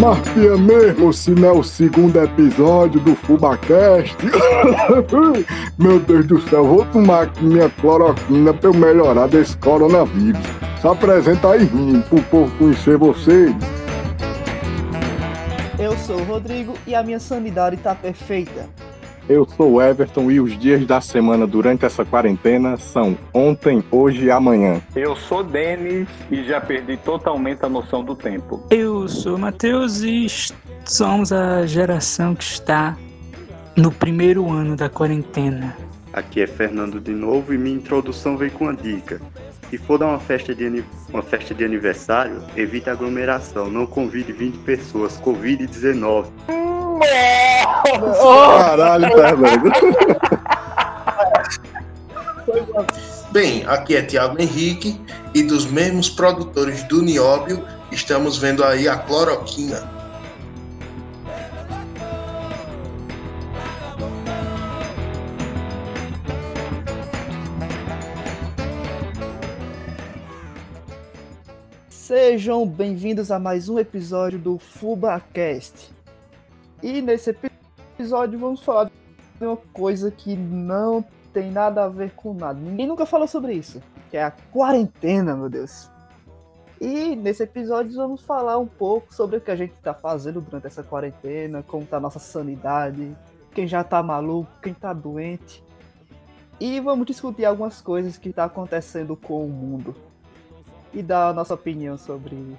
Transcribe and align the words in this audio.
Marquinha 0.00 0.56
mesmo, 0.56 1.12
se 1.12 1.30
não 1.32 1.48
é 1.48 1.52
o 1.52 1.62
segundo 1.62 2.20
episódio 2.20 2.98
do 3.00 3.14
FubaCast. 3.14 4.16
Meu 5.78 6.00
Deus 6.00 6.26
do 6.26 6.40
céu, 6.48 6.66
vou 6.66 6.84
tomar 6.86 7.22
aqui 7.24 7.44
minha 7.44 7.68
cloroquina 7.68 8.54
pra 8.54 8.70
eu 8.70 8.74
melhorar 8.74 9.28
desse 9.28 9.56
coronavírus. 9.58 10.42
Se 10.80 10.88
apresenta 10.88 11.50
aí, 11.50 11.70
menino, 11.72 12.02
pro 12.02 12.22
povo 12.22 12.50
conhecer 12.58 12.96
vocês. 12.96 13.54
Eu 15.78 15.96
sou 15.98 16.16
o 16.16 16.24
Rodrigo 16.24 16.74
e 16.86 16.94
a 16.94 17.02
minha 17.02 17.20
sanidade 17.20 17.76
tá 17.76 17.94
perfeita. 17.94 18.68
Eu 19.28 19.46
sou 19.56 19.74
o 19.74 19.82
Everton 19.82 20.30
e 20.30 20.40
os 20.40 20.58
dias 20.58 20.84
da 20.84 21.00
semana 21.00 21.46
durante 21.46 21.84
essa 21.84 22.04
quarentena 22.04 22.76
são 22.76 23.16
ontem, 23.32 23.82
hoje 23.90 24.24
e 24.24 24.30
amanhã. 24.30 24.80
Eu 24.96 25.14
sou 25.14 25.44
Denis 25.44 26.08
e 26.30 26.44
já 26.44 26.60
perdi 26.60 26.96
totalmente 26.96 27.64
a 27.64 27.68
noção 27.68 28.02
do 28.02 28.16
tempo. 28.16 28.66
Eu 28.70 29.08
sou 29.08 29.36
o 29.36 29.38
Matheus 29.38 30.00
e 30.00 30.26
somos 30.84 31.32
a 31.32 31.64
geração 31.66 32.34
que 32.34 32.42
está 32.42 32.96
no 33.76 33.92
primeiro 33.92 34.50
ano 34.50 34.76
da 34.76 34.88
quarentena. 34.88 35.76
Aqui 36.12 36.42
é 36.42 36.46
Fernando 36.46 37.00
de 37.00 37.12
novo 37.12 37.54
e 37.54 37.58
minha 37.58 37.76
introdução 37.76 38.36
vem 38.36 38.50
com 38.50 38.64
uma 38.64 38.74
dica. 38.74 39.20
Se 39.70 39.78
for 39.78 39.98
dar 39.98 40.08
uma 40.08 40.20
festa 40.20 40.54
de, 40.54 40.84
uma 41.08 41.22
festa 41.22 41.54
de 41.54 41.64
aniversário, 41.64 42.42
evite 42.56 42.90
aglomeração, 42.90 43.70
não 43.70 43.86
convide 43.86 44.30
20 44.32 44.58
pessoas, 44.58 45.18
Covid-19. 45.18 46.26
Caralho, 48.18 49.08
Fernando. 49.08 49.72
Bem, 53.30 53.64
aqui 53.66 53.96
é 53.96 54.02
Tiago 54.02 54.40
Henrique 54.40 55.00
e 55.34 55.42
dos 55.42 55.64
mesmos 55.66 56.10
produtores 56.10 56.82
do 56.84 57.00
Nióbio, 57.00 57.66
estamos 57.90 58.36
vendo 58.36 58.62
aí 58.62 58.88
a 58.88 58.96
cloroquina. 58.96 59.90
Sejam 71.88 72.66
bem-vindos 72.66 73.30
a 73.30 73.38
mais 73.38 73.70
um 73.70 73.78
episódio 73.78 74.38
do 74.38 74.58
FubaCast. 74.58 76.01
E 76.82 77.00
nesse 77.00 77.30
episódio 77.96 78.38
vamos 78.38 78.60
falar 78.62 78.90
de 79.38 79.46
uma 79.46 79.56
coisa 79.56 80.10
que 80.10 80.34
não 80.34 81.04
tem 81.32 81.50
nada 81.50 81.84
a 81.84 81.88
ver 81.88 82.10
com 82.12 82.34
nada. 82.34 82.58
Ninguém 82.58 82.86
nunca 82.86 83.06
falou 83.06 83.28
sobre 83.28 83.54
isso, 83.54 83.80
que 84.10 84.16
é 84.16 84.24
a 84.24 84.30
quarentena, 84.30 85.36
meu 85.36 85.48
Deus. 85.48 85.88
E 86.80 87.14
nesse 87.14 87.44
episódio 87.44 87.94
vamos 87.94 88.22
falar 88.22 88.58
um 88.58 88.66
pouco 88.66 89.14
sobre 89.14 89.36
o 89.36 89.40
que 89.40 89.52
a 89.52 89.56
gente 89.56 89.72
tá 89.74 89.94
fazendo 89.94 90.40
durante 90.40 90.66
essa 90.66 90.82
quarentena, 90.82 91.62
como 91.62 91.86
tá 91.86 91.98
a 91.98 92.00
nossa 92.00 92.18
sanidade, 92.18 93.16
quem 93.54 93.68
já 93.68 93.84
tá 93.84 94.02
maluco, 94.02 94.50
quem 94.60 94.74
tá 94.74 94.92
doente. 94.92 95.62
E 96.58 96.80
vamos 96.80 97.06
discutir 97.06 97.44
algumas 97.44 97.80
coisas 97.80 98.16
que 98.16 98.32
tá 98.32 98.44
acontecendo 98.44 99.16
com 99.16 99.46
o 99.46 99.48
mundo. 99.48 99.94
E 100.92 101.00
dar 101.00 101.28
a 101.28 101.32
nossa 101.32 101.54
opinião 101.54 101.96
sobre 101.96 102.56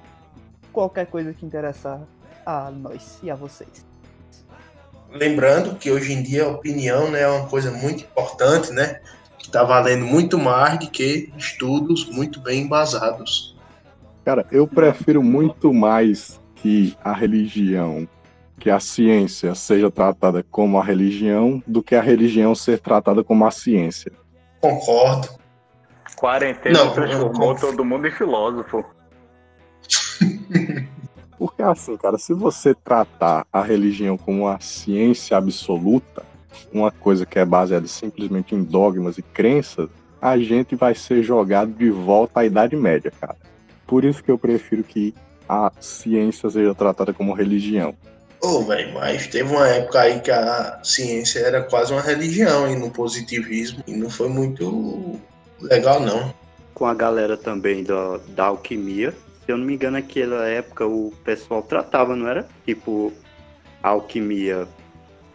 qualquer 0.71 1.07
coisa 1.07 1.33
que 1.33 1.45
interessar 1.45 2.01
a 2.45 2.71
nós 2.71 3.19
e 3.21 3.29
a 3.29 3.35
vocês. 3.35 3.92
Lembrando 5.13 5.75
que 5.75 5.91
hoje 5.91 6.11
em 6.11 6.23
dia 6.23 6.45
a 6.45 6.49
opinião 6.49 7.11
né, 7.11 7.21
é 7.21 7.27
uma 7.27 7.47
coisa 7.47 7.69
muito 7.69 8.03
importante, 8.03 8.71
né? 8.71 8.99
Que 9.37 9.45
está 9.45 9.63
valendo 9.63 10.05
muito 10.05 10.39
mais 10.39 10.79
do 10.79 10.89
que 10.89 11.31
estudos 11.37 12.09
muito 12.09 12.39
bem 12.39 12.61
embasados. 12.61 13.55
Cara, 14.25 14.45
eu 14.51 14.67
prefiro 14.67 15.21
muito 15.21 15.71
mais 15.71 16.39
que 16.55 16.97
a 17.03 17.13
religião, 17.13 18.07
que 18.57 18.69
a 18.69 18.79
ciência 18.79 19.53
seja 19.53 19.91
tratada 19.91 20.43
como 20.49 20.79
a 20.79 20.83
religião, 20.83 21.61
do 21.67 21.83
que 21.83 21.93
a 21.93 22.01
religião 22.01 22.55
ser 22.55 22.79
tratada 22.79 23.23
como 23.23 23.45
a 23.45 23.51
ciência. 23.51 24.11
Concordo. 24.61 25.27
Quarentena 26.15 26.85
Não, 26.85 26.93
transformou 26.93 27.55
todo 27.55 27.83
mundo 27.83 28.07
em 28.07 28.11
filósofo. 28.11 28.83
Porque 31.43 31.61
assim, 31.61 31.97
cara, 31.97 32.17
se 32.17 32.33
você 32.33 32.73
tratar 32.73 33.45
a 33.51 33.61
religião 33.61 34.17
como 34.17 34.43
uma 34.43 34.61
ciência 34.61 35.35
absoluta, 35.35 36.23
uma 36.71 36.89
coisa 36.89 37.25
que 37.25 37.37
é 37.37 37.43
baseada 37.43 37.85
simplesmente 37.85 38.55
em 38.55 38.63
dogmas 38.63 39.17
e 39.17 39.21
crenças, 39.21 39.89
a 40.21 40.37
gente 40.37 40.73
vai 40.73 40.95
ser 40.95 41.21
jogado 41.21 41.73
de 41.73 41.89
volta 41.89 42.39
à 42.39 42.45
Idade 42.45 42.77
Média, 42.77 43.11
cara. 43.19 43.35
Por 43.85 44.05
isso 44.05 44.23
que 44.23 44.31
eu 44.31 44.37
prefiro 44.37 44.85
que 44.85 45.13
a 45.49 45.69
ciência 45.81 46.49
seja 46.49 46.73
tratada 46.73 47.11
como 47.11 47.33
religião. 47.33 47.93
Ô, 48.39 48.63
velho, 48.63 48.93
mas 48.93 49.27
teve 49.27 49.53
uma 49.53 49.67
época 49.67 49.99
aí 49.99 50.21
que 50.21 50.31
a 50.31 50.79
ciência 50.81 51.39
era 51.39 51.61
quase 51.61 51.91
uma 51.91 52.01
religião 52.01 52.71
e 52.71 52.75
no 52.77 52.89
positivismo. 52.89 53.83
E 53.85 53.91
não 53.97 54.09
foi 54.09 54.29
muito 54.29 55.19
legal, 55.59 55.99
não. 55.99 56.33
Com 56.73 56.85
a 56.85 56.93
galera 56.93 57.35
também 57.35 57.83
da, 57.83 58.17
da 58.29 58.45
alquimia. 58.45 59.13
Se 59.45 59.51
eu 59.51 59.57
não 59.57 59.65
me 59.65 59.73
engano, 59.73 59.97
naquela 59.97 60.47
época 60.47 60.85
o 60.85 61.13
pessoal 61.23 61.61
tratava, 61.61 62.15
não 62.15 62.27
era? 62.27 62.47
Tipo, 62.65 63.11
alquimia 63.81 64.67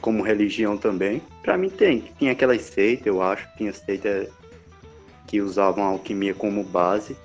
como 0.00 0.22
religião 0.22 0.76
também. 0.76 1.20
Pra 1.42 1.58
mim 1.58 1.68
tem. 1.68 2.04
Tinha 2.18 2.32
aquelas 2.32 2.62
seitas, 2.62 3.06
eu 3.06 3.22
acho. 3.22 3.46
Tinha 3.56 3.72
seitas 3.72 4.28
que 5.26 5.42
usavam 5.42 5.84
a 5.84 5.88
alquimia 5.88 6.34
como 6.34 6.64
base. 6.64 7.16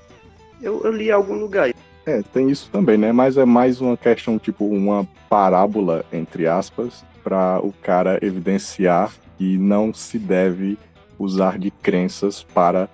Eu, 0.62 0.82
eu 0.84 0.92
li 0.92 1.08
em 1.08 1.12
algum 1.12 1.36
lugar. 1.36 1.74
É, 2.06 2.22
tem 2.34 2.50
isso 2.50 2.70
também, 2.70 2.98
né? 2.98 3.14
Mas 3.14 3.38
é 3.38 3.46
mais 3.46 3.80
uma 3.80 3.96
questão, 3.96 4.38
tipo, 4.38 4.66
uma 4.66 5.08
parábola, 5.30 6.04
entre 6.12 6.48
aspas, 6.48 7.04
para 7.24 7.60
o 7.62 7.72
cara 7.72 8.20
evidenciar 8.22 9.14
que 9.38 9.58
não 9.58 9.94
se 9.94 10.20
deve 10.20 10.78
usar 11.18 11.58
de 11.58 11.72
crenças 11.72 12.44
para 12.44 12.90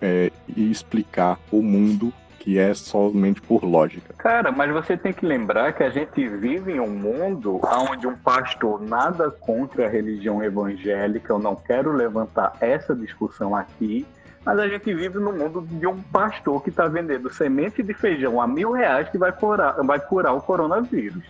é, 0.00 0.30
explicar 0.56 1.40
o 1.50 1.60
mundo 1.60 2.12
que 2.46 2.60
é 2.60 2.72
somente 2.74 3.42
por 3.42 3.64
lógica. 3.64 4.14
Cara, 4.16 4.52
mas 4.52 4.72
você 4.72 4.96
tem 4.96 5.12
que 5.12 5.26
lembrar 5.26 5.72
que 5.72 5.82
a 5.82 5.90
gente 5.90 6.28
vive 6.28 6.74
em 6.74 6.78
um 6.78 6.88
mundo 6.88 7.60
onde 7.90 8.06
um 8.06 8.14
pastor 8.14 8.80
nada 8.80 9.32
contra 9.32 9.86
a 9.86 9.90
religião 9.90 10.40
evangélica, 10.40 11.32
eu 11.32 11.40
não 11.40 11.56
quero 11.56 11.90
levantar 11.90 12.52
essa 12.60 12.94
discussão 12.94 13.56
aqui, 13.56 14.06
mas 14.44 14.60
a 14.60 14.68
gente 14.68 14.94
vive 14.94 15.18
no 15.18 15.32
mundo 15.32 15.60
de 15.60 15.88
um 15.88 16.00
pastor 16.00 16.62
que 16.62 16.70
está 16.70 16.86
vendendo 16.86 17.28
semente 17.34 17.82
de 17.82 17.92
feijão 17.92 18.40
a 18.40 18.46
mil 18.46 18.70
reais 18.70 19.08
que 19.08 19.18
vai 19.18 19.32
curar, 19.32 19.82
vai 19.82 19.98
curar 19.98 20.32
o 20.32 20.40
coronavírus. 20.40 21.24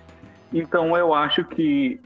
Então 0.53 0.95
eu 0.99 1.15
acho 1.15 1.45
que 1.45 1.99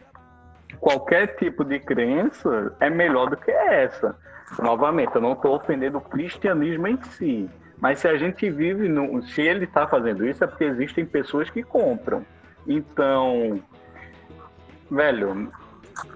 qualquer 0.79 1.35
tipo 1.35 1.65
de 1.65 1.81
crença 1.81 2.73
é 2.79 2.89
melhor 2.89 3.29
do 3.29 3.37
que 3.37 3.51
essa. 3.51 4.17
Novamente, 4.63 5.17
eu 5.17 5.21
não 5.21 5.33
estou 5.33 5.57
ofendendo 5.57 5.99
o 5.99 6.01
cristianismo 6.01 6.87
em 6.87 7.01
si, 7.03 7.51
mas 7.81 7.99
se 7.99 8.09
a 8.09 8.17
gente 8.17 8.49
vive, 8.51 8.89
no, 8.89 9.23
se 9.23 9.41
ele 9.41 9.65
está 9.65 9.87
fazendo 9.87 10.27
isso, 10.27 10.45
é 10.45 10.47
porque 10.47 10.65
existem 10.65 11.05
pessoas 11.05 11.49
que 11.49 11.63
compram. 11.63 12.25
Então, 12.67 13.61
velho, 14.91 15.51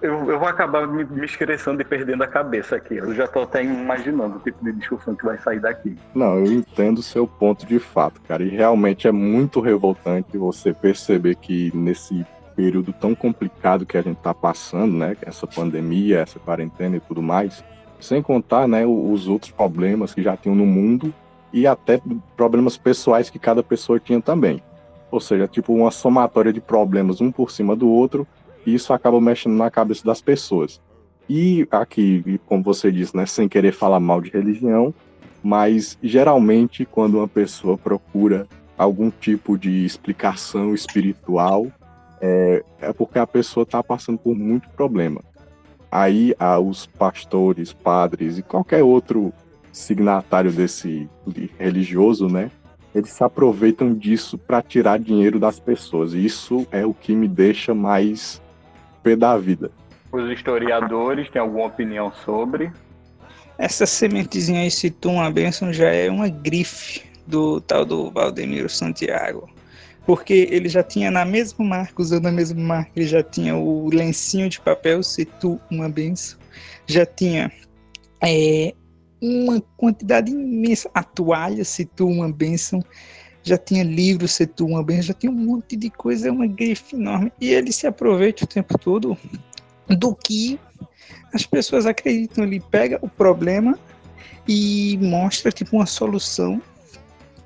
eu, 0.02 0.30
eu 0.30 0.38
vou 0.38 0.46
acabar 0.46 0.86
me, 0.86 1.04
me 1.04 1.24
estressando 1.24 1.80
e 1.80 1.84
perdendo 1.84 2.22
a 2.22 2.26
cabeça 2.26 2.76
aqui. 2.76 2.96
Eu 2.96 3.14
já 3.14 3.26
tô 3.26 3.42
até 3.42 3.64
imaginando 3.64 4.36
o 4.36 4.40
tipo 4.40 4.62
de 4.62 4.72
discussão 4.72 5.14
que 5.14 5.24
vai 5.24 5.38
sair 5.38 5.60
daqui. 5.60 5.96
Não, 6.14 6.38
eu 6.38 6.52
entendo 6.52 6.98
o 6.98 7.02
seu 7.02 7.26
ponto 7.26 7.64
de 7.64 7.78
fato, 7.78 8.20
cara, 8.22 8.42
e 8.42 8.48
realmente 8.48 9.08
é 9.08 9.12
muito 9.12 9.60
revoltante 9.60 10.36
você 10.36 10.74
perceber 10.74 11.36
que 11.36 11.74
nesse 11.74 12.26
período 12.54 12.92
tão 12.92 13.14
complicado 13.14 13.86
que 13.86 13.96
a 13.96 14.02
gente 14.02 14.18
tá 14.18 14.32
passando, 14.32 14.94
né, 14.94 15.16
essa 15.22 15.46
pandemia, 15.46 16.20
essa 16.20 16.38
quarentena 16.38 16.96
e 16.96 17.00
tudo 17.00 17.20
mais, 17.20 17.64
sem 17.98 18.22
contar, 18.22 18.68
né, 18.68 18.86
os 18.86 19.26
outros 19.26 19.50
problemas 19.50 20.14
que 20.14 20.22
já 20.22 20.36
tinham 20.36 20.54
no 20.54 20.66
mundo 20.66 21.12
e 21.54 21.68
até 21.68 22.00
problemas 22.36 22.76
pessoais 22.76 23.30
que 23.30 23.38
cada 23.38 23.62
pessoa 23.62 24.00
tinha 24.00 24.20
também. 24.20 24.60
Ou 25.08 25.20
seja, 25.20 25.46
tipo 25.46 25.72
uma 25.72 25.92
somatória 25.92 26.52
de 26.52 26.60
problemas 26.60 27.20
um 27.20 27.30
por 27.30 27.52
cima 27.52 27.76
do 27.76 27.88
outro, 27.88 28.26
e 28.66 28.74
isso 28.74 28.92
acaba 28.92 29.20
mexendo 29.20 29.54
na 29.54 29.70
cabeça 29.70 30.04
das 30.04 30.20
pessoas. 30.20 30.80
E 31.30 31.66
aqui, 31.70 32.40
como 32.46 32.64
você 32.64 32.90
disse, 32.90 33.16
né, 33.16 33.24
sem 33.24 33.48
querer 33.48 33.70
falar 33.72 34.00
mal 34.00 34.20
de 34.20 34.30
religião, 34.30 34.92
mas 35.44 35.96
geralmente 36.02 36.84
quando 36.84 37.18
uma 37.18 37.28
pessoa 37.28 37.78
procura 37.78 38.48
algum 38.76 39.08
tipo 39.08 39.56
de 39.56 39.84
explicação 39.84 40.74
espiritual, 40.74 41.68
é, 42.20 42.64
é 42.80 42.92
porque 42.92 43.20
a 43.20 43.26
pessoa 43.26 43.62
está 43.62 43.80
passando 43.80 44.18
por 44.18 44.34
muito 44.34 44.68
problema. 44.70 45.20
Aí 45.88 46.34
ah, 46.36 46.58
os 46.58 46.84
pastores, 46.84 47.72
padres 47.72 48.38
e 48.38 48.42
qualquer 48.42 48.82
outro 48.82 49.32
signatário 49.74 50.52
desse 50.52 51.08
de 51.26 51.50
religioso, 51.58 52.28
né? 52.28 52.50
Eles 52.94 53.10
se 53.10 53.24
aproveitam 53.24 53.92
disso 53.92 54.38
para 54.38 54.62
tirar 54.62 54.98
dinheiro 54.98 55.38
das 55.38 55.58
pessoas. 55.58 56.14
E 56.14 56.24
isso 56.24 56.66
é 56.70 56.86
o 56.86 56.94
que 56.94 57.14
me 57.14 57.26
deixa 57.26 57.74
mais 57.74 58.40
pé 59.02 59.16
da 59.16 59.36
vida. 59.36 59.70
Os 60.12 60.30
historiadores 60.30 61.28
têm 61.28 61.42
alguma 61.42 61.66
opinião 61.66 62.12
sobre? 62.24 62.70
Essa 63.58 63.84
sementezinha 63.84 64.60
aí, 64.60 64.70
se 64.70 64.90
tu 64.90 65.10
uma 65.10 65.30
bênção, 65.30 65.72
já 65.72 65.88
é 65.88 66.08
uma 66.08 66.28
grife 66.28 67.02
do 67.26 67.60
tal 67.60 67.84
do 67.84 68.10
Valdemiro 68.10 68.68
Santiago. 68.68 69.50
Porque 70.06 70.48
ele 70.50 70.68
já 70.68 70.82
tinha 70.82 71.10
na 71.10 71.24
mesma 71.24 71.64
marca, 71.64 72.00
usando 72.00 72.26
a 72.26 72.32
mesma 72.32 72.62
marca, 72.62 72.90
ele 72.94 73.06
já 73.06 73.22
tinha 73.22 73.56
o 73.56 73.88
lencinho 73.88 74.48
de 74.48 74.60
papel, 74.60 75.02
se 75.02 75.24
tu 75.24 75.60
uma 75.70 75.88
benção, 75.88 76.38
já 76.86 77.06
tinha 77.06 77.50
é, 78.22 78.74
uma 79.24 79.62
quantidade 79.76 80.30
imensa, 80.30 80.90
a 80.92 81.02
toalha, 81.02 81.62
tu 81.96 82.06
uma 82.06 82.30
benção, 82.30 82.84
já 83.42 83.56
tinha 83.56 83.82
livro, 83.82 84.26
tu 84.54 84.66
uma 84.66 84.82
benção, 84.82 85.02
já 85.02 85.14
tinha 85.14 85.32
um 85.32 85.34
monte 85.34 85.76
de 85.76 85.88
coisa, 85.88 86.28
é 86.28 86.30
uma 86.30 86.46
grife 86.46 86.94
enorme. 86.94 87.32
E 87.40 87.48
ele 87.48 87.72
se 87.72 87.86
aproveita 87.86 88.44
o 88.44 88.46
tempo 88.46 88.76
todo 88.78 89.16
do 89.88 90.14
que 90.14 90.60
as 91.32 91.46
pessoas 91.46 91.86
acreditam. 91.86 92.44
Ele 92.44 92.60
pega 92.60 92.98
o 93.00 93.08
problema 93.08 93.78
e 94.46 94.98
mostra 95.00 95.50
tipo 95.50 95.76
uma 95.76 95.86
solução 95.86 96.60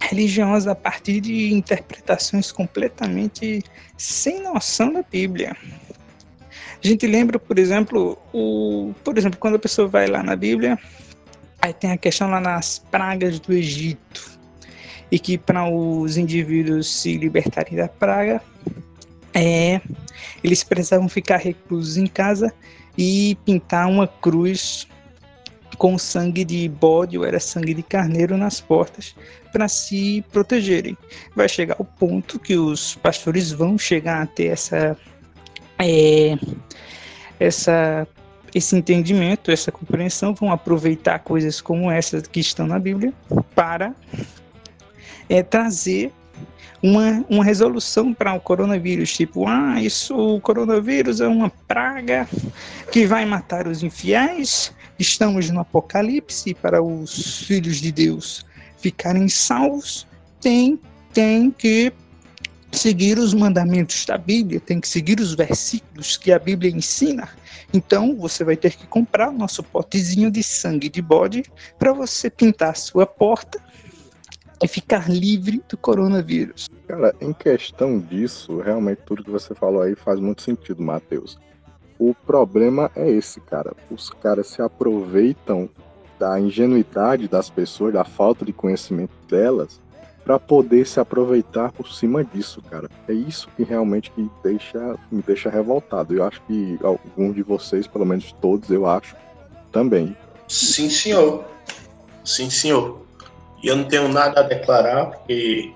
religiosa 0.01 0.73
a 0.73 0.75
partir 0.75 1.21
de 1.21 1.53
interpretações 1.53 2.51
completamente 2.51 3.63
sem 3.97 4.43
noção 4.43 4.93
da 4.93 5.03
Bíblia. 5.03 5.57
A 6.83 6.87
gente 6.87 7.07
lembra, 7.07 7.39
por 7.39 7.59
exemplo, 7.59 8.17
o, 8.33 8.95
por 9.03 9.19
exemplo, 9.19 9.39
quando 9.39 9.57
a 9.57 9.59
pessoa 9.59 9.89
vai 9.89 10.07
lá 10.07 10.23
na 10.23 10.37
Bíblia, 10.37 10.79
aí 11.60 11.72
tem 11.72 11.93
a 11.93 11.96
questão 11.96 12.31
lá 12.31 12.40
nas 12.40 12.78
pragas 12.78 13.38
do 13.40 13.52
Egito, 13.52 14.38
e 15.10 15.19
que 15.19 15.38
para 15.38 15.69
os 15.69 16.16
indivíduos 16.16 16.88
se 16.88 17.16
libertarem 17.16 17.76
da 17.76 17.88
praga, 17.88 18.43
é, 19.34 19.81
eles 20.43 20.62
precisavam 20.62 21.08
ficar 21.08 21.38
reclusos 21.38 21.96
em 21.96 22.06
casa 22.06 22.52
e 22.96 23.37
pintar 23.44 23.88
uma 23.88 24.06
cruz 24.06 24.87
com 25.76 25.96
sangue 25.96 26.44
de 26.44 26.69
bode 26.69 27.16
ou 27.16 27.25
era 27.25 27.38
sangue 27.38 27.72
de 27.72 27.82
carneiro 27.82 28.37
nas 28.37 28.60
portas 28.60 29.14
para 29.52 29.69
se 29.69 30.25
protegerem. 30.32 30.99
Vai 31.37 31.49
chegar 31.49 31.76
o 31.78 31.84
ponto 31.84 32.38
que 32.38 32.56
os 32.56 32.96
pastores 32.96 33.52
vão 33.52 33.78
chegar 33.78 34.22
a 34.22 34.26
ter 34.26 34.46
essa, 34.46 34.96
é, 35.78 36.37
essa 37.38 38.06
esse 38.55 38.77
entendimento, 38.77 39.50
essa 39.50 39.71
compreensão, 39.71 40.35
vão 40.35 40.53
aproveitar 40.53 41.19
coisas 41.21 41.61
como 41.61 41.91
essas 41.91 42.27
que 42.27 42.41
estão 42.41 42.67
na 42.67 42.79
Bíblia 42.79 43.12
para 43.55 43.95
é, 45.29 45.43
trazer 45.43 46.12
uma, 46.83 47.25
uma 47.29 47.45
resolução 47.45 48.15
para 48.15 48.35
o 48.35 48.41
coronavírus, 48.41 49.12
tipo, 49.12 49.47
ah, 49.49 49.83
isso, 49.83 50.17
o 50.17 50.41
coronavírus 50.41 51.21
é 51.21 51.27
uma 51.27 51.50
praga 51.67 52.29
que 52.93 53.06
vai 53.06 53.25
matar 53.25 53.67
os 53.67 53.83
infiéis, 53.83 54.73
estamos 54.99 55.51
no 55.51 55.61
apocalipse 55.61 56.55
para 56.55 56.83
os 56.83 57.43
filhos 57.43 57.77
de 57.77 57.91
Deus 57.91 58.47
ficarem 58.79 59.29
salvos, 59.29 60.06
tem, 60.41 60.79
tem 61.12 61.51
que 61.51 61.93
seguir 62.73 63.19
os 63.19 63.35
mandamentos 63.35 64.05
da 64.05 64.19
Bíblia, 64.19 64.61
tem 64.61 64.81
que 64.81 64.88
seguir 64.88 65.20
os 65.20 65.35
versículos 65.35 66.17
que 66.17 66.32
a 66.32 66.38
Bíblia 66.38 66.70
ensina. 66.70 67.29
Então, 67.73 68.17
você 68.17 68.44
vai 68.44 68.56
ter 68.56 68.76
que 68.76 68.87
comprar 68.87 69.31
o 69.31 69.32
nosso 69.32 69.62
potezinho 69.62 70.31
de 70.31 70.43
sangue 70.43 70.88
de 70.88 71.03
bode 71.03 71.44
para 71.79 71.93
você 71.93 72.31
pintar 72.31 72.70
a 72.70 72.75
sua 72.75 73.06
porta 73.06 73.61
e 74.62 74.67
ficar 74.67 75.09
livre 75.09 75.62
do 75.69 75.76
coronavírus. 75.76 76.69
Cara, 76.87 77.15
em 77.20 77.32
questão 77.32 77.99
disso, 77.99 78.61
realmente 78.61 79.03
tudo 79.05 79.25
que 79.25 79.31
você 79.31 79.55
falou 79.55 79.82
aí 79.82 79.94
faz 79.94 80.19
muito 80.19 80.43
sentido, 80.43 80.82
Matheus. 80.82 81.38
O 81.99 82.15
problema 82.15 82.91
é 82.94 83.11
esse, 83.11 83.41
cara. 83.41 83.75
Os 83.91 84.11
caras 84.11 84.47
se 84.49 84.62
aproveitam 84.62 85.69
da 86.19 86.38
ingenuidade 86.41 87.29
das 87.29 87.49
pessoas, 87.50 87.93
da 87.93 88.05
falta 88.05 88.44
de 88.44 88.53
conhecimento 88.53 89.12
delas, 89.29 89.81
para 90.29 90.39
poder 90.39 90.87
se 90.87 91.01
aproveitar 91.01 91.73
por 91.73 91.91
cima 91.91 92.23
disso, 92.23 92.61
cara. 92.71 92.91
É 93.09 93.15
isso 93.15 93.49
que 93.57 93.63
realmente 93.63 94.11
que 94.11 94.29
deixa, 94.45 94.95
me 95.11 95.23
deixa 95.23 95.49
revoltado. 95.49 96.15
Eu 96.15 96.23
acho 96.23 96.43
que 96.43 96.79
alguns 96.83 97.35
de 97.35 97.43
vocês, 97.43 97.87
pelo 97.87 98.05
menos 98.05 98.31
todos, 98.39 98.69
eu 98.69 98.87
acho, 98.87 99.17
também. 99.73 100.15
Sim, 100.47 100.91
senhor. 100.91 101.47
Sim, 102.23 102.51
senhor. 102.51 103.01
E 103.63 103.69
eu 103.69 103.77
não 103.77 103.85
tenho 103.85 104.07
nada 104.07 104.41
a 104.41 104.43
declarar, 104.43 105.07
porque 105.07 105.73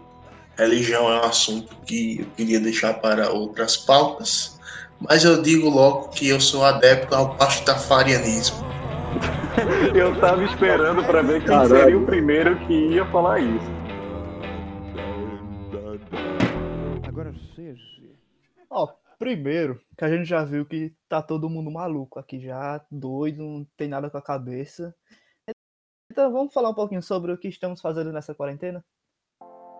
religião 0.59 1.11
é 1.11 1.23
um 1.23 1.25
assunto 1.25 1.75
que 1.87 2.21
eu 2.21 2.27
queria 2.37 2.61
deixar 2.61 2.93
para 3.01 3.31
outras 3.31 3.79
pautas, 3.79 4.61
mas 5.01 5.25
eu 5.25 5.41
digo 5.41 5.71
logo 5.71 6.09
que 6.09 6.29
eu 6.29 6.39
sou 6.39 6.63
adepto 6.63 7.15
ao 7.15 7.37
pastafarianismo. 7.37 8.67
eu 9.97 10.15
tava 10.21 10.45
esperando 10.45 11.03
para 11.05 11.23
ver 11.23 11.39
quem 11.41 11.49
Caralho. 11.49 11.69
seria 11.69 11.99
o 11.99 12.05
primeiro 12.05 12.55
que 12.67 12.75
ia 12.89 13.07
falar 13.07 13.41
isso. 13.41 13.81
Ó, 18.75 18.89
primeiro, 19.19 19.79
que 19.99 20.03
a 20.03 20.09
gente 20.09 20.25
já 20.25 20.43
viu 20.43 20.65
que 20.65 20.95
tá 21.07 21.21
todo 21.21 21.51
mundo 21.51 21.71
maluco 21.71 22.19
aqui 22.19 22.41
já, 22.41 22.83
doido, 22.91 23.43
não 23.43 23.67
tem 23.77 23.87
nada 23.87 24.09
com 24.09 24.17
a 24.17 24.23
cabeça. 24.23 24.95
Então 26.11 26.33
vamos 26.33 26.55
falar 26.55 26.71
um 26.71 26.75
pouquinho 26.75 27.03
sobre 27.03 27.33
o 27.33 27.37
que 27.37 27.49
estamos 27.49 27.83
fazendo 27.83 28.11
nessa 28.11 28.35
quarentena? 28.35 28.83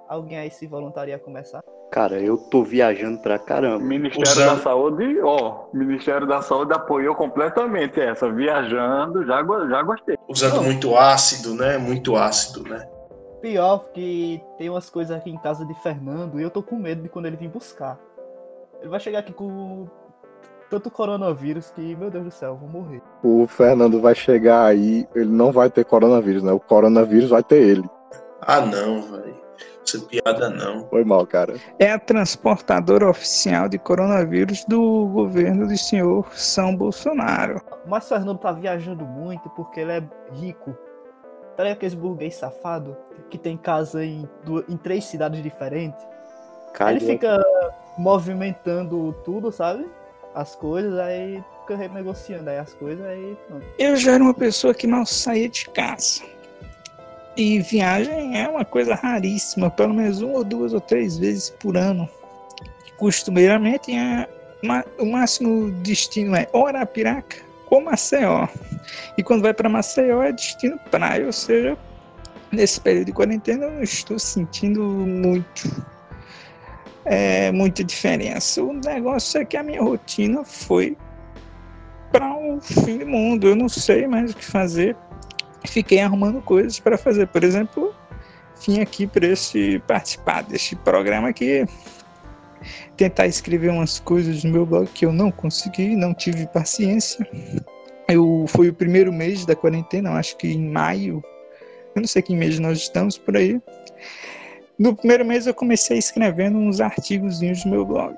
Alguém 0.09 0.37
aí 0.37 0.51
se 0.51 0.67
voluntaria 0.67 1.17
a 1.17 1.19
começar? 1.19 1.63
Cara, 1.91 2.21
eu 2.21 2.37
tô 2.37 2.63
viajando 2.63 3.21
pra 3.23 3.39
caramba. 3.39 3.83
Ministério 3.83 4.31
Usando... 4.31 4.57
da 4.57 4.63
Saúde, 4.63 5.21
ó, 5.23 5.69
Ministério 5.73 6.27
da 6.27 6.43
Saúde 6.43 6.75
apoiou 6.75 7.15
completamente 7.15 7.99
essa. 7.99 8.31
Viajando, 8.31 9.25
já, 9.25 9.43
já 9.71 9.83
gostei. 9.83 10.17
Usando 10.29 10.57
Não. 10.57 10.65
muito 10.65 10.95
ácido, 10.97 11.55
né? 11.55 11.79
Muito 11.79 12.15
ácido, 12.15 12.63
né? 12.69 12.87
Pior 13.41 13.91
que 13.93 14.43
tem 14.59 14.69
umas 14.69 14.91
coisas 14.91 15.17
aqui 15.17 15.31
em 15.31 15.39
casa 15.39 15.65
de 15.65 15.75
Fernando 15.83 16.39
e 16.39 16.43
eu 16.43 16.51
tô 16.51 16.63
com 16.63 16.77
medo 16.77 17.03
de 17.03 17.09
quando 17.09 17.27
ele 17.27 17.37
vir 17.37 17.49
buscar. 17.49 17.99
Ele 18.83 18.91
vai 18.91 18.99
chegar 18.99 19.21
aqui 19.21 19.33
com 19.33 19.87
tanto 20.69 20.91
coronavírus 20.91 21.71
que, 21.71 21.95
meu 21.95 22.11
Deus 22.11 22.25
do 22.25 22.31
céu, 22.33 22.51
eu 22.51 22.57
vou 22.57 22.69
morrer. 22.69 23.01
O 23.23 23.47
Fernando 23.47 24.01
vai 24.01 24.13
chegar 24.13 24.65
aí, 24.65 25.07
ele 25.15 25.31
não 25.31 25.53
vai 25.53 25.71
ter 25.71 25.85
coronavírus, 25.85 26.43
né? 26.43 26.51
O 26.51 26.59
coronavírus 26.59 27.31
vai 27.31 27.45
ter 27.45 27.63
ele. 27.63 27.89
Ah, 28.41 28.61
não, 28.61 29.03
velho. 29.03 29.41
Isso 29.85 29.99
é 29.99 30.21
piada, 30.21 30.51
não. 30.51 30.89
Foi 30.89 31.05
mal, 31.05 31.25
cara. 31.27 31.55
É 31.79 31.93
a 31.93 31.99
transportadora 31.99 33.09
oficial 33.09 33.69
de 33.69 33.79
coronavírus 33.79 34.65
do 34.65 35.07
governo 35.09 35.69
do 35.69 35.77
senhor 35.77 36.27
São 36.33 36.75
Bolsonaro. 36.75 37.61
Mas 37.87 38.07
o 38.07 38.09
Fernando 38.09 38.39
tá 38.39 38.51
viajando 38.51 39.05
muito 39.05 39.49
porque 39.51 39.79
ele 39.79 39.93
é 39.93 40.03
rico. 40.33 40.77
Tá 41.57 41.63
ligado 41.63 41.77
aqueles 41.77 41.95
burguês 41.95 42.35
safado 42.35 42.97
que 43.31 43.39
tem 43.39 43.57
casa 43.57 44.05
em, 44.05 44.29
em 44.69 44.77
três 44.77 45.05
cidades 45.05 45.41
diferentes? 45.41 46.05
Ele 46.89 47.01
fica 47.01 47.39
movimentando 47.97 49.15
tudo, 49.25 49.51
sabe? 49.53 49.87
as 50.35 50.55
coisas, 50.55 50.99
aí 50.99 51.43
fica 51.61 51.77
renegociando 51.77 52.49
aí 52.49 52.59
as 52.59 52.75
coisas, 52.75 53.05
aí 53.05 53.37
pronto. 53.47 53.67
Eu 53.79 53.97
já 53.97 54.13
era 54.13 54.23
uma 54.23 54.35
pessoa 54.35 54.75
que 54.75 54.87
não 54.87 55.05
saía 55.05 55.49
de 55.49 55.69
casa. 55.71 56.23
E 57.37 57.61
viagem 57.61 58.39
é 58.39 58.49
uma 58.49 58.65
coisa 58.65 58.95
raríssima, 58.95 59.71
pelo 59.71 59.95
menos 59.95 60.21
uma 60.21 60.39
ou 60.39 60.45
duas 60.45 60.75
ou 60.75 60.81
três 60.81 61.17
vezes 61.17 61.51
por 61.51 61.77
ano. 61.77 62.09
Costumeiramente 62.99 63.93
é 63.93 64.29
o 64.99 65.07
máximo 65.07 65.71
destino 65.83 66.37
é 66.37 66.47
Arapiraca 66.55 67.37
ou 67.71 67.81
Maceió. 67.81 68.47
E 69.17 69.23
quando 69.23 69.43
vai 69.43 69.55
para 69.55 69.69
Maceió 69.69 70.23
é 70.23 70.31
destino 70.31 70.79
praia, 70.91 71.27
ou 71.27 71.33
seja, 71.33 71.77
nesse 72.53 72.81
período 72.81 73.07
de 73.07 73.13
quarentena 73.13 73.65
eu 73.65 73.71
não 73.73 73.83
estou 73.83 74.19
sentindo 74.19 74.83
muito 74.83 75.85
é, 77.05 77.51
muita 77.53 77.83
diferença. 77.83 78.63
O 78.63 78.73
negócio 78.73 79.41
é 79.41 79.45
que 79.45 79.57
a 79.57 79.63
minha 79.63 79.83
rotina 79.83 80.45
foi 80.45 80.97
para 82.11 82.37
o 82.37 82.61
fim 82.61 82.99
do 82.99 83.07
mundo. 83.07 83.49
Eu 83.49 83.57
não 83.57 83.69
sei 83.69 84.07
mais 84.07 84.33
o 84.33 84.37
que 84.37 84.45
fazer. 84.45 84.97
Fiquei 85.67 86.01
arrumando 86.01 86.43
coisas 86.43 86.79
para 86.79 86.99
fazer. 86.99 87.27
Por 87.29 87.43
exemplo, 87.43 87.95
vim 88.67 88.81
aqui 88.81 89.07
para 89.07 89.27
esse 89.27 89.81
participar 89.87 90.43
deste 90.43 90.77
programa 90.77 91.29
aqui, 91.29 91.65
tentar 92.97 93.27
escrever 93.27 93.71
umas 93.71 93.99
coisas 94.01 94.45
no 94.45 94.51
meu 94.51 94.67
blog 94.67 94.87
que 94.89 95.05
eu 95.05 95.13
não 95.13 95.31
consegui, 95.31 95.97
não 95.97 96.15
tive 96.15 96.47
paciência. 96.47 97.27
Eu 98.09 98.45
foi 98.49 98.69
o 98.69 98.75
primeiro 98.75 99.13
mês 99.13 99.47
da 99.47 99.57
quarentena, 99.57 100.11
acho 100.13 100.37
que 100.37 100.49
em 100.49 100.69
maio. 100.69 101.23
Eu 101.95 102.03
não 102.03 102.09
sei 102.09 102.23
que 102.23 102.35
mês 102.35 102.59
nós 102.59 102.79
estamos 102.79 103.17
por 103.19 103.37
aí. 103.37 103.61
No 104.83 104.97
primeiro 104.97 105.25
mês 105.25 105.47
eu 105.47 105.55
comecei 105.55 105.97
escrevendo 105.97 106.59
uns 106.59 106.81
artigozinhos 106.81 107.65
no 107.65 107.71
meu 107.71 107.87
blog 107.87 108.17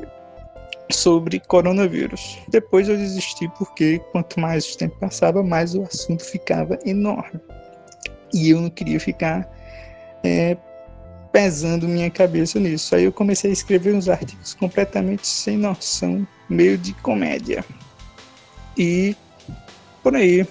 sobre 0.90 1.38
coronavírus. 1.38 2.38
Depois 2.48 2.88
eu 2.88 2.96
desisti 2.96 3.46
porque 3.58 3.98
quanto 4.12 4.40
mais 4.40 4.72
o 4.72 4.78
tempo 4.78 4.98
passava, 4.98 5.42
mais 5.42 5.74
o 5.74 5.82
assunto 5.82 6.24
ficava 6.24 6.78
enorme. 6.86 7.38
E 8.32 8.48
eu 8.48 8.62
não 8.62 8.70
queria 8.70 8.98
ficar 8.98 9.46
é, 10.24 10.56
pesando 11.30 11.86
minha 11.86 12.10
cabeça 12.10 12.58
nisso. 12.58 12.94
Aí 12.94 13.04
eu 13.04 13.12
comecei 13.12 13.50
a 13.50 13.52
escrever 13.52 13.94
uns 13.94 14.08
artigos 14.08 14.54
completamente 14.54 15.26
sem 15.26 15.58
noção, 15.58 16.26
meio 16.48 16.78
de 16.78 16.94
comédia. 16.94 17.62
E 18.74 19.14
por 20.02 20.16
aí 20.16 20.46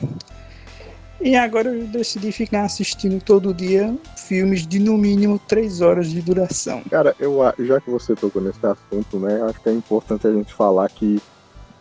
E 1.24 1.38
agora 1.38 1.70
eu 1.70 1.88
decidi 1.88 2.34
ficar 2.34 2.64
assistindo 2.64 3.24
todo 3.24 3.54
dia 3.54 3.96
filmes 4.18 4.68
de 4.68 4.78
no 4.78 4.98
mínimo 4.98 5.40
três 5.40 5.80
horas 5.80 6.12
de 6.12 6.22
duração. 6.22 6.82
Cara, 6.90 7.16
eu 7.18 7.40
já 7.60 7.80
que 7.80 7.90
você 7.90 8.14
tocou 8.14 8.42
nesse 8.42 8.66
assunto, 8.66 9.18
né, 9.18 9.42
acho 9.44 9.62
que 9.62 9.70
é 9.70 9.72
importante 9.72 10.28
a 10.28 10.34
gente 10.34 10.54
falar 10.54 10.90
que 10.90 11.22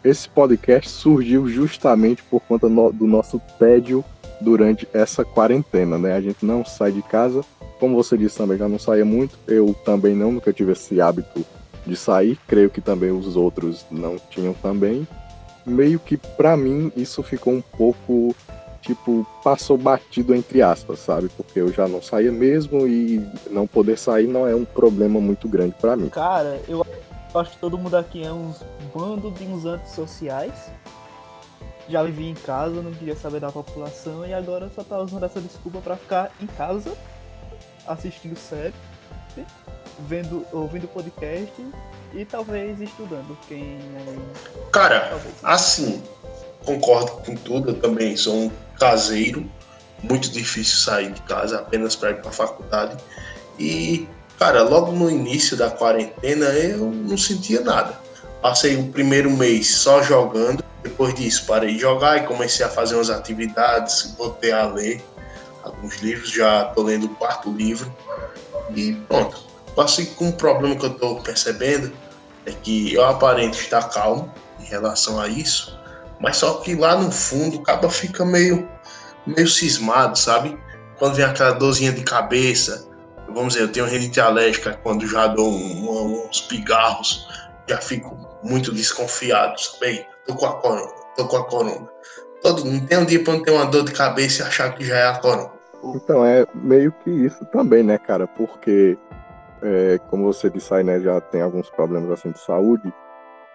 esse 0.04 0.28
podcast 0.28 0.88
surgiu 0.88 1.48
justamente 1.48 2.22
por 2.22 2.40
conta 2.42 2.68
do 2.68 3.06
nosso 3.06 3.40
tédio 3.58 4.04
durante 4.40 4.88
essa 4.92 5.24
quarentena, 5.24 5.98
né? 5.98 6.14
A 6.14 6.20
gente 6.20 6.44
não 6.44 6.64
sai 6.64 6.92
de 6.92 7.02
casa, 7.02 7.44
como 7.80 7.96
você 7.96 8.16
disse 8.16 8.38
também, 8.38 8.56
já 8.56 8.68
não 8.68 8.78
saía 8.78 9.04
muito. 9.04 9.36
Eu 9.48 9.74
também 9.84 10.14
não, 10.14 10.30
nunca 10.30 10.52
tive 10.52 10.70
esse 10.70 11.00
hábito 11.00 11.44
de 11.84 11.96
sair. 11.96 12.38
Creio 12.46 12.70
que 12.70 12.80
também 12.80 13.10
os 13.10 13.34
outros 13.34 13.84
não 13.90 14.16
tinham 14.30 14.54
também. 14.54 15.06
Meio 15.66 15.98
que 15.98 16.16
para 16.16 16.56
mim 16.56 16.92
isso 16.96 17.24
ficou 17.24 17.52
um 17.54 17.60
pouco 17.60 18.36
tipo 18.82 19.26
passou 19.42 19.78
batido 19.78 20.34
entre 20.34 20.60
aspas, 20.60 20.98
sabe? 20.98 21.28
Porque 21.30 21.60
eu 21.60 21.72
já 21.72 21.88
não 21.88 22.02
saía 22.02 22.32
mesmo 22.32 22.86
e 22.86 23.24
não 23.50 23.66
poder 23.66 23.96
sair 23.96 24.26
não 24.26 24.46
é 24.46 24.54
um 24.54 24.64
problema 24.64 25.20
muito 25.20 25.48
grande 25.48 25.74
para 25.80 25.96
mim. 25.96 26.08
Cara, 26.08 26.60
eu 26.68 26.84
acho 27.34 27.52
que 27.52 27.58
todo 27.58 27.78
mundo 27.78 27.96
aqui 27.96 28.22
é 28.24 28.32
uns 28.32 28.62
bando 28.94 29.30
de 29.30 29.44
uns 29.44 29.64
antissociais. 29.64 30.70
Já 31.88 32.02
vivi 32.02 32.28
em 32.28 32.34
casa, 32.34 32.80
não 32.80 32.92
queria 32.92 33.16
saber 33.16 33.40
da 33.40 33.50
população 33.50 34.24
e 34.26 34.32
agora 34.32 34.70
só 34.74 34.84
tá 34.84 34.98
usando 34.98 35.24
essa 35.24 35.40
desculpa 35.40 35.80
para 35.80 35.96
ficar 35.96 36.30
em 36.40 36.46
casa 36.46 36.92
assistindo 37.86 38.36
série, 38.36 38.74
vendo, 40.00 40.46
ouvindo 40.52 40.86
podcast 40.88 41.52
e 42.14 42.24
talvez 42.24 42.80
estudando. 42.80 43.36
Quem 43.48 43.78
é... 43.78 44.70
Cara, 44.70 45.08
talvez. 45.08 45.34
assim, 45.42 46.02
concordo 46.64 47.12
com 47.24 47.34
tudo, 47.34 47.70
eu 47.70 47.74
também 47.74 48.16
sou 48.16 48.34
um 48.34 48.50
caseiro, 48.78 49.48
muito 50.02 50.30
difícil 50.30 50.78
sair 50.78 51.12
de 51.12 51.20
casa 51.22 51.58
apenas 51.58 51.94
para 51.94 52.10
ir 52.10 52.20
para 52.20 52.30
a 52.30 52.32
faculdade. 52.32 52.96
E, 53.58 54.08
cara, 54.38 54.62
logo 54.62 54.92
no 54.92 55.10
início 55.10 55.56
da 55.56 55.70
quarentena 55.70 56.46
eu 56.46 56.90
não 56.90 57.16
sentia 57.16 57.60
nada. 57.60 58.00
Passei 58.40 58.76
o 58.76 58.88
primeiro 58.88 59.30
mês 59.30 59.76
só 59.76 60.02
jogando, 60.02 60.64
depois 60.82 61.14
disso 61.14 61.44
parei 61.46 61.74
de 61.74 61.78
jogar 61.78 62.18
e 62.18 62.26
comecei 62.26 62.66
a 62.66 62.68
fazer 62.68 62.96
umas 62.96 63.10
atividades, 63.10 64.14
voltei 64.18 64.50
a 64.50 64.66
ler 64.66 65.00
alguns 65.62 65.96
livros, 66.02 66.30
já 66.30 66.66
estou 66.68 66.84
lendo 66.84 67.06
o 67.06 67.14
quarto 67.14 67.52
livro 67.52 67.94
e 68.74 68.94
pronto. 69.08 69.40
Passei 69.76 70.06
com 70.06 70.26
um 70.26 70.32
problema 70.32 70.74
que 70.74 70.84
eu 70.84 70.90
estou 70.90 71.20
percebendo 71.22 71.92
é 72.44 72.50
que 72.50 72.92
eu 72.92 73.04
aparento 73.04 73.54
estar 73.54 73.88
calmo 73.88 74.32
em 74.60 74.64
relação 74.64 75.20
a 75.20 75.28
isso, 75.28 75.78
mas 76.22 76.36
só 76.36 76.54
que 76.60 76.76
lá 76.76 76.96
no 76.96 77.10
fundo 77.10 77.56
o 77.56 77.62
cabo 77.62 77.90
fica 77.90 78.24
meio, 78.24 78.68
meio 79.26 79.48
cismado, 79.48 80.16
sabe? 80.16 80.56
Quando 80.96 81.16
vem 81.16 81.24
aquela 81.24 81.50
dorzinha 81.50 81.92
de 81.92 82.02
cabeça, 82.04 82.88
vamos 83.26 83.54
dizer, 83.54 83.64
eu 83.64 83.72
tenho 83.72 83.86
rinite 83.86 84.20
alérgica, 84.20 84.78
quando 84.84 85.06
já 85.06 85.26
dou 85.26 85.50
um, 85.50 86.26
uns 86.28 86.40
pigarros, 86.42 87.28
já 87.66 87.78
fico 87.78 88.16
muito 88.42 88.72
desconfiado, 88.72 89.60
sabe? 89.60 90.06
Tô 90.24 90.36
com 90.36 90.46
a 90.46 90.60
corona, 90.60 90.92
tô 91.16 91.26
com 91.26 91.36
a 91.36 91.44
corona. 91.44 91.88
Todo, 92.40 92.64
não 92.64 92.86
tem 92.86 92.98
um 92.98 93.04
dia 93.04 93.22
pra 93.22 93.34
não 93.34 93.42
ter 93.42 93.50
uma 93.50 93.66
dor 93.66 93.84
de 93.84 93.92
cabeça 93.92 94.42
e 94.42 94.46
achar 94.46 94.74
que 94.74 94.84
já 94.84 94.96
é 94.96 95.06
a 95.08 95.18
corona. 95.18 95.50
Então, 95.96 96.24
é 96.24 96.46
meio 96.54 96.92
que 97.02 97.10
isso 97.10 97.44
também, 97.46 97.82
né, 97.82 97.98
cara? 97.98 98.28
Porque, 98.28 98.96
é, 99.60 99.98
como 100.08 100.32
você 100.32 100.48
disse 100.48 100.72
aí, 100.72 100.84
né, 100.84 101.00
já 101.00 101.20
tem 101.20 101.42
alguns 101.42 101.68
problemas 101.68 102.10
assim 102.12 102.30
de 102.30 102.38
saúde. 102.38 102.92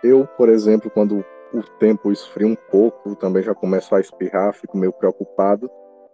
Eu, 0.04 0.28
por 0.38 0.50
exemplo, 0.50 0.90
quando 0.90 1.24
o 1.60 1.64
tempo 1.80 2.12
esfria 2.12 2.48
um 2.48 2.56
pouco, 2.56 3.16
também 3.16 3.44
já 3.44 3.54
começo 3.54 3.94
a 3.96 4.00
espirrar, 4.00 4.54
fico 4.54 4.78
meio 4.78 4.94
preocupado. 4.94 5.70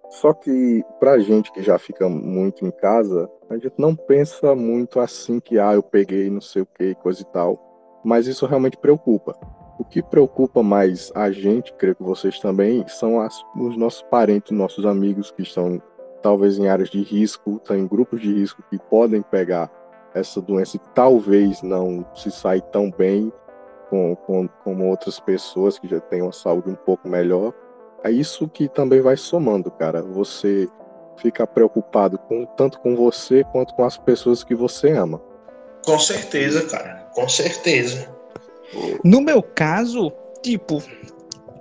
Só 0.10 0.34
que 0.34 0.84
pra 1.00 1.18
gente 1.20 1.52
que 1.52 1.62
já 1.62 1.80
fica 1.80 2.08
muito 2.08 2.66
em 2.66 2.72
casa, 2.72 3.30
a 3.50 3.56
gente 3.58 3.74
não 3.78 3.96
pensa 3.96 4.54
muito 4.54 5.00
assim 5.00 5.40
que 5.40 5.58
ah, 5.58 5.74
eu 5.74 5.82
peguei 5.82 6.30
não 6.30 6.42
sei 6.42 6.62
o 6.62 6.66
que, 6.66 6.94
coisa 6.96 7.22
e 7.22 7.26
tal. 7.26 7.58
Mas 8.04 8.28
isso 8.28 8.46
realmente 8.46 8.78
preocupa. 8.78 9.36
O 9.80 9.84
que 9.84 10.04
preocupa 10.04 10.62
mais 10.62 11.12
a 11.16 11.32
gente, 11.32 11.74
creio 11.74 11.96
que 11.96 12.04
vocês 12.04 12.40
também, 12.40 12.86
são 12.88 13.20
as, 13.20 13.44
os 13.56 13.76
nossos 13.76 14.04
parentes, 14.04 14.52
nossos 14.52 14.86
amigos 14.86 15.32
que 15.32 15.42
estão 15.42 15.82
talvez 16.22 16.58
em 16.58 16.68
áreas 16.68 16.90
de 16.90 17.02
risco, 17.02 17.58
estão 17.58 17.76
em 17.76 17.88
grupos 17.88 18.22
de 18.22 18.32
risco 18.34 18.64
que 18.70 18.78
podem 18.78 19.22
pegar 19.22 19.70
essa 20.14 20.42
doença 20.42 20.78
e 20.78 20.82
talvez 20.94 21.62
não 21.64 22.06
se 22.14 22.30
sair 22.30 22.62
tão 22.72 22.92
bem 22.92 23.32
com, 23.94 24.16
com, 24.16 24.48
como 24.64 24.88
outras 24.88 25.20
pessoas 25.20 25.78
que 25.78 25.88
já 25.88 26.00
têm 26.00 26.24
uma 26.24 26.32
saúde 26.32 26.68
um 26.68 26.76
pouco 26.76 27.08
melhor. 27.08 27.54
É 28.04 28.10
isso 28.10 28.48
que 28.48 28.68
também 28.68 29.02
vai 29.02 29.16
somando, 29.16 29.70
cara. 29.70 30.02
Você 30.02 30.68
fica 31.18 31.46
preocupado 31.46 32.18
com, 32.18 32.44
tanto 32.58 32.80
com 32.80 32.96
você 32.96 33.44
quanto 33.52 33.76
com 33.76 33.86
as 33.86 33.96
pessoas 33.96 34.44
que 34.44 34.56
você 34.56 34.92
ama. 34.94 35.22
Com 35.86 36.00
certeza, 36.00 36.66
cara. 36.66 37.08
Com 37.14 37.30
certeza. 37.30 38.10
No 39.04 39.22
meu 39.22 39.44
caso, 39.44 40.12
tipo, 40.42 40.82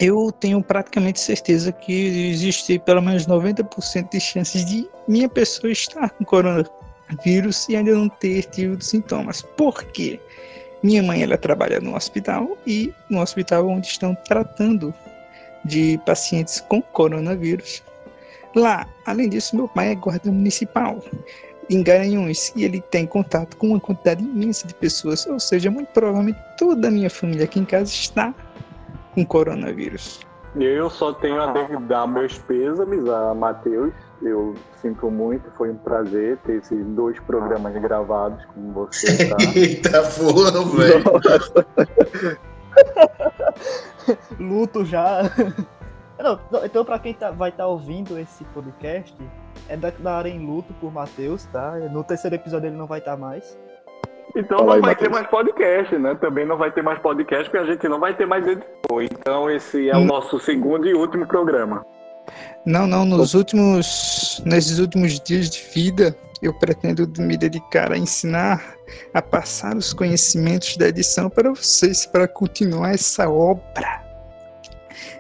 eu 0.01 0.33
tenho 0.33 0.63
praticamente 0.63 1.21
certeza 1.21 1.71
que 1.71 2.31
existe 2.31 2.79
pelo 2.79 3.03
menos 3.03 3.27
90% 3.27 4.11
de 4.11 4.21
chances 4.21 4.65
de 4.65 4.89
minha 5.07 5.29
pessoa 5.29 5.71
estar 5.71 6.09
com 6.13 6.25
coronavírus 6.25 7.69
e 7.69 7.77
ainda 7.77 7.93
não 7.95 8.09
ter 8.09 8.45
tido 8.45 8.83
sintomas. 8.83 9.43
Por 9.43 9.85
quê? 9.85 10.19
Minha 10.83 11.03
mãe 11.03 11.23
ela 11.23 11.39
trabalha 11.39 11.81
no 11.81 11.95
hospital 11.95 12.59
e 12.67 12.93
no 13.09 13.21
hospital 13.21 13.69
onde 13.69 13.87
estão 13.87 14.15
tratando 14.15 14.93
de 15.65 15.99
pacientes 16.05 16.61
com 16.61 16.83
coronavírus. 16.83 17.83
Lá, 18.55 18.87
além 19.07 19.29
disso, 19.29 19.57
meu 19.57 19.69
pai 19.69 19.93
é 19.93 19.95
guarda 19.95 20.31
municipal 20.31 21.01
em 21.71 21.83
Garanhuns 21.83 22.53
e 22.57 22.65
ele 22.65 22.81
tem 22.81 23.07
contato 23.07 23.57
com 23.57 23.69
uma 23.69 23.81
quantidade 23.81 24.23
imensa 24.23 24.67
de 24.67 24.75
pessoas, 24.75 25.27
ou 25.27 25.39
seja, 25.39 25.71
muito 25.71 25.89
provavelmente 25.89 26.39
toda 26.59 26.89
a 26.89 26.91
minha 26.91 27.09
família 27.09 27.45
aqui 27.45 27.61
em 27.61 27.65
casa 27.65 27.91
está 27.91 28.35
com 29.15 29.25
coronavírus. 29.25 30.21
Eu 30.57 30.91
só 30.91 31.15
tenho 31.15 31.41
a 31.41 31.47
dar 31.79 32.07
meus 32.07 32.37
pêsames 32.39 33.09
a 33.09 33.35
Matheus 33.35 33.95
eu 34.23 34.55
sinto 34.81 35.11
muito, 35.11 35.51
foi 35.53 35.71
um 35.71 35.77
prazer 35.77 36.39
ter 36.39 36.59
esses 36.59 36.85
dois 36.89 37.19
programas 37.21 37.75
gravados 37.75 38.45
com 38.47 38.73
você. 38.73 39.13
Tá? 39.29 39.37
Eita 39.55 40.03
porra, 40.03 40.65
velho. 40.77 41.05
Luto 44.39 44.85
já. 44.85 45.23
Não, 46.23 46.39
então, 46.65 46.85
pra 46.85 46.99
quem 47.01 47.15
tá, 47.15 47.33
vai 47.33 47.51
estar 47.51 47.65
tá 47.65 47.69
ouvindo 47.69 48.17
esse 48.17 48.45
podcast, 48.45 49.17
é 49.69 49.77
declarar 49.77 50.29
em 50.29 50.47
luto 50.47 50.73
por 50.75 50.93
Matheus, 50.93 51.47
tá? 51.47 51.73
No 51.91 52.05
terceiro 52.05 52.37
episódio 52.37 52.69
ele 52.69 52.77
não 52.77 52.87
vai 52.87 53.01
estar 53.01 53.13
tá 53.13 53.17
mais. 53.17 53.59
Então 54.37 54.59
Fala 54.59 54.69
não 54.69 54.75
aí, 54.75 54.81
vai 54.81 54.91
Mateus. 54.91 55.09
ter 55.09 55.15
mais 55.15 55.27
podcast, 55.27 55.99
né? 55.99 56.15
Também 56.15 56.47
não 56.47 56.57
vai 56.57 56.71
ter 56.71 56.81
mais 56.81 57.01
podcast, 57.01 57.51
porque 57.51 57.59
a 57.59 57.67
gente 57.67 57.89
não 57.89 57.99
vai 57.99 58.15
ter 58.15 58.27
mais 58.27 58.47
editor. 58.47 59.03
Então 59.03 59.51
esse 59.51 59.91
é 59.91 59.97
o 59.97 59.99
hum. 59.99 60.05
nosso 60.05 60.39
segundo 60.39 60.87
e 60.87 60.95
último 60.95 61.27
programa. 61.27 61.85
Não, 62.65 62.87
não, 62.87 63.05
nos 63.05 63.35
últimos, 63.35 64.41
nesses 64.45 64.79
últimos 64.79 65.19
dias 65.21 65.51
de 65.51 65.63
vida, 65.75 66.17
eu 66.41 66.53
pretendo 66.53 67.09
me 67.21 67.37
dedicar 67.37 67.93
a 67.93 67.99
ensinar, 67.99 68.75
a 69.15 69.23
passar 69.23 69.77
os 69.77 69.93
conhecimentos 69.93 70.77
da 70.77 70.89
edição 70.89 71.31
para 71.31 71.51
vocês, 71.51 72.05
para 72.07 72.27
continuar 72.27 72.95
essa 72.95 73.29
obra, 73.29 74.03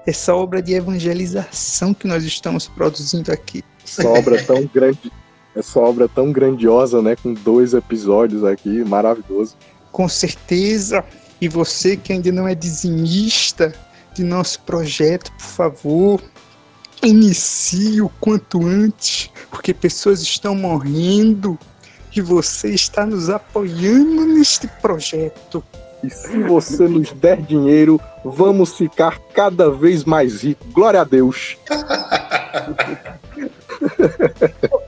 essa 0.06 0.34
obra 0.34 0.60
de 0.60 0.74
evangelização 0.74 1.94
que 1.94 2.06
nós 2.06 2.24
estamos 2.24 2.68
produzindo 2.68 3.32
aqui. 3.32 3.64
Essa 3.84 4.08
obra 4.08 4.42
tão 4.42 4.64
grande, 4.66 5.12
essa 5.54 5.78
obra 5.80 6.08
tão 6.08 6.32
grandiosa, 6.32 7.00
né, 7.00 7.16
com 7.16 7.34
dois 7.34 7.74
episódios 7.74 8.44
aqui, 8.44 8.84
maravilhoso. 8.84 9.56
Com 9.90 10.08
certeza. 10.08 11.04
E 11.40 11.48
você 11.48 11.96
que 11.96 12.12
ainda 12.12 12.30
não 12.30 12.46
é 12.46 12.54
dizimista 12.54 13.74
de 14.14 14.22
nosso 14.22 14.60
projeto, 14.60 15.32
por 15.32 15.44
favor, 15.44 16.22
Inicie 17.04 18.00
o 18.00 18.08
quanto 18.20 18.64
antes, 18.64 19.28
porque 19.50 19.74
pessoas 19.74 20.22
estão 20.22 20.54
morrendo 20.54 21.58
e 22.14 22.20
você 22.20 22.70
está 22.70 23.04
nos 23.04 23.28
apoiando 23.28 24.24
neste 24.24 24.68
projeto. 24.80 25.64
E 26.02 26.10
se 26.10 26.38
você 26.42 26.86
nos 26.86 27.10
der 27.12 27.42
dinheiro, 27.42 28.00
vamos 28.24 28.76
ficar 28.76 29.18
cada 29.34 29.70
vez 29.70 30.04
mais 30.04 30.42
ricos. 30.42 30.72
Glória 30.72 31.00
a 31.00 31.04
Deus. 31.04 31.56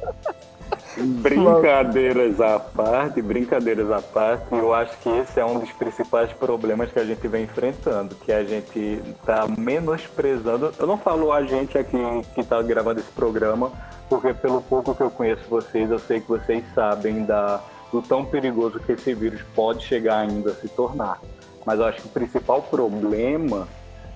Brincadeiras 1.05 2.41
à 2.41 2.59
parte, 2.59 3.21
brincadeiras 3.21 3.91
à 3.91 4.01
parte, 4.01 4.47
eu 4.53 4.73
acho 4.73 4.97
que 4.99 5.09
esse 5.09 5.39
é 5.39 5.45
um 5.45 5.59
dos 5.59 5.71
principais 5.73 6.33
problemas 6.33 6.91
que 6.91 6.99
a 6.99 7.05
gente 7.05 7.27
vem 7.29 7.45
enfrentando, 7.45 8.15
que 8.15 8.33
a 8.33 8.43
gente 8.43 9.03
está 9.21 9.47
menosprezando. 9.47 10.73
Eu 10.79 10.87
não 10.87 10.97
falo 10.97 11.31
a 11.33 11.43
gente 11.43 11.77
aqui 11.77 11.99
que 12.35 12.41
está 12.41 12.61
gravando 12.63 13.01
esse 13.01 13.11
programa, 13.13 13.71
porque 14.09 14.33
pelo 14.33 14.63
pouco 14.63 14.95
que 14.95 15.03
eu 15.03 15.11
conheço 15.11 15.43
vocês, 15.49 15.91
eu 15.91 15.99
sei 15.99 16.21
que 16.21 16.29
vocês 16.29 16.65
sabem 16.75 17.25
da, 17.25 17.61
do 17.93 18.01
tão 18.01 18.25
perigoso 18.25 18.81
que 18.81 18.93
esse 18.93 19.15
vírus 19.15 19.43
pode 19.55 19.85
chegar 19.85 20.21
ainda 20.21 20.53
a 20.53 20.55
se 20.55 20.69
tornar. 20.69 21.21
Mas 21.67 21.79
eu 21.79 21.87
acho 21.87 22.01
que 22.01 22.09
o 22.09 22.11
principal 22.11 22.63
problema 22.63 23.69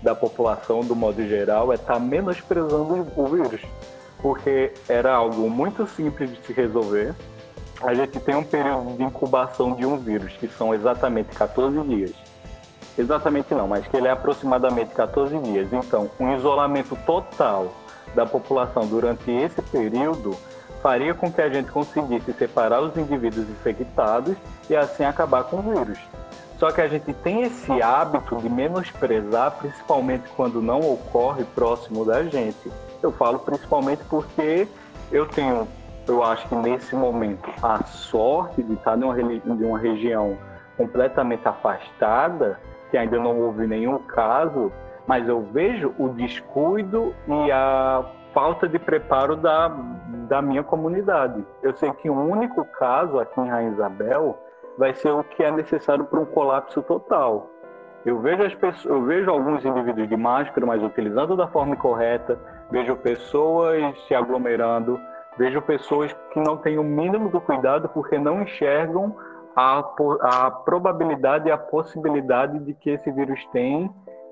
da 0.03 0.15
população, 0.15 0.81
do 0.81 0.95
modo 0.95 1.27
geral, 1.27 1.73
é 1.73 1.75
estar 1.75 1.95
tá 1.95 2.01
menosprezando 2.01 3.07
o 3.17 3.27
vírus. 3.27 3.61
Porque 4.21 4.73
era 4.89 5.15
algo 5.15 5.49
muito 5.49 5.87
simples 5.87 6.31
de 6.31 6.47
se 6.47 6.53
resolver. 6.53 7.15
A 7.81 7.95
gente 7.95 8.19
tem 8.19 8.35
um 8.35 8.43
período 8.43 8.97
de 8.97 9.03
incubação 9.05 9.75
de 9.75 9.87
um 9.87 9.97
vírus, 9.97 10.33
que 10.33 10.49
são 10.49 10.75
exatamente 10.75 11.35
14 11.37 11.81
dias. 11.83 12.13
Exatamente 12.99 13.55
não, 13.55 13.69
mas 13.69 13.87
que 13.87 13.97
ele 13.97 14.09
é 14.09 14.11
aproximadamente 14.11 14.93
14 14.93 15.39
dias. 15.39 15.73
Então, 15.73 16.11
um 16.19 16.35
isolamento 16.37 16.97
total 17.07 17.73
da 18.15 18.27
população 18.27 18.87
durante 18.87 19.31
esse 19.31 19.63
período 19.63 20.37
faria 20.83 21.15
com 21.15 21.31
que 21.31 21.41
a 21.41 21.49
gente 21.49 21.71
conseguisse 21.71 22.33
separar 22.33 22.81
os 22.81 22.97
indivíduos 22.97 23.49
infectados 23.49 24.37
e 24.69 24.77
assim 24.77 25.05
acabar 25.05 25.45
com 25.45 25.59
o 25.59 25.63
vírus. 25.63 25.99
Só 26.59 26.73
que 26.73 26.81
a 26.81 26.89
gente 26.89 27.13
tem 27.13 27.43
esse 27.43 27.81
hábito 27.81 28.37
de 28.37 28.49
menosprezar, 28.49 29.53
principalmente 29.59 30.25
quando 30.37 30.61
não 30.61 30.81
ocorre 30.81 31.45
próximo 31.55 32.05
da 32.05 32.25
gente. 32.25 32.71
Eu 33.03 33.13
falo 33.13 33.39
principalmente 33.39 34.03
porque 34.05 34.67
eu 35.11 35.27
tenho, 35.27 35.69
eu 36.07 36.23
acho 36.23 36.49
que 36.49 36.55
nesse 36.55 36.95
momento, 36.95 37.49
a 37.63 37.83
sorte 37.85 38.63
de 38.63 38.75
estar 38.75 38.97
numa, 38.97 39.15
de 39.15 39.65
uma 39.65 39.79
região 39.79 40.37
completamente 40.77 41.47
afastada, 41.47 42.61
que 42.91 42.97
ainda 42.97 43.19
não 43.19 43.39
houve 43.39 43.67
nenhum 43.67 43.99
caso, 43.99 44.73
mas 45.07 45.29
eu 45.29 45.43
vejo 45.43 45.95
o 45.99 46.09
descuido 46.09 47.15
e 47.27 47.51
a 47.51 48.05
falta 48.33 48.69
de 48.69 48.79
preparo 48.79 49.37
da, 49.37 49.69
da 50.29 50.43
minha 50.43 50.63
comunidade. 50.63 51.45
Eu 51.63 51.75
sei 51.75 51.91
que 51.93 52.11
um 52.11 52.31
único 52.31 52.65
caso 52.65 53.19
aqui 53.19 53.41
em 53.41 53.49
Rainha 53.49 53.73
Isabel 53.73 54.39
vai 54.77 54.95
ser 54.95 55.11
o 55.11 55.25
que 55.25 55.43
é 55.43 55.51
necessário 55.51 56.05
para 56.05 56.21
um 56.21 56.25
colapso 56.25 56.83
total. 56.83 57.51
Eu 58.09 58.19
vejo, 58.21 58.43
as 58.43 58.55
pessoas, 58.55 58.87
eu 58.87 59.05
vejo 59.05 59.31
alguns 59.31 59.63
indivíduos 59.63 60.09
de 60.09 60.17
máscara, 60.17 60.65
mas 60.65 60.83
utilizando 60.83 61.37
da 61.37 61.47
forma 61.47 61.77
correta, 61.77 62.39
vejo 62.71 62.97
pessoas 62.97 63.95
se 64.07 64.15
aglomerando, 64.15 64.99
vejo 65.37 65.61
pessoas 65.61 66.11
que 66.33 66.41
não 66.41 66.57
têm 66.57 66.79
o 66.79 66.83
mínimo 66.83 67.29
do 67.29 67.39
cuidado 67.39 67.87
porque 67.91 68.17
não 68.17 68.41
enxergam 68.41 69.15
a, 69.55 69.85
a 70.23 70.51
probabilidade 70.51 71.49
e 71.49 71.53
a 71.53 71.59
possibilidade 71.59 72.59
de 72.61 72.73
que 72.73 72.89
esse 72.89 73.11
vírus 73.13 73.45
tem 73.53 73.91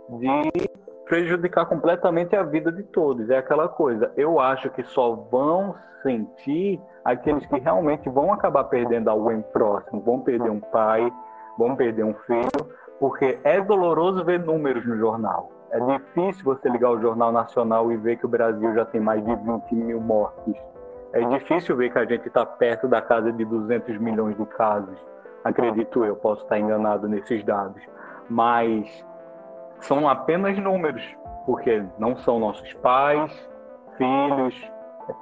de 0.09 0.71
prejudicar 1.05 1.67
completamente 1.67 2.35
a 2.35 2.43
vida 2.43 2.73
de 2.73 2.83
todos. 2.83 3.29
É 3.29 3.37
aquela 3.37 3.69
coisa. 3.69 4.11
Eu 4.17 4.41
acho 4.41 4.71
que 4.71 4.83
só 4.85 5.15
vão 5.31 5.75
sentir 6.03 6.81
aqueles 7.05 7.45
que 7.45 7.59
realmente 7.61 8.09
vão 8.09 8.33
acabar 8.33 8.65
perdendo 8.65 9.11
alguém 9.11 9.43
próximo, 9.53 10.01
vão 10.01 10.21
perder 10.21 10.49
um 10.49 10.61
pai, 10.61 11.13
vão 11.59 11.77
perder 11.77 12.05
um 12.05 12.15
filho, 12.27 12.86
porque 12.99 13.39
é 13.45 13.61
doloroso 13.61 14.25
ver 14.25 14.41
números 14.41 14.87
no 14.87 14.97
jornal. 14.97 15.51
É 15.71 15.81
difícil 15.81 16.45
você 16.45 16.69
ligar 16.69 16.91
o 16.91 17.01
Jornal 17.01 17.33
Nacional 17.33 17.91
e 17.91 17.97
ver 17.97 18.17
que 18.17 18.27
o 18.27 18.29
Brasil 18.29 18.75
já 18.75 18.85
tem 18.85 19.01
mais 19.01 19.25
de 19.25 19.35
20 19.35 19.75
mil 19.75 20.01
mortes. 20.01 20.55
É 21.13 21.21
difícil 21.21 21.77
ver 21.77 21.91
que 21.91 21.99
a 21.99 22.05
gente 22.05 22.29
está 22.29 22.47
perto 22.47 22.87
da 22.87 23.03
casa 23.03 23.33
de 23.33 23.45
200 23.45 23.99
milhões 23.99 24.37
de 24.37 24.47
casos. 24.47 24.97
Acredito 25.45 26.05
eu, 26.05 26.17
posso 26.17 26.43
estar 26.43 26.59
enganado 26.59 27.09
nesses 27.09 27.45
dados. 27.45 27.83
Mas 28.29 29.05
são 29.81 30.09
apenas 30.09 30.59
números, 30.59 31.03
porque 31.45 31.85
não 31.99 32.17
são 32.17 32.39
nossos 32.39 32.73
pais, 32.75 33.33
filhos, 33.97 34.73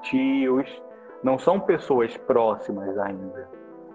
tios, 0.02 0.82
não 1.22 1.38
são 1.38 1.58
pessoas 1.60 2.16
próximas 2.16 2.96
ainda. 2.98 3.48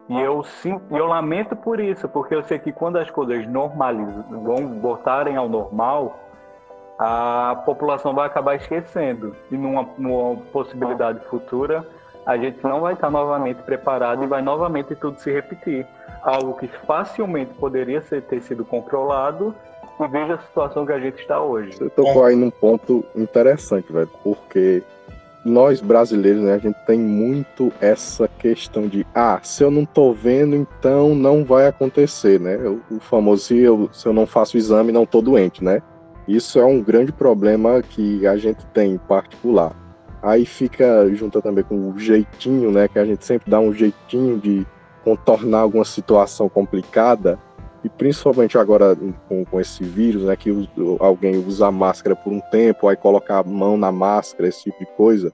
E 0.10 0.20
eu, 0.20 0.44
sim, 0.44 0.82
eu 0.90 1.06
lamento 1.06 1.56
por 1.56 1.80
isso, 1.80 2.10
porque 2.10 2.34
eu 2.34 2.42
sei 2.44 2.58
que 2.58 2.72
quando 2.72 2.98
as 2.98 3.12
coisas 3.12 3.48
normalizam, 3.48 4.24
vão 4.44 4.80
voltarem 4.80 5.36
ao 5.36 5.48
normal, 5.48 6.18
a 6.98 7.62
população 7.64 8.14
vai 8.14 8.26
acabar 8.26 8.56
esquecendo. 8.56 9.36
E 9.52 9.56
numa, 9.56 9.88
numa 10.00 10.36
possibilidade 10.52 11.20
futura, 11.28 11.88
a 12.26 12.36
gente 12.38 12.62
não 12.64 12.82
vai 12.82 12.94
estar 12.94 13.12
novamente 13.12 13.62
preparado 13.62 14.24
e 14.24 14.28
vai 14.28 14.42
novamente 14.42 14.96
tudo 14.96 15.20
se 15.20 15.32
repetir. 15.32 15.86
Algo 16.24 16.54
que 16.56 16.68
facilmente 16.68 17.54
poderia 17.54 18.02
ser, 18.02 18.24
ter 18.24 18.42
sido 18.42 18.66
controlado 18.66 19.54
e 20.00 20.08
veja 20.08 20.36
a 20.36 20.40
situação 20.40 20.86
que 20.88 20.92
a 20.92 21.00
gente 21.00 21.22
está 21.22 21.40
hoje. 21.40 21.78
Você 21.78 21.90
tocou 21.90 22.24
aí 22.26 22.36
num 22.36 22.50
ponto 22.50 23.06
interessante, 23.16 23.94
velho, 23.94 24.10
porque 24.24 24.82
nós 25.46 25.82
brasileiros, 25.82 26.44
né, 26.44 26.54
a 26.54 26.58
gente 26.58 26.78
tem 26.86 27.00
muito 27.00 27.72
essa 27.80 28.28
questão 28.28 28.88
de, 28.88 29.06
ah, 29.16 29.40
se 29.42 29.64
eu 29.64 29.72
não 29.72 29.86
tô 29.86 30.12
vendo, 30.12 30.56
então 30.56 31.16
não 31.16 31.44
vai 31.44 31.68
acontecer, 31.68 32.40
né? 32.40 32.58
O 32.92 33.00
famoso, 33.00 33.44
se 33.44 33.58
eu, 33.58 33.90
se 33.94 34.06
eu 34.06 34.14
não 34.14 34.28
faço 34.28 34.58
o 34.58 34.60
exame, 34.60 34.92
não 34.92 35.06
tô 35.06 35.22
doente, 35.22 35.64
né? 35.64 35.82
Isso 36.28 36.60
é 36.60 36.66
um 36.66 36.82
grande 36.82 37.12
problema 37.12 37.82
que 37.82 38.28
a 38.28 38.38
gente 38.38 38.66
tem 38.68 38.94
em 38.94 38.98
particular. 38.98 39.76
Aí 40.22 40.46
fica 40.46 41.10
junto 41.16 41.42
também 41.42 41.64
com 41.64 41.90
o 41.90 41.98
jeitinho, 41.98 42.72
né? 42.72 42.88
Que 42.88 43.00
a 43.00 43.06
gente 43.06 43.26
sempre 43.26 43.50
dá 43.50 43.60
um 43.60 43.74
jeitinho 43.74 44.38
de 44.38 44.68
contornar 45.04 45.60
alguma 45.62 45.86
situação 45.86 46.50
complicada 46.50 47.40
e 47.84 47.90
principalmente 47.90 48.58
agora 48.58 48.96
com, 49.28 49.46
com 49.46 49.60
esse 49.60 49.84
vírus, 49.84 50.24
né, 50.24 50.36
que 50.36 50.50
alguém 51.00 51.38
usa 51.38 51.72
máscara 51.72 52.16
por 52.16 52.32
um 52.32 52.42
tempo, 52.52 52.88
aí 52.88 52.96
coloca 52.96 53.38
a 53.38 53.44
mão 53.44 53.78
na 53.78 53.92
máscara, 53.92 54.50
esse 54.50 54.64
tipo 54.64 54.80
de 54.80 54.86
coisa. 54.98 55.34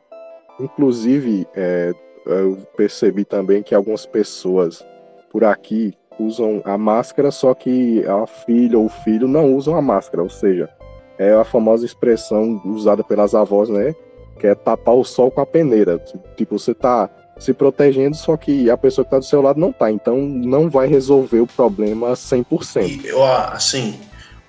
Inclusive, 0.59 1.47
é, 1.55 1.93
eu 2.25 2.57
percebi 2.77 3.25
também 3.25 3.63
que 3.63 3.73
algumas 3.73 4.05
pessoas 4.05 4.85
por 5.31 5.43
aqui 5.43 5.93
usam 6.19 6.61
a 6.63 6.77
máscara, 6.77 7.31
só 7.31 7.53
que 7.53 8.05
a 8.05 8.25
filha 8.25 8.77
ou 8.77 8.85
o 8.85 8.89
filho 8.89 9.27
não 9.27 9.53
usam 9.53 9.75
a 9.75 9.81
máscara, 9.81 10.23
ou 10.23 10.29
seja, 10.29 10.69
é 11.17 11.33
a 11.33 11.43
famosa 11.43 11.85
expressão 11.85 12.61
usada 12.65 13.03
pelas 13.03 13.33
avós, 13.33 13.69
né, 13.69 13.93
que 14.39 14.47
é 14.47 14.55
tapar 14.55 14.95
o 14.95 15.03
sol 15.03 15.31
com 15.31 15.41
a 15.41 15.45
peneira. 15.45 15.97
Tipo, 16.35 16.59
você 16.59 16.73
tá 16.73 17.09
se 17.39 17.53
protegendo, 17.53 18.15
só 18.15 18.37
que 18.37 18.69
a 18.69 18.77
pessoa 18.77 19.03
que 19.03 19.09
está 19.09 19.19
do 19.19 19.25
seu 19.25 19.41
lado 19.41 19.59
não 19.59 19.69
está. 19.69 19.91
Então 19.91 20.17
não 20.17 20.69
vai 20.69 20.87
resolver 20.87 21.39
o 21.39 21.47
problema 21.47 22.13
100%. 22.13 22.87
E 22.87 23.07
eu, 23.07 23.23
assim, 23.23 23.99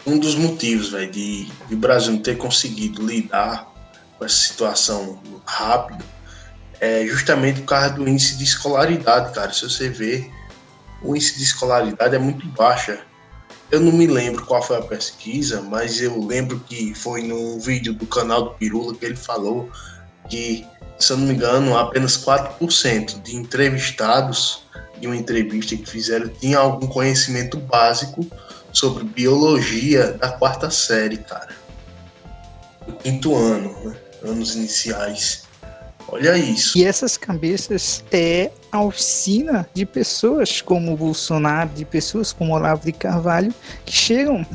um 0.07 0.19
dos 0.19 0.35
motivos 0.35 0.91
véio, 0.91 1.11
de, 1.11 1.45
de 1.45 1.75
o 1.75 1.79
Brasil 1.79 2.13
não 2.13 2.21
ter 2.21 2.37
conseguido 2.37 3.05
lidar 3.05 3.73
com 4.19 4.25
essa 4.25 4.37
situação 4.37 5.19
rápido 5.45 6.05
é 6.81 7.07
justamente 7.07 7.61
por 7.61 7.69
causa 7.69 7.91
do 7.91 8.09
índice 8.09 8.37
de 8.37 8.45
escolaridade, 8.45 9.35
cara. 9.35 9.53
Se 9.53 9.63
você 9.63 9.89
vê, 9.89 10.31
o 11.03 11.15
índice 11.17 11.39
de 11.39 11.45
escolaridade 11.45 12.15
é 12.15 12.19
muito 12.19 12.47
baixa. 12.49 13.01
Eu 13.71 13.81
não 13.81 13.93
me 13.93 14.07
lembro 14.07 14.45
qual 14.47 14.63
foi 14.63 14.77
a 14.77 14.83
pesquisa, 14.83 15.61
mas 15.61 16.01
eu 16.01 16.25
lembro 16.25 16.61
que 16.61 16.95
foi 16.95 17.23
num 17.23 17.59
vídeo 17.59 17.93
do 17.93 18.07
canal 18.07 18.43
do 18.45 18.51
Pirula 18.51 18.95
que 18.95 19.05
ele 19.05 19.17
falou 19.17 19.69
que 20.29 20.65
se 20.99 21.13
eu 21.13 21.17
não 21.17 21.27
me 21.27 21.35
engano, 21.35 21.77
apenas 21.77 22.17
4% 22.17 23.23
de 23.23 23.37
entrevistados 23.37 24.65
de 24.99 25.07
uma 25.07 25.17
entrevista 25.17 25.77
que 25.77 25.87
fizeram 25.89 26.29
tinha 26.29 26.59
algum 26.59 26.87
conhecimento 26.87 27.59
básico 27.59 28.27
sobre 28.73 29.05
biologia 29.05 30.13
da 30.13 30.31
quarta 30.33 30.71
série, 30.71 31.19
cara. 31.19 31.55
Do 32.87 32.93
quinto 32.95 33.35
ano, 33.35 33.75
né? 33.85 33.97
anos 34.23 34.55
iniciais. 34.55 35.45
Olha 36.09 36.37
isso. 36.39 36.79
E 36.79 36.85
essas 36.85 37.17
cabeças 37.17 38.05
é 38.13 38.51
a 38.71 38.81
oficina 38.81 39.69
de 39.75 39.85
pessoas 39.85 40.61
como 40.61 40.97
Bolsonaro, 40.97 41.71
de 41.71 41.85
pessoas 41.85 42.33
como 42.33 42.55
Olavo 42.55 42.85
de 42.85 42.93
Carvalho, 42.93 43.53
que 43.85 43.93
chegam 43.93 44.47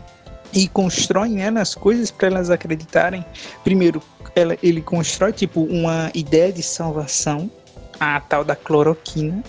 e 0.54 0.68
constroem 0.68 1.34
né, 1.34 1.52
as 1.60 1.76
coisas 1.76 2.12
para 2.12 2.28
elas 2.28 2.50
acreditarem, 2.50 3.26
primeiro, 3.64 4.02
ela, 4.36 4.58
ele 4.62 4.82
constrói 4.82 5.34
tipo 5.34 5.62
uma 5.64 6.12
ideia 6.14 6.52
de 6.52 6.64
salvação, 6.64 7.50
a 8.00 8.20
tal 8.20 8.44
da 8.44 8.56
cloroquina, 8.56 9.44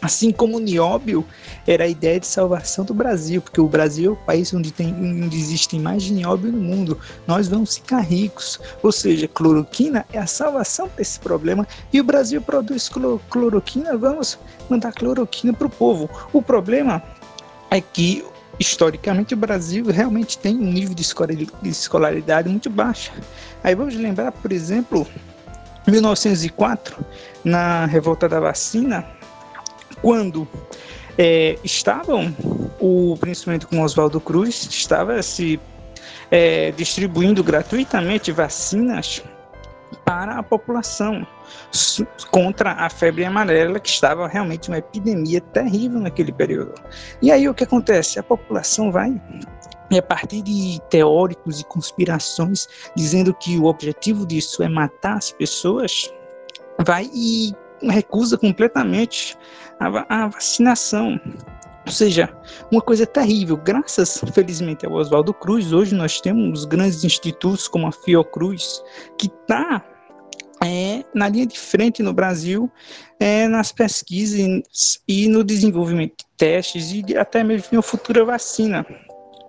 assim 0.00 0.30
como 0.30 0.56
o 0.56 0.60
nióbio 0.60 1.24
era 1.66 1.84
a 1.84 1.88
ideia 1.88 2.18
de 2.18 2.26
salvação 2.26 2.84
do 2.84 2.94
Brasil, 2.94 3.42
porque 3.42 3.60
o 3.60 3.68
Brasil 3.68 4.10
é 4.10 4.14
o 4.14 4.16
país 4.26 4.52
onde, 4.54 4.72
tem, 4.72 4.94
onde 4.94 5.36
existem 5.36 5.80
mais 5.80 6.02
de 6.02 6.12
nióbio 6.12 6.50
no 6.52 6.58
mundo. 6.58 6.98
Nós 7.26 7.48
vamos 7.48 7.76
ficar 7.76 8.00
ricos. 8.00 8.60
Ou 8.82 8.92
seja, 8.92 9.28
cloroquina 9.28 10.06
é 10.12 10.18
a 10.18 10.26
salvação 10.26 10.88
desse 10.96 11.18
problema 11.20 11.66
e 11.92 12.00
o 12.00 12.04
Brasil 12.04 12.40
produz 12.40 12.90
cloroquina, 13.28 13.96
vamos 13.96 14.38
mandar 14.68 14.92
cloroquina 14.92 15.52
para 15.52 15.66
o 15.66 15.70
povo. 15.70 16.08
O 16.32 16.40
problema 16.40 17.02
é 17.70 17.80
que 17.80 18.24
historicamente 18.58 19.34
o 19.34 19.36
Brasil 19.36 19.84
realmente 19.86 20.38
tem 20.38 20.56
um 20.56 20.72
nível 20.72 20.94
de 20.94 21.70
escolaridade 21.70 22.48
muito 22.48 22.68
baixo. 22.68 23.12
Aí 23.62 23.74
vamos 23.74 23.94
lembrar, 23.94 24.32
por 24.32 24.52
exemplo, 24.52 25.06
1904, 25.86 27.04
na 27.44 27.86
revolta 27.86 28.28
da 28.28 28.40
vacina, 28.40 29.06
quando 30.02 30.46
é, 31.16 31.58
estavam, 31.64 32.34
o, 32.80 33.16
principalmente 33.18 33.66
com 33.66 33.82
Oswaldo 33.82 34.20
Cruz, 34.20 34.68
estava 34.70 35.22
se 35.22 35.58
é, 36.30 36.72
distribuindo 36.72 37.42
gratuitamente 37.42 38.30
vacinas 38.32 39.22
para 40.04 40.38
a 40.38 40.42
população 40.42 41.26
contra 42.30 42.72
a 42.72 42.90
febre 42.90 43.24
amarela, 43.24 43.80
que 43.80 43.88
estava 43.88 44.26
realmente 44.26 44.68
uma 44.68 44.78
epidemia 44.78 45.40
terrível 45.40 46.00
naquele 46.00 46.32
período. 46.32 46.74
E 47.20 47.30
aí 47.30 47.48
o 47.48 47.54
que 47.54 47.64
acontece? 47.64 48.18
A 48.18 48.22
população 48.22 48.90
vai 48.90 49.20
e 49.90 49.98
a 49.98 50.02
partir 50.02 50.42
de 50.42 50.80
teóricos 50.90 51.60
e 51.60 51.64
conspirações 51.64 52.68
dizendo 52.94 53.32
que 53.32 53.58
o 53.58 53.64
objetivo 53.64 54.26
disso 54.26 54.62
é 54.62 54.68
matar 54.68 55.16
as 55.16 55.32
pessoas, 55.32 56.12
vai 56.84 57.10
e 57.14 57.54
recusa 57.82 58.36
completamente 58.36 59.36
a, 59.80 60.24
a 60.24 60.28
vacinação. 60.28 61.20
Ou 61.86 61.92
seja, 61.92 62.28
uma 62.70 62.82
coisa 62.82 63.06
terrível. 63.06 63.56
Graças, 63.56 64.22
felizmente, 64.34 64.84
ao 64.84 64.92
Oswaldo 64.92 65.32
Cruz, 65.32 65.72
hoje 65.72 65.94
nós 65.94 66.20
temos 66.20 66.66
grandes 66.66 67.02
institutos 67.02 67.66
como 67.66 67.86
a 67.86 67.92
Fiocruz, 67.92 68.82
que 69.16 69.26
está 69.26 69.82
na 71.14 71.28
linha 71.28 71.46
de 71.46 71.58
frente 71.58 72.02
no 72.02 72.12
Brasil, 72.12 72.70
é, 73.18 73.48
nas 73.48 73.72
pesquisas 73.72 75.00
e 75.06 75.28
no 75.28 75.42
desenvolvimento 75.42 76.16
de 76.18 76.26
testes 76.36 76.92
e 76.92 77.16
até 77.16 77.42
mesmo 77.42 77.68
uma 77.72 77.82
futura 77.82 78.24
vacina. 78.24 78.86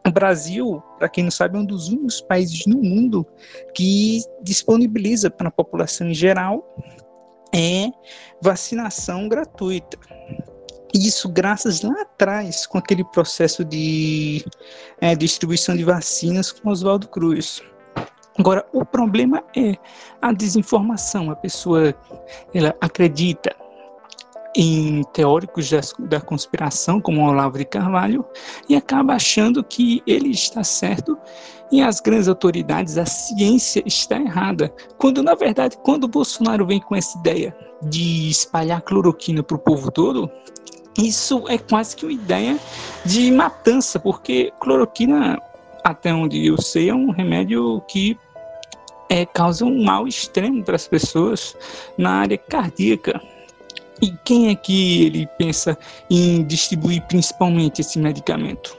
O 0.07 0.11
Brasil, 0.11 0.81
para 0.97 1.09
quem 1.09 1.25
não 1.25 1.31
sabe, 1.31 1.57
é 1.57 1.59
um 1.59 1.65
dos 1.65 1.89
únicos 1.89 2.21
países 2.21 2.65
no 2.65 2.81
mundo 2.81 3.25
que 3.75 4.21
disponibiliza 4.41 5.29
para 5.29 5.49
a 5.49 5.51
população 5.51 6.07
em 6.07 6.13
geral 6.13 6.65
é 7.53 7.89
vacinação 8.41 9.27
gratuita. 9.27 9.97
Isso 10.93 11.29
graças 11.29 11.81
lá 11.81 12.01
atrás 12.01 12.65
com 12.65 12.77
aquele 12.77 13.03
processo 13.03 13.63
de 13.63 14.43
é, 14.99 15.15
distribuição 15.15 15.75
de 15.75 15.83
vacinas 15.83 16.51
com 16.51 16.69
Oswaldo 16.69 17.07
Cruz. 17.07 17.61
Agora, 18.39 18.65
o 18.71 18.86
problema 18.86 19.43
é 19.54 19.75
a 20.21 20.32
desinformação. 20.32 21.30
A 21.30 21.36
pessoa 21.36 21.93
ela 22.54 22.73
acredita 22.80 23.54
em 24.56 25.04
teóricos 25.13 25.69
da, 25.99 26.19
conspiração, 26.19 26.99
como 26.99 27.21
Olavo 27.21 27.58
de 27.58 27.65
Carvalho, 27.65 28.25
e 28.67 28.75
acaba 28.75 29.13
achando 29.13 29.63
que 29.63 30.02
ele 30.08 30.32
está 30.32 30.63
certo 30.63 31.17
e 31.71 31.82
as 31.82 31.99
grandes 31.99 32.28
autoridades, 32.28 32.97
a 32.97 33.06
ciência 33.06 33.84
está 33.86 34.17
errada. 34.17 34.73
Quando, 34.97 35.21
na 35.21 35.36
verdade, 35.36 35.78
quando 35.84 36.06
o 36.06 36.08
Bolsonaro 36.08 36.65
vem 36.65 36.80
com 36.80 36.95
essa 36.95 37.17
ideia 37.19 37.56
de 37.84 38.30
espalhar 38.30 38.82
cloroquina 38.82 39.43
para 39.43 39.56
o 39.56 39.60
povo 39.60 39.91
todo, 39.91 40.32
isso 40.97 41.43
é 41.47 41.58
quase 41.58 41.95
que 41.95 42.06
uma 42.06 42.13
ideia 42.13 42.58
de 43.06 43.32
matança, 43.32 43.99
porque 43.99 44.52
cloroquina, 44.60 45.39
até 45.84 46.12
onde 46.12 46.47
eu 46.47 46.60
sei, 46.60 46.89
é 46.89 46.95
um 46.95 47.12
remédio 47.12 47.82
que 47.88 48.17
é, 49.09 49.25
causa 49.25 49.65
um 49.65 49.83
mal 49.83 50.07
extremo 50.07 50.63
para 50.63 50.75
as 50.75 50.87
pessoas 50.87 51.57
na 51.97 52.11
área 52.11 52.37
cardíaca. 52.37 53.19
E 54.01 54.13
quem 54.23 54.49
é 54.49 54.55
que 54.55 55.05
ele 55.05 55.27
pensa 55.37 55.77
em 56.09 56.43
distribuir 56.45 57.01
principalmente 57.07 57.81
esse 57.81 57.99
medicamento? 57.99 58.77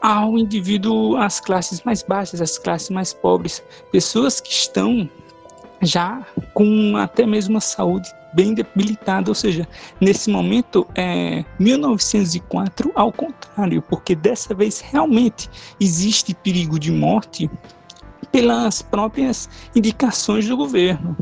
Ao 0.00 0.38
indivíduo, 0.38 1.16
às 1.16 1.40
classes 1.40 1.82
mais 1.82 2.02
baixas, 2.02 2.40
às 2.40 2.56
classes 2.56 2.88
mais 2.88 3.12
pobres, 3.12 3.62
pessoas 3.92 4.40
que 4.40 4.50
estão 4.50 5.10
já 5.82 6.24
com 6.54 6.96
até 6.96 7.26
mesmo 7.26 7.58
a 7.58 7.60
saúde 7.60 8.10
bem 8.32 8.54
debilitada, 8.54 9.30
ou 9.30 9.34
seja, 9.34 9.68
nesse 10.00 10.30
momento 10.30 10.86
é 10.94 11.44
1904 11.58 12.92
ao 12.94 13.12
contrário, 13.12 13.82
porque 13.82 14.14
dessa 14.14 14.54
vez 14.54 14.80
realmente 14.80 15.50
existe 15.80 16.34
perigo 16.34 16.78
de 16.78 16.92
morte 16.92 17.50
pelas 18.30 18.82
próprias 18.82 19.48
indicações 19.74 20.46
do 20.46 20.56
governo. 20.56 21.16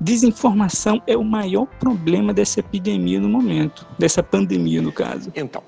Desinformação 0.00 1.02
é 1.06 1.16
o 1.16 1.24
maior 1.24 1.66
problema 1.66 2.32
dessa 2.32 2.60
epidemia 2.60 3.20
no 3.20 3.28
momento, 3.28 3.86
dessa 3.98 4.22
pandemia 4.22 4.82
no 4.82 4.92
caso. 4.92 5.32
Então, 5.34 5.62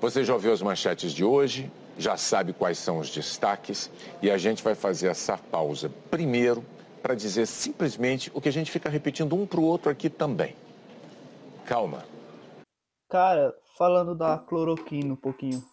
você 0.00 0.22
já 0.22 0.32
ouviu 0.32 0.52
as 0.52 0.62
manchetes 0.62 1.12
de 1.12 1.24
hoje, 1.24 1.70
já 1.98 2.16
sabe 2.16 2.52
quais 2.52 2.78
são 2.78 2.98
os 2.98 3.10
destaques 3.10 3.90
e 4.22 4.30
a 4.30 4.38
gente 4.38 4.62
vai 4.62 4.74
fazer 4.74 5.08
essa 5.08 5.36
pausa 5.36 5.90
primeiro 6.10 6.64
para 7.02 7.14
dizer 7.14 7.46
simplesmente 7.46 8.30
o 8.32 8.40
que 8.40 8.48
a 8.48 8.52
gente 8.52 8.70
fica 8.70 8.88
repetindo 8.88 9.34
um 9.34 9.46
para 9.46 9.60
o 9.60 9.64
outro 9.64 9.90
aqui 9.90 10.08
também. 10.08 10.54
Calma. 11.66 12.04
Cara, 13.10 13.52
falando 13.76 14.14
da 14.14 14.38
cloroquina 14.38 15.12
um 15.12 15.16
pouquinho. 15.16 15.64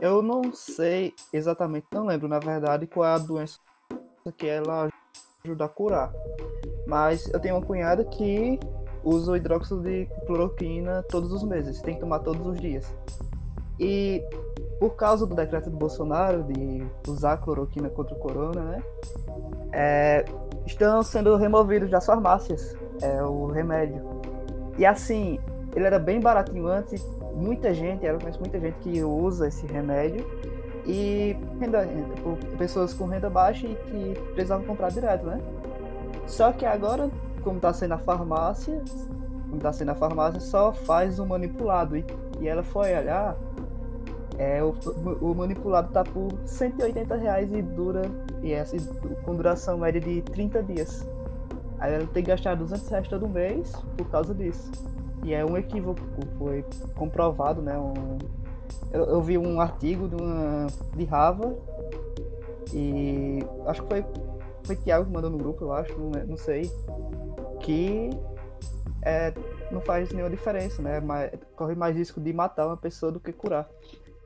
Eu 0.00 0.22
não 0.22 0.52
sei 0.52 1.14
exatamente, 1.32 1.86
não 1.92 2.06
lembro 2.06 2.28
na 2.28 2.38
verdade 2.38 2.86
qual 2.86 3.06
é 3.06 3.14
a 3.14 3.18
doença 3.18 3.58
que 4.36 4.46
ela 4.46 4.88
ajuda 5.44 5.64
a 5.64 5.68
curar. 5.68 6.12
Mas 6.86 7.28
eu 7.32 7.40
tenho 7.40 7.56
uma 7.56 7.64
cunhada 7.64 8.04
que 8.04 8.58
usa 9.02 9.32
o 9.32 9.36
hidróxido 9.36 9.82
de 9.82 10.06
cloroquina 10.26 11.04
todos 11.08 11.32
os 11.32 11.42
meses, 11.42 11.80
tem 11.80 11.94
que 11.94 12.00
tomar 12.00 12.20
todos 12.20 12.46
os 12.46 12.60
dias. 12.60 12.92
E 13.78 14.22
por 14.78 14.96
causa 14.96 15.26
do 15.26 15.34
decreto 15.34 15.70
do 15.70 15.76
Bolsonaro 15.76 16.42
de 16.44 16.86
usar 17.08 17.38
cloroquina 17.38 17.88
contra 17.88 18.14
o 18.14 18.18
corona, 18.18 18.62
né? 18.62 18.82
É, 19.72 20.24
estão 20.66 21.02
sendo 21.02 21.36
removidos 21.36 21.90
das 21.90 22.04
farmácias 22.04 22.76
é, 23.02 23.22
o 23.22 23.46
remédio. 23.46 24.02
E 24.78 24.84
assim, 24.84 25.38
ele 25.74 25.86
era 25.86 25.98
bem 25.98 26.20
baratinho 26.20 26.66
antes, 26.66 27.02
muita 27.36 27.74
gente, 27.74 28.04
eu 28.04 28.18
conheço 28.18 28.40
muita 28.40 28.58
gente 28.58 28.78
que 28.78 29.02
usa 29.02 29.46
esse 29.48 29.66
remédio 29.66 30.26
e 30.86 31.36
renda, 31.60 31.86
tipo, 31.86 32.36
pessoas 32.56 32.94
com 32.94 33.06
renda 33.06 33.28
baixa 33.28 33.66
e 33.66 33.74
que 33.74 34.20
precisavam 34.32 34.64
comprar 34.64 34.90
direto, 34.90 35.26
né? 35.26 35.40
Só 36.26 36.50
que 36.52 36.64
agora, 36.64 37.10
como 37.42 37.56
está 37.56 37.72
sendo 37.72 37.94
a 37.94 37.98
farmácia, 37.98 38.82
como 39.44 39.56
está 39.56 39.72
sendo 39.72 39.90
a 39.90 39.94
farmácia, 39.94 40.40
só 40.40 40.72
faz 40.72 41.18
o 41.18 41.26
manipulado. 41.26 41.96
E, 41.96 42.04
e 42.40 42.48
ela 42.48 42.62
foi 42.62 42.96
olhar, 42.96 43.36
é, 44.38 44.62
o, 44.62 44.74
o 45.20 45.34
manipulado 45.34 45.92
tá 45.92 46.02
por 46.02 46.32
180 46.44 47.16
reais 47.16 47.52
e 47.52 47.60
dura, 47.60 48.02
e 48.42 48.52
essa 48.52 48.76
com 49.24 49.34
duração 49.34 49.78
média 49.78 50.00
de 50.00 50.22
30 50.22 50.62
dias. 50.62 51.06
Aí 51.78 51.94
ela 51.94 52.06
tem 52.06 52.22
que 52.22 52.30
gastar 52.30 52.54
200 52.54 52.88
reais 52.88 53.08
todo 53.08 53.28
mês 53.28 53.72
por 53.96 54.08
causa 54.08 54.34
disso. 54.34 54.70
E 55.24 55.34
é 55.34 55.44
um 55.44 55.56
equívoco, 55.56 56.00
foi 56.38 56.64
comprovado, 56.94 57.60
né? 57.62 57.76
Um, 57.78 58.18
eu, 58.92 59.04
eu, 59.04 59.22
vi 59.22 59.38
um 59.38 59.60
artigo 59.60 60.08
de, 60.08 60.14
uma, 60.16 60.66
de 60.94 61.08
e 62.72 63.38
acho 63.66 63.82
que 63.82 63.88
foi 63.88 64.04
foi 64.66 64.76
Thiago 64.76 65.06
que 65.06 65.12
mandou 65.12 65.30
no 65.30 65.38
grupo, 65.38 65.64
eu 65.64 65.72
acho, 65.72 65.96
não, 65.96 66.10
não 66.26 66.36
sei, 66.36 66.70
que 67.60 68.10
é, 69.02 69.32
não 69.70 69.80
faz 69.80 70.10
nenhuma 70.10 70.30
diferença, 70.30 70.82
né? 70.82 71.00
Mas, 71.00 71.30
corre 71.54 71.74
mais 71.74 71.96
risco 71.96 72.20
de 72.20 72.32
matar 72.32 72.66
uma 72.66 72.76
pessoa 72.76 73.12
do 73.12 73.20
que 73.20 73.32
curar. 73.32 73.68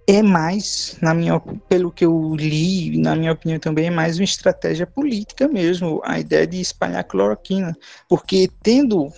É 0.06 0.22
mais, 0.22 0.96
na 1.00 1.14
minha, 1.14 1.38
pelo 1.68 1.92
que 1.92 2.04
eu 2.04 2.34
li, 2.34 2.98
na 2.98 3.14
minha 3.14 3.32
opinião 3.32 3.60
também, 3.60 3.86
é 3.86 3.90
mais 3.90 4.18
uma 4.18 4.24
estratégia 4.24 4.86
política 4.86 5.46
mesmo, 5.46 6.00
a 6.02 6.18
ideia 6.18 6.46
de 6.46 6.60
espalhar 6.60 7.04
cloroquina, 7.04 7.76
porque 8.08 8.50
tendo 8.62 9.12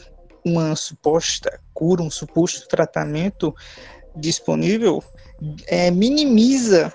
uma 0.44 0.74
suposta 0.76 1.60
cura, 1.72 2.02
um 2.02 2.10
suposto 2.10 2.66
tratamento 2.68 3.54
disponível, 4.14 5.02
é, 5.66 5.90
minimiza 5.90 6.92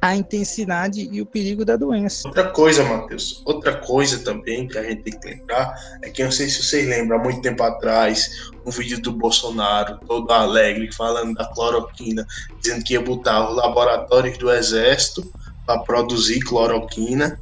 a 0.00 0.14
intensidade 0.14 1.08
e 1.10 1.20
o 1.20 1.26
perigo 1.26 1.64
da 1.64 1.76
doença. 1.76 2.28
Outra 2.28 2.50
coisa, 2.50 2.84
Matheus, 2.84 3.42
outra 3.44 3.76
coisa 3.76 4.20
também 4.20 4.68
que 4.68 4.78
a 4.78 4.82
gente 4.82 5.02
tem 5.02 5.18
que 5.18 5.28
lembrar 5.28 5.74
é 6.02 6.08
que 6.08 6.22
eu 6.22 6.26
não 6.26 6.32
sei 6.32 6.48
se 6.48 6.62
vocês 6.62 6.88
lembram, 6.88 7.18
há 7.18 7.22
muito 7.22 7.40
tempo 7.40 7.62
atrás, 7.64 8.50
um 8.64 8.70
vídeo 8.70 9.00
do 9.02 9.12
Bolsonaro, 9.12 9.98
todo 10.06 10.30
alegre, 10.30 10.92
falando 10.92 11.34
da 11.34 11.46
cloroquina, 11.46 12.24
dizendo 12.60 12.84
que 12.84 12.94
ia 12.94 13.00
botar 13.00 13.50
os 13.50 13.56
laboratórios 13.56 14.38
do 14.38 14.52
Exército 14.52 15.28
para 15.66 15.80
produzir 15.80 16.40
cloroquina. 16.40 17.40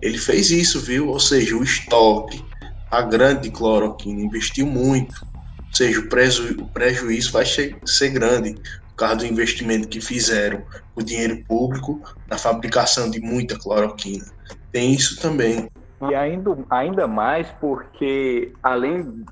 Ele 0.00 0.18
fez 0.18 0.50
isso, 0.50 0.80
viu? 0.80 1.08
Ou 1.08 1.20
seja, 1.20 1.54
o 1.56 1.62
estoque, 1.62 2.42
a 2.92 3.00
grande 3.00 3.50
cloroquina, 3.50 4.20
investiu 4.20 4.66
muito. 4.66 5.26
Ou 5.58 5.74
seja, 5.74 5.98
o, 5.98 6.08
preju 6.10 6.62
o 6.62 6.68
prejuízo 6.68 7.32
vai 7.32 7.46
ser 7.46 8.10
grande 8.10 8.54
por 8.90 8.96
causa 8.96 9.16
do 9.16 9.26
investimento 9.26 9.88
que 9.88 9.98
fizeram 9.98 10.62
o 10.94 11.02
dinheiro 11.02 11.42
público 11.48 12.02
na 12.28 12.36
fabricação 12.36 13.10
de 13.10 13.18
muita 13.18 13.58
cloroquina. 13.58 14.26
Tem 14.70 14.92
isso 14.92 15.18
também. 15.22 15.70
E 16.02 16.14
ainda, 16.14 16.58
ainda 16.68 17.06
mais 17.06 17.48
porque, 17.52 18.52
além. 18.62 19.24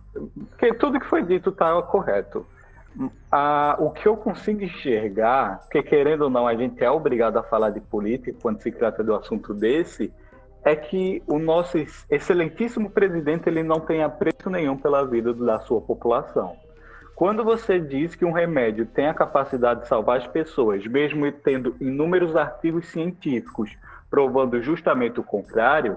Porque 0.48 0.72
tudo 0.74 0.98
que 0.98 1.06
foi 1.06 1.22
dito 1.22 1.50
estava 1.50 1.82
correto. 1.82 2.46
Ah, 3.30 3.76
o 3.78 3.90
que 3.90 4.08
eu 4.08 4.16
consigo 4.16 4.64
enxergar, 4.64 5.60
porque 5.60 5.82
querendo 5.82 6.22
ou 6.22 6.30
não, 6.30 6.46
a 6.46 6.54
gente 6.54 6.82
é 6.82 6.90
obrigado 6.90 7.36
a 7.36 7.42
falar 7.42 7.70
de 7.70 7.80
política 7.80 8.36
quando 8.40 8.62
se 8.62 8.72
trata 8.72 9.04
do 9.04 9.14
assunto 9.14 9.52
desse, 9.52 10.10
é 10.64 10.76
que 10.76 11.22
o 11.26 11.38
nosso 11.38 11.78
excelentíssimo 12.10 12.90
presidente 12.90 13.48
ele 13.48 13.62
não 13.62 13.80
tem 13.80 14.02
apreço 14.02 14.50
nenhum 14.50 14.76
pela 14.76 15.04
vida 15.06 15.32
da 15.32 15.58
sua 15.60 15.80
população. 15.80 16.56
Quando 17.14 17.44
você 17.44 17.78
diz 17.78 18.14
que 18.14 18.24
um 18.24 18.32
remédio 18.32 18.86
tem 18.86 19.06
a 19.06 19.14
capacidade 19.14 19.82
de 19.82 19.88
salvar 19.88 20.18
as 20.18 20.26
pessoas, 20.26 20.86
mesmo 20.86 21.30
tendo 21.30 21.76
inúmeros 21.80 22.34
artigos 22.34 22.86
científicos 22.86 23.76
provando 24.10 24.60
justamente 24.60 25.20
o 25.20 25.22
contrário, 25.22 25.96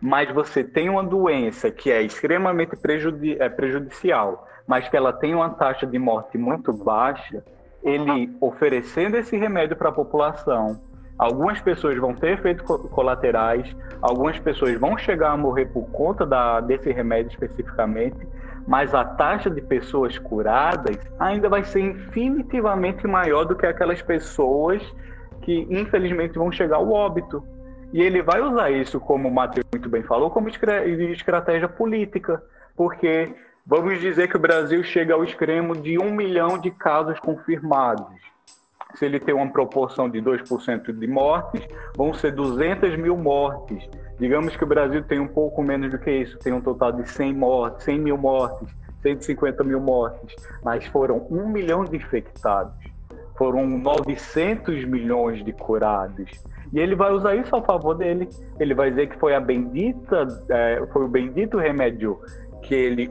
mas 0.00 0.32
você 0.32 0.64
tem 0.64 0.88
uma 0.88 1.02
doença 1.02 1.70
que 1.70 1.90
é 1.90 2.02
extremamente 2.02 2.76
prejudi 2.76 3.36
é 3.40 3.48
prejudicial, 3.48 4.48
mas 4.66 4.88
que 4.88 4.96
ela 4.96 5.12
tem 5.12 5.34
uma 5.34 5.50
taxa 5.50 5.86
de 5.86 5.98
morte 5.98 6.38
muito 6.38 6.72
baixa, 6.72 7.44
ele 7.82 8.34
oferecendo 8.40 9.16
esse 9.16 9.36
remédio 9.36 9.76
para 9.76 9.90
a 9.90 9.92
população, 9.92 10.80
Algumas 11.16 11.60
pessoas 11.60 11.96
vão 11.96 12.14
ter 12.14 12.32
efeitos 12.32 12.64
colaterais, 12.88 13.74
algumas 14.02 14.38
pessoas 14.38 14.78
vão 14.78 14.98
chegar 14.98 15.30
a 15.30 15.36
morrer 15.36 15.66
por 15.66 15.88
conta 15.90 16.26
da, 16.26 16.60
desse 16.60 16.90
remédio 16.90 17.30
especificamente, 17.30 18.18
mas 18.66 18.94
a 18.94 19.04
taxa 19.04 19.48
de 19.48 19.60
pessoas 19.60 20.18
curadas 20.18 20.96
ainda 21.18 21.48
vai 21.48 21.62
ser 21.62 21.80
infinitivamente 21.80 23.06
maior 23.06 23.44
do 23.44 23.54
que 23.54 23.64
aquelas 23.64 24.02
pessoas 24.02 24.82
que 25.42 25.66
infelizmente 25.70 26.36
vão 26.36 26.50
chegar 26.50 26.76
ao 26.76 26.90
óbito. 26.90 27.44
E 27.92 28.02
ele 28.02 28.20
vai 28.22 28.40
usar 28.40 28.70
isso, 28.70 28.98
como 28.98 29.28
o 29.28 29.32
Matheus 29.32 29.66
muito 29.72 29.88
bem 29.88 30.02
falou, 30.02 30.30
como 30.30 30.48
estratégia 30.48 31.68
política, 31.68 32.42
porque 32.76 33.32
vamos 33.64 34.00
dizer 34.00 34.28
que 34.28 34.36
o 34.36 34.40
Brasil 34.40 34.82
chega 34.82 35.14
ao 35.14 35.22
extremo 35.22 35.76
de 35.76 35.96
um 35.96 36.10
milhão 36.10 36.58
de 36.58 36.72
casos 36.72 37.20
confirmados. 37.20 38.33
Se 38.94 39.04
ele 39.04 39.18
tem 39.18 39.34
uma 39.34 39.48
proporção 39.50 40.08
de 40.08 40.20
2% 40.20 40.92
de 40.92 41.06
mortes, 41.06 41.66
vão 41.96 42.14
ser 42.14 42.32
200 42.32 42.96
mil 42.96 43.16
mortes. 43.16 43.88
Digamos 44.18 44.56
que 44.56 44.62
o 44.62 44.66
Brasil 44.66 45.02
tem 45.02 45.18
um 45.18 45.26
pouco 45.26 45.62
menos 45.62 45.90
do 45.90 45.98
que 45.98 46.10
isso, 46.10 46.38
tem 46.38 46.52
um 46.52 46.60
total 46.60 46.92
de 46.92 47.08
100 47.08 47.34
mortes, 47.34 47.84
100 47.84 47.98
mil 47.98 48.16
mortes, 48.16 48.68
150 49.02 49.64
mil 49.64 49.80
mortes, 49.80 50.34
mas 50.62 50.86
foram 50.86 51.26
um 51.30 51.48
milhão 51.48 51.84
de 51.84 51.96
infectados, 51.96 52.72
foram 53.36 53.66
900 53.66 54.84
milhões 54.84 55.44
de 55.44 55.52
curados. 55.52 56.30
E 56.72 56.78
ele 56.78 56.94
vai 56.94 57.12
usar 57.12 57.34
isso 57.36 57.54
a 57.54 57.62
favor 57.62 57.94
dele. 57.94 58.28
Ele 58.58 58.74
vai 58.74 58.90
dizer 58.90 59.08
que 59.08 59.18
foi 59.18 59.34
a 59.34 59.40
bendita, 59.40 60.26
é, 60.48 60.84
foi 60.92 61.04
o 61.04 61.08
bendito 61.08 61.58
remédio 61.58 62.20
que 62.62 62.74
ele 62.74 63.10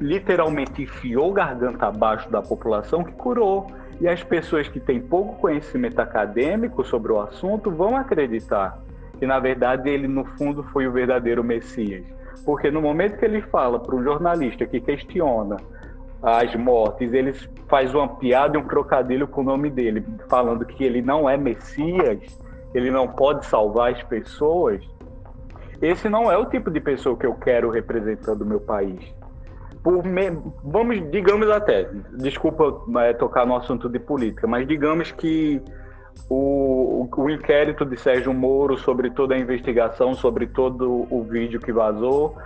literalmente 0.00 0.82
enfiou 0.82 1.32
garganta 1.32 1.86
abaixo 1.86 2.30
da 2.30 2.42
população 2.42 3.02
que 3.02 3.12
curou. 3.12 3.66
E 4.00 4.08
as 4.08 4.22
pessoas 4.22 4.68
que 4.68 4.80
têm 4.80 5.00
pouco 5.00 5.40
conhecimento 5.40 6.00
acadêmico 6.00 6.84
sobre 6.84 7.12
o 7.12 7.20
assunto 7.20 7.70
vão 7.70 7.96
acreditar 7.96 8.82
que 9.18 9.26
na 9.26 9.38
verdade 9.38 9.88
ele 9.88 10.08
no 10.08 10.24
fundo 10.24 10.62
foi 10.64 10.86
o 10.86 10.92
verdadeiro 10.92 11.44
Messias. 11.44 12.04
Porque 12.44 12.70
no 12.70 12.82
momento 12.82 13.16
que 13.18 13.24
ele 13.24 13.40
fala 13.42 13.78
para 13.78 13.94
um 13.94 14.02
jornalista 14.02 14.66
que 14.66 14.80
questiona 14.80 15.56
as 16.22 16.54
mortes, 16.56 17.12
ele 17.12 17.32
faz 17.68 17.94
uma 17.94 18.08
piada 18.08 18.56
e 18.56 18.60
um 18.60 18.66
trocadilho 18.66 19.28
com 19.28 19.42
o 19.42 19.44
nome 19.44 19.70
dele, 19.70 20.04
falando 20.28 20.64
que 20.64 20.82
ele 20.82 21.00
não 21.00 21.28
é 21.28 21.36
Messias, 21.36 22.18
ele 22.74 22.90
não 22.90 23.06
pode 23.06 23.46
salvar 23.46 23.92
as 23.92 24.02
pessoas. 24.02 24.82
Esse 25.80 26.08
não 26.08 26.30
é 26.30 26.36
o 26.36 26.46
tipo 26.46 26.70
de 26.70 26.80
pessoa 26.80 27.16
que 27.16 27.26
eu 27.26 27.34
quero 27.34 27.70
representando 27.70 28.42
o 28.42 28.46
meu 28.46 28.60
país. 28.60 29.14
Me... 29.84 30.30
Vamos, 30.62 31.10
digamos 31.10 31.50
até, 31.50 31.88
desculpa 32.16 32.82
é, 33.00 33.12
tocar 33.12 33.46
no 33.46 33.54
assunto 33.54 33.88
de 33.88 33.98
política, 33.98 34.46
mas 34.46 34.66
digamos 34.66 35.12
que 35.12 35.60
o, 36.28 37.06
o 37.16 37.30
inquérito 37.30 37.84
de 37.84 37.96
Sérgio 37.98 38.32
Moro 38.32 38.78
sobre 38.78 39.10
toda 39.10 39.34
a 39.34 39.38
investigação, 39.38 40.14
sobre 40.14 40.46
todo 40.46 41.06
o 41.10 41.22
vídeo 41.22 41.60
que 41.60 41.72
vazou, 41.72 42.36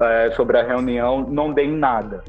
é, 0.00 0.30
sobre 0.32 0.58
a 0.58 0.62
reunião, 0.62 1.26
não 1.28 1.52
dê 1.52 1.64
em 1.64 1.76
nada. 1.76 2.22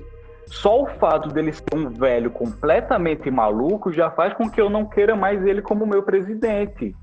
Só 0.47 0.83
o 0.83 0.85
fato 0.85 1.29
dele 1.29 1.51
ser 1.51 1.63
um 1.73 1.89
velho 1.89 2.29
completamente 2.29 3.29
maluco 3.31 3.91
já 3.91 4.09
faz 4.11 4.33
com 4.33 4.49
que 4.49 4.61
eu 4.61 4.69
não 4.69 4.85
queira 4.85 5.15
mais 5.15 5.45
ele 5.45 5.61
como 5.61 5.85
meu 5.85 6.03
presidente. 6.03 6.95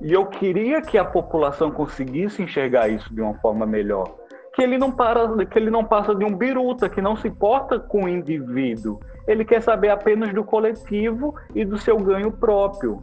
E 0.00 0.12
eu 0.12 0.26
queria 0.26 0.80
que 0.82 0.98
a 0.98 1.04
população 1.04 1.70
conseguisse 1.70 2.42
enxergar 2.42 2.88
isso 2.88 3.12
de 3.12 3.20
uma 3.20 3.34
forma 3.34 3.66
melhor. 3.66 4.14
Que 4.56 4.62
ele 4.62 4.78
não 4.78 4.90
para, 4.90 5.46
que 5.46 5.58
ele 5.58 5.70
não 5.70 5.84
passa 5.84 6.14
de 6.14 6.24
um 6.24 6.34
biruta, 6.34 6.88
que 6.88 7.00
não 7.00 7.16
se 7.16 7.28
importa 7.28 7.78
com 7.78 8.04
o 8.04 8.08
indivíduo 8.08 8.98
ele 9.26 9.44
quer 9.44 9.62
saber 9.62 9.90
apenas 9.90 10.32
do 10.32 10.44
coletivo 10.44 11.34
e 11.54 11.64
do 11.64 11.76
seu 11.78 11.98
ganho 11.98 12.30
próprio. 12.30 13.02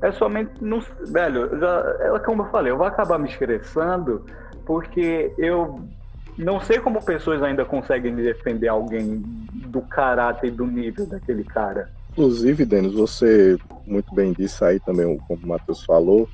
É 0.00 0.10
somente. 0.12 0.52
Não, 0.60 0.82
velho, 1.08 1.58
já, 1.58 1.96
é 2.16 2.18
como 2.20 2.42
eu 2.42 2.46
falei, 2.46 2.72
eu 2.72 2.78
vou 2.78 2.86
acabar 2.86 3.18
me 3.18 3.28
estressando 3.28 4.24
porque 4.64 5.32
eu 5.36 5.80
não 6.38 6.60
sei 6.60 6.78
como 6.78 7.04
pessoas 7.04 7.42
ainda 7.42 7.64
conseguem 7.64 8.14
defender 8.14 8.68
alguém 8.68 9.22
do 9.66 9.82
caráter 9.82 10.48
e 10.48 10.50
do 10.50 10.66
nível 10.66 11.04
daquele 11.04 11.44
cara. 11.44 11.90
Inclusive, 12.12 12.64
Denis, 12.64 12.94
você 12.94 13.58
muito 13.86 14.14
bem 14.14 14.32
disse 14.32 14.64
aí 14.64 14.80
também, 14.80 15.18
como 15.28 15.44
o 15.44 15.46
Matheus 15.46 15.84
falou, 15.84 16.28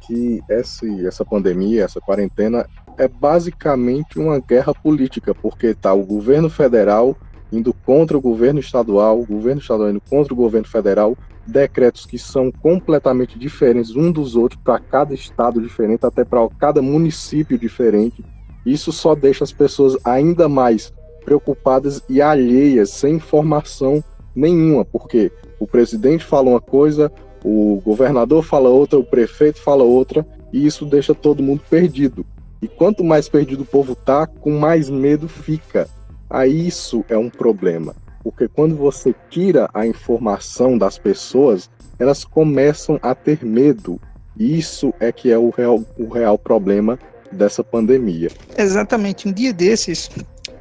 que 0.00 0.42
esse, 0.48 1.06
essa 1.06 1.24
pandemia, 1.24 1.84
essa 1.84 2.00
quarentena, 2.00 2.66
é 2.98 3.08
basicamente 3.08 4.18
uma 4.18 4.38
guerra 4.38 4.74
política, 4.74 5.34
porque 5.34 5.74
tá 5.74 5.92
o 5.92 6.04
governo 6.04 6.48
federal 6.48 7.16
indo 7.52 7.74
contra 7.74 8.16
o 8.16 8.20
governo 8.20 8.58
estadual, 8.60 9.20
o 9.20 9.26
governo 9.26 9.60
estadual 9.60 9.90
indo 9.90 10.00
contra 10.08 10.32
o 10.32 10.36
governo 10.36 10.66
federal, 10.66 11.16
decretos 11.46 12.06
que 12.06 12.18
são 12.18 12.50
completamente 12.50 13.38
diferentes 13.38 13.94
um 13.94 14.10
dos 14.10 14.34
outros 14.36 14.60
para 14.62 14.78
cada 14.78 15.12
estado 15.12 15.60
diferente, 15.60 16.06
até 16.06 16.24
para 16.24 16.48
cada 16.58 16.80
município 16.80 17.58
diferente. 17.58 18.24
Isso 18.64 18.90
só 18.90 19.14
deixa 19.14 19.44
as 19.44 19.52
pessoas 19.52 19.98
ainda 20.04 20.48
mais 20.48 20.92
preocupadas 21.24 22.02
e 22.08 22.22
alheias, 22.22 22.90
sem 22.90 23.16
informação 23.16 24.02
nenhuma, 24.34 24.84
porque 24.84 25.30
o 25.60 25.66
presidente 25.66 26.24
fala 26.24 26.50
uma 26.50 26.60
coisa, 26.60 27.12
o 27.44 27.82
governador 27.84 28.42
fala 28.42 28.68
outra, 28.68 28.98
o 28.98 29.04
prefeito 29.04 29.60
fala 29.60 29.84
outra, 29.84 30.26
e 30.52 30.64
isso 30.66 30.86
deixa 30.86 31.14
todo 31.14 31.42
mundo 31.42 31.62
perdido. 31.68 32.24
E 32.62 32.68
quanto 32.68 33.02
mais 33.02 33.28
perdido 33.28 33.64
o 33.64 33.66
povo 33.66 33.96
tá, 33.96 34.24
com 34.24 34.56
mais 34.56 34.88
medo 34.88 35.28
fica. 35.28 35.88
Aí 36.30 36.68
isso 36.68 37.04
é 37.08 37.18
um 37.18 37.28
problema, 37.28 37.94
porque 38.22 38.46
quando 38.46 38.76
você 38.76 39.12
tira 39.28 39.68
a 39.74 39.84
informação 39.84 40.78
das 40.78 40.96
pessoas, 40.96 41.68
elas 41.98 42.24
começam 42.24 43.00
a 43.02 43.14
ter 43.14 43.44
medo. 43.44 44.00
Isso 44.38 44.94
é 45.00 45.10
que 45.10 45.30
é 45.30 45.36
o 45.36 45.50
real, 45.50 45.84
o 45.98 46.08
real 46.08 46.38
problema 46.38 46.98
dessa 47.32 47.64
pandemia. 47.64 48.30
Exatamente. 48.56 49.28
Um 49.28 49.32
dia 49.32 49.52
desses, 49.52 50.08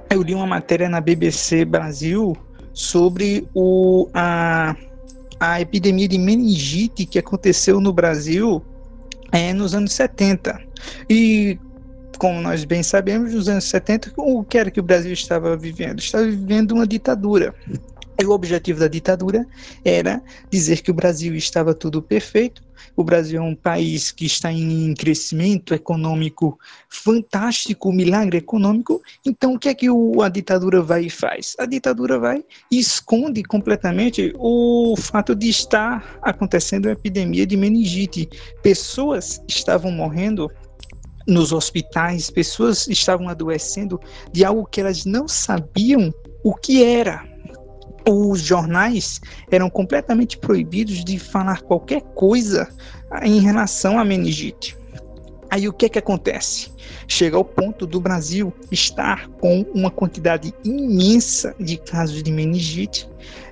eu 0.10 0.24
li 0.24 0.34
uma 0.34 0.48
matéria 0.48 0.90
na 0.90 1.00
BBC 1.00 1.64
Brasil 1.64 2.36
sobre 2.74 3.48
o, 3.54 4.10
a, 4.14 4.76
a 5.40 5.62
epidemia 5.62 6.08
de 6.08 6.18
meningite 6.18 7.06
que 7.06 7.20
aconteceu 7.20 7.80
no 7.80 7.94
Brasil 7.94 8.62
é, 9.32 9.54
nos 9.54 9.74
anos 9.74 9.94
70. 9.94 10.60
E 11.10 11.60
como 12.22 12.40
nós 12.40 12.64
bem 12.66 12.84
sabemos, 12.84 13.34
nos 13.34 13.50
anos 13.50 13.64
70, 13.64 14.14
o 14.16 14.44
que 14.44 14.56
era 14.56 14.70
que 14.70 14.80
o 14.80 14.84
Brasil 14.84 15.12
estava 15.12 15.58
vivendo? 15.58 15.98
Estava 15.98 16.24
vivendo 16.24 16.74
uma 16.74 16.86
ditadura. 16.86 17.52
E 18.22 18.24
o 18.24 18.30
objetivo 18.30 18.80
da 18.80 18.88
ditadura 18.88 19.48
era 19.84 20.22
dizer 20.48 20.84
que 20.84 20.92
o 20.92 20.94
Brasil 20.94 21.34
estava 21.34 21.74
tudo 21.74 22.00
perfeito, 22.00 22.62
o 22.96 23.04
Brasil 23.04 23.42
é 23.42 23.44
um 23.44 23.56
país 23.56 24.12
que 24.12 24.26
está 24.26 24.52
em 24.52 24.94
crescimento 24.94 25.74
econômico 25.74 26.60
fantástico, 26.90 27.92
milagre 27.92 28.38
econômico. 28.38 29.02
Então, 29.26 29.56
o 29.56 29.60
que 29.60 29.70
é 29.70 29.74
que 29.74 29.90
o, 29.90 30.22
a 30.22 30.30
ditadura 30.30 30.82
vai 30.82 31.06
e 31.06 31.10
faz? 31.10 31.56
A 31.58 31.66
ditadura 31.66 32.20
vai 32.20 32.44
e 32.70 32.78
esconde 32.80 33.44
completamente 33.44 34.34
o 34.38 34.96
fato 34.98 35.36
de 35.36 35.50
estar 35.50 36.20
acontecendo 36.22 36.86
uma 36.86 36.92
epidemia 36.92 37.48
de 37.48 37.58
meningite. 37.58 38.30
Pessoas 38.62 39.42
estavam 39.48 39.92
morrendo 39.92 40.52
nos 41.32 41.52
hospitais, 41.54 42.30
pessoas 42.30 42.88
estavam 42.88 43.30
adoecendo 43.30 44.00
de 44.32 44.44
algo 44.44 44.65
que 44.65 44.82
elas 44.82 45.06
não 45.06 45.28
sabiam 45.28 46.13
o 46.44 46.54
que 46.54 46.84
era. 46.84 47.24
Os 48.08 48.41
jornais 48.41 49.22
eram 49.50 49.70
completamente 49.70 50.38
proibidos 50.38 51.04
de 51.04 51.17
falar 51.17 51.62
qualquer 51.62 52.02
coisa 52.13 52.67
em 53.24 53.39
relação 53.39 53.98
à 53.98 54.04
meningite. 54.04 54.76
Aí 55.50 55.67
o 55.67 55.74
que 55.74 55.86
é 55.86 55.89
que 55.89 56.00
acontece? 56.00 56.72
Chega 57.08 57.36
ao 57.36 57.44
ponto 57.44 57.86
do 57.86 58.00
Brasil 58.00 58.54
estar 58.72 59.28
com 59.28 59.65
uma 59.74 59.91
quantidade 59.91 60.54
imensa 60.63 61.54
de 61.60 61.78
casos 61.78 62.24
de 62.24 62.32
meningite, 62.32 63.10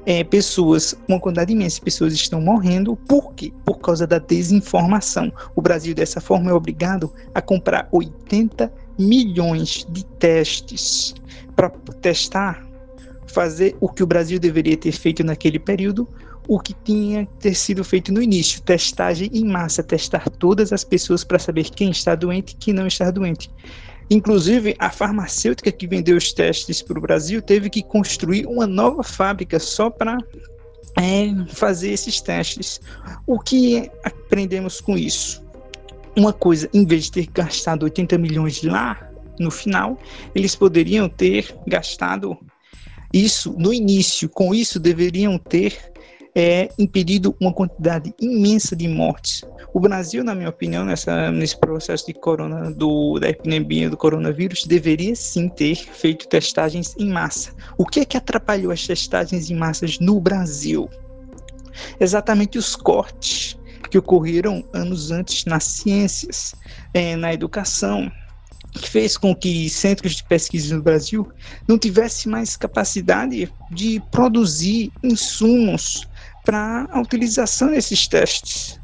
é, 0.09 0.23
pessoas, 0.23 0.95
uma 1.07 1.19
quantidade 1.19 1.53
imensa 1.53 1.75
de 1.75 1.81
pessoas 1.83 2.13
estão 2.13 2.41
morrendo, 2.41 2.95
por 2.95 3.31
quê? 3.35 3.53
Por 3.63 3.77
causa 3.77 4.07
da 4.07 4.17
desinformação. 4.17 5.31
O 5.55 5.61
Brasil, 5.61 5.93
dessa 5.93 6.19
forma, 6.19 6.49
é 6.49 6.53
obrigado 6.53 7.13
a 7.31 7.39
comprar 7.39 7.87
80 7.91 8.73
milhões 8.97 9.85
de 9.87 10.03
testes 10.03 11.13
para 11.55 11.69
testar, 12.01 12.67
fazer 13.27 13.77
o 13.79 13.87
que 13.87 14.01
o 14.01 14.07
Brasil 14.07 14.39
deveria 14.39 14.75
ter 14.75 14.93
feito 14.93 15.23
naquele 15.23 15.59
período, 15.59 16.07
o 16.47 16.59
que 16.59 16.73
tinha 16.83 17.27
ter 17.39 17.53
sido 17.53 17.83
feito 17.83 18.11
no 18.11 18.19
início, 18.19 18.63
testagem 18.63 19.29
em 19.31 19.45
massa, 19.45 19.83
testar 19.83 20.27
todas 20.27 20.73
as 20.73 20.83
pessoas 20.83 21.23
para 21.23 21.37
saber 21.37 21.65
quem 21.65 21.91
está 21.91 22.15
doente 22.15 22.53
e 22.53 22.55
quem 22.55 22.73
não 22.73 22.87
está 22.87 23.11
doente. 23.11 23.51
Inclusive, 24.09 24.75
a 24.79 24.89
farmacêutica 24.89 25.71
que 25.71 25.85
vendeu 25.85 26.17
os 26.17 26.33
testes 26.33 26.81
para 26.81 26.97
o 26.97 27.01
Brasil 27.01 27.41
teve 27.41 27.69
que 27.69 27.83
construir 27.83 28.47
uma 28.47 28.65
nova 28.65 29.03
fábrica 29.03 29.59
só 29.59 29.89
para 29.89 30.17
é, 30.97 31.27
fazer 31.53 31.91
esses 31.91 32.19
testes. 32.19 32.81
O 33.27 33.39
que 33.39 33.89
aprendemos 34.03 34.81
com 34.81 34.97
isso? 34.97 35.43
Uma 36.15 36.33
coisa, 36.33 36.67
em 36.73 36.85
vez 36.85 37.05
de 37.05 37.11
ter 37.11 37.27
gastado 37.31 37.83
80 37.83 38.17
milhões 38.17 38.63
lá 38.63 39.09
no 39.39 39.51
final, 39.51 39.97
eles 40.33 40.55
poderiam 40.55 41.07
ter 41.07 41.55
gastado 41.67 42.37
isso 43.13 43.55
no 43.57 43.71
início. 43.71 44.27
Com 44.27 44.53
isso, 44.53 44.79
deveriam 44.79 45.37
ter 45.37 45.88
é 46.39 46.69
impedido 46.79 47.35
uma 47.39 47.53
quantidade 47.53 48.13
imensa 48.19 48.75
de 48.75 48.87
mortes. 48.87 49.43
O 49.73 49.79
Brasil, 49.79 50.23
na 50.23 50.33
minha 50.33 50.49
opinião, 50.49 50.85
nessa, 50.85 51.29
nesse 51.31 51.59
processo 51.59 52.07
de 52.07 52.13
corona, 52.13 52.71
do, 52.71 53.19
da 53.19 53.29
epidemia 53.29 53.89
do 53.89 53.97
coronavírus, 53.97 54.63
deveria 54.63 55.15
sim 55.15 55.49
ter 55.49 55.75
feito 55.75 56.27
testagens 56.27 56.95
em 56.97 57.09
massa. 57.09 57.51
O 57.77 57.85
que 57.85 57.99
é 57.99 58.05
que 58.05 58.17
atrapalhou 58.17 58.71
as 58.71 58.87
testagens 58.87 59.49
em 59.49 59.55
massas 59.55 59.99
no 59.99 60.19
Brasil? 60.19 60.89
Exatamente 61.99 62.57
os 62.57 62.75
cortes 62.75 63.57
que 63.91 63.97
ocorreram 63.97 64.63
anos 64.73 65.11
antes 65.11 65.45
nas 65.45 65.63
ciências, 65.65 66.55
é, 66.93 67.15
na 67.15 67.33
educação, 67.33 68.11
que 68.71 68.89
fez 68.89 69.17
com 69.17 69.35
que 69.35 69.69
centros 69.69 70.15
de 70.15 70.23
pesquisa 70.23 70.75
no 70.75 70.81
Brasil 70.81 71.27
não 71.67 71.77
tivessem 71.77 72.31
mais 72.31 72.55
capacidade 72.55 73.51
de 73.71 74.01
produzir 74.11 74.91
insumos 75.03 76.07
para 76.49 76.87
a 76.89 76.99
utilização 76.99 77.69
desses 77.69 78.07
testes. 78.07 78.79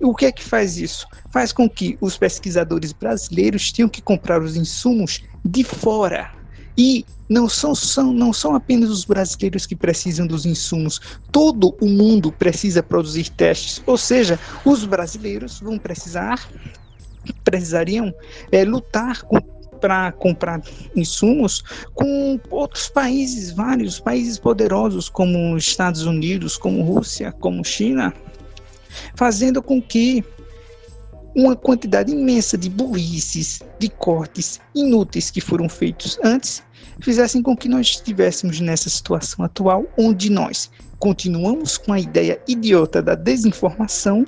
O 0.00 0.14
que 0.14 0.24
é 0.24 0.32
que 0.32 0.42
faz 0.42 0.78
isso? 0.78 1.06
Faz 1.30 1.52
com 1.52 1.68
que 1.68 1.98
os 2.00 2.16
pesquisadores 2.16 2.94
brasileiros 2.94 3.70
tenham 3.70 3.90
que 3.90 4.00
comprar 4.00 4.40
os 4.40 4.56
insumos 4.56 5.22
de 5.44 5.62
fora. 5.62 6.32
E 6.78 7.04
não 7.28 7.46
são, 7.46 7.74
são, 7.74 8.10
não 8.10 8.32
são 8.32 8.54
apenas 8.54 8.88
os 8.88 9.04
brasileiros 9.04 9.66
que 9.66 9.76
precisam 9.76 10.26
dos 10.26 10.46
insumos, 10.46 10.98
todo 11.30 11.76
o 11.78 11.86
mundo 11.86 12.32
precisa 12.32 12.82
produzir 12.82 13.28
testes. 13.28 13.82
Ou 13.84 13.98
seja, 13.98 14.40
os 14.64 14.86
brasileiros 14.86 15.60
vão 15.60 15.78
precisar 15.78 16.48
precisariam 17.44 18.14
é, 18.50 18.64
lutar 18.64 19.20
para 19.80 20.12
comprar 20.12 20.60
insumos 20.94 21.62
com 21.94 22.38
outros 22.50 22.88
países, 22.88 23.52
vários 23.52 23.98
países 23.98 24.38
poderosos 24.38 25.08
como 25.08 25.56
Estados 25.56 26.02
Unidos, 26.02 26.56
como 26.56 26.82
Rússia, 26.82 27.32
como 27.32 27.64
China, 27.64 28.12
fazendo 29.14 29.62
com 29.62 29.80
que 29.80 30.24
uma 31.34 31.54
quantidade 31.54 32.12
imensa 32.12 32.58
de 32.58 32.68
burrices, 32.68 33.60
de 33.78 33.88
cortes 33.88 34.60
inúteis 34.74 35.30
que 35.30 35.40
foram 35.40 35.68
feitos 35.68 36.18
antes, 36.22 36.62
fizessem 37.00 37.42
com 37.42 37.56
que 37.56 37.68
nós 37.68 37.86
estivéssemos 37.86 38.60
nessa 38.60 38.90
situação 38.90 39.44
atual, 39.44 39.86
onde 39.96 40.30
nós 40.30 40.70
continuamos 40.98 41.78
com 41.78 41.92
a 41.92 42.00
ideia 42.00 42.40
idiota 42.46 43.00
da 43.00 43.14
desinformação 43.14 44.26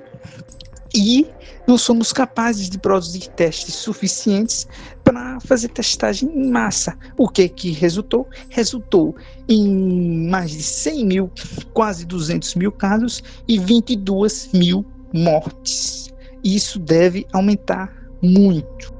e 0.95 1.27
não 1.67 1.79
somos 1.79 2.13
capazes 2.13 2.69
de 2.69 2.79
produzir 2.79 3.29
testes 3.31 3.75
suficientes 3.75 4.67
para 5.05 5.39
fazer 5.41 5.69
testagem 5.69 6.29
em 6.29 6.51
massa. 6.51 6.97
O 7.17 7.29
que 7.29 7.49
que 7.49 7.71
resultou? 7.71 8.29
Resultou 8.49 9.15
em 9.49 10.29
mais 10.29 10.51
de 10.51 10.63
100 10.63 11.07
mil, 11.07 11.31
quase 11.73 12.05
200 12.05 12.55
mil 12.57 12.73
casos 12.73 13.23
e 13.47 13.59
22 13.59 14.51
mil 14.53 14.85
mortes. 15.13 16.13
Isso 16.43 16.79
deve 16.79 17.27
aumentar 17.33 17.93
muito. 18.21 18.93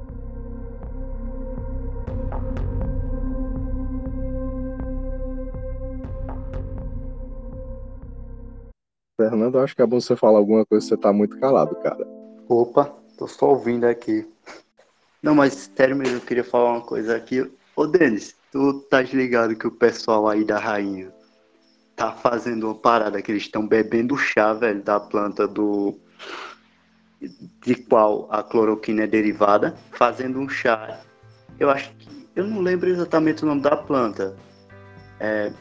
Fernando, 9.15 9.59
acho 9.59 9.75
que 9.75 9.81
é 9.81 9.85
bom 9.85 9.99
você 9.99 10.15
falar 10.15 10.39
alguma 10.39 10.65
coisa, 10.65 10.85
você 10.85 10.97
tá 10.97 11.13
muito 11.13 11.39
calado, 11.39 11.75
cara. 11.75 12.22
Opa, 12.47 12.93
tô 13.17 13.27
só 13.27 13.49
ouvindo 13.49 13.85
aqui. 13.85 14.27
Não, 15.21 15.33
mas 15.33 15.71
sério 15.75 15.95
mesmo, 15.95 16.17
eu 16.17 16.21
queria 16.21 16.43
falar 16.43 16.71
uma 16.71 16.81
coisa 16.81 17.15
aqui. 17.15 17.49
Ô, 17.75 17.87
Denis, 17.87 18.35
tu 18.51 18.81
tá 18.89 19.01
ligado 19.01 19.55
que 19.55 19.65
o 19.65 19.71
pessoal 19.71 20.27
aí 20.27 20.43
da 20.43 20.59
rainha 20.59 21.11
tá 21.95 22.11
fazendo 22.11 22.65
uma 22.65 22.75
parada 22.75 23.21
que 23.21 23.31
eles 23.31 23.43
estão 23.43 23.65
bebendo 23.67 24.17
chá, 24.17 24.53
velho, 24.53 24.81
da 24.83 24.99
planta 24.99 25.47
do. 25.47 25.97
de 27.61 27.75
qual 27.75 28.27
a 28.29 28.43
cloroquina 28.43 29.03
é 29.03 29.07
derivada, 29.07 29.75
fazendo 29.91 30.39
um 30.39 30.49
chá. 30.49 30.99
Eu 31.59 31.69
acho 31.69 31.95
que. 31.95 32.09
Eu 32.35 32.47
não 32.47 32.61
lembro 32.61 32.89
exatamente 32.89 33.43
o 33.43 33.45
nome 33.45 33.61
da 33.61 33.77
planta. 33.77 34.35
É. 35.19 35.53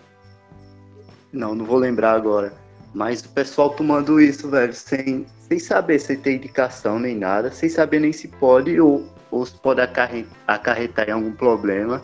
Não, 1.33 1.55
não 1.55 1.65
vou 1.65 1.79
lembrar 1.79 2.13
agora. 2.13 2.53
Mas 2.95 3.23
o 3.23 3.29
pessoal 3.29 3.71
tomando 3.71 4.21
isso, 4.21 4.51
velho, 4.51 4.75
sem, 4.75 5.27
sem 5.53 5.59
saber 5.59 5.99
se 5.99 6.17
tem 6.17 6.37
indicação 6.37 6.99
nem 6.99 7.15
nada, 7.15 7.51
sem 7.51 7.69
saber 7.69 8.01
nem 8.01 8.13
se 8.13 8.27
pode 8.27 8.81
ou, 8.81 9.07
ou 9.31 9.45
se 9.45 9.55
pode 9.55 9.83
acarretar, 9.83 10.33
acarretar 10.47 11.09
em 11.11 11.13
algum 11.13 11.33
problema. 11.33 12.01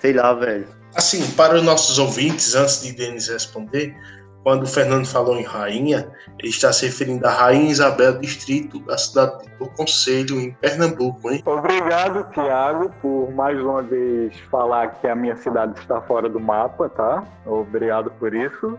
Sei 0.00 0.12
lá, 0.12 0.32
velho. 0.32 0.66
Assim, 0.96 1.24
para 1.32 1.54
os 1.54 1.62
nossos 1.62 2.00
ouvintes, 2.00 2.56
antes 2.56 2.82
de 2.82 2.92
Denis 2.92 3.28
responder, 3.28 3.94
quando 4.42 4.64
o 4.64 4.66
Fernando 4.66 5.06
falou 5.06 5.38
em 5.38 5.44
rainha, 5.44 6.10
ele 6.40 6.48
está 6.48 6.72
se 6.72 6.86
referindo 6.86 7.24
à 7.24 7.30
Rainha 7.30 7.70
Isabel 7.70 8.18
Distrito, 8.18 8.80
da 8.80 8.98
cidade 8.98 9.48
do 9.60 9.68
Conselho, 9.68 10.40
em 10.40 10.52
Pernambuco, 10.54 11.30
hein? 11.30 11.40
Obrigado, 11.46 12.28
Tiago, 12.32 12.92
por 13.00 13.32
mais 13.32 13.60
uma 13.60 13.80
vez 13.82 14.36
falar 14.50 14.88
que 14.88 15.06
a 15.06 15.14
minha 15.14 15.36
cidade 15.36 15.78
está 15.78 16.00
fora 16.00 16.28
do 16.28 16.40
mapa, 16.40 16.88
tá? 16.88 17.22
Obrigado 17.46 18.10
por 18.18 18.34
isso. 18.34 18.76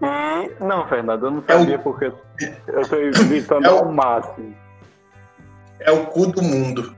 E 0.00 0.64
não, 0.64 0.86
Fernando, 0.88 1.26
eu 1.26 1.30
não 1.30 1.42
sabia 1.42 1.74
é 1.74 1.78
o... 1.78 1.82
porque 1.82 2.12
eu 2.68 2.80
estou 2.80 2.98
evitando 3.00 3.66
é 3.66 3.72
o... 3.72 3.78
ao 3.78 3.92
máximo. 3.92 4.54
É 5.80 5.90
o 5.90 6.06
cu 6.06 6.26
do 6.26 6.42
mundo. 6.42 6.94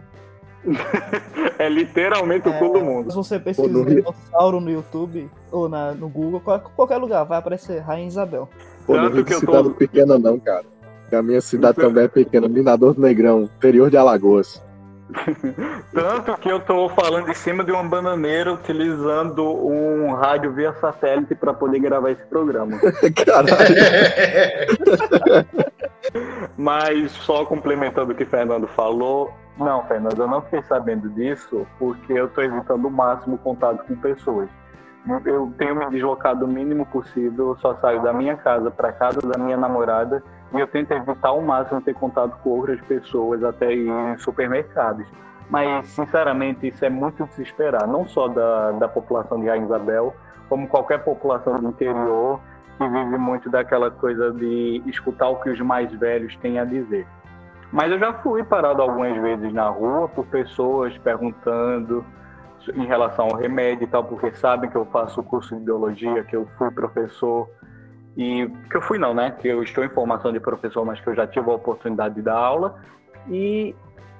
é 1.59 1.69
literalmente 1.69 2.47
é, 2.47 2.51
o 2.51 2.59
cu 2.59 2.79
do 2.79 2.85
mundo. 2.85 3.11
Se 3.11 3.17
você 3.17 3.39
pesquisar 3.39 3.85
dinossauro 3.85 4.61
no 4.61 4.71
YouTube 4.71 5.31
ou 5.51 5.69
na, 5.69 5.93
no 5.93 6.09
Google, 6.09 6.41
qualquer 6.77 6.99
lugar, 6.99 7.25
vai 7.25 7.39
aparecer 7.39 7.79
Rainha 7.79 8.09
Isabel. 8.09 8.49
Pô, 8.87 8.95
Tanto 8.95 9.17
não 9.17 9.25
que 9.25 9.35
eu 9.35 9.39
cidade 9.41 9.69
tô... 9.69 9.75
pequena 9.75 10.19
não, 10.19 10.39
cara. 10.39 10.65
a 11.13 11.23
minha 11.23 11.41
cidade 11.41 11.79
também 11.79 12.05
é 12.05 12.09
pequena, 12.09 12.49
Minador 12.49 12.95
do 12.95 13.01
Negrão, 13.01 13.43
interior 13.43 13.91
de 13.91 13.97
Alagoas. 13.97 14.63
Tanto 15.93 16.37
que 16.39 16.51
eu 16.51 16.59
estou 16.59 16.89
falando 16.91 17.29
em 17.31 17.35
cima 17.35 17.65
de 17.65 17.73
uma 17.73 17.83
bananeira 17.83 18.53
utilizando 18.53 19.45
um 19.45 20.13
rádio 20.15 20.53
via 20.53 20.73
satélite 20.75 21.35
para 21.35 21.53
poder 21.53 21.81
gravar 21.81 22.11
esse 22.11 22.25
programa. 22.27 22.79
Caralho. 23.25 23.57
Mas 26.57 27.13
só 27.13 27.45
complementando 27.45 28.13
o 28.13 28.15
que 28.15 28.25
o 28.25 28.27
Fernando 28.27 28.67
falou, 28.69 29.33
não, 29.59 29.85
Fernando, 29.87 30.19
eu 30.19 30.29
não 30.29 30.43
fiquei 30.43 30.63
sabendo 30.63 31.09
disso 31.11 31.67
porque 31.79 32.13
eu 32.13 32.27
estou 32.27 32.43
evitando 32.43 32.87
o 32.87 32.91
máximo 32.91 33.39
contato 33.39 33.85
com 33.87 33.95
pessoas. 33.97 34.49
Eu 35.25 35.53
tenho 35.57 35.75
me 35.75 35.89
deslocado 35.91 36.45
o 36.45 36.49
mínimo 36.49 36.85
possível, 36.87 37.51
eu 37.51 37.57
só 37.59 37.75
saio 37.77 38.03
da 38.03 38.13
minha 38.13 38.37
casa 38.37 38.71
para 38.71 38.93
casa 38.93 39.21
da 39.21 39.39
minha 39.39 39.57
namorada 39.57 40.23
e 40.53 40.59
eu 40.59 40.67
tento 40.67 40.93
evitar 40.93 41.29
ao 41.29 41.41
máximo 41.41 41.81
ter 41.81 41.95
contato 41.95 42.37
com 42.43 42.51
outras 42.51 42.81
pessoas, 42.83 43.43
até 43.45 43.73
em 43.73 44.17
supermercados. 44.19 45.07
Mas, 45.49 45.87
sinceramente, 45.89 46.69
isso 46.69 46.85
é 46.85 46.91
muito 46.91 47.25
de 47.25 47.35
se 47.35 47.43
esperar, 47.43 47.87
não 47.87 48.07
só 48.07 48.29
da, 48.29 48.73
da 48.73 48.89
população 48.89 49.41
de 49.41 49.49
Rainha 49.49 49.65
Isabel, 49.65 50.15
como 50.49 50.69
qualquer 50.69 50.99
população 50.99 51.59
do 51.59 51.69
interior 51.69 52.41
que 52.79 52.89
vive 52.89 53.19
muito 53.19 53.51
daquela 53.51 53.91
coisa 53.91 54.33
de 54.33 54.83
escutar 54.87 55.29
o 55.29 55.37
que 55.37 55.51
os 55.51 55.61
mais 55.61 55.93
velhos 55.93 56.37
têm 56.37 56.59
a 56.59 56.65
dizer. 56.65 57.07
Mas 57.73 57.93
eu 57.93 57.99
já 57.99 58.13
fui 58.15 58.43
parado 58.43 58.83
algumas 58.83 59.17
vezes 59.21 59.53
na 59.53 59.69
rua 59.69 60.09
por 60.09 60.27
pessoas 60.27 60.97
perguntando 60.99 62.05
em 62.75 62.85
relação 62.87 63.27
ao 63.27 63.37
remédio 63.37 63.85
e 63.85 63.87
tal, 63.87 64.05
porque 64.05 64.33
sabem 64.33 64.69
que 64.69 64.77
eu 64.77 64.85
faço 64.87 65.23
curso 65.23 65.55
de 65.57 65.65
biologia, 65.65 66.25
que 66.25 66.35
eu 66.35 66.47
fui 66.59 66.71
professor 66.71 67.49
e 68.17 68.51
que 68.71 68.77
eu 68.77 68.83
fui 68.83 68.99
não, 68.99 69.15
né? 69.15 69.31
Que 69.31 69.49
eu 69.49 69.63
estou 69.63 69.85
em 69.85 69.89
formação 69.89 70.33
de 70.33 70.41
professor, 70.41 70.85
mas 70.85 71.01
que 71.01 71.09
eu 71.09 71.15
já 71.15 71.27
tive 71.27 71.51
a 71.51 71.55
oportunidade 71.55 72.15
de 72.17 72.23
dar 72.23 72.37
aula. 72.37 72.77
E 73.29 73.75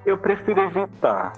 eu 0.07 0.17
prefiro 0.17 0.61
evitar 0.61 1.33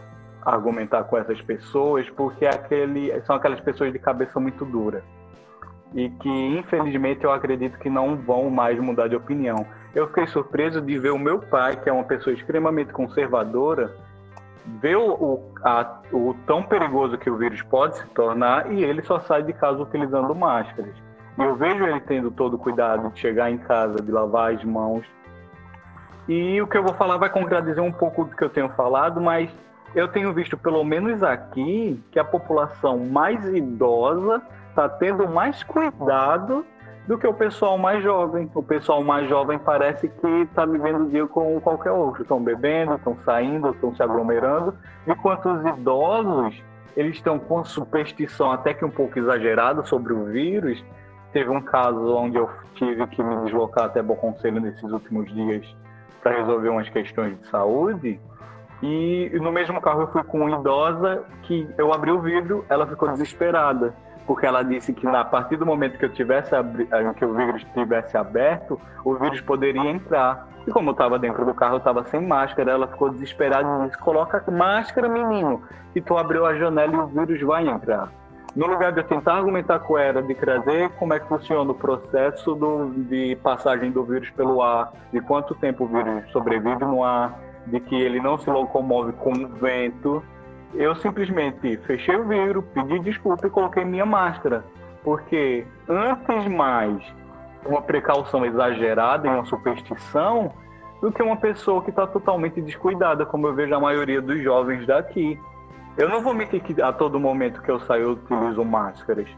argumentar 0.44 1.04
com 1.04 1.16
essas 1.16 1.40
pessoas, 1.40 2.08
porque 2.10 2.44
aquele, 2.44 3.20
são 3.22 3.36
aquelas 3.36 3.60
pessoas 3.60 3.92
de 3.92 3.98
cabeça 3.98 4.40
muito 4.40 4.64
dura. 4.64 5.02
E 5.94 6.08
que, 6.08 6.28
infelizmente, 6.28 7.24
eu 7.24 7.32
acredito 7.32 7.78
que 7.78 7.88
não 7.88 8.16
vão 8.16 8.50
mais 8.50 8.78
mudar 8.78 9.08
de 9.08 9.16
opinião. 9.16 9.66
Eu 9.94 10.08
fiquei 10.08 10.26
surpreso 10.26 10.80
de 10.80 10.98
ver 10.98 11.10
o 11.10 11.18
meu 11.18 11.38
pai, 11.38 11.76
que 11.76 11.88
é 11.88 11.92
uma 11.92 12.04
pessoa 12.04 12.34
extremamente 12.34 12.92
conservadora, 12.92 13.94
ver 14.80 14.96
o, 14.96 15.40
a, 15.62 16.00
o 16.12 16.34
tão 16.46 16.62
perigoso 16.62 17.18
que 17.18 17.28
o 17.28 17.36
vírus 17.36 17.62
pode 17.62 17.98
se 17.98 18.06
tornar 18.08 18.72
e 18.72 18.82
ele 18.82 19.02
só 19.02 19.20
sai 19.20 19.42
de 19.42 19.52
casa 19.52 19.82
utilizando 19.82 20.34
máscaras. 20.34 20.94
E 21.38 21.42
eu 21.42 21.54
vejo 21.56 21.84
ele 21.84 22.00
tendo 22.00 22.30
todo 22.30 22.54
o 22.54 22.58
cuidado 22.58 23.10
de 23.10 23.18
chegar 23.18 23.50
em 23.50 23.58
casa, 23.58 23.96
de 23.96 24.10
lavar 24.10 24.54
as 24.54 24.62
mãos. 24.64 25.04
E 26.28 26.60
o 26.60 26.66
que 26.66 26.76
eu 26.76 26.82
vou 26.82 26.94
falar 26.94 27.16
vai 27.16 27.30
contradizer 27.30 27.82
um 27.82 27.92
pouco 27.92 28.24
do 28.24 28.36
que 28.36 28.44
eu 28.44 28.50
tenho 28.50 28.68
falado, 28.70 29.20
mas 29.20 29.50
eu 29.94 30.08
tenho 30.08 30.32
visto, 30.32 30.56
pelo 30.56 30.84
menos 30.84 31.22
aqui, 31.22 32.02
que 32.10 32.18
a 32.18 32.24
população 32.24 32.98
mais 32.98 33.44
idosa 33.46 34.42
está 34.70 34.88
tendo 34.88 35.28
mais 35.28 35.62
cuidado 35.62 36.64
do 37.06 37.18
que 37.18 37.26
o 37.26 37.34
pessoal 37.34 37.76
mais 37.76 38.02
jovem. 38.02 38.50
O 38.54 38.62
pessoal 38.62 39.02
mais 39.02 39.28
jovem 39.28 39.58
parece 39.58 40.08
que 40.08 40.28
está 40.42 40.64
vivendo 40.64 41.04
o 41.04 41.08
dia 41.10 41.26
como 41.26 41.60
qualquer 41.60 41.90
outro. 41.90 42.22
Estão 42.22 42.42
bebendo, 42.42 42.94
estão 42.94 43.16
saindo, 43.24 43.70
estão 43.70 43.94
se 43.94 44.02
aglomerando, 44.02 44.74
enquanto 45.06 45.48
os 45.50 45.66
idosos 45.78 46.62
eles 46.96 47.16
estão 47.16 47.38
com 47.38 47.64
superstição 47.64 48.52
até 48.52 48.74
que 48.74 48.84
um 48.84 48.90
pouco 48.90 49.18
exagerada 49.18 49.82
sobre 49.84 50.12
o 50.12 50.24
vírus 50.24 50.82
teve 51.32 51.50
um 51.50 51.60
caso 51.60 52.14
onde 52.14 52.36
eu 52.36 52.48
tive 52.74 53.06
que 53.08 53.22
me 53.22 53.36
deslocar 53.44 53.86
até 53.86 54.02
Bom 54.02 54.16
Conselho 54.16 54.60
nesses 54.60 54.90
últimos 54.90 55.32
dias 55.32 55.66
para 56.22 56.36
resolver 56.36 56.68
umas 56.68 56.88
questões 56.88 57.38
de 57.38 57.46
saúde. 57.48 58.20
E 58.82 59.30
no 59.40 59.52
mesmo 59.52 59.80
carro 59.80 60.02
eu 60.02 60.08
fui 60.08 60.22
com 60.24 60.38
uma 60.38 60.58
idosa 60.58 61.24
que 61.42 61.68
eu 61.78 61.92
abri 61.92 62.10
o 62.10 62.20
vidro, 62.20 62.64
ela 62.68 62.86
ficou 62.86 63.08
desesperada, 63.10 63.94
porque 64.26 64.44
ela 64.44 64.62
disse 64.62 64.92
que 64.92 65.06
a 65.06 65.24
partir 65.24 65.56
do 65.56 65.64
momento 65.64 65.98
que 65.98 66.04
eu 66.04 66.12
tivesse. 66.12 66.54
Eh, 66.54 67.14
que 67.16 67.24
o 67.24 67.34
vidro 67.34 67.56
estivesse 67.56 68.16
aberto, 68.16 68.80
o 69.04 69.14
vírus 69.14 69.40
poderia 69.40 69.88
entrar. 69.88 70.48
E 70.66 70.70
como 70.70 70.90
eu 70.90 70.92
estava 70.92 71.18
dentro 71.18 71.44
do 71.44 71.54
carro, 71.54 71.74
eu 71.74 71.78
estava 71.78 72.04
sem 72.04 72.24
máscara, 72.24 72.72
ela 72.72 72.86
ficou 72.88 73.10
desesperada 73.10 73.84
e 73.84 73.86
disse: 73.86 73.98
"Coloca 73.98 74.44
máscara, 74.50 75.08
menino, 75.08 75.62
que 75.92 76.00
tu 76.00 76.16
abriu 76.16 76.44
a 76.44 76.54
janela 76.54 76.92
e 76.92 76.98
o 76.98 77.06
vírus 77.06 77.40
vai 77.42 77.68
entrar". 77.68 78.08
No 78.54 78.66
lugar 78.66 78.92
de 78.92 79.00
eu 79.00 79.04
tentar 79.04 79.34
argumentar 79.34 79.78
com 79.78 79.96
ela 79.96 80.22
de 80.22 80.34
trazer 80.34 80.90
como 80.98 81.14
é 81.14 81.20
que 81.20 81.26
funciona 81.26 81.70
o 81.70 81.74
processo 81.74 82.54
do, 82.54 82.90
de 82.90 83.36
passagem 83.36 83.90
do 83.90 84.04
vírus 84.04 84.28
pelo 84.30 84.62
ar, 84.62 84.92
de 85.10 85.20
quanto 85.22 85.54
tempo 85.54 85.84
o 85.84 85.86
vírus 85.86 86.30
sobrevive 86.30 86.84
no 86.84 87.02
ar, 87.02 87.38
de 87.66 87.80
que 87.80 87.94
ele 87.94 88.20
não 88.20 88.36
se 88.36 88.50
locomove 88.50 89.12
com 89.14 89.32
o 89.32 89.48
vento, 89.48 90.22
eu 90.74 90.94
simplesmente 90.96 91.76
fechei 91.78 92.16
o 92.16 92.24
vidro, 92.24 92.62
pedi 92.62 92.98
desculpa 92.98 93.46
e 93.46 93.50
coloquei 93.50 93.84
minha 93.84 94.06
máscara. 94.06 94.64
Porque 95.02 95.66
antes 95.88 96.46
mais 96.48 97.02
uma 97.66 97.82
precaução 97.82 98.44
exagerada 98.44 99.26
e 99.26 99.30
uma 99.30 99.44
superstição 99.44 100.52
do 101.00 101.10
que 101.10 101.22
uma 101.22 101.36
pessoa 101.36 101.82
que 101.82 101.90
está 101.90 102.06
totalmente 102.06 102.60
descuidada, 102.60 103.26
como 103.26 103.46
eu 103.46 103.54
vejo 103.54 103.74
a 103.74 103.80
maioria 103.80 104.22
dos 104.22 104.42
jovens 104.42 104.86
daqui. 104.86 105.38
Eu 105.96 106.08
não 106.08 106.22
vou 106.22 106.32
mentir 106.32 106.62
que 106.62 106.80
a 106.80 106.92
todo 106.92 107.20
momento 107.20 107.60
que 107.60 107.70
eu 107.70 107.78
saio 107.80 108.02
eu 108.02 108.10
utilizo 108.12 108.64
máscaras, 108.64 109.28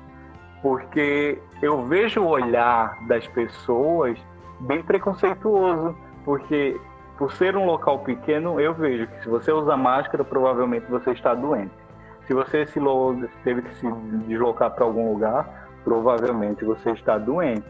porque 0.62 1.38
eu 1.60 1.84
vejo 1.84 2.20
o 2.20 2.28
olhar 2.28 2.96
das 3.06 3.26
pessoas 3.26 4.18
bem 4.60 4.82
preconceituoso, 4.82 5.96
porque 6.24 6.80
por 7.18 7.32
ser 7.32 7.56
um 7.56 7.64
local 7.64 8.00
pequeno, 8.00 8.60
eu 8.60 8.72
vejo 8.72 9.06
que 9.06 9.22
se 9.22 9.28
você 9.28 9.52
usa 9.52 9.76
máscara, 9.76 10.24
provavelmente 10.24 10.86
você 10.90 11.10
está 11.10 11.34
doente. 11.34 11.72
Se 12.26 12.32
você 12.32 12.66
se 12.66 12.80
teve 13.42 13.62
que 13.62 13.74
se 13.74 13.86
deslocar 14.26 14.70
para 14.70 14.84
algum 14.84 15.12
lugar, 15.12 15.68
provavelmente 15.84 16.64
você 16.64 16.90
está 16.92 17.18
doente. 17.18 17.66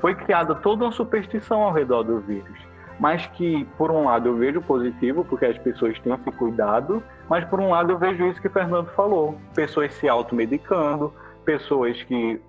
Foi 0.00 0.14
criada 0.14 0.54
toda 0.54 0.84
uma 0.84 0.92
superstição 0.92 1.62
ao 1.62 1.72
redor 1.72 2.04
do 2.04 2.20
vírus, 2.20 2.58
mas 3.00 3.26
que, 3.26 3.64
por 3.76 3.90
um 3.90 4.04
lado, 4.04 4.28
eu 4.28 4.36
vejo 4.36 4.62
positivo, 4.62 5.24
porque 5.24 5.46
as 5.46 5.58
pessoas 5.58 5.98
têm 6.00 6.16
se 6.16 6.32
cuidado, 6.32 7.02
mas, 7.28 7.44
por 7.44 7.60
um 7.60 7.70
lado, 7.70 7.92
eu 7.92 7.98
vejo 7.98 8.26
isso 8.26 8.40
que 8.40 8.48
o 8.48 8.52
Fernando 8.52 8.88
falou: 8.90 9.38
pessoas 9.54 9.92
se 9.94 10.08
automedicando, 10.08 11.12
pessoas 11.44 12.02
que 12.04 12.40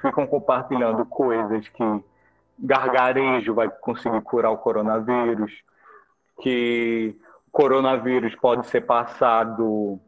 ficam 0.00 0.26
compartilhando 0.26 1.04
coisas 1.06 1.68
que 1.68 2.04
gargarejo 2.58 3.54
vai 3.54 3.68
conseguir 3.68 4.20
curar 4.22 4.50
o 4.50 4.58
coronavírus, 4.58 5.52
que 6.40 7.16
o 7.46 7.50
coronavírus 7.50 8.34
pode 8.36 8.66
ser 8.66 8.82
passado, 8.82 9.98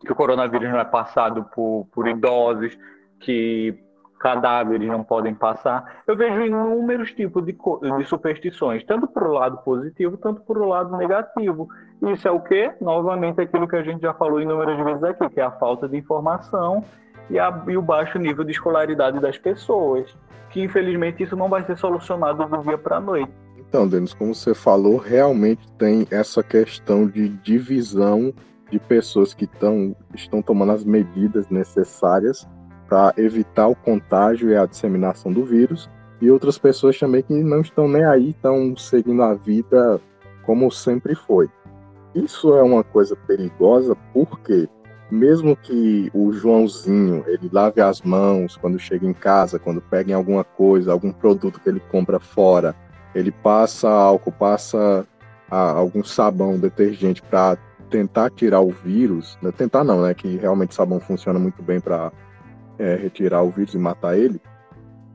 que 0.00 0.12
o 0.12 0.14
coronavírus 0.14 0.70
não 0.70 0.78
é 0.78 0.84
passado 0.84 1.44
por, 1.54 1.86
por 1.92 2.06
idosos, 2.06 2.76
que 3.20 3.78
cadáveres 4.24 4.88
não 4.88 5.04
podem 5.04 5.34
passar. 5.34 6.02
Eu 6.06 6.16
vejo 6.16 6.40
inúmeros 6.40 7.12
tipos 7.12 7.44
de, 7.44 7.52
de 7.52 8.04
superstições, 8.06 8.82
tanto 8.84 9.06
para 9.06 9.28
o 9.28 9.32
lado 9.32 9.58
positivo, 9.58 10.16
tanto 10.16 10.40
para 10.40 10.58
o 10.58 10.66
lado 10.66 10.96
negativo. 10.96 11.68
Isso 12.12 12.28
é 12.28 12.30
o 12.30 12.40
que? 12.40 12.70
Novamente, 12.80 13.40
aquilo 13.40 13.68
que 13.68 13.76
a 13.76 13.82
gente 13.82 14.02
já 14.02 14.12
falou 14.14 14.40
inúmeras 14.40 14.82
vezes 14.84 15.02
aqui, 15.02 15.28
que 15.30 15.40
é 15.40 15.44
a 15.44 15.50
falta 15.52 15.88
de 15.88 15.96
informação 15.96 16.84
e, 17.30 17.38
a, 17.38 17.62
e 17.66 17.76
o 17.76 17.82
baixo 17.82 18.18
nível 18.18 18.44
de 18.44 18.52
escolaridade 18.52 19.20
das 19.20 19.38
pessoas. 19.38 20.14
Que 20.50 20.62
infelizmente 20.62 21.22
isso 21.22 21.36
não 21.36 21.48
vai 21.48 21.64
ser 21.64 21.76
solucionado 21.76 22.46
do 22.46 22.62
dia 22.62 22.78
para 22.78 22.96
a 22.96 23.00
noite. 23.00 23.32
Então, 23.58 23.88
Denis, 23.88 24.14
como 24.14 24.34
você 24.34 24.54
falou, 24.54 24.98
realmente 24.98 25.70
tem 25.72 26.06
essa 26.10 26.42
questão 26.42 27.06
de 27.06 27.28
divisão 27.28 28.32
de 28.70 28.78
pessoas 28.78 29.34
que 29.34 29.46
tão, 29.46 29.96
estão 30.14 30.40
tomando 30.40 30.72
as 30.72 30.84
medidas 30.84 31.48
necessárias 31.48 32.46
para 32.88 33.12
evitar 33.16 33.66
o 33.66 33.74
contágio 33.74 34.50
e 34.50 34.56
a 34.56 34.66
disseminação 34.66 35.32
do 35.32 35.44
vírus, 35.44 35.90
e 36.20 36.30
outras 36.30 36.56
pessoas 36.58 36.98
também 36.98 37.22
que 37.22 37.32
não 37.32 37.60
estão 37.60 37.88
nem 37.88 38.04
aí, 38.04 38.30
estão 38.30 38.76
seguindo 38.76 39.22
a 39.22 39.34
vida 39.34 40.00
como 40.44 40.70
sempre 40.70 41.14
foi. 41.14 41.48
Isso 42.14 42.54
é 42.54 42.62
uma 42.62 42.84
coisa 42.84 43.16
perigosa 43.16 43.96
porque 44.12 44.68
mesmo 45.10 45.56
que 45.56 46.10
o 46.14 46.32
Joãozinho 46.32 47.24
ele 47.26 47.48
lave 47.52 47.80
as 47.80 48.00
mãos 48.02 48.56
quando 48.56 48.78
chega 48.78 49.06
em 49.06 49.12
casa, 49.12 49.58
quando 49.58 49.80
pega 49.80 50.10
em 50.10 50.14
alguma 50.14 50.44
coisa, 50.44 50.92
algum 50.92 51.12
produto 51.12 51.60
que 51.60 51.68
ele 51.68 51.80
compra 51.80 52.18
fora, 52.18 52.74
ele 53.14 53.30
passa 53.30 53.88
álcool, 53.88 54.32
passa 54.32 55.06
algum 55.50 56.02
sabão, 56.02 56.58
detergente 56.58 57.22
para 57.22 57.56
tentar 57.90 58.30
tirar 58.30 58.60
o 58.60 58.70
vírus, 58.70 59.38
né? 59.40 59.52
tentar 59.52 59.84
não, 59.84 60.02
né? 60.02 60.14
Que 60.14 60.36
realmente 60.36 60.74
sabão 60.74 60.98
funciona 60.98 61.38
muito 61.38 61.62
bem 61.62 61.80
para 61.80 62.10
é, 62.78 62.96
retirar 62.96 63.42
o 63.42 63.50
vírus 63.50 63.74
e 63.74 63.78
matar 63.78 64.18
ele. 64.18 64.40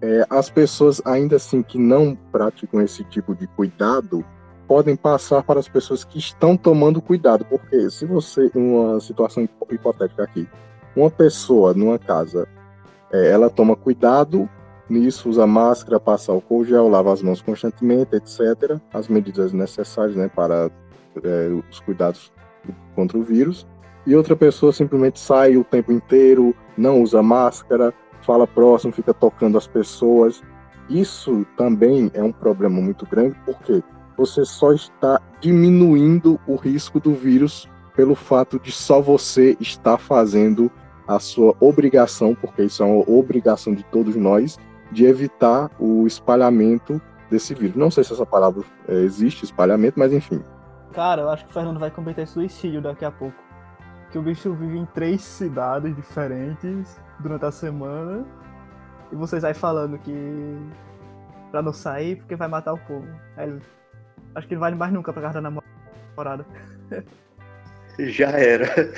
É, 0.01 0.25
as 0.29 0.49
pessoas 0.49 1.01
ainda 1.03 1.35
assim 1.35 1.61
que 1.61 1.77
não 1.77 2.15
praticam 2.31 2.81
esse 2.81 3.03
tipo 3.03 3.35
de 3.35 3.47
cuidado 3.47 4.23
podem 4.69 4.95
passar 4.95 5.43
para 5.43 5.59
as 5.59 5.67
pessoas 5.67 6.05
que 6.05 6.17
estão 6.17 6.55
tomando 6.55 7.01
cuidado, 7.01 7.43
porque 7.43 7.89
se 7.89 8.05
você, 8.05 8.49
uma 8.55 9.01
situação 9.01 9.49
hipotética 9.69 10.23
aqui, 10.23 10.47
uma 10.95 11.11
pessoa 11.11 11.73
numa 11.73 11.99
casa, 11.99 12.47
é, 13.11 13.31
ela 13.31 13.49
toma 13.49 13.75
cuidado 13.75 14.47
Nisso, 14.89 15.29
usa 15.29 15.45
máscara, 15.45 15.99
passa 15.99 16.31
álcool 16.31 16.65
gel, 16.65 16.89
lava 16.89 17.13
as 17.13 17.21
mãos 17.21 17.43
constantemente, 17.43 18.15
etc. 18.15 18.79
As 18.91 19.07
medidas 19.07 19.53
necessárias 19.53 20.15
né, 20.15 20.27
para 20.27 20.71
é, 21.23 21.61
os 21.69 21.79
cuidados 21.79 22.31
contra 22.95 23.15
o 23.15 23.21
vírus. 23.21 23.67
E 24.07 24.15
outra 24.15 24.35
pessoa 24.35 24.73
simplesmente 24.73 25.19
sai 25.19 25.57
o 25.57 25.63
tempo 25.63 25.91
inteiro, 25.91 26.55
não 26.75 27.03
usa 27.03 27.21
máscara, 27.21 27.93
fala 28.23 28.47
próximo, 28.47 28.91
fica 28.91 29.13
tocando 29.13 29.59
as 29.59 29.67
pessoas. 29.67 30.41
Isso 30.89 31.45
também 31.55 32.09
é 32.15 32.23
um 32.23 32.31
problema 32.31 32.81
muito 32.81 33.05
grande, 33.05 33.35
porque 33.45 33.83
você 34.19 34.43
só 34.43 34.73
está 34.73 35.21
diminuindo 35.39 36.37
o 36.45 36.55
risco 36.55 36.99
do 36.99 37.13
vírus 37.13 37.69
pelo 37.95 38.15
fato 38.15 38.59
de 38.59 38.71
só 38.71 39.01
você 39.01 39.55
estar 39.59 39.97
fazendo 39.97 40.69
a 41.07 41.19
sua 41.19 41.55
obrigação, 41.59 42.35
porque 42.35 42.63
isso 42.63 42.83
é 42.83 42.85
uma 42.85 43.09
obrigação 43.09 43.73
de 43.73 43.83
todos 43.85 44.15
nós, 44.15 44.59
de 44.91 45.05
evitar 45.05 45.71
o 45.79 46.05
espalhamento 46.05 47.01
desse 47.31 47.53
vírus. 47.53 47.77
Não 47.77 47.89
sei 47.89 48.03
se 48.03 48.11
essa 48.11 48.25
palavra 48.25 48.63
é, 48.87 48.93
existe, 48.95 49.45
espalhamento, 49.45 49.97
mas 49.97 50.11
enfim. 50.11 50.43
Cara, 50.91 51.21
eu 51.21 51.29
acho 51.29 51.45
que 51.45 51.51
o 51.51 51.53
Fernando 51.53 51.79
vai 51.79 51.89
cometer 51.89 52.27
suicídio 52.27 52.81
daqui 52.81 53.05
a 53.05 53.11
pouco. 53.11 53.37
Que 54.11 54.17
o 54.17 54.21
bicho 54.21 54.53
vive 54.53 54.77
em 54.77 54.85
três 54.85 55.21
cidades 55.21 55.95
diferentes 55.95 56.99
durante 57.19 57.45
a 57.45 57.51
semana. 57.51 58.25
E 59.11 59.15
vocês 59.15 59.43
aí 59.43 59.53
falando 59.53 59.97
que. 59.99 60.57
pra 61.51 61.61
não 61.61 61.71
sair 61.71 62.17
porque 62.17 62.35
vai 62.35 62.47
matar 62.47 62.73
o 62.73 62.77
povo. 62.77 63.07
Aí, 63.37 63.59
acho 64.35 64.47
que 64.47 64.53
não 64.53 64.61
vai 64.61 64.73
mais 64.73 64.93
nunca 64.93 65.13
pra 65.13 65.21
casa 65.21 65.41
da 65.41 65.49
namorada. 65.49 66.45
Já 67.99 68.29
era. 68.29 68.91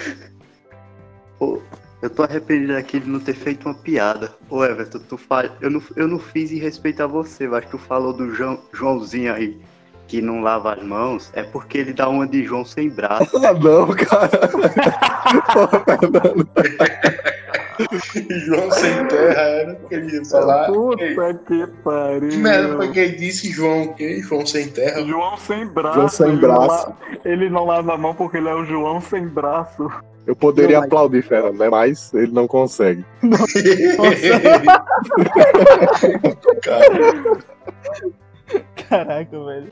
Eu 2.01 2.09
tô 2.09 2.23
arrependido 2.23 2.75
aqui 2.75 2.99
de 2.99 3.09
não 3.09 3.19
ter 3.19 3.33
feito 3.33 3.67
uma 3.67 3.75
piada. 3.75 4.33
Ô 4.49 4.63
Everton, 4.63 4.99
tu 4.99 5.17
fala... 5.17 5.55
eu, 5.59 5.69
não, 5.69 5.81
eu 5.95 6.07
não 6.07 6.19
fiz 6.19 6.51
em 6.51 6.59
respeito 6.59 7.01
a 7.01 7.07
você, 7.07 7.47
mas 7.47 7.65
tu 7.65 7.77
falou 7.77 8.13
do 8.13 8.33
João, 8.33 8.59
Joãozinho 8.73 9.33
aí 9.33 9.59
que 10.07 10.21
não 10.21 10.41
lava 10.41 10.73
as 10.73 10.83
mãos, 10.83 11.31
é 11.33 11.41
porque 11.41 11.77
ele 11.77 11.93
dá 11.93 12.09
uma 12.09 12.27
de 12.27 12.43
João 12.43 12.65
sem 12.65 12.89
braço. 12.89 13.37
Ah, 13.37 13.53
não, 13.53 13.87
cara. 13.95 14.29
João 18.45 18.71
sem 18.71 19.07
terra 19.07 19.41
era 19.41 19.73
o 19.73 19.87
que 19.87 19.95
ele 19.95 20.15
ia 20.15 20.25
falar. 20.25 20.67
Puta 20.67 21.33
que 21.33 21.67
pariu. 21.83 22.29
Que 22.29 22.37
merda 22.37 22.75
foi 22.75 22.91
que 22.91 22.99
ele 22.99 23.17
disse 23.17 23.51
João 23.51 23.83
o 23.83 23.93
quê? 23.93 24.21
João 24.21 24.45
sem 24.45 24.69
terra? 24.69 25.05
João 25.05 25.37
sem 25.37 25.67
braço. 25.67 25.95
João 25.95 26.09
sem 26.09 26.29
ele 26.29 26.37
braço. 26.37 26.89
Não 26.89 27.31
ele 27.31 27.49
não 27.49 27.65
lava 27.65 27.93
a 27.93 27.97
mão 27.97 28.13
porque 28.13 28.37
ele 28.37 28.49
é 28.49 28.55
o 28.55 28.65
João 28.65 29.01
sem 29.01 29.27
braço. 29.27 29.89
Eu 30.25 30.35
poderia 30.35 30.77
não, 30.77 30.85
aplaudir, 30.85 31.23
Fernando, 31.23 31.57
né? 31.57 31.69
mas 31.69 32.13
ele 32.13 32.31
não 32.31 32.47
consegue. 32.47 33.03
Caraca, 38.87 39.45
velho. 39.45 39.71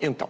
Então, 0.00 0.28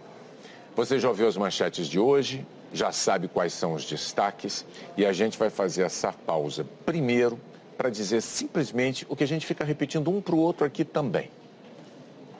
você 0.75 0.97
já 0.97 1.07
ouviu 1.07 1.27
as 1.27 1.37
manchetes 1.37 1.87
de 1.87 1.99
hoje, 1.99 2.43
já 2.73 2.91
sabe 2.91 3.27
quais 3.27 3.53
são 3.53 3.73
os 3.73 3.85
destaques, 3.85 4.65
e 4.97 5.05
a 5.05 5.13
gente 5.13 5.37
vai 5.37 5.49
fazer 5.49 5.83
essa 5.83 6.11
pausa 6.11 6.65
primeiro 6.85 7.39
para 7.77 7.89
dizer 7.89 8.21
simplesmente 8.21 9.05
o 9.07 9.15
que 9.15 9.23
a 9.23 9.27
gente 9.27 9.45
fica 9.45 9.63
repetindo 9.63 10.09
um 10.09 10.21
para 10.21 10.35
o 10.35 10.39
outro 10.39 10.65
aqui 10.65 10.83
também. 10.83 11.29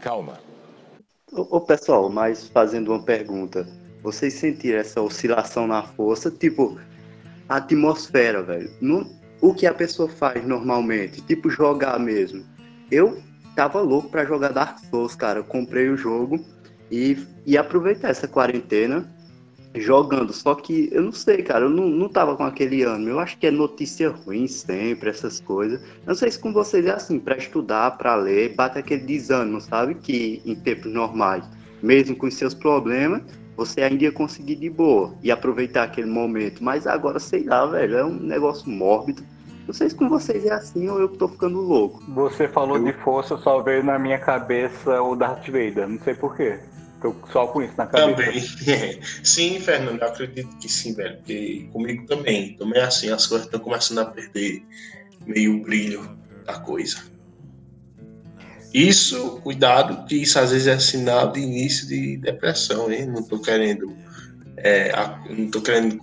Calma. 0.02 0.40
Ô, 1.32 1.58
ô, 1.58 1.62
pessoal, 1.62 2.10
mas 2.10 2.48
fazendo 2.48 2.92
uma 2.92 3.04
pergunta, 3.04 3.68
vocês 4.02 4.34
sentiram 4.34 4.80
essa 4.80 5.02
oscilação 5.02 5.68
na 5.68 5.84
força? 5.84 6.30
Tipo, 6.30 6.80
a 7.48 7.58
atmosfera, 7.58 8.42
velho. 8.44 8.70
o 9.42 9.54
que 9.54 9.66
a 9.66 9.74
pessoa 9.74 10.10
faz 10.10 10.46
normalmente, 10.46 11.22
tipo 11.22 11.50
jogar 11.50 12.00
mesmo. 12.00 12.44
eu 12.92 13.22
tava 13.56 13.82
louco 13.82 14.10
para 14.10 14.26
jogar 14.26 14.52
Dark 14.52 14.80
Souls, 14.90 15.16
cara. 15.16 15.44
Comprei 15.44 15.90
o 15.90 15.98
jogo 15.98 16.44
e, 16.92 17.18
e 17.46 17.58
aproveitar 17.58 18.10
essa 18.10 18.28
quarentena 18.28 19.08
jogando. 19.76 20.34
Só 20.34 20.56
que 20.56 20.90
eu 20.92 21.02
não 21.02 21.12
sei, 21.12 21.42
cara, 21.44 21.66
eu 21.66 21.70
não, 21.70 21.88
não 21.88 22.10
tava 22.10 22.36
com 22.36 22.44
aquele 22.44 22.84
ano. 22.84 23.10
Eu 23.10 23.20
acho 23.20 23.38
que 23.38 23.48
é 23.48 23.52
notícia 23.52 24.10
ruim 24.10 24.48
sempre, 24.48 25.10
essas 25.10 25.40
coisas. 25.40 25.82
Eu 25.82 26.08
não 26.08 26.16
sei 26.16 26.32
se 26.32 26.40
com 26.40 26.54
vocês 26.54 26.86
é 26.86 26.92
assim, 26.92 27.20
para 27.20 27.38
estudar, 27.38 27.98
para 27.98 28.16
ler, 28.16 28.56
bate 28.56 28.78
aquele 28.78 29.04
desânimo, 29.04 29.62
sabe? 29.62 29.96
Que 29.96 30.42
em 30.46 30.56
tempos 30.56 30.92
normais, 30.92 31.44
mesmo 31.82 32.16
com 32.16 32.28
os 32.28 32.36
seus 32.36 32.54
problemas, 32.54 33.22
você 33.56 33.82
ainda 33.82 34.04
ia 34.04 34.12
conseguir 34.12 34.56
de 34.56 34.70
boa 34.70 35.14
e 35.22 35.32
aproveitar 35.32 35.84
aquele 35.84 36.10
momento. 36.10 36.64
Mas 36.64 36.88
agora, 36.88 37.20
sei 37.20 37.44
lá, 37.44 37.66
velho, 37.66 37.98
é 37.98 38.06
um 38.06 38.14
negócio 38.14 38.70
mórbido. 38.70 39.24
Não 39.66 39.74
sei 39.74 39.90
se 39.90 39.96
com 39.96 40.10
vocês 40.10 40.46
é 40.46 40.52
assim 40.52 40.90
ou 40.90 41.00
eu 41.00 41.08
tô 41.08 41.28
ficando 41.28 41.62
louco. 41.62 42.04
Você 42.10 42.48
falou 42.50 42.78
eu... 42.78 42.84
de 42.84 42.94
força, 42.94 43.38
só 43.38 43.62
veio 43.62 43.84
na 43.84 43.98
minha 43.98 44.20
cabeça 44.20 45.02
o 45.02 45.16
Darth 45.16 45.46
Vader. 45.46 45.88
Não 45.88 46.00
sei 46.00 46.14
porquê. 46.14 46.60
Tô 47.04 47.14
só 47.34 47.48
com 47.48 47.62
isso 47.62 47.74
na 47.78 47.86
cabeça. 47.86 48.16
Também. 48.16 49.00
sim, 49.22 49.60
Fernando, 49.60 50.02
eu 50.02 50.08
acredito 50.08 50.56
que 50.58 50.70
sim, 50.70 50.94
velho. 50.94 51.18
Porque 51.18 51.68
comigo 51.74 52.06
também. 52.06 52.54
Também 52.54 52.82
é 52.82 52.86
assim, 52.86 53.10
as 53.10 53.28
coisas 53.28 53.46
estão 53.46 53.60
começando 53.60 54.00
a 54.00 54.06
perder 54.06 54.66
meio 55.28 55.58
o 55.58 55.62
brilho 55.62 56.18
da 56.46 56.54
coisa. 56.54 57.04
Isso, 58.74 59.42
cuidado, 59.44 60.06
que 60.08 60.16
isso 60.16 60.40
às 60.40 60.52
vezes 60.52 60.66
é 60.66 60.80
sinal 60.80 61.30
de 61.34 61.42
início 61.42 61.86
de 61.90 62.16
depressão, 62.18 62.90
hein? 62.90 63.06
Não 63.06 63.22
tô 63.22 63.38
querendo. 63.38 63.94
É, 64.56 64.94
não 65.30 65.52
tô 65.52 65.62
querendo 65.62 66.00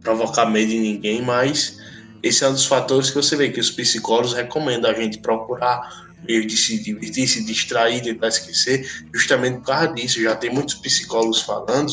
provocar 0.00 0.46
medo 0.46 0.72
em 0.72 0.80
ninguém, 0.80 1.20
mas 1.20 1.78
esse 2.22 2.42
é 2.42 2.48
um 2.48 2.52
dos 2.52 2.64
fatores 2.64 3.10
que 3.10 3.16
você 3.16 3.36
vê 3.36 3.50
que 3.50 3.60
os 3.60 3.70
psicólogos 3.70 4.32
recomendam 4.32 4.90
a 4.90 4.94
gente 4.94 5.18
procurar 5.18 6.10
meio 6.26 6.46
de 6.46 6.56
se 6.56 6.82
divertir, 6.82 7.26
se 7.28 7.44
distrair, 7.44 8.02
tentar 8.02 8.28
esquecer, 8.28 8.86
justamente 9.12 9.58
por 9.58 9.66
causa 9.66 9.92
disso. 9.94 10.22
Já 10.22 10.36
tem 10.36 10.50
muitos 10.50 10.74
psicólogos 10.74 11.42
falando 11.42 11.92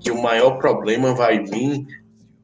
que 0.00 0.10
o 0.10 0.22
maior 0.22 0.58
problema 0.58 1.14
vai 1.14 1.42
vir 1.44 1.86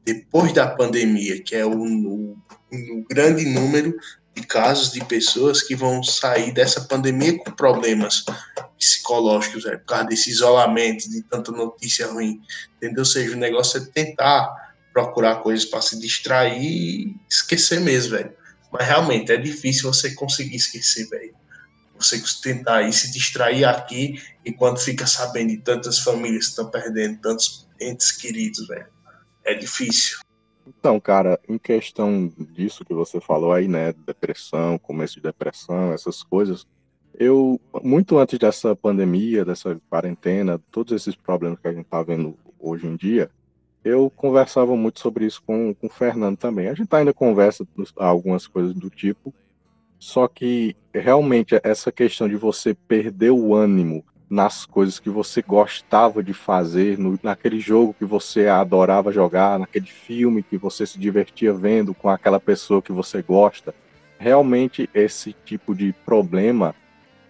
depois 0.05 0.53
da 0.53 0.67
pandemia, 0.67 1.41
que 1.41 1.55
é 1.55 1.65
o, 1.65 1.71
o, 1.71 2.37
o 2.71 3.05
grande 3.09 3.45
número 3.45 3.93
de 4.33 4.45
casos 4.45 4.91
de 4.91 5.03
pessoas 5.03 5.61
que 5.61 5.75
vão 5.75 6.03
sair 6.03 6.53
dessa 6.53 6.81
pandemia 6.81 7.37
com 7.39 7.51
problemas 7.51 8.23
psicológicos, 8.77 9.65
é, 9.65 9.77
por 9.77 9.85
causa 9.85 10.05
desse 10.05 10.29
isolamento, 10.29 11.09
de 11.09 11.23
tanta 11.23 11.51
notícia 11.51 12.07
ruim, 12.07 12.39
entendeu? 12.77 12.99
Ou 12.99 13.05
seja, 13.05 13.35
o 13.35 13.39
negócio 13.39 13.81
é 13.81 13.85
tentar 13.85 14.47
procurar 14.93 15.37
coisas 15.37 15.65
para 15.65 15.81
se 15.81 15.99
distrair 15.99 16.61
e 16.61 17.15
esquecer 17.29 17.79
mesmo, 17.81 18.11
velho. 18.11 18.31
Mas 18.71 18.87
realmente 18.87 19.31
é 19.31 19.37
difícil 19.37 19.91
você 19.91 20.13
conseguir 20.13 20.55
esquecer, 20.55 21.07
velho. 21.09 21.33
Você 21.97 22.21
tentar 22.41 22.77
aí 22.77 22.93
se 22.93 23.11
distrair 23.11 23.65
aqui 23.65 24.21
e 24.45 24.51
quando 24.51 24.79
fica 24.79 25.07
sabendo 25.07 25.49
de 25.49 25.57
tantas 25.57 25.99
famílias 25.99 26.45
que 26.45 26.49
estão 26.51 26.69
perdendo 26.69 27.19
tantos 27.19 27.67
entes 27.81 28.11
queridos, 28.11 28.67
velho. 28.67 28.87
É 29.43 29.53
difícil. 29.53 30.19
Então, 30.67 30.99
cara, 30.99 31.39
em 31.47 31.57
questão 31.57 32.31
disso 32.37 32.83
que 32.83 32.93
você 32.93 33.21
falou 33.21 33.53
aí, 33.53 33.67
né, 33.67 33.93
depressão, 34.05 34.77
começo 34.77 35.15
de 35.15 35.21
depressão, 35.21 35.93
essas 35.93 36.21
coisas, 36.21 36.67
eu, 37.17 37.59
muito 37.81 38.17
antes 38.17 38.37
dessa 38.37 38.75
pandemia, 38.75 39.45
dessa 39.45 39.79
quarentena, 39.89 40.61
todos 40.69 40.93
esses 40.93 41.15
problemas 41.15 41.59
que 41.59 41.67
a 41.67 41.73
gente 41.73 41.85
tá 41.85 42.03
vendo 42.03 42.37
hoje 42.59 42.85
em 42.85 42.95
dia, 42.95 43.31
eu 43.87 44.09
conversava 44.09 44.75
muito 44.75 44.99
sobre 44.99 45.25
isso 45.25 45.41
com, 45.45 45.73
com 45.73 45.87
o 45.87 45.89
Fernando 45.89 46.37
também. 46.37 46.67
A 46.67 46.73
gente 46.73 46.93
ainda 46.93 47.13
conversa 47.13 47.65
algumas 47.95 48.45
coisas 48.47 48.73
do 48.73 48.89
tipo, 48.89 49.33
só 49.97 50.27
que 50.27 50.75
realmente 50.93 51.59
essa 51.63 51.91
questão 51.91 52.27
de 52.27 52.35
você 52.35 52.73
perder 52.73 53.31
o 53.31 53.55
ânimo 53.55 54.03
nas 54.29 54.65
coisas 54.65 54.99
que 54.99 55.09
você 55.09 55.41
gostava 55.41 56.21
de 56.21 56.33
fazer, 56.33 56.97
no, 56.97 57.17
naquele 57.23 57.59
jogo 57.59 57.95
que 57.97 58.03
você 58.03 58.47
adorava 58.47 59.11
jogar, 59.11 59.57
naquele 59.57 59.87
filme 59.87 60.43
que 60.43 60.57
você 60.57 60.85
se 60.85 60.99
divertia 60.99 61.53
vendo 61.53 61.93
com 61.93 62.09
aquela 62.09 62.39
pessoa 62.39 62.81
que 62.81 62.91
você 62.91 63.21
gosta. 63.21 63.73
Realmente 64.19 64.89
esse 64.93 65.33
tipo 65.45 65.73
de 65.73 65.93
problema, 66.05 66.75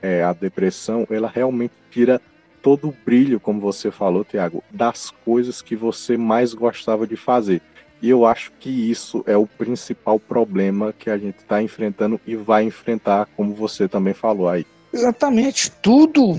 é, 0.02 0.24
a 0.24 0.34
depressão, 0.34 1.06
ela 1.10 1.28
realmente 1.28 1.74
tira 1.92 2.20
todo 2.62 2.90
o 2.90 2.96
brilho, 3.06 3.40
como 3.40 3.60
você 3.60 3.92
falou, 3.92 4.24
Tiago, 4.24 4.64
das 4.72 5.12
coisas 5.24 5.62
que 5.62 5.76
você 5.76 6.18
mais 6.18 6.54
gostava 6.54 7.08
de 7.08 7.16
fazer. 7.16 7.62
E 8.02 8.10
eu 8.10 8.26
acho 8.26 8.52
que 8.60 8.70
isso 8.70 9.24
é 9.26 9.36
o 9.36 9.48
principal 9.48 10.20
problema 10.20 10.94
que 10.94 11.10
a 11.10 11.18
gente 11.18 11.38
está 11.38 11.62
enfrentando 11.62 12.20
e 12.28 12.36
vai 12.36 12.64
enfrentar, 12.64 13.28
como 13.36 13.54
você 13.54 13.88
também 13.88 14.14
falou 14.14 14.48
aí. 14.48 14.66
Exatamente, 14.94 15.72
tudo 15.82 16.38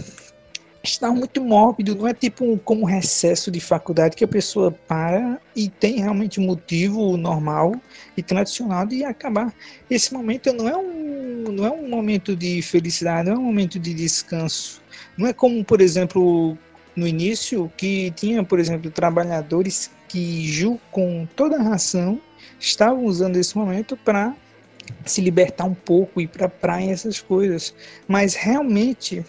está 0.82 1.10
muito 1.10 1.42
mórbido, 1.42 1.94
não 1.94 2.06
é 2.06 2.14
tipo 2.14 2.44
um, 2.44 2.56
como 2.56 2.82
um 2.82 2.84
recesso 2.84 3.50
de 3.50 3.60
faculdade 3.60 4.16
que 4.16 4.24
a 4.24 4.28
pessoa 4.28 4.70
para 4.70 5.40
e 5.54 5.68
tem 5.68 5.98
realmente 5.98 6.40
um 6.40 6.44
motivo 6.44 7.16
normal 7.16 7.74
e 8.16 8.22
tradicional 8.22 8.86
de 8.86 9.04
acabar. 9.04 9.52
Esse 9.90 10.12
momento 10.14 10.52
não 10.52 10.68
é 10.68 10.76
um, 10.76 11.44
não 11.52 11.66
é 11.66 11.70
um 11.70 11.88
momento 11.88 12.36
de 12.36 12.62
felicidade, 12.62 13.28
não 13.28 13.36
é 13.36 13.38
um 13.38 13.44
momento 13.44 13.78
de 13.78 13.92
descanso. 13.92 14.80
Não 15.16 15.26
é 15.26 15.32
como, 15.32 15.64
por 15.64 15.80
exemplo, 15.80 16.56
no 16.94 17.06
início, 17.06 17.70
que 17.76 18.12
tinha, 18.12 18.42
por 18.44 18.58
exemplo, 18.58 18.90
trabalhadores 18.90 19.90
que, 20.08 20.48
com 20.90 21.26
toda 21.36 21.56
a 21.56 21.62
ração, 21.62 22.20
estavam 22.58 23.04
usando 23.04 23.36
esse 23.36 23.56
momento 23.56 23.96
para 23.96 24.34
se 25.04 25.20
libertar 25.20 25.64
um 25.64 25.74
pouco, 25.74 26.20
ir 26.20 26.28
para 26.28 26.46
a 26.46 26.48
praia, 26.48 26.90
essas 26.90 27.20
coisas. 27.20 27.74
Mas 28.06 28.34
realmente 28.34 29.24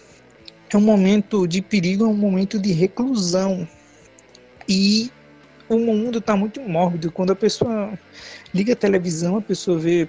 é 0.72 0.76
um 0.76 0.80
momento 0.80 1.46
de 1.46 1.60
perigo, 1.60 2.04
é 2.04 2.08
um 2.08 2.16
momento 2.16 2.58
de 2.58 2.72
reclusão. 2.72 3.66
E 4.68 5.10
o 5.68 5.78
mundo 5.78 6.18
está 6.18 6.36
muito 6.36 6.60
mórbido. 6.60 7.10
Quando 7.10 7.32
a 7.32 7.36
pessoa 7.36 7.98
liga 8.54 8.72
a 8.72 8.76
televisão, 8.76 9.36
a 9.36 9.42
pessoa 9.42 9.78
vê 9.78 10.08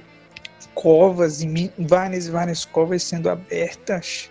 covas, 0.74 1.41
várias 1.78 2.28
várias 2.28 2.66
covas 2.66 3.03
sendo 3.03 3.30
abertas. 3.30 4.30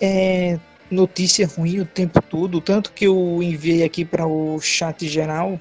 É, 0.00 0.58
notícia 0.90 1.46
ruim 1.46 1.80
o 1.80 1.86
tempo 1.86 2.22
todo, 2.22 2.60
tanto 2.60 2.92
que 2.92 3.06
eu 3.06 3.42
enviei 3.42 3.82
aqui 3.82 4.04
para 4.04 4.26
o 4.26 4.60
chat 4.60 5.06
geral 5.08 5.60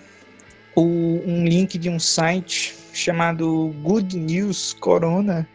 o, 0.75 0.83
um 1.25 1.43
link 1.45 1.77
de 1.77 1.89
um 1.89 1.99
site 1.99 2.75
chamado 2.93 3.73
Good 3.81 4.15
News 4.17 4.73
Corona, 4.73 5.47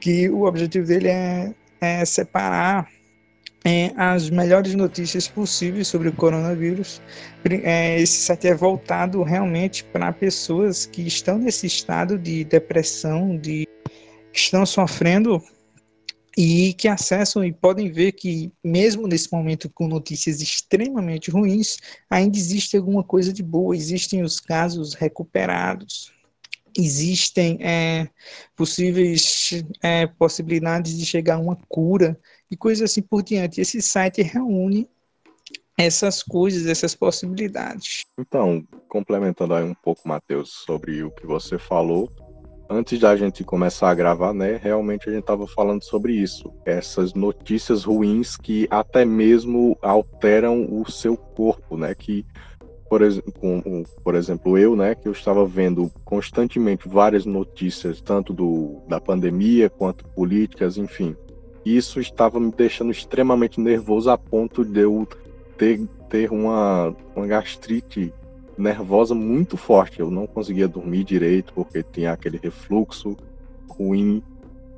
que 0.00 0.28
o 0.30 0.44
objetivo 0.44 0.86
dele 0.86 1.08
é, 1.08 1.52
é 1.80 2.04
separar 2.04 2.88
é, 3.64 3.92
as 3.96 4.30
melhores 4.30 4.74
notícias 4.74 5.28
possíveis 5.28 5.88
sobre 5.88 6.08
o 6.08 6.12
coronavírus. 6.12 7.00
É, 7.62 8.00
esse 8.00 8.18
site 8.20 8.48
é 8.48 8.54
voltado 8.54 9.22
realmente 9.22 9.84
para 9.84 10.12
pessoas 10.12 10.86
que 10.86 11.02
estão 11.02 11.38
nesse 11.38 11.66
estado 11.66 12.18
de 12.18 12.44
depressão, 12.44 13.36
de 13.36 13.66
que 14.32 14.38
estão 14.38 14.64
sofrendo 14.64 15.42
e 16.36 16.72
que 16.74 16.86
acessam 16.86 17.44
e 17.44 17.52
podem 17.52 17.90
ver 17.90 18.12
que 18.12 18.52
mesmo 18.62 19.08
nesse 19.08 19.32
momento 19.32 19.68
com 19.68 19.88
notícias 19.88 20.40
extremamente 20.40 21.32
ruins, 21.32 21.78
ainda 22.08 22.38
existe 22.38 22.76
alguma 22.76 23.02
coisa 23.02 23.32
de 23.32 23.42
boa, 23.42 23.74
existem 23.74 24.22
os 24.22 24.38
casos 24.38 24.94
recuperados, 24.94 26.12
existem 26.78 27.58
é, 27.60 28.08
possíveis 28.54 29.64
é, 29.82 30.06
possibilidades 30.06 30.96
de 30.96 31.04
chegar 31.04 31.34
a 31.34 31.40
uma 31.40 31.56
cura 31.68 32.16
e 32.50 32.56
coisas 32.56 32.90
assim 32.90 33.02
por 33.02 33.22
diante. 33.22 33.60
Esse 33.60 33.80
site 33.82 34.22
reúne 34.22 34.88
essas 35.76 36.22
coisas, 36.22 36.66
essas 36.66 36.94
possibilidades. 36.94 38.04
Então, 38.18 38.66
complementando 38.88 39.54
aí 39.54 39.64
um 39.64 39.74
pouco, 39.74 40.08
Matheus, 40.08 40.50
sobre 40.66 41.04
o 41.04 41.10
que 41.10 41.24
você 41.24 41.56
falou, 41.56 42.10
antes 42.68 42.98
da 42.98 43.16
gente 43.16 43.44
começar 43.44 43.88
a 43.88 43.94
gravar, 43.94 44.34
né, 44.34 44.58
realmente 44.60 45.08
a 45.08 45.12
gente 45.12 45.22
estava 45.22 45.46
falando 45.46 45.82
sobre 45.84 46.14
isso, 46.14 46.52
essas 46.66 47.14
notícias 47.14 47.84
ruins 47.84 48.36
que 48.36 48.66
até 48.70 49.04
mesmo 49.04 49.78
alteram 49.80 50.66
o 50.68 50.90
seu 50.90 51.16
corpo, 51.16 51.76
né, 51.76 51.94
que 51.94 52.26
por, 52.88 53.00
com, 53.38 53.84
por 54.02 54.14
exemplo, 54.14 54.58
eu, 54.58 54.74
né, 54.74 54.94
que 54.94 55.06
eu 55.06 55.12
estava 55.12 55.46
vendo 55.46 55.90
constantemente 56.04 56.88
várias 56.88 57.24
notícias, 57.24 58.00
tanto 58.00 58.32
do, 58.32 58.82
da 58.88 59.00
pandemia 59.00 59.70
quanto 59.70 60.04
políticas, 60.08 60.76
enfim, 60.76 61.14
isso 61.76 62.00
estava 62.00 62.38
me 62.38 62.50
deixando 62.50 62.90
extremamente 62.90 63.60
nervoso 63.60 64.10
a 64.10 64.16
ponto 64.16 64.64
de 64.64 64.80
eu 64.80 65.06
ter, 65.56 65.80
ter 66.08 66.30
uma, 66.30 66.94
uma 67.14 67.26
gastrite 67.26 68.12
nervosa 68.56 69.14
muito 69.14 69.56
forte. 69.56 70.00
Eu 70.00 70.10
não 70.10 70.26
conseguia 70.26 70.68
dormir 70.68 71.04
direito 71.04 71.52
porque 71.52 71.82
tinha 71.82 72.12
aquele 72.12 72.38
refluxo 72.38 73.16
ruim. 73.68 74.22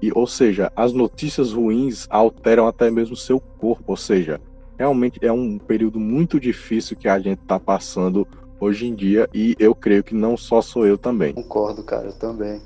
E, 0.03 0.11
ou 0.15 0.27
seja, 0.27 0.73
as 0.75 0.93
notícias 0.93 1.53
ruins 1.53 2.07
alteram 2.11 2.67
até 2.67 2.91
mesmo 2.91 3.15
seu 3.15 3.39
corpo. 3.39 3.85
Ou 3.87 3.97
seja, 3.97 4.41
realmente 4.79 5.19
é 5.23 5.31
um 5.31 5.59
período 5.59 6.01
muito 6.01 6.41
difícil 6.41 6.97
que 6.97 7.09
a 7.09 7.19
gente 7.19 7.41
está 7.41 7.61
passando 7.61 8.27
hoje 8.59 8.87
em 8.87 8.95
dia. 8.95 9.29
E 9.35 9.55
eu 9.59 9.75
creio 9.75 10.03
que 10.03 10.15
não 10.15 10.37
só 10.37 10.63
sou 10.63 10.87
eu 10.87 10.97
também. 10.97 11.35
Concordo, 11.35 11.83
cara, 11.83 12.13
também. 12.13 12.61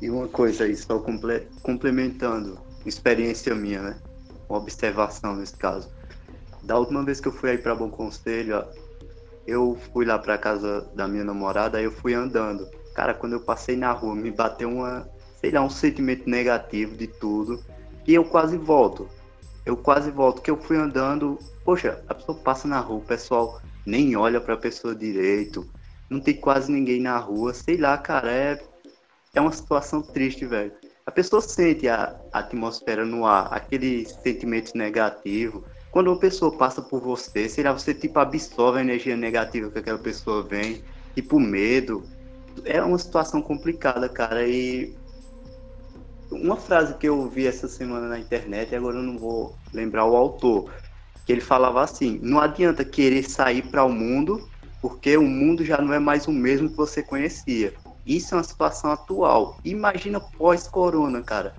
E 0.00 0.08
uma 0.08 0.26
coisa 0.26 0.64
aí, 0.64 0.74
só 0.74 0.98
comple 0.98 1.42
complementando 1.62 2.58
experiência 2.90 3.54
minha, 3.54 3.80
né? 3.82 4.00
Uma 4.48 4.58
observação 4.58 5.36
nesse 5.36 5.56
caso. 5.56 5.90
Da 6.62 6.78
última 6.78 7.02
vez 7.02 7.20
que 7.20 7.28
eu 7.28 7.32
fui 7.32 7.50
aí 7.50 7.58
para 7.58 7.74
Bom 7.74 7.88
Conselho, 7.88 8.64
eu 9.46 9.78
fui 9.92 10.04
lá 10.04 10.18
para 10.18 10.36
casa 10.36 10.82
da 10.94 11.08
minha 11.08 11.24
namorada, 11.24 11.78
aí 11.78 11.84
eu 11.84 11.92
fui 11.92 12.12
andando. 12.12 12.68
Cara, 12.94 13.14
quando 13.14 13.32
eu 13.32 13.40
passei 13.40 13.76
na 13.76 13.92
rua, 13.92 14.14
me 14.14 14.30
bateu 14.30 14.68
uma, 14.68 15.08
sei 15.40 15.50
lá, 15.50 15.62
um 15.62 15.70
sentimento 15.70 16.28
negativo 16.28 16.96
de 16.96 17.06
tudo, 17.06 17.64
e 18.06 18.14
eu 18.14 18.24
quase 18.24 18.58
volto. 18.58 19.08
Eu 19.64 19.76
quase 19.76 20.10
volto, 20.10 20.42
que 20.42 20.50
eu 20.50 20.56
fui 20.56 20.76
andando, 20.76 21.38
poxa, 21.64 22.02
a 22.08 22.14
pessoa 22.14 22.36
passa 22.38 22.68
na 22.68 22.80
rua, 22.80 22.98
o 22.98 23.04
pessoal 23.04 23.60
nem 23.86 24.16
olha 24.16 24.40
para 24.40 24.54
a 24.54 24.58
pessoa 24.58 24.94
direito, 24.94 25.66
não 26.08 26.20
tem 26.20 26.34
quase 26.34 26.70
ninguém 26.70 27.00
na 27.00 27.16
rua, 27.18 27.54
sei 27.54 27.76
lá, 27.76 27.96
cara, 27.96 28.30
é 28.30 28.70
é 29.34 29.40
uma 29.40 29.52
situação 29.52 30.02
triste, 30.02 30.44
velho. 30.44 30.72
A 31.06 31.10
pessoa 31.10 31.40
sente 31.40 31.88
a 31.88 32.14
atmosfera 32.32 33.04
no 33.04 33.26
ar, 33.26 33.48
aquele 33.52 34.04
sentimento 34.06 34.76
negativo. 34.76 35.64
Quando 35.90 36.08
uma 36.08 36.18
pessoa 36.18 36.56
passa 36.56 36.80
por 36.80 37.00
você, 37.00 37.48
sei 37.48 37.64
lá, 37.64 37.72
você 37.72 37.92
tipo 37.92 38.18
absorve 38.18 38.78
a 38.78 38.82
energia 38.82 39.16
negativa 39.16 39.70
que 39.70 39.78
aquela 39.78 39.98
pessoa 39.98 40.42
vem, 40.42 40.82
tipo 41.14 41.40
medo. 41.40 42.04
É 42.64 42.80
uma 42.82 42.98
situação 42.98 43.42
complicada, 43.42 44.08
cara. 44.08 44.46
E 44.46 44.94
uma 46.30 46.56
frase 46.56 46.94
que 46.94 47.08
eu 47.08 47.28
vi 47.28 47.46
essa 47.46 47.66
semana 47.66 48.08
na 48.08 48.18
internet, 48.18 48.70
e 48.70 48.76
agora 48.76 48.96
eu 48.96 49.02
não 49.02 49.18
vou 49.18 49.56
lembrar 49.72 50.04
o 50.06 50.14
autor, 50.14 50.70
que 51.26 51.32
ele 51.32 51.40
falava 51.40 51.82
assim: 51.82 52.20
não 52.22 52.38
adianta 52.38 52.84
querer 52.84 53.28
sair 53.28 53.62
para 53.62 53.84
o 53.84 53.92
mundo, 53.92 54.48
porque 54.80 55.16
o 55.16 55.22
mundo 55.22 55.64
já 55.64 55.78
não 55.78 55.92
é 55.92 55.98
mais 55.98 56.28
o 56.28 56.32
mesmo 56.32 56.70
que 56.70 56.76
você 56.76 57.02
conhecia. 57.02 57.74
Isso 58.06 58.34
é 58.34 58.38
uma 58.38 58.44
situação 58.44 58.90
atual. 58.90 59.58
Imagina 59.64 60.20
pós-corona, 60.20 61.22
cara. 61.22 61.54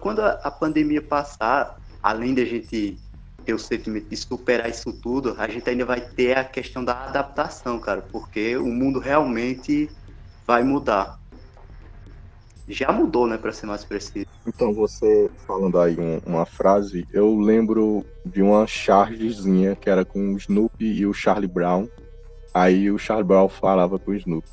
Quando 0.00 0.20
a 0.20 0.50
pandemia 0.50 1.00
passar, 1.00 1.78
além 2.02 2.34
de 2.34 2.42
a 2.42 2.44
gente 2.44 2.98
ter 3.44 3.54
o 3.54 3.58
sentimento 3.58 4.08
de 4.08 4.16
superar 4.16 4.68
isso 4.68 4.92
tudo, 4.92 5.34
a 5.38 5.48
gente 5.48 5.68
ainda 5.68 5.84
vai 5.84 6.00
ter 6.00 6.36
a 6.36 6.44
questão 6.44 6.84
da 6.84 7.04
adaptação, 7.06 7.78
cara, 7.78 8.02
porque 8.02 8.56
o 8.56 8.66
mundo 8.66 8.98
realmente 8.98 9.88
vai 10.46 10.62
mudar. 10.64 11.18
Já 12.68 12.92
mudou, 12.92 13.26
né, 13.26 13.36
para 13.36 13.52
ser 13.52 13.66
mais 13.66 13.84
preciso. 13.84 14.26
Então, 14.46 14.72
você 14.72 15.30
falando 15.46 15.78
aí 15.80 15.98
um, 15.98 16.20
uma 16.26 16.46
frase, 16.46 17.06
eu 17.12 17.38
lembro 17.38 18.04
de 18.24 18.42
uma 18.42 18.66
chargezinha 18.66 19.74
que 19.74 19.90
era 19.90 20.04
com 20.04 20.34
o 20.34 20.36
Snoopy 20.36 20.84
e 20.84 21.06
o 21.06 21.12
Charlie 21.12 21.48
Brown. 21.48 21.88
Aí 22.52 22.90
o 22.90 22.98
Charlie 22.98 23.26
Brown 23.26 23.48
falava 23.48 23.98
com 23.98 24.10
o 24.10 24.14
Snoopy 24.14 24.48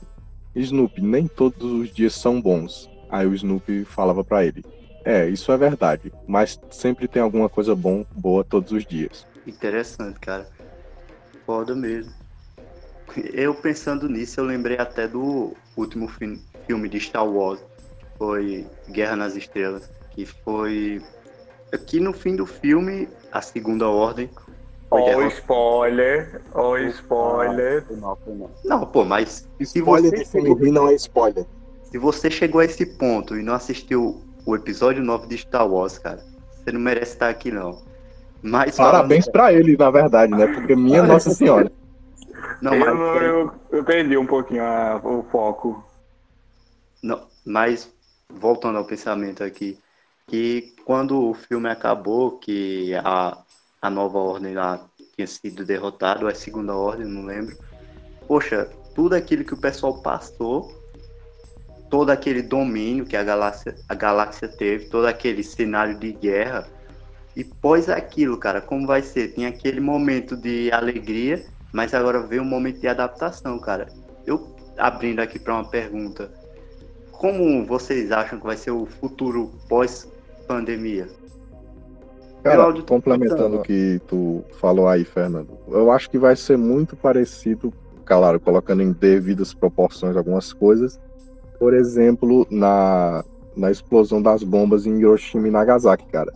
Snoopy, 0.62 1.02
nem 1.02 1.28
todos 1.28 1.72
os 1.72 1.94
dias 1.94 2.14
são 2.14 2.42
bons. 2.42 2.90
Aí 3.10 3.26
o 3.26 3.34
Snoopy 3.34 3.86
falava 3.86 4.24
para 4.24 4.46
ele: 4.46 4.64
É, 5.06 5.28
isso 5.28 5.52
é 5.52 5.58
verdade, 5.58 6.12
mas 6.28 6.60
sempre 6.72 7.08
tem 7.08 7.22
alguma 7.22 7.48
coisa 7.48 7.76
bom, 7.76 8.06
boa 8.12 8.44
todos 8.44 8.72
os 8.72 8.86
dias. 8.86 9.26
Interessante, 9.46 10.20
cara. 10.20 10.48
Foda 11.46 11.76
mesmo. 11.76 12.12
Eu 13.34 13.56
pensando 13.56 14.10
nisso, 14.10 14.40
eu 14.40 14.46
lembrei 14.46 14.78
até 14.78 15.08
do 15.08 15.56
último 15.76 16.08
filme 16.08 16.90
de 16.90 17.00
Star 17.00 17.26
Wars, 17.26 17.62
que 17.98 18.06
foi 18.18 18.68
Guerra 18.90 19.16
nas 19.16 19.36
Estrelas, 19.36 19.90
que 20.12 20.26
foi 20.26 21.02
aqui 21.72 22.00
no 22.00 22.12
fim 22.12 22.36
do 22.36 22.46
filme, 22.46 23.08
a 23.32 23.42
Segunda 23.42 23.88
Ordem 23.88 24.30
Ó, 24.90 25.00
oh, 25.00 25.28
spoiler. 25.28 26.42
Ó, 26.54 26.72
oh, 26.72 26.78
spoiler. 26.78 27.86
não, 27.92 28.18
não. 28.26 28.50
não, 28.64 28.86
pô, 28.86 29.04
mas. 29.04 29.48
Spoiler 29.60 30.12
de 30.12 30.26
filme 30.26 30.54
ruim 30.54 30.72
não 30.72 30.88
é 30.88 30.94
spoiler. 30.94 31.46
Se 31.84 31.98
você 31.98 32.30
chegou 32.30 32.62
a 32.62 32.66
esse 32.66 32.86
ponto 32.86 33.38
e 33.38 33.44
não 33.44 33.54
assistiu 33.54 34.22
o 34.46 34.56
episódio 34.56 35.04
9 35.04 35.28
de 35.28 35.38
Star 35.38 35.68
Wars, 35.68 35.98
cara, 35.98 36.24
você 36.52 36.72
não 36.72 36.80
merece 36.80 37.14
estar 37.14 37.30
aqui, 37.30 37.52
não. 37.52 37.82
Mas, 38.42 38.78
Parabéns 38.78 39.26
falando... 39.26 39.34
pra 39.34 39.54
ele, 39.54 39.76
na 39.76 39.90
verdade, 39.90 40.32
né? 40.32 40.48
Porque 40.48 40.76
minha 40.76 41.04
Nossa 41.04 41.32
Senhora. 41.32 41.72
Não, 42.62 42.74
eu, 42.74 42.96
mas... 42.96 43.22
eu, 43.24 43.52
eu, 43.72 43.84
perdi 43.84 44.18
um 44.18 44.26
pouquinho 44.26 44.64
a, 44.64 45.02
o 45.04 45.24
foco. 45.24 45.84
Não, 47.04 47.28
mas 47.46 47.92
voltando 48.30 48.78
ao 48.78 48.86
pensamento 48.86 49.44
aqui, 49.44 49.78
que 50.28 50.76
quando 50.86 51.30
o 51.30 51.34
filme 51.34 51.70
acabou, 51.70 52.38
que 52.38 52.94
a, 52.96 53.38
a 53.82 53.90
nova 53.90 54.18
ordem 54.18 54.54
lá 54.54 54.86
tinha 55.16 55.28
sido 55.28 55.66
derrotada, 55.66 56.24
ou 56.24 56.30
a 56.30 56.36
segunda 56.36 56.76
ordem, 56.76 57.06
não 57.06 57.26
lembro. 57.26 57.58
Poxa, 58.28 58.70
tudo 58.94 59.16
aquilo 59.16 59.44
que 59.44 59.54
o 59.54 59.58
pessoal 59.58 60.02
passou, 60.02 60.72
todo 61.90 62.10
aquele 62.10 62.42
domínio 62.42 63.06
que 63.06 63.16
a 63.16 63.24
galáxia, 63.24 63.76
a 63.88 63.96
galáxia 63.96 64.48
teve, 64.48 64.86
todo 64.90 65.06
aquele 65.06 65.44
cenário 65.44 65.98
de 65.98 66.12
guerra, 66.12 66.68
e 67.36 67.44
pós 67.44 67.88
aquilo, 67.88 68.38
cara, 68.38 68.60
como 68.60 68.88
vai 68.88 69.02
ser? 69.02 69.34
Tem 69.34 69.46
aquele 69.46 69.80
momento 69.80 70.36
de 70.36 70.72
alegria, 70.72 71.46
mas 71.72 71.94
agora 71.94 72.20
vem 72.22 72.40
um 72.40 72.46
momento 72.46 72.80
de 72.80 72.88
adaptação, 72.88 73.60
cara. 73.60 73.88
Eu 74.26 74.56
abrindo 74.78 75.20
aqui 75.20 75.38
para 75.38 75.54
uma 75.54 75.70
pergunta, 75.70 76.32
como 77.12 77.66
vocês 77.66 78.12
acham 78.12 78.40
que 78.40 78.46
vai 78.46 78.58
ser 78.58 78.72
o 78.72 78.86
futuro 78.86 79.52
pós-pandemia? 79.70 81.08
Cara, 82.44 82.82
complementando 82.84 83.58
o 83.58 83.62
que 83.62 84.00
tu 84.08 84.44
falou 84.60 84.88
aí, 84.88 85.04
Fernando, 85.04 85.58
eu 85.68 85.92
acho 85.92 86.10
que 86.10 86.18
vai 86.18 86.36
ser 86.36 86.58
muito 86.58 86.96
parecido, 86.96 87.74
claro, 88.06 88.40
colocando 88.40 88.82
em 88.82 88.92
devidas 88.92 89.54
proporções 89.54 90.16
algumas 90.16 90.54
coisas. 90.54 91.00
Por 91.60 91.74
exemplo, 91.74 92.48
na, 92.50 93.24
na 93.56 93.72
explosão 93.72 94.22
das 94.22 94.44
bombas 94.44 94.86
em 94.86 95.00
Hiroshima 95.00 95.48
e 95.48 95.52
Nagasaki, 95.52 96.06
cara. 96.06 96.32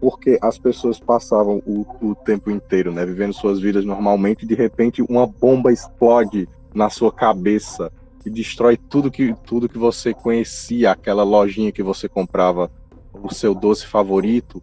Porque 0.00 0.38
as 0.40 0.58
pessoas 0.58 0.98
passavam 0.98 1.62
o, 1.66 1.84
o 2.00 2.14
tempo 2.14 2.50
inteiro, 2.50 2.90
né, 2.90 3.04
vivendo 3.04 3.34
suas 3.34 3.60
vidas 3.60 3.84
normalmente, 3.84 4.44
e 4.44 4.48
de 4.48 4.54
repente 4.54 5.02
uma 5.02 5.26
bomba 5.26 5.72
explode 5.72 6.48
na 6.72 6.88
sua 6.88 7.12
cabeça 7.12 7.92
e 8.24 8.30
destrói 8.30 8.76
tudo 8.76 9.10
que, 9.10 9.34
tudo 9.44 9.68
que 9.68 9.78
você 9.78 10.14
conhecia, 10.14 10.92
aquela 10.92 11.22
lojinha 11.22 11.72
que 11.72 11.82
você 11.82 12.08
comprava 12.08 12.70
o 13.12 13.32
seu 13.32 13.54
doce 13.54 13.86
favorito, 13.86 14.62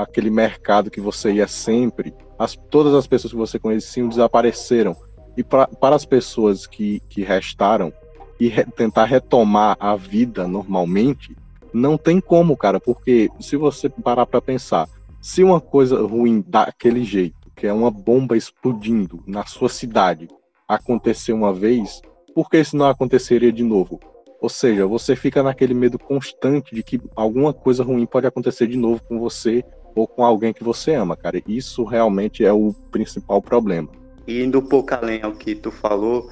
aquele 0.00 0.30
mercado 0.30 0.90
que 0.90 1.00
você 1.00 1.32
ia 1.32 1.46
sempre, 1.46 2.14
as, 2.38 2.56
todas 2.70 2.94
as 2.94 3.06
pessoas 3.06 3.32
que 3.32 3.38
você 3.38 3.58
conhecia 3.58 4.06
desapareceram. 4.06 4.96
E 5.36 5.42
pra, 5.42 5.66
para 5.66 5.96
as 5.96 6.04
pessoas 6.04 6.66
que, 6.66 7.00
que 7.08 7.22
restaram 7.22 7.92
e 8.40 8.48
re, 8.48 8.64
tentar 8.64 9.04
retomar 9.04 9.76
a 9.78 9.94
vida 9.96 10.48
normalmente, 10.48 11.36
não 11.72 11.96
tem 11.96 12.20
como, 12.20 12.56
cara, 12.56 12.80
porque 12.80 13.30
se 13.40 13.56
você 13.56 13.88
parar 13.88 14.26
para 14.26 14.42
pensar, 14.42 14.88
se 15.20 15.42
uma 15.42 15.60
coisa 15.60 16.00
ruim 16.02 16.44
daquele 16.46 17.04
jeito, 17.04 17.50
que 17.54 17.66
é 17.66 17.72
uma 17.72 17.90
bomba 17.90 18.36
explodindo 18.36 19.22
na 19.26 19.46
sua 19.46 19.68
cidade, 19.68 20.28
acontecer 20.66 21.32
uma 21.32 21.52
vez, 21.52 22.00
por 22.34 22.50
que 22.50 22.58
isso 22.58 22.76
não 22.76 22.86
aconteceria 22.86 23.52
de 23.52 23.62
novo? 23.62 24.00
Ou 24.40 24.48
seja, 24.48 24.86
você 24.86 25.14
fica 25.14 25.42
naquele 25.42 25.72
medo 25.72 25.98
constante 25.98 26.74
de 26.74 26.82
que 26.82 27.00
alguma 27.14 27.52
coisa 27.52 27.84
ruim 27.84 28.04
pode 28.04 28.26
acontecer 28.26 28.66
de 28.66 28.76
novo 28.76 29.00
com 29.04 29.20
você 29.20 29.64
ou 29.94 30.06
com 30.06 30.24
alguém 30.24 30.52
que 30.52 30.64
você 30.64 30.94
ama, 30.94 31.16
cara. 31.16 31.42
Isso 31.46 31.84
realmente 31.84 32.44
é 32.44 32.52
o 32.52 32.74
principal 32.90 33.40
problema. 33.42 33.88
E 34.26 34.42
indo 34.42 34.58
um 34.58 34.66
pouco 34.66 34.94
além 34.94 35.22
ao 35.22 35.32
que 35.32 35.54
tu 35.54 35.70
falou, 35.70 36.30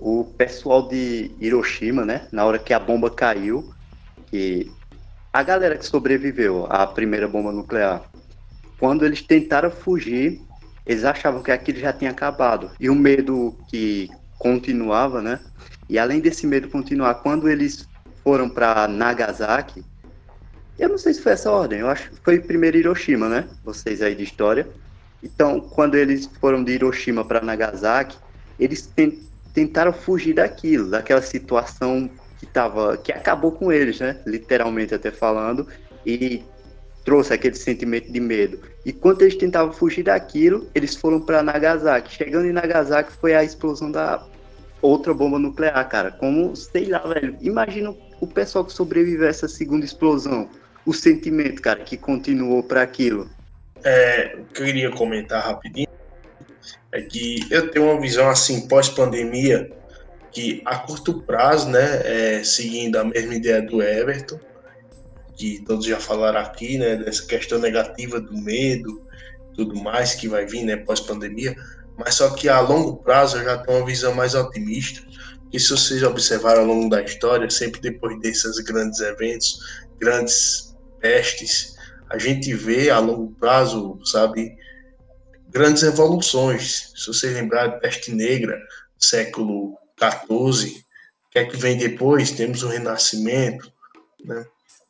o 0.00 0.24
pessoal 0.36 0.88
de 0.88 1.30
Hiroshima, 1.40 2.04
né, 2.04 2.26
na 2.32 2.44
hora 2.44 2.58
que 2.58 2.72
a 2.72 2.78
bomba 2.78 3.10
caiu, 3.10 3.72
que 4.26 4.70
a 5.32 5.42
galera 5.42 5.76
que 5.76 5.86
sobreviveu 5.86 6.66
à 6.68 6.86
primeira 6.86 7.26
bomba 7.26 7.52
nuclear, 7.52 8.02
quando 8.78 9.04
eles 9.04 9.22
tentaram 9.22 9.70
fugir, 9.70 10.40
eles 10.84 11.04
achavam 11.04 11.42
que 11.42 11.52
aquilo 11.52 11.78
já 11.78 11.92
tinha 11.92 12.10
acabado. 12.10 12.70
E 12.80 12.90
o 12.90 12.94
medo 12.94 13.54
que 13.68 14.08
continuava, 14.38 15.22
né? 15.22 15.38
E 15.88 15.98
além 15.98 16.20
desse 16.20 16.46
medo 16.46 16.68
continuar, 16.68 17.14
quando 17.16 17.48
eles 17.48 17.88
foram 18.24 18.48
para 18.48 18.88
Nagasaki, 18.88 19.84
eu 20.78 20.88
não 20.88 20.98
sei 20.98 21.14
se 21.14 21.20
foi 21.20 21.32
essa 21.32 21.50
ordem, 21.50 21.80
eu 21.80 21.88
acho 21.88 22.10
que 22.10 22.16
foi 22.24 22.40
primeiro 22.40 22.76
Hiroshima, 22.76 23.28
né? 23.28 23.48
Vocês 23.64 24.02
aí 24.02 24.14
de 24.14 24.24
história. 24.24 24.66
Então, 25.22 25.60
quando 25.60 25.94
eles 25.94 26.28
foram 26.40 26.64
de 26.64 26.72
Hiroshima 26.72 27.24
para 27.24 27.40
Nagasaki, 27.40 28.16
eles 28.58 28.92
tentaram 29.54 29.92
fugir 29.92 30.34
daquilo, 30.34 30.90
daquela 30.90 31.22
situação 31.22 32.10
que 32.38 32.46
tava, 32.46 32.96
que 32.96 33.12
acabou 33.12 33.52
com 33.52 33.72
eles, 33.72 34.00
né? 34.00 34.18
Literalmente 34.26 34.94
até 34.94 35.10
falando, 35.10 35.68
e 36.04 36.42
trouxe 37.04 37.32
aquele 37.32 37.54
sentimento 37.54 38.10
de 38.10 38.20
medo. 38.20 38.58
E 38.84 38.92
quando 38.92 39.22
eles 39.22 39.36
tentavam 39.36 39.72
fugir 39.72 40.02
daquilo, 40.04 40.68
eles 40.74 40.96
foram 40.96 41.20
para 41.20 41.42
Nagasaki. 41.42 42.12
Chegando 42.12 42.46
em 42.46 42.52
Nagasaki 42.52 43.12
foi 43.12 43.34
a 43.34 43.44
explosão 43.44 43.90
da 43.90 44.24
outra 44.80 45.14
bomba 45.14 45.38
nuclear, 45.38 45.88
cara. 45.88 46.10
Como, 46.10 46.54
sei 46.56 46.86
lá, 46.86 46.98
velho. 46.98 47.36
Imagina 47.40 47.94
o 48.20 48.26
pessoal 48.26 48.64
que 48.64 48.72
sobreviveu 48.72 49.26
a 49.26 49.30
essa 49.30 49.48
segunda 49.48 49.84
explosão 49.84 50.48
o 50.84 50.92
sentimento, 50.92 51.62
cara, 51.62 51.80
que 51.80 51.96
continuou 51.96 52.62
para 52.62 52.82
aquilo? 52.82 53.30
É, 53.84 54.36
o 54.38 54.44
que 54.52 54.62
eu 54.62 54.66
queria 54.66 54.90
comentar 54.90 55.44
rapidinho 55.44 55.88
é 56.92 57.00
que 57.00 57.40
eu 57.50 57.70
tenho 57.70 57.90
uma 57.90 58.00
visão 58.00 58.28
assim 58.28 58.68
pós-pandemia 58.68 59.70
que 60.30 60.62
a 60.64 60.76
curto 60.78 61.22
prazo, 61.22 61.68
né, 61.68 62.00
é, 62.04 62.44
seguindo 62.44 62.96
a 62.96 63.04
mesma 63.04 63.34
ideia 63.34 63.60
do 63.60 63.82
Everton, 63.82 64.38
que 65.36 65.62
todos 65.66 65.84
já 65.84 65.98
falaram 65.98 66.40
aqui, 66.40 66.78
né, 66.78 66.96
dessa 66.96 67.26
questão 67.26 67.58
negativa 67.58 68.20
do 68.20 68.36
medo, 68.36 69.02
tudo 69.54 69.74
mais 69.74 70.14
que 70.14 70.28
vai 70.28 70.46
vir, 70.46 70.64
né, 70.64 70.76
pós-pandemia, 70.76 71.54
mas 71.98 72.14
só 72.14 72.30
que 72.30 72.48
a 72.48 72.60
longo 72.60 72.96
prazo 72.96 73.38
eu 73.38 73.44
já 73.44 73.58
tenho 73.58 73.78
uma 73.78 73.86
visão 73.86 74.14
mais 74.14 74.34
otimista, 74.34 75.02
e 75.52 75.60
se 75.60 75.68
vocês 75.70 76.02
observaram 76.02 76.62
ao 76.62 76.66
longo 76.66 76.88
da 76.88 77.02
história, 77.02 77.48
sempre 77.50 77.80
depois 77.80 78.18
desses 78.20 78.58
grandes 78.60 79.00
eventos, 79.00 79.58
grandes 79.98 80.71
pestes, 81.02 81.74
a 82.08 82.16
gente 82.16 82.54
vê 82.54 82.88
a 82.88 82.98
longo 82.98 83.34
prazo, 83.34 83.98
sabe, 84.04 84.56
grandes 85.50 85.82
evoluções. 85.82 86.92
Se 86.94 87.08
vocês 87.08 87.34
lembrarem, 87.34 87.78
peste 87.80 88.12
negra, 88.14 88.58
século 88.98 89.76
XIV, 89.98 90.70
o 90.70 91.30
que 91.30 91.38
é 91.38 91.44
que 91.44 91.56
vem 91.56 91.76
depois? 91.76 92.30
Temos 92.30 92.62
o 92.62 92.68
Renascimento, 92.68 93.70
né? 94.24 94.46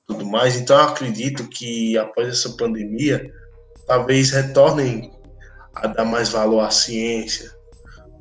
tudo 0.07 0.27
mais. 0.27 0.57
Então, 0.57 0.77
eu 0.77 0.85
acredito 0.85 1.49
que 1.49 1.97
após 1.97 2.29
essa 2.29 2.51
pandemia, 2.51 3.33
talvez 3.87 4.31
retornem 4.31 5.13
a 5.75 5.87
dar 5.87 6.05
mais 6.05 6.29
valor 6.29 6.61
à 6.61 6.71
ciência, 6.71 7.51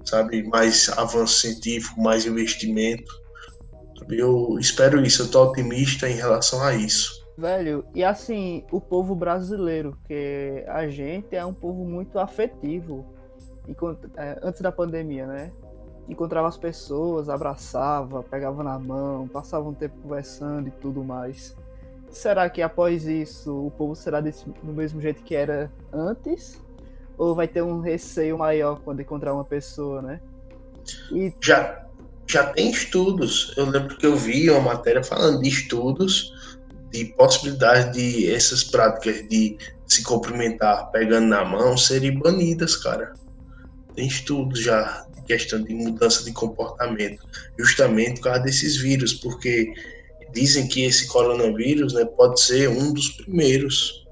sabe? 0.05 0.43
Mais 0.43 0.89
avanço 0.89 1.41
científico, 1.41 2.01
mais 2.01 2.25
investimento. 2.25 3.11
Eu 4.09 4.57
espero 4.59 5.05
isso, 5.05 5.21
eu 5.21 5.25
estou 5.27 5.47
otimista 5.47 6.09
em 6.09 6.15
relação 6.15 6.61
a 6.61 6.73
isso. 6.73 7.20
Velho, 7.41 7.83
e 7.95 8.03
assim, 8.03 8.63
o 8.71 8.79
povo 8.79 9.15
brasileiro, 9.15 9.97
que 10.07 10.63
a 10.67 10.87
gente 10.87 11.35
é 11.35 11.43
um 11.43 11.55
povo 11.55 11.83
muito 11.83 12.19
afetivo. 12.19 13.03
É, 14.15 14.37
antes 14.43 14.61
da 14.61 14.71
pandemia, 14.71 15.25
né? 15.25 15.51
Encontrava 16.07 16.47
as 16.47 16.55
pessoas, 16.55 17.29
abraçava, 17.29 18.21
pegava 18.21 18.61
na 18.61 18.77
mão, 18.77 19.27
passava 19.27 19.67
um 19.67 19.73
tempo 19.73 19.95
conversando 20.03 20.67
e 20.67 20.71
tudo 20.71 21.03
mais. 21.03 21.57
Será 22.11 22.47
que 22.47 22.61
após 22.61 23.07
isso 23.07 23.65
o 23.65 23.71
povo 23.71 23.95
será 23.95 24.21
desse, 24.21 24.47
do 24.47 24.71
mesmo 24.71 25.01
jeito 25.01 25.23
que 25.23 25.33
era 25.33 25.71
antes? 25.91 26.61
Ou 27.17 27.33
vai 27.33 27.47
ter 27.47 27.63
um 27.63 27.79
receio 27.79 28.37
maior 28.37 28.81
quando 28.81 28.99
encontrar 28.99 29.33
uma 29.33 29.45
pessoa, 29.45 29.99
né? 29.99 30.21
E... 31.11 31.33
Já, 31.41 31.87
já 32.27 32.53
tem 32.53 32.69
estudos. 32.69 33.51
Eu 33.57 33.65
lembro 33.65 33.97
que 33.97 34.05
eu 34.05 34.15
vi 34.15 34.47
uma 34.51 34.61
matéria 34.61 35.03
falando 35.03 35.41
de 35.41 35.49
estudos 35.49 36.39
de 36.91 37.05
possibilidade 37.05 37.93
de 37.93 38.31
essas 38.31 38.63
práticas 38.63 39.27
de 39.27 39.57
se 39.87 40.03
cumprimentar 40.03 40.91
pegando 40.91 41.27
na 41.27 41.43
mão 41.43 41.77
serem 41.77 42.17
banidas, 42.17 42.75
cara. 42.75 43.13
Tem 43.95 44.07
estudos 44.07 44.61
já 44.61 45.05
de 45.15 45.23
questão 45.23 45.61
de 45.61 45.73
mudança 45.73 46.23
de 46.23 46.31
comportamento, 46.31 47.25
justamente 47.57 48.15
por 48.15 48.25
causa 48.25 48.39
desses 48.41 48.77
vírus, 48.77 49.13
porque 49.13 49.73
dizem 50.33 50.67
que 50.67 50.83
esse 50.83 51.07
coronavírus 51.07 51.93
né, 51.93 52.05
pode 52.05 52.39
ser 52.39 52.69
um 52.69 52.93
dos 52.93 53.09
primeiros 53.09 54.05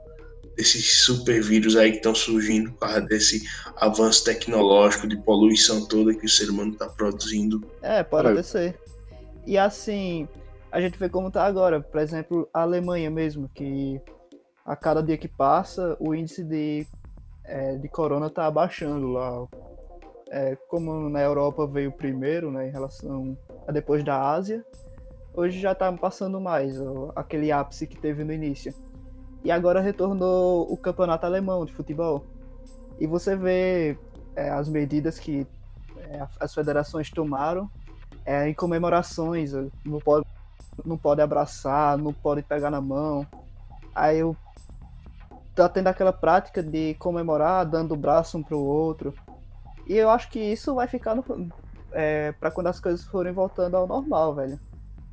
desses 0.55 1.03
super 1.03 1.41
vírus 1.41 1.77
aí 1.77 1.91
que 1.91 1.97
estão 1.97 2.13
surgindo 2.13 2.71
por 2.71 2.79
causa 2.79 3.01
desse 3.01 3.41
avanço 3.77 4.25
tecnológico 4.25 5.07
de 5.07 5.15
poluição 5.17 5.85
toda 5.87 6.13
que 6.13 6.25
o 6.25 6.29
ser 6.29 6.49
humano 6.49 6.73
está 6.73 6.87
produzindo. 6.87 7.65
É, 7.81 8.03
pode 8.03 8.43
ser. 8.43 8.77
E 9.47 9.57
assim, 9.57 10.27
a 10.71 10.79
gente 10.79 10.97
vê 10.97 11.09
como 11.09 11.27
está 11.27 11.45
agora. 11.45 11.81
Por 11.81 11.99
exemplo, 11.99 12.49
a 12.53 12.61
Alemanha 12.61 13.09
mesmo, 13.09 13.49
que 13.49 14.01
a 14.65 14.75
cada 14.75 15.01
dia 15.01 15.17
que 15.17 15.27
passa, 15.27 15.97
o 15.99 16.13
índice 16.13 16.43
de, 16.43 16.85
é, 17.43 17.75
de 17.75 17.87
corona 17.89 18.27
está 18.27 18.45
abaixando 18.45 19.07
lá. 19.07 19.47
É, 20.31 20.55
como 20.67 21.09
na 21.09 21.21
Europa 21.21 21.65
veio 21.65 21.91
primeiro, 21.91 22.51
né, 22.51 22.67
em 22.67 22.71
relação 22.71 23.35
a 23.67 23.71
depois 23.71 24.03
da 24.03 24.31
Ásia, 24.31 24.63
hoje 25.33 25.59
já 25.59 25.71
está 25.71 25.91
passando 25.91 26.39
mais, 26.39 26.75
aquele 27.15 27.51
ápice 27.51 27.87
que 27.87 27.97
teve 27.97 28.23
no 28.23 28.31
início. 28.31 28.71
E 29.43 29.51
agora 29.51 29.81
retornou 29.81 30.71
o 30.71 30.77
campeonato 30.77 31.25
alemão 31.25 31.65
de 31.65 31.73
futebol. 31.73 32.25
E 32.99 33.07
você 33.07 33.35
vê 33.35 33.97
é, 34.35 34.49
as 34.49 34.69
medidas 34.69 35.17
que 35.17 35.47
é, 35.97 36.27
as 36.39 36.53
federações 36.53 37.09
tomaram 37.09 37.69
é, 38.25 38.47
em 38.47 38.53
comemorações. 38.53 39.53
Não 39.85 39.99
pode, 39.99 40.27
não 40.85 40.97
pode 40.97 41.21
abraçar, 41.21 41.97
não 41.97 42.13
pode 42.13 42.41
pegar 42.41 42.69
na 42.69 42.81
mão. 42.81 43.25
Aí 43.93 44.19
eu 44.19 44.35
tá 45.55 45.67
tendo 45.67 45.87
aquela 45.87 46.13
prática 46.13 46.63
de 46.63 46.93
comemorar 46.95 47.65
dando 47.65 47.93
o 47.93 47.97
braço 47.97 48.37
um 48.37 48.43
pro 48.43 48.59
outro. 48.59 49.13
E 49.87 49.95
eu 49.97 50.09
acho 50.09 50.29
que 50.29 50.39
isso 50.39 50.75
vai 50.75 50.87
ficar 50.87 51.17
é, 51.91 52.31
para 52.33 52.51
quando 52.51 52.67
as 52.67 52.79
coisas 52.79 53.03
forem 53.05 53.33
voltando 53.33 53.75
ao 53.75 53.87
normal, 53.87 54.35
velho 54.35 54.59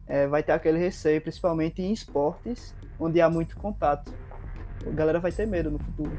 é, 0.06 0.26
vai 0.26 0.42
ter 0.42 0.52
aquele 0.52 0.78
receio, 0.78 1.20
principalmente 1.20 1.82
em 1.82 1.92
esportes, 1.92 2.74
onde 2.98 3.20
há 3.20 3.28
muito 3.28 3.56
contato. 3.56 4.12
A 4.86 4.90
galera 4.90 5.18
vai 5.18 5.32
ter 5.32 5.46
medo 5.46 5.70
no 5.70 5.78
futuro. 5.78 6.16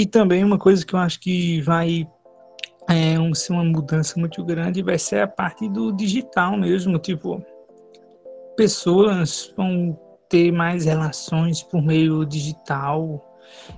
E 0.00 0.06
também 0.06 0.42
uma 0.42 0.56
coisa 0.56 0.82
que 0.82 0.94
eu 0.94 0.98
acho 0.98 1.20
que 1.20 1.60
vai 1.60 2.08
é, 2.88 3.20
um, 3.20 3.34
ser 3.34 3.52
uma 3.52 3.62
mudança 3.62 4.18
muito 4.18 4.42
grande 4.42 4.82
vai 4.82 4.98
ser 4.98 5.20
a 5.20 5.28
parte 5.28 5.68
do 5.68 5.92
digital 5.92 6.56
mesmo, 6.56 6.98
tipo, 6.98 7.44
pessoas 8.56 9.52
vão 9.54 10.00
ter 10.26 10.50
mais 10.52 10.86
relações 10.86 11.62
por 11.62 11.82
meio 11.82 12.24
digital, 12.24 13.22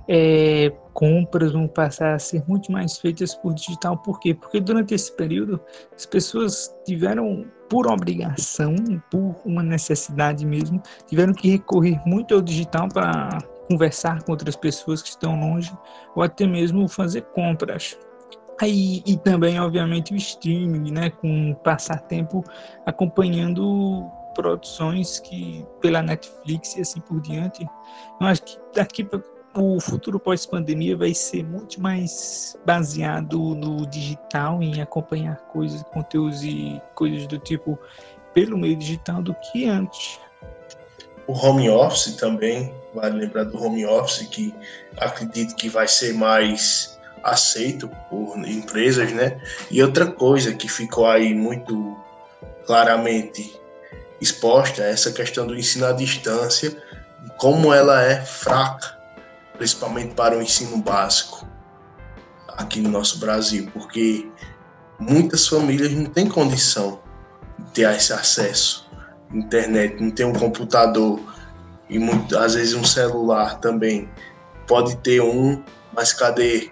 é, 0.07 0.71
compras 0.93 1.51
vão 1.51 1.67
passar 1.67 2.13
a 2.13 2.19
ser 2.19 2.41
muito 2.47 2.71
mais 2.71 2.97
feitas 2.97 3.35
por 3.35 3.53
digital. 3.53 3.97
Por 3.97 4.17
quê? 4.21 4.33
Porque 4.33 4.61
durante 4.61 4.93
esse 4.93 5.11
período 5.11 5.59
as 5.93 6.05
pessoas 6.05 6.73
tiveram, 6.85 7.45
por 7.69 7.85
obrigação, 7.85 8.73
por 9.11 9.35
uma 9.43 9.61
necessidade 9.61 10.45
mesmo, 10.45 10.81
tiveram 11.05 11.33
que 11.33 11.49
recorrer 11.49 11.99
muito 12.05 12.33
ao 12.33 12.41
digital 12.41 12.87
para 12.87 13.39
conversar 13.69 14.23
com 14.23 14.31
outras 14.31 14.55
pessoas 14.55 15.01
que 15.01 15.09
estão 15.09 15.39
longe 15.39 15.71
ou 16.15 16.23
até 16.23 16.45
mesmo 16.45 16.87
fazer 16.87 17.21
compras. 17.33 17.97
Aí, 18.61 19.01
e 19.05 19.17
também, 19.17 19.59
obviamente, 19.59 20.13
o 20.13 20.15
streaming, 20.15 20.91
né, 20.91 21.09
com 21.09 21.53
passar 21.63 21.99
tempo 22.01 22.43
acompanhando 22.85 24.09
produções 24.35 25.19
que 25.19 25.65
pela 25.81 26.01
Netflix 26.01 26.75
e 26.75 26.81
assim 26.81 27.01
por 27.01 27.19
diante. 27.21 27.65
Eu 28.19 28.27
acho 28.27 28.43
que 28.43 28.57
daqui 28.73 29.03
para 29.03 29.21
o 29.55 29.79
futuro 29.79 30.19
pós-pandemia 30.19 30.97
vai 30.97 31.13
ser 31.13 31.43
muito 31.43 31.79
mais 31.79 32.57
baseado 32.65 33.37
no 33.55 33.85
digital, 33.85 34.61
em 34.63 34.81
acompanhar 34.81 35.37
coisas, 35.47 35.83
conteúdos 35.83 36.43
e 36.43 36.81
coisas 36.95 37.27
do 37.27 37.37
tipo 37.37 37.77
pelo 38.33 38.57
meio 38.57 38.75
digital 38.75 39.21
do 39.21 39.35
que 39.35 39.65
antes. 39.65 40.19
O 41.27 41.33
home 41.33 41.69
office 41.69 42.15
também, 42.15 42.73
vale 42.93 43.19
lembrar 43.19 43.45
do 43.45 43.61
home 43.61 43.85
office, 43.85 44.27
que 44.27 44.53
acredito 44.97 45.55
que 45.55 45.69
vai 45.69 45.87
ser 45.87 46.13
mais 46.13 46.99
aceito 47.23 47.89
por 48.09 48.37
empresas, 48.45 49.11
né? 49.13 49.41
E 49.71 49.81
outra 49.81 50.05
coisa 50.05 50.53
que 50.53 50.67
ficou 50.67 51.07
aí 51.07 51.33
muito 51.33 51.97
claramente 52.65 53.57
exposta 54.19 54.83
é 54.83 54.91
essa 54.91 55.11
questão 55.11 55.47
do 55.47 55.55
ensino 55.55 55.85
à 55.85 55.93
distância, 55.93 56.75
como 57.37 57.73
ela 57.73 58.01
é 58.03 58.21
fraca 58.21 59.03
principalmente 59.57 60.13
para 60.15 60.37
o 60.37 60.41
ensino 60.41 60.77
básico 60.77 61.47
aqui 62.49 62.81
no 62.81 62.89
nosso 62.89 63.19
Brasil, 63.19 63.69
porque 63.73 64.29
muitas 64.99 65.47
famílias 65.47 65.91
não 65.91 66.05
têm 66.05 66.27
condição 66.27 66.99
de 67.57 67.71
ter 67.71 67.95
esse 67.95 68.13
acesso 68.13 68.82
internet, 69.33 70.01
não 70.01 70.11
tem 70.11 70.25
um 70.25 70.33
computador 70.33 71.19
e 71.89 71.99
muito, 71.99 72.37
às 72.37 72.55
vezes 72.55 72.73
um 72.73 72.83
celular 72.83 73.59
também. 73.59 74.09
Pode 74.67 74.95
ter 74.97 75.21
um, 75.21 75.61
mas 75.93 76.13
cadê 76.13 76.71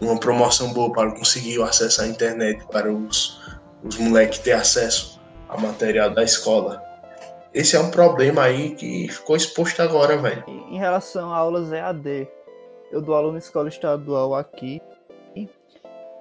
uma 0.00 0.18
promoção 0.18 0.72
boa 0.72 0.92
para 0.92 1.10
conseguir 1.10 1.58
o 1.58 1.64
acesso 1.64 2.02
à 2.02 2.06
internet 2.06 2.64
para 2.70 2.92
os, 2.92 3.40
os 3.82 3.96
moleques 3.96 4.38
ter 4.38 4.52
acesso 4.52 5.20
ao 5.48 5.60
material 5.60 6.10
da 6.10 6.22
escola? 6.22 6.82
Esse 7.52 7.76
é 7.76 7.80
um 7.80 7.90
problema 7.90 8.42
aí 8.42 8.74
que 8.74 9.08
ficou 9.08 9.34
exposto 9.34 9.80
agora, 9.80 10.16
velho. 10.16 10.44
Em 10.46 10.78
relação 10.78 11.32
a 11.32 11.36
aulas 11.36 11.72
EAD, 11.72 12.28
eu 12.92 13.00
dou 13.00 13.14
aula 13.14 13.32
na 13.32 13.38
escola 13.38 13.68
estadual 13.68 14.34
aqui. 14.34 14.80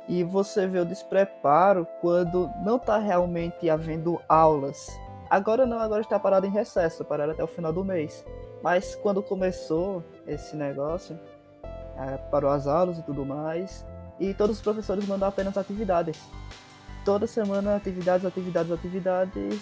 E 0.10 0.24
você 0.24 0.66
vê 0.66 0.80
o 0.80 0.86
despreparo 0.86 1.86
quando 2.00 2.50
não 2.64 2.78
está 2.78 2.98
realmente 2.98 3.70
havendo 3.70 4.22
aulas. 4.30 4.88
Agora 5.30 5.66
não, 5.66 5.80
agora 5.80 6.02
está 6.02 6.20
parado 6.20 6.46
em 6.46 6.52
recesso, 6.52 7.04
parado 7.04 7.32
até 7.32 7.44
o 7.44 7.48
final 7.48 7.74
do 7.74 7.84
mês. 7.84 8.24
Mas 8.64 8.96
quando 8.96 9.22
começou 9.22 10.04
esse 10.26 10.56
negócio, 10.56 11.20
é, 11.98 12.18
parou 12.32 12.52
as 12.52 12.68
aulas 12.68 12.98
e 12.98 13.04
tudo 13.04 13.26
mais, 13.26 13.86
e 14.20 14.34
todos 14.34 14.58
os 14.58 14.62
professores 14.62 15.08
mandam 15.08 15.28
apenas 15.28 15.58
atividades. 15.58 16.20
Toda 17.04 17.28
semana 17.28 17.76
atividades, 17.76 18.26
atividades, 18.26 18.72
atividades, 18.72 19.62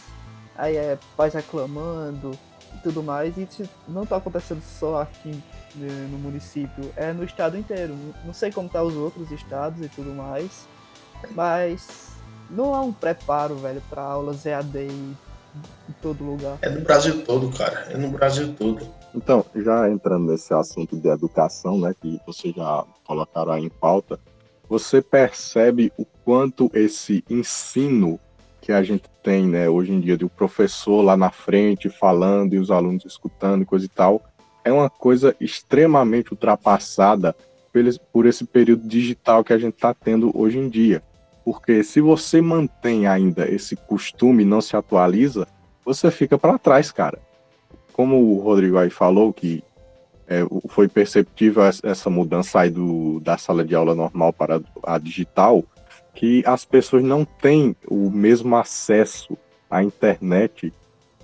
aí 0.55 0.75
é 0.75 0.97
pais 1.15 1.33
reclamando 1.33 2.31
e 2.73 2.77
tudo 2.79 3.03
mais, 3.03 3.37
e 3.37 3.43
isso 3.43 3.69
não 3.87 4.03
está 4.03 4.17
acontecendo 4.17 4.61
só 4.61 5.01
aqui 5.01 5.31
né, 5.75 6.07
no 6.11 6.17
município, 6.17 6.91
é 6.95 7.11
no 7.11 7.23
estado 7.23 7.57
inteiro. 7.57 7.95
Não 8.23 8.33
sei 8.33 8.51
como 8.51 8.69
tá 8.69 8.81
os 8.81 8.95
outros 8.95 9.31
estados 9.31 9.83
e 9.85 9.89
tudo 9.89 10.13
mais, 10.13 10.67
Mas 11.31 12.11
não 12.49 12.73
há 12.73 12.81
um 12.81 12.93
preparo, 12.93 13.55
velho, 13.55 13.81
para 13.89 14.01
aulas 14.01 14.45
EAD 14.45 14.87
em, 14.87 15.17
em 15.89 15.93
todo 16.01 16.23
lugar. 16.23 16.57
É 16.61 16.69
no 16.69 16.81
Brasil 16.81 17.23
todo, 17.23 17.49
cara. 17.55 17.87
É 17.89 17.97
no 17.97 18.09
Brasil 18.09 18.53
todo. 18.53 18.87
Então, 19.13 19.45
já 19.55 19.89
entrando 19.89 20.31
nesse 20.31 20.53
assunto 20.53 20.97
de 20.97 21.07
educação, 21.07 21.79
né, 21.79 21.93
que 21.99 22.19
vocês 22.25 22.53
já 22.53 22.83
colocaram 23.05 23.53
aí 23.53 23.63
em 23.63 23.69
pauta, 23.69 24.19
você 24.67 25.01
percebe 25.01 25.91
o 25.97 26.05
quanto 26.23 26.69
esse 26.73 27.23
ensino 27.29 28.19
que 28.59 28.71
a 28.71 28.81
gente 28.81 29.05
tem, 29.23 29.47
né, 29.47 29.69
hoje 29.69 29.93
em 29.93 29.99
dia, 29.99 30.17
de 30.17 30.23
o 30.23 30.27
um 30.27 30.29
professor 30.29 31.01
lá 31.01 31.15
na 31.15 31.29
frente 31.29 31.89
falando 31.89 32.55
e 32.55 32.59
os 32.59 32.71
alunos 32.71 33.05
escutando 33.05 33.61
e 33.61 33.65
coisa 33.65 33.85
e 33.85 33.89
tal, 33.89 34.23
é 34.63 34.73
uma 34.73 34.89
coisa 34.89 35.35
extremamente 35.39 36.33
ultrapassada 36.33 37.35
por 38.11 38.25
esse 38.25 38.45
período 38.45 38.87
digital 38.87 39.43
que 39.43 39.53
a 39.53 39.57
gente 39.57 39.75
está 39.75 39.93
tendo 39.93 40.31
hoje 40.37 40.57
em 40.57 40.67
dia. 40.69 41.03
Porque 41.45 41.83
se 41.83 42.01
você 42.01 42.41
mantém 42.41 43.05
ainda 43.05 43.47
esse 43.47 43.75
costume 43.75 44.41
e 44.41 44.47
não 44.47 44.59
se 44.59 44.75
atualiza, 44.75 45.47
você 45.85 46.09
fica 46.09 46.39
para 46.39 46.57
trás, 46.57 46.91
cara. 46.91 47.19
Como 47.93 48.17
o 48.17 48.39
Rodrigo 48.39 48.79
aí 48.79 48.89
falou, 48.89 49.31
que 49.31 49.63
é, 50.27 50.39
foi 50.67 50.87
perceptível 50.87 51.63
essa 51.63 52.09
mudança 52.09 52.61
aí 52.61 52.71
do, 52.71 53.19
da 53.19 53.37
sala 53.37 53.63
de 53.63 53.75
aula 53.75 53.93
normal 53.93 54.33
para 54.33 54.59
a 54.83 54.97
digital, 54.97 55.63
que 56.15 56.43
as 56.47 56.65
pessoas 56.65 57.03
não 57.03 57.23
têm 57.23 57.75
o 57.87 58.09
mesmo 58.09 58.55
acesso 58.55 59.37
à 59.69 59.83
internet 59.83 60.73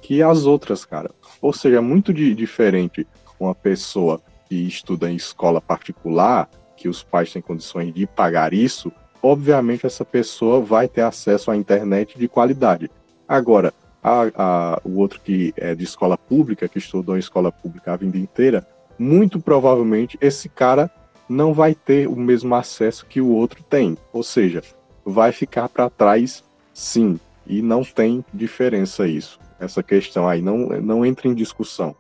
que 0.02 0.22
as 0.22 0.46
outras, 0.46 0.86
cara. 0.86 1.10
Ou 1.42 1.52
seja, 1.52 1.78
é 1.78 1.82
muito 1.82 2.14
de, 2.14 2.36
diferente 2.36 3.08
uma 3.40 3.56
pessoa 3.56 4.22
que 4.48 4.68
estuda 4.68 5.10
em 5.10 5.16
escola 5.16 5.60
particular, 5.60 6.48
que 6.78 6.88
os 6.88 7.02
pais 7.02 7.32
têm 7.32 7.42
condições 7.42 7.92
de 7.92 8.06
pagar 8.06 8.54
isso, 8.54 8.92
obviamente 9.22 9.86
essa 9.86 10.04
pessoa 10.04 10.62
vai 10.62 10.88
ter 10.88 11.02
acesso 11.02 11.52
à 11.52 11.56
internet 11.56 12.18
de 12.18 12.28
qualidade. 12.28 12.90
Agora, 13.28 13.74
a, 14.04 14.32
a, 14.36 14.82
o 14.84 14.98
outro 15.00 15.20
que 15.22 15.54
é 15.56 15.76
de 15.76 15.84
escola 15.84 16.18
pública, 16.18 16.68
que 16.68 16.80
estudou 16.80 17.16
em 17.16 17.20
escola 17.20 17.52
pública 17.52 17.94
a 17.94 17.98
vida 17.98 18.18
inteira, 18.18 18.68
muito 18.98 19.40
provavelmente 19.40 20.18
esse 20.22 20.50
cara 20.50 20.90
não 21.30 21.54
vai 21.54 21.74
ter 21.74 22.08
o 22.08 22.16
mesmo 22.16 22.54
acesso 22.56 23.06
que 23.06 23.22
o 23.22 23.30
outro 23.30 23.64
tem. 23.64 23.98
Ou 24.12 24.24
seja, 24.24 24.62
vai 25.06 25.32
ficar 25.32 25.70
para 25.70 25.90
trás 25.90 26.44
sim. 26.74 27.20
E 27.48 27.62
não 27.62 27.84
tem 27.84 28.24
diferença 28.34 29.08
isso. 29.08 29.40
Essa 29.60 29.82
questão 29.82 30.28
aí 30.28 30.42
não, 30.42 30.58
não 30.82 31.06
entra 31.06 31.28
em 31.28 31.34
discussão. 31.34 31.96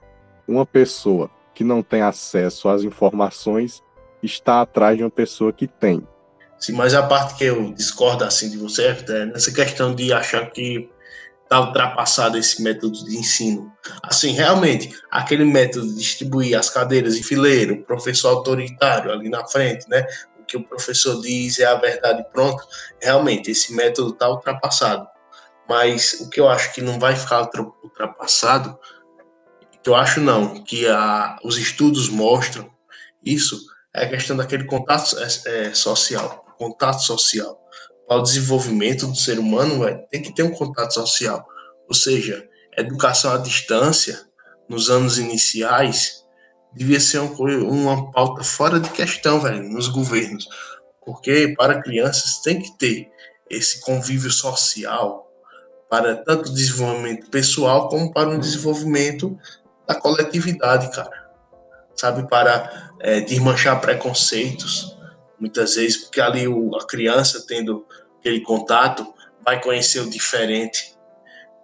Uma 0.48 0.66
pessoa 0.66 1.30
que 1.54 1.64
não 1.64 1.82
tem 1.82 2.02
acesso 2.02 2.68
às 2.68 2.84
informações 2.84 3.82
está 4.22 4.62
atrás 4.62 4.98
de 4.98 5.04
uma 5.04 5.10
pessoa 5.10 5.54
que 5.54 5.68
tem. 5.68 6.04
Sim, 6.62 6.74
mas 6.74 6.93
a 6.93 7.01
parte 7.01 7.34
que 7.34 7.43
eu 7.43 7.74
discordo 7.74 8.24
assim 8.24 8.47
de 8.51 8.55
você 8.55 8.86
é 8.86 9.26
nessa 9.26 9.51
questão 9.51 9.95
de 9.95 10.14
achar 10.14 10.51
que 10.51 10.88
está 11.41 11.59
ultrapassado 11.59 12.38
esse 12.38 12.62
método 12.62 13.03
de 13.03 13.18
ensino. 13.18 13.74
Assim, 14.03 14.34
realmente, 14.34 14.95
aquele 15.09 15.43
método 15.43 15.88
de 15.88 15.95
distribuir 15.95 16.55
as 16.55 16.70
cadeiras 16.70 17.16
em 17.18 17.24
fileiro, 17.24 17.74
o 17.74 17.84
professor 17.84 18.30
autoritário 18.30 19.12
ali 19.12 19.28
na 19.28 19.43
frente, 19.47 19.89
né? 19.89 20.05
O 20.39 20.45
que 20.45 20.55
o 20.55 20.64
professor 20.64 21.20
diz 21.20 21.57
é 21.57 21.66
a 21.66 21.74
verdade 21.74 22.24
pronta. 22.32 22.64
Realmente, 23.01 23.49
esse 23.49 23.74
método 23.74 24.12
está 24.12 24.30
ultrapassado. 24.30 25.07
Mas 25.68 26.14
o 26.22 26.30
que 26.30 26.39
eu 26.39 26.47
acho 26.47 26.74
que 26.74 26.82
não 26.82 26.99
vai 26.99 27.16
ficar 27.16 27.49
ultrapassado, 27.84 28.78
que 29.82 29.89
eu 29.89 29.95
acho 29.95 30.22
não, 30.22 30.64
que 30.64 30.88
a, 30.88 31.39
os 31.43 31.57
estudos 31.57 32.07
mostram 32.07 32.70
isso, 33.26 33.59
é 33.95 34.05
a 34.05 34.09
questão 34.09 34.38
daquele 34.38 34.66
contato 34.66 35.18
é, 35.18 35.68
é, 35.68 35.74
social 35.74 36.41
contato 36.62 37.01
social. 37.01 37.59
Para 38.07 38.20
o 38.20 38.24
desenvolvimento 38.24 39.07
do 39.07 39.16
ser 39.16 39.39
humano, 39.39 39.80
véio, 39.84 40.05
tem 40.12 40.22
que 40.22 40.34
ter 40.36 40.43
um 40.43 40.51
contato 40.51 40.93
social. 40.93 41.43
Ou 41.88 41.95
seja, 41.95 42.47
educação 42.78 43.34
à 43.34 43.38
distância, 43.38 44.22
nos 44.70 44.89
anos 44.89 45.18
iniciais, 45.18 46.24
devia 46.72 46.99
ser 46.99 47.20
uma, 47.20 47.34
uma 47.64 48.12
pauta 48.12 48.43
fora 48.43 48.80
de 48.80 48.89
questão, 48.91 49.39
velho, 49.39 49.64
nos 49.64 49.88
governos. 49.88 50.47
Porque 51.03 51.55
para 51.57 51.82
crianças 51.82 52.41
tem 52.41 52.62
que 52.62 52.78
ter 52.78 53.09
esse 53.49 53.82
convívio 53.82 54.30
social 54.30 55.28
para 55.89 56.16
tanto 56.16 56.53
desenvolvimento 56.53 57.30
pessoal 57.30 57.89
como 57.89 58.14
para 58.14 58.30
um 58.30 58.39
desenvolvimento 58.39 59.38
da 59.88 59.95
coletividade, 59.95 60.91
cara. 60.91 61.30
Sabe, 61.95 62.28
para 62.30 62.91
é, 63.01 63.20
desmanchar 63.20 63.82
preconceitos, 63.82 64.95
muitas 65.42 65.76
vezes, 65.76 65.98
porque 65.98 66.22
ali 66.22 66.48
o, 66.48 66.76
a 66.76 66.86
criança 66.86 67.44
tendo 67.48 67.86
aquele 68.20 68.42
contato 68.42 69.12
vai 69.44 69.60
conhecer 69.60 70.00
o 70.00 70.10
diferente, 70.10 70.96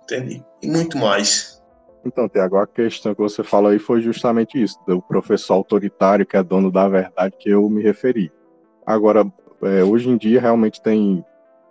entende? 0.03 0.43
E 0.61 0.67
muito 0.67 0.97
mais. 0.97 1.61
Então, 2.03 2.27
Tiago, 2.27 2.57
a 2.57 2.65
questão 2.65 3.13
que 3.13 3.21
você 3.21 3.43
falou 3.43 3.69
aí 3.69 3.77
foi 3.77 4.01
justamente 4.01 4.61
isso, 4.61 4.77
do 4.87 5.01
professor 5.01 5.53
autoritário 5.53 6.25
que 6.25 6.35
é 6.35 6.41
dono 6.41 6.71
da 6.71 6.87
verdade 6.87 7.35
que 7.37 7.49
eu 7.49 7.69
me 7.69 7.83
referi. 7.83 8.31
Agora, 8.85 9.25
é, 9.61 9.83
hoje 9.83 10.09
em 10.09 10.17
dia 10.17 10.41
realmente 10.41 10.81
tem 10.81 11.23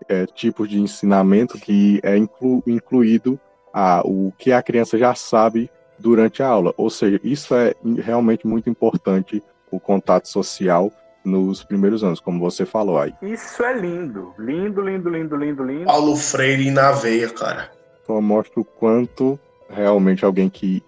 é, 0.08 0.26
tipos 0.26 0.68
de 0.68 0.78
ensinamento 0.78 1.58
que 1.58 2.00
é 2.04 2.16
inclu, 2.16 2.62
incluído 2.66 3.40
a, 3.72 4.02
o 4.04 4.32
que 4.38 4.52
a 4.52 4.62
criança 4.62 4.96
já 4.96 5.14
sabe 5.14 5.70
durante 5.98 6.42
a 6.42 6.46
aula. 6.46 6.72
Ou 6.76 6.90
seja, 6.90 7.18
isso 7.24 7.54
é 7.54 7.74
realmente 7.98 8.46
muito 8.46 8.70
importante, 8.70 9.42
o 9.70 9.80
contato 9.80 10.28
social 10.28 10.92
nos 11.26 11.64
primeiros 11.64 12.04
anos, 12.04 12.20
como 12.20 12.38
você 12.38 12.64
falou 12.64 12.98
aí. 12.98 13.12
Isso 13.20 13.62
é 13.64 13.78
lindo. 13.78 14.32
Lindo, 14.38 14.80
lindo, 14.80 15.10
lindo, 15.10 15.36
lindo, 15.36 15.64
lindo. 15.64 15.84
Paulo 15.84 16.16
Freire 16.16 16.70
na 16.70 16.92
veia, 16.92 17.28
cara. 17.28 17.70
Só 18.06 18.20
mostra 18.20 18.60
o 18.60 18.64
quanto 18.64 19.38
realmente 19.68 20.24
alguém 20.24 20.48
que 20.48 20.82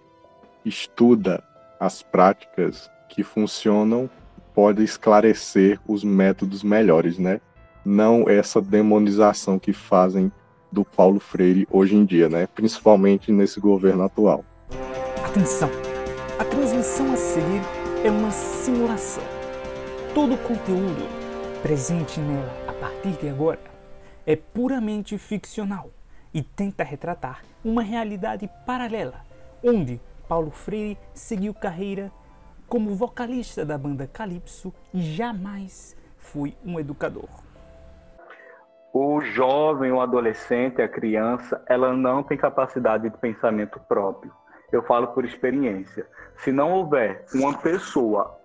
estuda 0.65 1.43
as 1.79 2.01
práticas 2.01 2.89
que 3.09 3.21
funcionam 3.21 4.09
pode 4.53 4.83
esclarecer 4.83 5.79
os 5.85 6.03
métodos 6.03 6.63
melhores, 6.63 7.17
né? 7.17 7.41
Não 7.83 8.29
essa 8.29 8.61
demonização 8.61 9.59
que 9.59 9.73
fazem 9.73 10.31
do 10.71 10.85
Paulo 10.85 11.19
Freire 11.19 11.67
hoje 11.69 11.95
em 11.95 12.05
dia, 12.05 12.29
né? 12.29 12.47
Principalmente 12.47 13.31
nesse 13.31 13.59
governo 13.59 14.03
atual. 14.03 14.45
Atenção! 15.25 15.69
A 16.37 16.45
transmissão 16.45 17.11
a 17.11 17.17
seguir 17.17 17.61
é 18.05 18.09
uma 18.09 18.31
simulação 18.31 19.38
Todo 20.13 20.33
o 20.33 20.37
conteúdo 20.39 21.07
presente 21.61 22.19
nela 22.19 22.51
a 22.67 22.73
partir 22.73 23.11
de 23.11 23.29
agora 23.29 23.59
é 24.25 24.35
puramente 24.35 25.15
ficcional 25.19 25.91
e 26.33 26.41
tenta 26.41 26.83
retratar 26.83 27.43
uma 27.63 27.83
realidade 27.83 28.49
paralela, 28.65 29.21
onde 29.63 30.01
Paulo 30.27 30.49
Freire 30.49 30.97
seguiu 31.13 31.53
carreira 31.53 32.11
como 32.67 32.95
vocalista 32.95 33.63
da 33.63 33.77
banda 33.77 34.07
Calypso 34.07 34.73
e 34.91 34.99
jamais 34.99 35.95
foi 36.17 36.57
um 36.65 36.79
educador. 36.79 37.29
O 38.91 39.21
jovem, 39.21 39.91
o 39.91 40.01
adolescente, 40.01 40.81
a 40.81 40.89
criança, 40.89 41.63
ela 41.67 41.93
não 41.93 42.23
tem 42.23 42.35
capacidade 42.35 43.07
de 43.07 43.15
pensamento 43.17 43.79
próprio. 43.87 44.33
Eu 44.71 44.81
falo 44.83 45.07
por 45.09 45.23
experiência. 45.23 46.07
Se 46.37 46.51
não 46.51 46.71
houver 46.73 47.25
uma 47.33 47.55
pessoa 47.57 48.38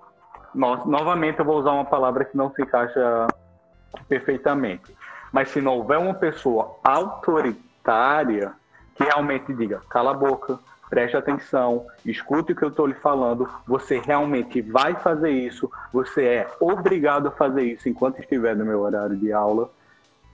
no, 0.54 0.86
novamente 0.86 1.38
eu 1.38 1.44
vou 1.44 1.58
usar 1.58 1.72
uma 1.72 1.84
palavra 1.84 2.24
que 2.24 2.36
não 2.36 2.52
se 2.52 2.62
encaixa 2.62 3.26
perfeitamente. 4.08 4.94
Mas 5.32 5.50
se 5.50 5.60
não 5.60 5.78
houver 5.78 5.98
uma 5.98 6.14
pessoa 6.14 6.76
autoritária 6.84 8.52
que 8.94 9.02
realmente 9.02 9.52
diga, 9.52 9.80
cala 9.88 10.12
a 10.12 10.14
boca, 10.14 10.58
preste 10.88 11.16
atenção, 11.16 11.86
escute 12.06 12.52
o 12.52 12.56
que 12.56 12.62
eu 12.62 12.68
estou 12.68 12.86
lhe 12.86 12.94
falando, 12.94 13.48
você 13.66 13.98
realmente 13.98 14.62
vai 14.62 14.94
fazer 14.94 15.30
isso, 15.30 15.70
você 15.92 16.24
é 16.24 16.48
obrigado 16.60 17.26
a 17.26 17.32
fazer 17.32 17.64
isso 17.64 17.88
enquanto 17.88 18.20
estiver 18.20 18.54
no 18.54 18.64
meu 18.64 18.80
horário 18.80 19.16
de 19.16 19.32
aula, 19.32 19.70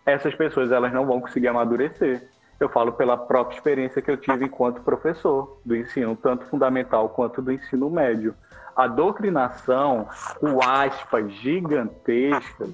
essas 0.05 0.35
pessoas 0.35 0.71
elas 0.71 0.93
não 0.93 1.07
vão 1.07 1.21
conseguir 1.21 1.49
amadurecer. 1.49 2.29
Eu 2.59 2.68
falo 2.68 2.93
pela 2.93 3.16
própria 3.16 3.57
experiência 3.57 4.03
que 4.03 4.11
eu 4.11 4.18
tive 4.18 4.45
enquanto 4.45 4.83
professor 4.83 5.59
do 5.64 5.75
ensino, 5.75 6.14
tanto 6.14 6.45
fundamental 6.45 7.09
quanto 7.09 7.41
do 7.41 7.51
ensino 7.51 7.89
médio 7.89 8.35
a 8.81 8.87
doutrinação, 8.87 10.09
com 10.39 10.62
aspas 10.62 11.33
gigantescas, 11.35 12.70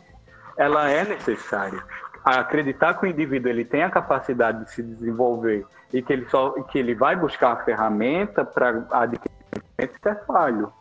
ela 0.56 0.88
é 0.88 1.04
necessária. 1.04 1.82
Acreditar 2.24 2.94
que 2.94 3.06
o 3.06 3.08
indivíduo 3.08 3.50
ele 3.50 3.64
tem 3.64 3.82
a 3.82 3.90
capacidade 3.90 4.64
de 4.64 4.70
se 4.70 4.82
desenvolver 4.82 5.64
e 5.92 6.02
que 6.02 6.12
ele, 6.12 6.26
só, 6.28 6.50
que 6.62 6.78
ele 6.78 6.94
vai 6.94 7.14
buscar 7.14 7.52
a 7.52 7.64
ferramenta 7.64 8.44
para 8.44 8.84
adquirir 8.90 9.36
isso 9.78 10.08
é 10.08 10.14
falho. 10.14 10.72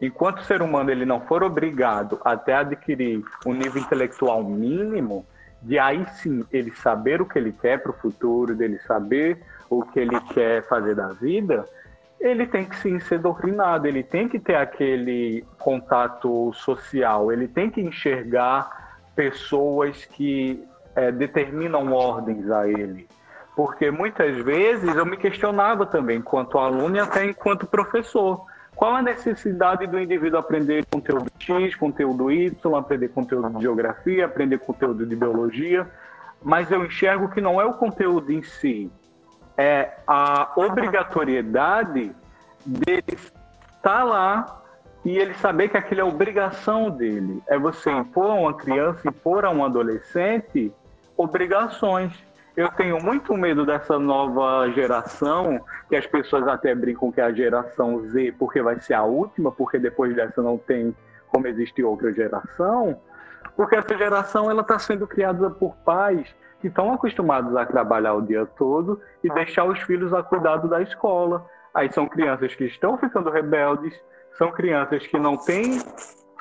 Enquanto 0.00 0.38
o 0.38 0.44
ser 0.44 0.62
humano 0.62 0.90
ele 0.90 1.04
não 1.04 1.20
for 1.20 1.42
obrigado 1.42 2.20
até 2.24 2.54
adquirir 2.54 3.24
um 3.44 3.52
nível 3.52 3.80
intelectual 3.80 4.44
mínimo, 4.44 5.26
de 5.62 5.78
aí 5.78 6.06
sim 6.16 6.44
ele 6.52 6.70
saber 6.76 7.20
o 7.20 7.26
que 7.26 7.38
ele 7.38 7.52
quer 7.52 7.82
para 7.82 7.90
o 7.90 7.94
futuro, 7.94 8.54
dele 8.54 8.78
saber 8.80 9.42
o 9.68 9.82
que 9.82 9.98
ele 9.98 10.20
quer 10.32 10.62
fazer 10.68 10.94
da 10.94 11.08
vida, 11.08 11.64
ele 12.20 12.46
tem 12.46 12.64
que 12.64 12.76
sim 12.76 12.98
ser 12.98 13.18
doutrinado, 13.18 13.86
ele 13.86 14.02
tem 14.02 14.28
que 14.28 14.38
ter 14.38 14.56
aquele 14.56 15.44
contato 15.58 16.52
social, 16.54 17.30
ele 17.30 17.46
tem 17.46 17.70
que 17.70 17.80
enxergar 17.80 18.98
pessoas 19.14 20.04
que 20.04 20.62
é, 20.94 21.12
determinam 21.12 21.92
ordens 21.92 22.50
a 22.50 22.68
ele. 22.68 23.06
Porque 23.54 23.90
muitas 23.90 24.36
vezes 24.36 24.94
eu 24.94 25.06
me 25.06 25.16
questionava 25.16 25.86
também, 25.86 26.18
enquanto 26.18 26.58
aluno 26.58 26.96
e 26.96 27.00
até 27.00 27.24
enquanto 27.24 27.66
professor. 27.66 28.44
Qual 28.74 28.94
a 28.94 29.00
necessidade 29.00 29.86
do 29.86 29.98
indivíduo 29.98 30.38
aprender 30.38 30.84
conteúdo 30.90 31.30
X, 31.38 31.74
conteúdo 31.74 32.30
Y, 32.30 32.76
aprender 32.76 33.08
conteúdo 33.08 33.48
de 33.50 33.62
geografia, 33.62 34.26
aprender 34.26 34.58
conteúdo 34.58 35.06
de 35.06 35.16
biologia? 35.16 35.86
Mas 36.42 36.70
eu 36.70 36.84
enxergo 36.84 37.30
que 37.30 37.40
não 37.40 37.58
é 37.58 37.64
o 37.64 37.72
conteúdo 37.72 38.30
em 38.30 38.42
si, 38.42 38.90
é 39.56 39.92
a 40.06 40.52
obrigatoriedade 40.56 42.14
dele 42.64 43.18
estar 43.76 44.04
lá 44.04 44.62
e 45.04 45.16
ele 45.16 45.34
saber 45.34 45.68
que 45.68 45.76
aquilo 45.76 46.00
é 46.00 46.04
obrigação 46.04 46.90
dele. 46.90 47.42
É 47.46 47.58
você 47.58 47.90
impor 47.90 48.30
a 48.30 48.34
uma 48.34 48.54
criança, 48.54 49.08
impor 49.08 49.44
a 49.44 49.50
um 49.50 49.64
adolescente 49.64 50.72
obrigações. 51.16 52.12
Eu 52.56 52.68
tenho 52.70 53.02
muito 53.02 53.34
medo 53.34 53.66
dessa 53.66 53.98
nova 53.98 54.70
geração, 54.70 55.60
que 55.88 55.96
as 55.96 56.06
pessoas 56.06 56.48
até 56.48 56.74
brincam 56.74 57.12
que 57.12 57.20
é 57.20 57.24
a 57.24 57.32
geração 57.32 58.00
Z, 58.08 58.34
porque 58.38 58.62
vai 58.62 58.80
ser 58.80 58.94
a 58.94 59.02
última, 59.02 59.52
porque 59.52 59.78
depois 59.78 60.14
dessa 60.16 60.42
não 60.42 60.56
tem 60.56 60.94
como 61.28 61.46
existir 61.46 61.84
outra 61.84 62.12
geração, 62.12 62.98
porque 63.54 63.76
essa 63.76 63.96
geração 63.96 64.50
ela 64.50 64.62
está 64.62 64.78
sendo 64.78 65.06
criada 65.06 65.50
por 65.50 65.76
pais 65.76 66.34
que 66.60 66.68
estão 66.68 66.92
acostumados 66.92 67.54
a 67.56 67.66
trabalhar 67.66 68.14
o 68.14 68.22
dia 68.22 68.46
todo 68.46 69.00
e 69.22 69.28
deixar 69.30 69.64
os 69.64 69.80
filhos 69.80 70.12
a 70.14 70.22
cuidado 70.22 70.68
da 70.68 70.80
escola. 70.82 71.46
Aí 71.74 71.92
são 71.92 72.06
crianças 72.06 72.54
que 72.54 72.64
estão 72.64 72.96
ficando 72.96 73.30
rebeldes, 73.30 73.94
são 74.38 74.50
crianças 74.50 75.06
que 75.06 75.18
não 75.18 75.36
têm 75.36 75.78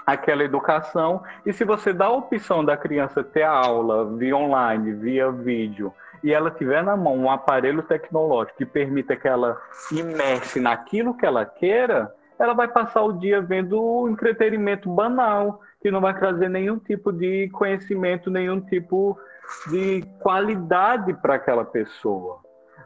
aquela 0.05 0.43
educação. 0.43 1.23
E 1.45 1.51
se 1.51 1.65
você 1.65 1.91
dá 1.91 2.05
a 2.05 2.13
opção 2.13 2.63
da 2.63 2.77
criança 2.77 3.23
ter 3.23 3.43
a 3.43 3.51
aula 3.51 4.15
via 4.15 4.35
online, 4.35 4.93
via 4.93 5.31
vídeo, 5.31 5.93
e 6.23 6.33
ela 6.33 6.49
tiver 6.51 6.83
na 6.83 6.95
mão 6.95 7.17
um 7.17 7.29
aparelho 7.29 7.83
tecnológico 7.83 8.57
que 8.57 8.65
permita 8.65 9.15
que 9.15 9.27
ela 9.27 9.61
imerse 9.91 10.59
naquilo 10.59 11.15
que 11.15 11.25
ela 11.25 11.45
queira, 11.45 12.11
ela 12.39 12.53
vai 12.53 12.67
passar 12.67 13.03
o 13.03 13.13
dia 13.13 13.41
vendo 13.41 14.09
entretenimento 14.09 14.89
banal, 14.89 15.61
que 15.81 15.91
não 15.91 16.01
vai 16.01 16.17
trazer 16.17 16.49
nenhum 16.49 16.79
tipo 16.79 17.11
de 17.11 17.49
conhecimento, 17.49 18.29
nenhum 18.31 18.59
tipo 18.59 19.17
de 19.67 20.03
qualidade 20.19 21.13
para 21.13 21.35
aquela 21.35 21.65
pessoa. 21.65 22.39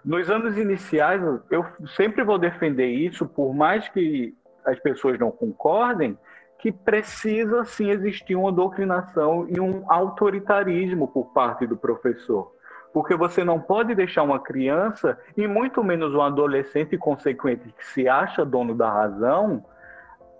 Nos 0.04 0.30
anos 0.30 0.58
iniciais, 0.58 1.22
eu 1.52 1.66
sempre 1.96 2.24
vou 2.24 2.38
defender 2.38 2.88
isso, 2.88 3.26
por 3.26 3.54
mais 3.54 3.88
que 3.90 4.34
as 4.66 4.80
pessoas 4.80 5.20
não 5.20 5.32
concordem, 5.32 6.18
que 6.60 6.72
precisa 6.72 7.64
sim 7.66 7.90
existir 7.90 8.36
uma 8.36 8.52
doutrinação 8.52 9.48
e 9.50 9.60
um 9.60 9.84
autoritarismo 9.92 11.08
por 11.08 11.34
parte 11.34 11.66
do 11.66 11.78
professor. 11.78 12.52
Porque 12.94 13.16
você 13.16 13.44
não 13.44 13.60
pode 13.60 13.94
deixar 13.94 14.24
uma 14.24 14.40
criança, 14.40 15.18
e 15.38 15.48
muito 15.48 15.84
menos 15.84 16.14
um 16.14 16.22
adolescente 16.22 16.98
consequente 16.98 17.74
que 17.78 17.86
se 17.86 18.10
acha 18.10 18.46
dono 18.46 18.74
da 18.74 18.90
razão, 18.90 19.64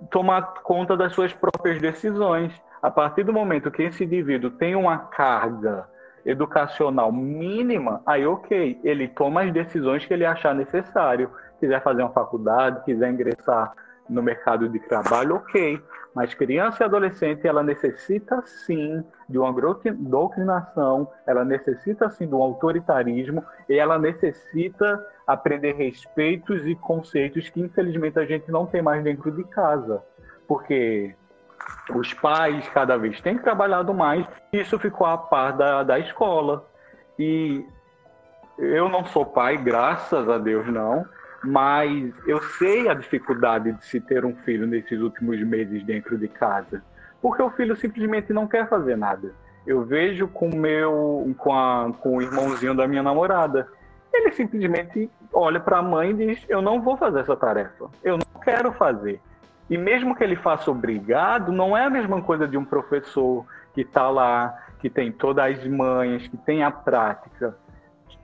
tomar 0.10 0.42
conta 0.64 0.96
das 0.98 1.14
suas 1.14 1.34
próprias 1.34 1.80
decisões. 1.80 2.54
A 2.82 2.90
partir 2.90 3.24
do 3.24 3.34
momento 3.34 3.72
que 3.72 3.84
esse 3.84 4.04
indivíduo 4.04 4.52
tem 4.52 4.76
uma 4.76 4.98
carga 4.98 5.88
educacional 6.26 7.12
mínima, 7.12 8.02
aí 8.06 8.26
ok, 8.26 8.80
ele 8.84 9.08
toma 9.08 9.44
as 9.44 9.54
decisões 9.54 10.06
que 10.06 10.14
ele 10.14 10.26
achar 10.26 10.54
necessário. 10.54 11.30
Quiser 11.60 11.82
fazer 11.84 12.02
uma 12.02 12.12
faculdade, 12.12 12.84
quiser 12.86 13.12
ingressar 13.12 13.74
no 14.10 14.24
mercado 14.24 14.68
de 14.68 14.80
trabalho, 14.80 15.36
ok. 15.36 15.82
Mas 16.16 16.34
criança 16.34 16.84
e 16.84 16.86
adolescente, 16.86 17.48
ela 17.48 17.62
necessita 17.62 18.42
sim 18.46 19.04
de 19.28 19.38
uma 19.38 19.54
doutrinação, 19.98 21.08
ela 21.28 21.46
necessita 21.46 22.10
sim 22.10 22.28
de 22.28 22.34
um 22.34 22.42
autoritarismo 22.42 23.44
e 23.70 23.76
ela 23.76 24.00
necessita 24.00 25.06
aprender 25.28 25.74
respeitos 25.74 26.66
e 26.66 26.76
conceitos 26.76 27.50
que 27.50 27.62
infelizmente 27.62 28.18
a 28.18 28.26
gente 28.26 28.52
não 28.52 28.66
tem 28.66 28.82
mais 28.82 29.04
dentro 29.04 29.32
de 29.32 29.44
casa. 29.44 30.04
Porque 30.48 31.16
os 31.94 32.14
pais 32.14 32.68
cada 32.70 32.98
vez 32.98 33.20
têm 33.22 33.38
trabalhado 33.38 33.94
mais, 33.94 34.26
isso 34.54 34.78
ficou 34.80 35.08
a 35.08 35.18
par 35.18 35.54
da, 35.54 35.84
da 35.84 36.00
escola. 36.00 36.66
E 37.18 37.66
eu 38.58 38.90
não 38.90 39.06
sou 39.06 39.26
pai, 39.26 39.58
graças 39.58 40.28
a 40.30 40.38
Deus 40.38 40.68
não, 40.68 41.06
mas 41.44 42.14
eu 42.28 42.42
sei 42.42 42.88
a 42.88 42.94
dificuldade 42.94 43.72
de 43.72 43.86
se 43.86 44.00
ter 44.00 44.26
um 44.26 44.36
filho 44.38 44.68
nesses 44.68 45.00
últimos 45.00 45.40
meses 45.42 45.84
dentro 45.84 46.18
de 46.18 46.28
casa, 46.28 46.84
porque 47.22 47.42
o 47.42 47.50
filho 47.52 47.76
simplesmente 47.76 48.34
não 48.34 48.48
quer 48.48 48.68
fazer 48.68 48.98
nada. 48.98 49.34
Eu 49.66 49.84
vejo 49.84 50.28
com 50.28 50.50
meu, 50.50 51.34
com, 51.38 51.54
a, 51.54 51.92
com 52.00 52.18
o 52.18 52.22
irmãozinho 52.22 52.76
da 52.76 52.88
minha 52.88 53.04
namorada, 53.04 53.68
ele 54.14 54.32
simplesmente 54.32 55.10
olha 55.32 55.60
para 55.60 55.78
a 55.78 55.82
mãe 55.82 56.12
e 56.12 56.14
diz: 56.14 56.46
Eu 56.50 56.62
não 56.62 56.82
vou 56.82 56.98
fazer 56.98 57.20
essa 57.20 57.36
tarefa, 57.36 57.90
eu 58.04 58.18
não 58.18 58.42
quero 58.42 58.72
fazer. 58.74 59.22
E 59.70 59.78
mesmo 59.78 60.16
que 60.16 60.24
ele 60.24 60.36
faça 60.36 60.72
obrigado, 60.72 61.52
não 61.52 61.78
é 61.78 61.86
a 61.86 61.90
mesma 61.90 62.22
coisa 62.22 62.48
de 62.48 62.58
um 62.58 62.66
professor 62.66 63.46
que 63.74 63.82
está 63.82 64.10
lá, 64.10 64.58
que 64.80 64.90
tem 64.90 65.12
todas 65.12 65.58
as 65.58 65.68
manhas, 65.68 66.28
que 66.28 66.38
tem 66.38 66.64
a 66.64 66.72
prática 66.72 67.56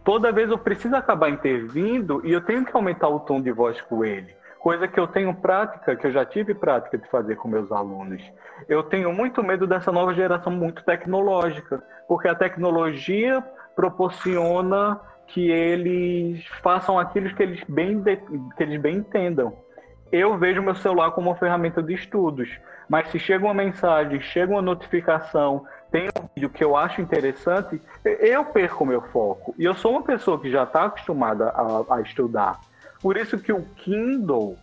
toda 0.06 0.32
vez 0.32 0.50
eu 0.50 0.58
preciso 0.58 0.96
acabar 0.96 1.30
intervindo 1.30 2.22
e 2.24 2.32
eu 2.32 2.40
tenho 2.40 2.64
que 2.64 2.72
aumentar 2.74 3.10
o 3.10 3.20
tom 3.20 3.42
de 3.42 3.52
voz 3.52 3.82
com 3.82 4.06
ele. 4.06 4.34
Coisa 4.60 4.88
que 4.88 5.00
eu 5.00 5.08
tenho 5.08 5.34
prática, 5.34 5.96
que 5.96 6.08
eu 6.08 6.12
já 6.12 6.24
tive 6.24 6.54
prática 6.54 6.98
de 6.98 7.08
fazer 7.10 7.36
com 7.36 7.48
meus 7.48 7.72
alunos. 7.72 8.24
Eu 8.70 8.84
tenho 8.84 9.12
muito 9.12 9.44
medo 9.44 9.68
dessa 9.68 9.92
nova 9.92 10.14
geração 10.14 10.52
muito 10.52 10.84
tecnológica, 10.84 11.84
porque 12.08 12.28
a 12.28 12.36
tecnologia 12.36 13.44
proporciona 13.76 15.00
que 15.28 15.50
eles 15.52 16.46
façam 16.64 16.98
aquilo 16.98 17.34
que 17.36 17.44
eles 17.44 17.64
bem, 17.68 18.02
que 18.04 18.64
eles 18.64 18.80
bem 18.80 18.98
entendam. 18.98 19.54
Eu 20.16 20.38
vejo 20.38 20.62
meu 20.62 20.76
celular 20.76 21.12
como 21.12 21.30
uma 21.30 21.36
ferramenta 21.36 21.84
de 21.84 21.94
estudos, 21.94 22.50
mas 22.88 23.12
se 23.12 23.20
chega 23.20 23.44
uma 23.44 23.54
mensagem, 23.54 24.22
chega 24.22 24.50
uma 24.50 24.62
notificação, 24.62 25.66
tem 25.92 26.08
um 26.08 26.30
vídeo 26.34 26.50
que 26.50 26.64
eu 26.64 26.78
acho 26.78 27.02
interessante, 27.02 27.82
eu 28.06 28.46
perco 28.46 28.86
meu 28.86 29.02
foco. 29.02 29.54
E 29.60 29.66
eu 29.66 29.76
sou 29.76 29.92
uma 29.92 30.04
pessoa 30.04 30.40
que 30.40 30.50
já 30.50 30.64
está 30.64 30.86
acostumada 30.86 31.50
a, 31.50 31.96
a, 31.96 32.02
estudar. 32.02 32.62
Por 33.02 33.18
isso 33.18 33.38
que 33.38 33.52
o 33.52 33.64
Kindle, 33.76 34.56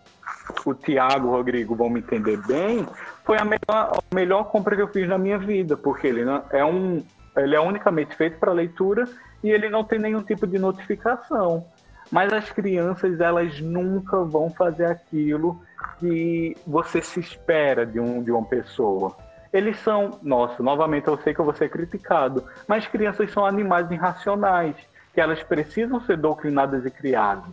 o 0.65 0.73
Tiago, 0.73 1.29
o 1.29 1.33
Rodrigo 1.33 1.75
vão 1.75 1.91
me 1.91 2.01
entender 2.01 2.39
bem, 2.47 2.87
foi 3.23 3.37
a 3.37 3.45
melhor, 3.45 3.61
a 3.69 4.15
melhor 4.15 4.45
compra 4.45 4.75
que 4.75 4.81
eu 4.81 4.89
fiz 4.89 5.07
na 5.07 5.19
minha 5.19 5.37
vida, 5.37 5.77
porque 5.77 6.07
ele 6.07 6.23
é 6.51 6.65
um, 6.65 7.05
ele 7.37 7.55
é 7.55 7.61
unicamente 7.61 8.17
feito 8.17 8.39
para 8.39 8.53
leitura 8.53 9.07
e 9.45 9.51
ele 9.51 9.69
não 9.69 9.85
tem 9.85 9.99
nenhum 9.99 10.23
tipo 10.23 10.47
de 10.47 10.59
notificação. 10.59 11.67
Mas 12.13 12.33
as 12.33 12.49
crianças, 12.51 13.19
elas 13.19 13.59
nunca 13.61 14.23
vão 14.23 14.51
fazer 14.51 14.85
aquilo 14.85 15.61
que 15.99 16.57
você 16.65 17.03
se 17.03 17.19
espera 17.19 17.85
de, 17.85 17.99
um, 17.99 18.23
de 18.23 18.31
uma 18.31 18.45
pessoa 18.45 19.17
eles 19.53 19.79
são, 19.81 20.19
nossa, 20.23 20.63
novamente 20.63 21.09
eu 21.09 21.19
sei 21.19 21.35
que 21.35 21.41
eu 21.41 21.45
vou 21.45 21.55
ser 21.55 21.69
criticado, 21.69 22.45
mas 22.67 22.87
crianças 22.87 23.31
são 23.31 23.45
animais 23.45 23.91
irracionais, 23.91 24.75
que 25.13 25.21
elas 25.21 25.43
precisam 25.43 26.01
ser 26.01 26.17
doutrinadas 26.17 26.87
e 26.87 26.91
criadas. 26.91 27.53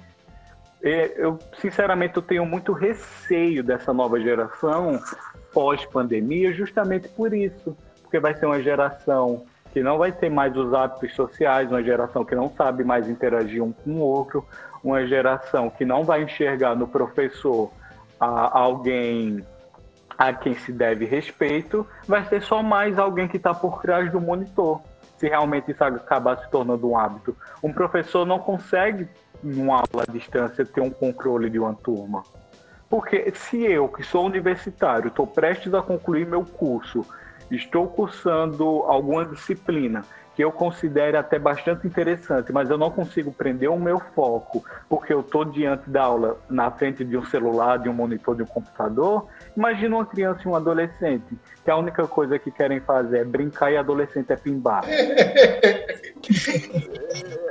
Eu, 0.81 1.37
sinceramente, 1.59 2.15
eu 2.15 2.21
tenho 2.21 2.45
muito 2.45 2.71
receio 2.71 3.61
dessa 3.61 3.91
nova 3.91 4.17
geração 4.17 4.97
pós-pandemia, 5.51 6.53
justamente 6.53 7.09
por 7.09 7.33
isso, 7.33 7.75
porque 8.01 8.17
vai 8.17 8.33
ser 8.33 8.45
uma 8.45 8.61
geração 8.61 9.45
que 9.71 9.83
não 9.83 9.97
vai 9.97 10.11
ter 10.11 10.29
mais 10.29 10.55
os 10.55 10.73
hábitos 10.73 11.13
sociais, 11.15 11.69
uma 11.69 11.83
geração 11.83 12.25
que 12.25 12.35
não 12.35 12.49
sabe 12.49 12.83
mais 12.83 13.07
interagir 13.09 13.63
um 13.63 13.71
com 13.71 13.91
o 13.91 13.99
outro, 13.99 14.45
uma 14.83 15.05
geração 15.05 15.69
que 15.69 15.85
não 15.85 16.03
vai 16.03 16.23
enxergar 16.23 16.75
no 16.75 16.87
professor 16.87 17.71
a, 18.19 18.57
alguém 18.57 19.45
a 20.17 20.33
quem 20.33 20.53
se 20.53 20.73
deve 20.73 21.05
respeito, 21.05 21.87
vai 22.05 22.25
ser 22.25 22.41
só 22.41 22.61
mais 22.61 22.99
alguém 22.99 23.27
que 23.27 23.37
está 23.37 23.53
por 23.53 23.81
trás 23.81 24.11
do 24.11 24.19
monitor, 24.19 24.81
se 25.17 25.29
realmente 25.29 25.71
isso 25.71 25.81
acabar 25.83 26.37
se 26.39 26.49
tornando 26.49 26.89
um 26.89 26.97
hábito. 26.97 27.35
Um 27.63 27.71
professor 27.71 28.25
não 28.25 28.37
consegue, 28.37 29.07
numa 29.41 29.75
aula 29.75 30.03
à 30.07 30.11
distância, 30.11 30.65
ter 30.65 30.81
um 30.81 30.89
controle 30.89 31.49
de 31.49 31.57
uma 31.57 31.73
turma. 31.73 32.23
Porque 32.89 33.31
se 33.35 33.63
eu, 33.63 33.87
que 33.87 34.03
sou 34.03 34.25
universitário, 34.25 35.07
estou 35.07 35.27
prestes 35.27 35.73
a 35.73 35.81
concluir 35.81 36.25
meu 36.25 36.43
curso, 36.43 37.05
estou 37.51 37.87
cursando 37.87 38.83
alguma 38.83 39.25
disciplina 39.25 40.03
que 40.39 40.43
eu 40.45 40.53
considere 40.53 41.17
até 41.17 41.37
bastante 41.37 41.85
interessante, 41.85 42.53
mas 42.53 42.69
eu 42.69 42.77
não 42.77 42.89
consigo 42.89 43.29
prender 43.29 43.69
o 43.69 43.77
meu 43.77 43.99
foco 44.15 44.63
porque 44.87 45.11
eu 45.11 45.19
estou 45.19 45.43
diante 45.43 45.89
da 45.89 46.03
aula 46.03 46.39
na 46.49 46.71
frente 46.71 47.03
de 47.03 47.17
um 47.17 47.25
celular, 47.25 47.77
de 47.77 47.89
um 47.89 47.93
monitor, 47.93 48.37
de 48.37 48.43
um 48.43 48.45
computador. 48.45 49.27
Imagina 49.57 49.97
uma 49.97 50.05
criança 50.05 50.39
e 50.45 50.47
um 50.47 50.55
adolescente 50.55 51.37
que 51.61 51.69
a 51.69 51.75
única 51.75 52.07
coisa 52.07 52.39
que 52.39 52.49
querem 52.51 52.79
fazer 52.79 53.17
é 53.17 53.25
brincar 53.25 53.69
e 53.69 53.75
adolescente 53.75 54.31
é 54.31 54.37
pimbar. 54.37 54.85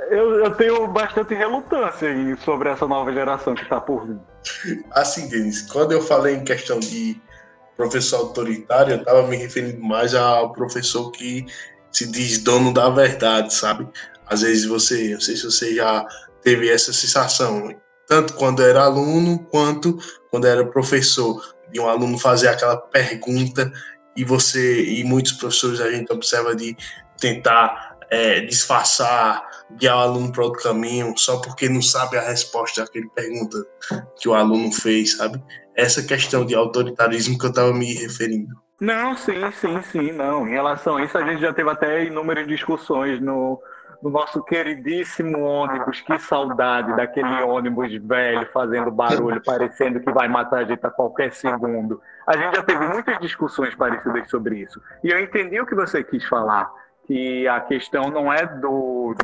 eu, 0.09 0.39
eu, 0.45 0.55
tenho 0.55 0.87
bastante 0.87 1.35
relutância 1.35 2.09
sobre 2.37 2.69
essa 2.69 2.87
nova 2.87 3.13
geração 3.13 3.53
que 3.53 3.61
está 3.61 3.79
por 3.79 4.07
vir. 4.07 4.17
Assim, 4.93 5.29
Denis, 5.29 5.61
quando 5.61 5.91
eu 5.91 6.01
falei 6.01 6.37
em 6.37 6.43
questão 6.43 6.79
de 6.79 7.21
professor 7.79 8.17
autoritário, 8.17 8.91
eu 8.91 8.97
estava 8.97 9.25
me 9.25 9.37
referindo 9.37 9.81
mais 9.81 10.13
ao 10.13 10.51
professor 10.51 11.09
que 11.11 11.45
se 11.89 12.11
diz 12.11 12.39
dono 12.39 12.73
da 12.73 12.89
verdade, 12.89 13.53
sabe? 13.53 13.87
Às 14.27 14.41
vezes 14.41 14.65
você, 14.65 15.13
não 15.13 15.21
sei 15.21 15.37
se 15.37 15.45
você 15.45 15.73
já 15.75 16.05
teve 16.41 16.69
essa 16.69 16.91
sensação, 16.91 17.73
tanto 18.05 18.33
quando 18.33 18.61
era 18.61 18.83
aluno 18.83 19.39
quanto 19.49 19.97
quando 20.29 20.45
era 20.45 20.65
professor, 20.65 21.55
de 21.71 21.79
um 21.79 21.87
aluno 21.87 22.19
fazer 22.19 22.49
aquela 22.49 22.75
pergunta 22.75 23.71
e 24.13 24.25
você 24.25 24.83
e 24.83 25.05
muitos 25.05 25.31
professores 25.31 25.79
a 25.79 25.89
gente 25.89 26.11
observa 26.11 26.53
de 26.53 26.75
tentar 27.17 27.97
é, 28.11 28.41
disfarçar, 28.41 29.41
guiar 29.77 29.97
o 29.97 29.99
aluno 29.99 30.31
para 30.31 30.43
outro 30.43 30.63
caminho, 30.63 31.13
só 31.17 31.39
porque 31.41 31.69
não 31.69 31.81
sabe 31.81 32.17
a 32.17 32.21
resposta 32.21 32.83
àquele 32.83 33.09
pergunta 33.09 33.57
que 34.19 34.27
o 34.27 34.33
aluno 34.33 34.71
fez, 34.71 35.17
sabe? 35.17 35.41
Essa 35.75 36.03
questão 36.03 36.45
de 36.45 36.55
autoritarismo 36.55 37.37
que 37.37 37.45
eu 37.45 37.49
estava 37.49 37.73
me 37.73 37.93
referindo. 37.93 38.55
Não, 38.79 39.15
sim, 39.15 39.51
sim, 39.51 39.81
sim, 39.81 40.11
não. 40.11 40.47
Em 40.47 40.51
relação 40.51 40.97
a 40.97 41.03
isso, 41.03 41.17
a 41.17 41.25
gente 41.25 41.41
já 41.41 41.53
teve 41.53 41.69
até 41.69 42.05
inúmeras 42.05 42.47
discussões 42.47 43.19
no, 43.19 43.61
no 44.01 44.09
nosso 44.09 44.41
queridíssimo 44.43 45.41
ônibus. 45.41 45.99
Que 45.99 46.17
saudade 46.17 46.95
daquele 46.95 47.41
ônibus 47.43 47.93
velho 48.01 48.47
fazendo 48.53 48.89
barulho, 48.89 49.41
parecendo 49.43 49.99
que 49.99 50.11
vai 50.11 50.29
matar 50.29 50.59
a 50.59 50.63
gente 50.63 50.85
a 50.85 50.89
qualquer 50.89 51.33
segundo. 51.33 52.01
A 52.25 52.37
gente 52.37 52.55
já 52.55 52.63
teve 52.63 52.87
muitas 52.87 53.19
discussões 53.19 53.75
parecidas 53.75 54.29
sobre 54.29 54.59
isso. 54.59 54.81
E 55.03 55.09
eu 55.09 55.19
entendi 55.19 55.59
o 55.59 55.65
que 55.65 55.75
você 55.75 56.01
quis 56.01 56.23
falar 56.25 56.71
que 57.09 57.47
a 57.47 57.59
questão 57.59 58.11
não 58.11 58.31
é 58.31 58.45
do, 58.45 59.15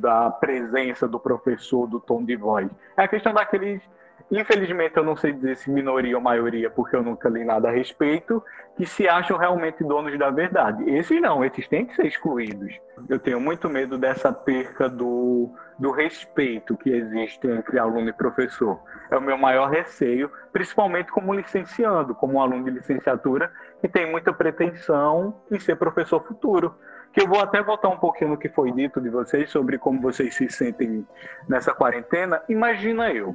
da 0.00 0.30
presença 0.30 1.06
do 1.06 1.20
professor, 1.20 1.86
do 1.86 2.00
tom 2.00 2.24
de 2.24 2.34
voz. 2.34 2.70
É 2.96 3.02
a 3.02 3.08
questão 3.08 3.34
daqueles 3.34 3.82
infelizmente 4.30 4.96
eu 4.96 5.04
não 5.04 5.16
sei 5.16 5.32
dizer 5.32 5.56
se 5.56 5.70
minoria 5.70 6.16
ou 6.16 6.22
maioria, 6.22 6.70
porque 6.70 6.96
eu 6.96 7.02
nunca 7.02 7.28
li 7.28 7.44
nada 7.44 7.68
a 7.68 7.72
respeito, 7.72 8.42
que 8.76 8.86
se 8.86 9.08
acham 9.08 9.36
realmente 9.36 9.82
donos 9.82 10.18
da 10.18 10.30
verdade. 10.30 10.88
Esses 10.90 11.20
não, 11.20 11.44
esses 11.44 11.66
têm 11.68 11.86
que 11.86 11.94
ser 11.94 12.06
excluídos. 12.06 12.78
Eu 13.08 13.18
tenho 13.18 13.40
muito 13.40 13.68
medo 13.68 13.96
dessa 13.96 14.32
perca 14.32 14.88
do, 14.88 15.50
do 15.78 15.90
respeito 15.90 16.76
que 16.76 16.90
existe 16.90 17.46
entre 17.46 17.78
aluno 17.78 18.08
e 18.08 18.12
professor. 18.12 18.78
É 19.10 19.16
o 19.16 19.22
meu 19.22 19.38
maior 19.38 19.70
receio, 19.70 20.30
principalmente 20.52 21.10
como 21.10 21.32
licenciando, 21.32 22.14
como 22.14 22.34
um 22.34 22.40
aluno 22.40 22.64
de 22.64 22.70
licenciatura 22.70 23.50
que 23.80 23.88
tem 23.88 24.10
muita 24.10 24.32
pretensão 24.32 25.34
em 25.50 25.58
ser 25.58 25.76
professor 25.76 26.22
futuro 26.26 26.74
que 27.12 27.22
eu 27.22 27.28
vou 27.28 27.40
até 27.40 27.62
voltar 27.62 27.88
um 27.88 27.96
pouquinho 27.96 28.30
no 28.30 28.36
que 28.36 28.48
foi 28.48 28.70
dito 28.72 29.00
de 29.00 29.08
vocês 29.08 29.50
sobre 29.50 29.78
como 29.78 30.00
vocês 30.00 30.34
se 30.34 30.48
sentem 30.50 31.06
nessa 31.48 31.72
quarentena. 31.72 32.42
Imagina 32.48 33.10
eu, 33.10 33.34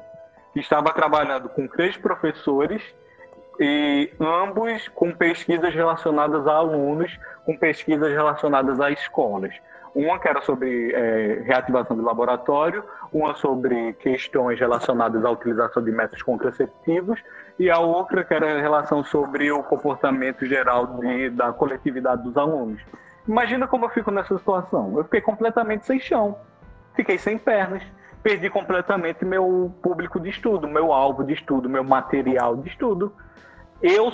que 0.54 0.60
estava 0.60 0.94
trabalhando 0.94 1.50
com 1.50 1.68
três 1.68 1.98
professores 1.98 2.82
e 3.60 4.12
ambos 4.20 4.88
com 4.90 5.12
pesquisas 5.12 5.74
relacionadas 5.74 6.48
a 6.48 6.54
alunos, 6.54 7.20
com 7.46 7.58
pesquisas 7.58 8.12
relacionadas 8.12 8.80
a 8.80 8.92
escolas. 8.92 9.54
Uma 9.94 10.18
que 10.18 10.28
era 10.28 10.42
sobre 10.42 10.92
é, 10.92 11.44
reativação 11.46 11.96
de 11.96 12.02
laboratório, 12.02 12.84
uma 13.12 13.36
sobre 13.36 13.94
questões 13.94 14.60
relacionadas 14.60 15.24
à 15.24 15.30
utilização 15.30 15.84
de 15.84 15.92
métodos 15.92 16.24
contraceptivos 16.24 17.20
e 17.60 17.70
a 17.70 17.78
outra 17.78 18.24
que 18.24 18.34
era 18.34 18.58
em 18.58 18.62
relação 18.62 19.04
sobre 19.04 19.52
o 19.52 19.62
comportamento 19.62 20.46
geral 20.48 20.88
de, 21.00 21.30
da 21.30 21.54
coletividade 21.54 22.24
dos 22.24 22.36
alunos. 22.36 22.82
Imagina 23.28 23.68
como 23.68 23.86
eu 23.86 23.90
fico 23.90 24.12
nessa 24.12 24.38
situação. 24.38 24.98
Eu 24.98 25.04
fiquei 25.06 25.22
completamente 25.22 25.86
sem 25.86 26.00
chão, 26.00 26.38
fiquei 26.96 27.18
sem 27.18 27.38
pernas 27.38 27.84
perdi 28.24 28.50
completamente 28.50 29.26
meu 29.26 29.76
público 29.84 30.20
de 30.20 30.30
estudo, 30.30 30.68
meu 30.68 30.94
alvo 30.94 31.24
de 31.24 31.34
estudo, 31.34 31.70
meu 31.70 31.84
material 31.84 32.56
de 32.56 32.70
estudo. 32.70 33.14
Eu, 33.82 34.10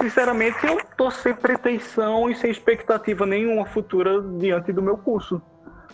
sinceramente, 0.00 0.64
eu 0.64 0.80
tô 0.96 1.10
sem 1.10 1.34
pretensão 1.34 2.30
e 2.30 2.36
sem 2.36 2.50
expectativa 2.50 3.26
nenhuma 3.26 3.66
futura 3.66 4.22
diante 4.22 4.72
do 4.72 4.80
meu 4.80 4.96
curso. 4.96 5.42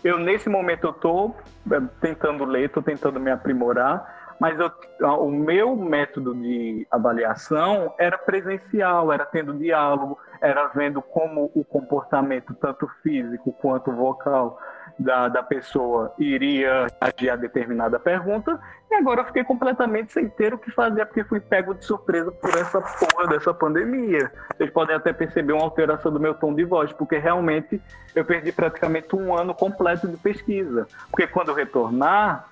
Eu, 0.05 0.19
nesse 0.19 0.49
momento, 0.49 0.89
eu 0.89 0.93
tô 0.93 1.35
é, 1.71 1.81
tentando 2.01 2.45
ler, 2.45 2.69
tô 2.69 2.83
tentando 2.83 3.19
me 3.19 3.31
aprimorar, 3.31 4.35
mas 4.39 4.59
eu, 4.59 4.71
o 5.19 5.31
meu 5.31 5.75
método 5.75 6.35
de 6.35 6.87
avaliação 6.91 7.95
era 7.99 8.19
presencial, 8.19 9.11
era 9.11 9.25
tendo 9.25 9.55
diálogo, 9.55 10.19
era 10.43 10.67
vendo 10.69 11.01
como 11.01 11.51
o 11.55 11.65
comportamento, 11.65 12.53
tanto 12.55 12.89
físico 13.03 13.53
quanto 13.53 13.93
vocal, 13.93 14.59
da, 14.99 15.29
da 15.29 15.43
pessoa 15.43 16.13
iria 16.19 16.87
agir 17.01 17.31
a 17.31 17.37
determinada 17.37 17.99
pergunta, 17.99 18.61
e 18.91 18.95
agora 18.95 19.23
eu 19.23 19.25
fiquei 19.25 19.45
completamente 19.45 20.13
sem 20.13 20.29
ter 20.29 20.53
o 20.53 20.59
que 20.59 20.71
fazer, 20.71 21.07
porque 21.07 21.25
fui 21.25 21.41
pego 21.41 21.75
de 21.75 21.85
surpresa 21.85 22.31
por 22.31 22.51
essa 22.51 22.81
porra 22.81 23.27
dessa 23.29 23.55
pandemia. 23.55 24.31
Vocês 24.55 24.71
podem 24.71 24.95
até 24.95 25.13
perceber 25.13 25.55
uma 25.55 25.63
alteração 25.63 26.13
do 26.13 26.21
meu 26.21 26.35
tom 26.35 26.53
de 26.53 26.65
voz, 26.65 26.93
porque 26.93 27.17
realmente 27.17 27.81
eu 28.15 28.25
perdi 28.25 28.53
praticamente 28.53 29.17
um 29.17 29.35
ano 29.35 29.55
completo 29.55 30.07
de 30.07 30.17
pesquisa. 30.19 30.87
Porque 31.11 31.27
quando 31.27 31.55
retornar, 31.55 32.49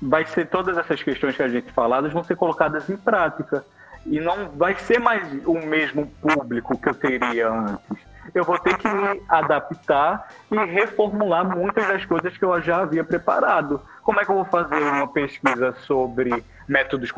vai 0.00 0.24
ser 0.24 0.46
todas 0.46 0.78
essas 0.78 1.02
questões 1.02 1.36
que 1.36 1.42
a 1.42 1.48
gente 1.48 1.70
faladas 1.72 2.12
vão 2.12 2.24
ser 2.24 2.36
colocadas 2.36 2.88
em 2.88 2.96
prática. 2.96 3.64
E 4.08 4.20
não 4.20 4.50
vai 4.50 4.76
ser 4.76 4.98
mais 4.98 5.26
o 5.44 5.54
mesmo 5.54 6.06
público 6.20 6.78
que 6.78 6.88
eu 6.88 6.94
teria 6.94 7.48
antes 7.48 8.06
eu 8.34 8.44
vou 8.44 8.58
ter 8.58 8.76
que 8.76 8.88
me 8.88 9.22
adaptar 9.28 10.28
e 10.50 10.56
reformular 10.56 11.56
muitas 11.56 11.86
das 11.88 12.04
coisas 12.04 12.36
que 12.36 12.44
eu 12.44 12.60
já 12.60 12.82
havia 12.82 13.04
preparado. 13.04 13.80
Como 14.02 14.20
é 14.20 14.24
que 14.24 14.30
eu 14.30 14.36
vou 14.36 14.44
fazer 14.44 14.76
uma 14.76 15.08
pesquisa 15.08 15.74
sobre 15.86 16.44
métodos 16.68 17.10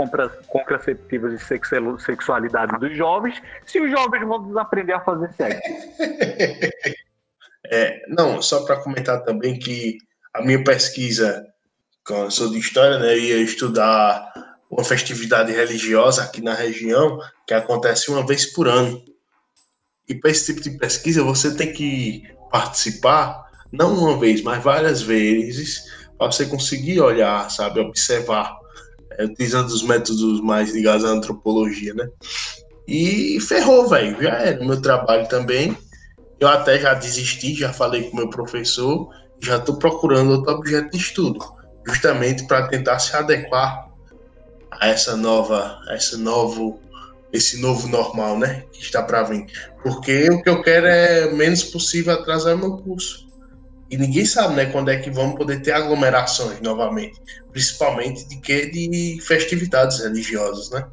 contraceptivos 0.46 1.32
e 1.32 1.98
sexualidade 1.98 2.78
dos 2.78 2.96
jovens 2.96 3.42
se 3.66 3.80
os 3.80 3.90
jovens 3.90 4.26
vão 4.26 4.46
desaprender 4.46 4.96
a 4.96 5.00
fazer 5.00 5.32
sexo? 5.32 5.60
É, 7.70 8.00
não, 8.08 8.40
só 8.40 8.64
para 8.64 8.76
comentar 8.76 9.22
também 9.24 9.58
que 9.58 9.98
a 10.32 10.40
minha 10.40 10.64
pesquisa, 10.64 11.46
eu 12.08 12.30
sou 12.30 12.50
de 12.50 12.58
história, 12.58 12.98
né, 12.98 13.12
eu 13.12 13.18
ia 13.18 13.36
estudar 13.42 14.32
uma 14.70 14.84
festividade 14.84 15.52
religiosa 15.52 16.22
aqui 16.22 16.42
na 16.42 16.54
região 16.54 17.18
que 17.46 17.54
acontece 17.54 18.10
uma 18.10 18.26
vez 18.26 18.46
por 18.46 18.68
ano. 18.68 19.02
E 20.08 20.14
para 20.14 20.30
esse 20.30 20.46
tipo 20.46 20.60
de 20.60 20.78
pesquisa, 20.78 21.22
você 21.22 21.54
tem 21.54 21.72
que 21.72 22.22
participar, 22.50 23.44
não 23.72 23.94
uma 23.94 24.18
vez, 24.18 24.42
mas 24.42 24.62
várias 24.62 25.02
vezes, 25.02 25.84
para 26.16 26.30
você 26.30 26.46
conseguir 26.46 27.00
olhar, 27.00 27.50
sabe, 27.50 27.80
observar, 27.80 28.56
é, 29.12 29.24
utilizando 29.24 29.68
os 29.68 29.82
métodos 29.82 30.40
mais 30.40 30.72
ligados 30.72 31.04
à 31.04 31.08
antropologia, 31.08 31.94
né? 31.94 32.08
E 32.86 33.38
ferrou, 33.40 33.86
velho, 33.88 34.22
já 34.22 34.30
era 34.30 34.62
o 34.62 34.66
meu 34.66 34.80
trabalho 34.80 35.28
também. 35.28 35.76
Eu 36.40 36.48
até 36.48 36.78
já 36.78 36.94
desisti, 36.94 37.54
já 37.54 37.72
falei 37.72 38.04
com 38.04 38.16
meu 38.16 38.30
professor, 38.30 39.10
já 39.40 39.56
estou 39.56 39.76
procurando 39.76 40.32
outro 40.32 40.54
objeto 40.54 40.90
de 40.90 40.96
estudo, 40.96 41.38
justamente 41.86 42.46
para 42.46 42.68
tentar 42.68 42.98
se 42.98 43.14
adequar 43.14 43.87
a 44.80 44.88
essa 44.88 45.16
nova, 45.16 45.80
a 45.88 45.94
esse 45.94 46.16
novo 46.16 46.80
esse 47.32 47.60
novo 47.60 47.88
normal, 47.88 48.38
né? 48.38 48.64
Que 48.72 48.80
está 48.80 49.02
para 49.02 49.22
vir. 49.22 49.46
Porque 49.82 50.30
o 50.30 50.42
que 50.42 50.48
eu 50.48 50.62
quero 50.62 50.86
é 50.86 51.30
menos 51.32 51.62
possível 51.64 52.14
atrasar 52.14 52.56
meu 52.56 52.78
curso. 52.78 53.28
E 53.90 53.96
ninguém 53.96 54.24
sabe, 54.24 54.54
né, 54.54 54.66
quando 54.66 54.90
é 54.90 54.98
que 54.98 55.10
vamos 55.10 55.36
poder 55.36 55.62
ter 55.62 55.72
aglomerações 55.72 56.60
novamente, 56.60 57.18
principalmente 57.50 58.28
de 58.28 58.36
que 58.38 58.66
de 58.66 59.18
festividades 59.22 60.00
religiosas, 60.00 60.70
né? 60.70 60.86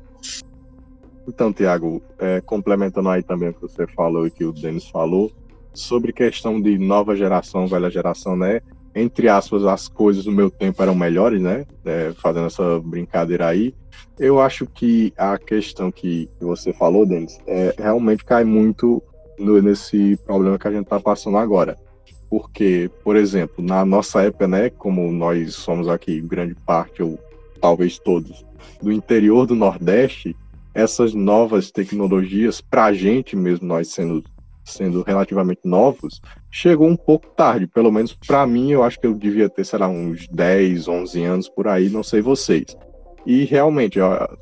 Então, 1.27 1.51
Tiago, 1.51 2.01
é, 2.17 2.39
complementando 2.39 3.09
aí 3.09 3.21
também 3.21 3.49
o 3.49 3.53
que 3.53 3.61
você 3.61 3.85
falou 3.87 4.25
e 4.25 4.31
que 4.31 4.45
o 4.45 4.53
Denis 4.53 4.87
falou, 4.87 5.29
sobre 5.73 6.13
questão 6.13 6.61
de 6.61 6.77
nova 6.77 7.17
geração, 7.17 7.67
velha 7.67 7.89
geração, 7.89 8.37
né? 8.37 8.61
Entre 8.95 9.27
aspas, 9.27 9.65
as 9.65 9.89
coisas 9.89 10.23
do 10.23 10.31
meu 10.31 10.49
tempo 10.49 10.81
eram 10.81 10.95
melhores, 10.95 11.41
né? 11.41 11.65
É, 11.84 12.13
fazendo 12.17 12.47
essa 12.47 12.80
brincadeira 12.80 13.47
aí. 13.47 13.76
Eu 14.17 14.39
acho 14.39 14.65
que 14.65 15.13
a 15.17 15.38
questão 15.38 15.91
que 15.91 16.30
você 16.39 16.72
falou, 16.72 17.05
Denis, 17.05 17.38
é, 17.45 17.76
realmente 17.77 18.23
cai 18.23 18.45
muito 18.45 19.03
no, 19.38 19.61
nesse 19.61 20.17
problema 20.26 20.57
que 20.57 20.67
a 20.67 20.72
gente 20.72 20.84
está 20.84 20.99
passando 20.99 21.38
agora. 21.38 21.77
Porque, 22.30 22.89
por 23.03 23.17
exemplo, 23.17 23.63
na 23.63 23.85
nossa 23.85 24.22
época, 24.23 24.47
né, 24.47 24.69
como 24.69 25.11
nós 25.11 25.53
somos 25.55 25.89
aqui, 25.89 26.22
grande 26.22 26.55
parte, 26.65 27.03
ou 27.03 27.19
talvez 27.59 27.99
todos, 27.99 28.45
do 28.81 28.91
interior 28.91 29.45
do 29.45 29.55
Nordeste, 29.55 30.35
essas 30.73 31.13
novas 31.13 31.72
tecnologias, 31.72 32.61
para 32.61 32.85
a 32.85 32.93
gente 32.93 33.35
mesmo, 33.35 33.67
nós 33.67 33.89
sendo, 33.89 34.23
sendo 34.65 35.03
relativamente 35.03 35.61
novos, 35.63 36.21
chegou 36.51 36.87
um 36.87 36.97
pouco 36.97 37.27
tarde. 37.29 37.67
Pelo 37.67 37.91
menos 37.91 38.13
para 38.13 38.45
mim, 38.47 38.71
eu 38.71 38.83
acho 38.83 38.99
que 38.99 39.07
eu 39.07 39.13
devia 39.13 39.47
ter, 39.47 39.63
sei 39.63 39.79
lá, 39.79 39.87
uns 39.87 40.27
10, 40.27 40.87
11 40.87 41.23
anos 41.23 41.49
por 41.49 41.67
aí, 41.67 41.89
não 41.89 42.03
sei 42.03 42.21
vocês. 42.21 42.75
E 43.25 43.43
realmente, 43.45 43.99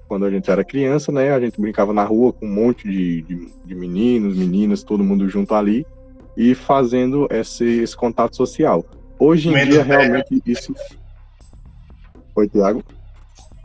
quando 0.07 0.25
a 0.25 0.31
gente 0.31 0.49
era 0.49 0.63
criança, 0.63 1.11
né, 1.11 1.31
a 1.31 1.39
gente 1.39 1.59
brincava 1.59 1.93
na 1.93 2.03
rua 2.03 2.33
com 2.33 2.45
um 2.45 2.53
monte 2.53 2.89
de, 2.89 3.21
de, 3.21 3.47
de 3.65 3.75
meninos, 3.75 4.35
meninas, 4.35 4.83
todo 4.83 5.03
mundo 5.03 5.27
junto 5.29 5.53
ali 5.55 5.85
e 6.35 6.55
fazendo 6.55 7.27
esse, 7.31 7.65
esse 7.81 7.95
contato 7.95 8.35
social. 8.35 8.83
Hoje 9.19 9.49
em 9.49 9.51
Comendo 9.51 9.71
dia, 9.71 9.85
terra. 9.85 9.99
realmente, 10.01 10.41
isso. 10.45 10.73
Oi, 12.35 12.49
Tiago? 12.49 12.83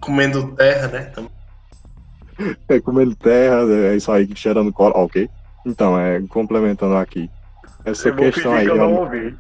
Comendo 0.01 0.55
terra, 0.55 0.89
né? 0.89 1.13
É, 2.69 2.79
comendo 2.79 3.17
terra, 3.17 3.65
é 3.69 3.97
isso 3.97 4.13
aí, 4.13 4.29
cheirando 4.37 4.73
cola, 4.73 4.97
ok? 4.97 5.29
Então, 5.69 6.01
é, 6.01 6.19
complementando 6.31 6.97
aqui. 6.97 7.31
essa 7.85 8.11
questão 8.11 8.55
aí. 8.55 8.65
Que 8.65 8.71
eu 8.71 8.77
não 8.77 8.95
ouvi. 8.95 9.37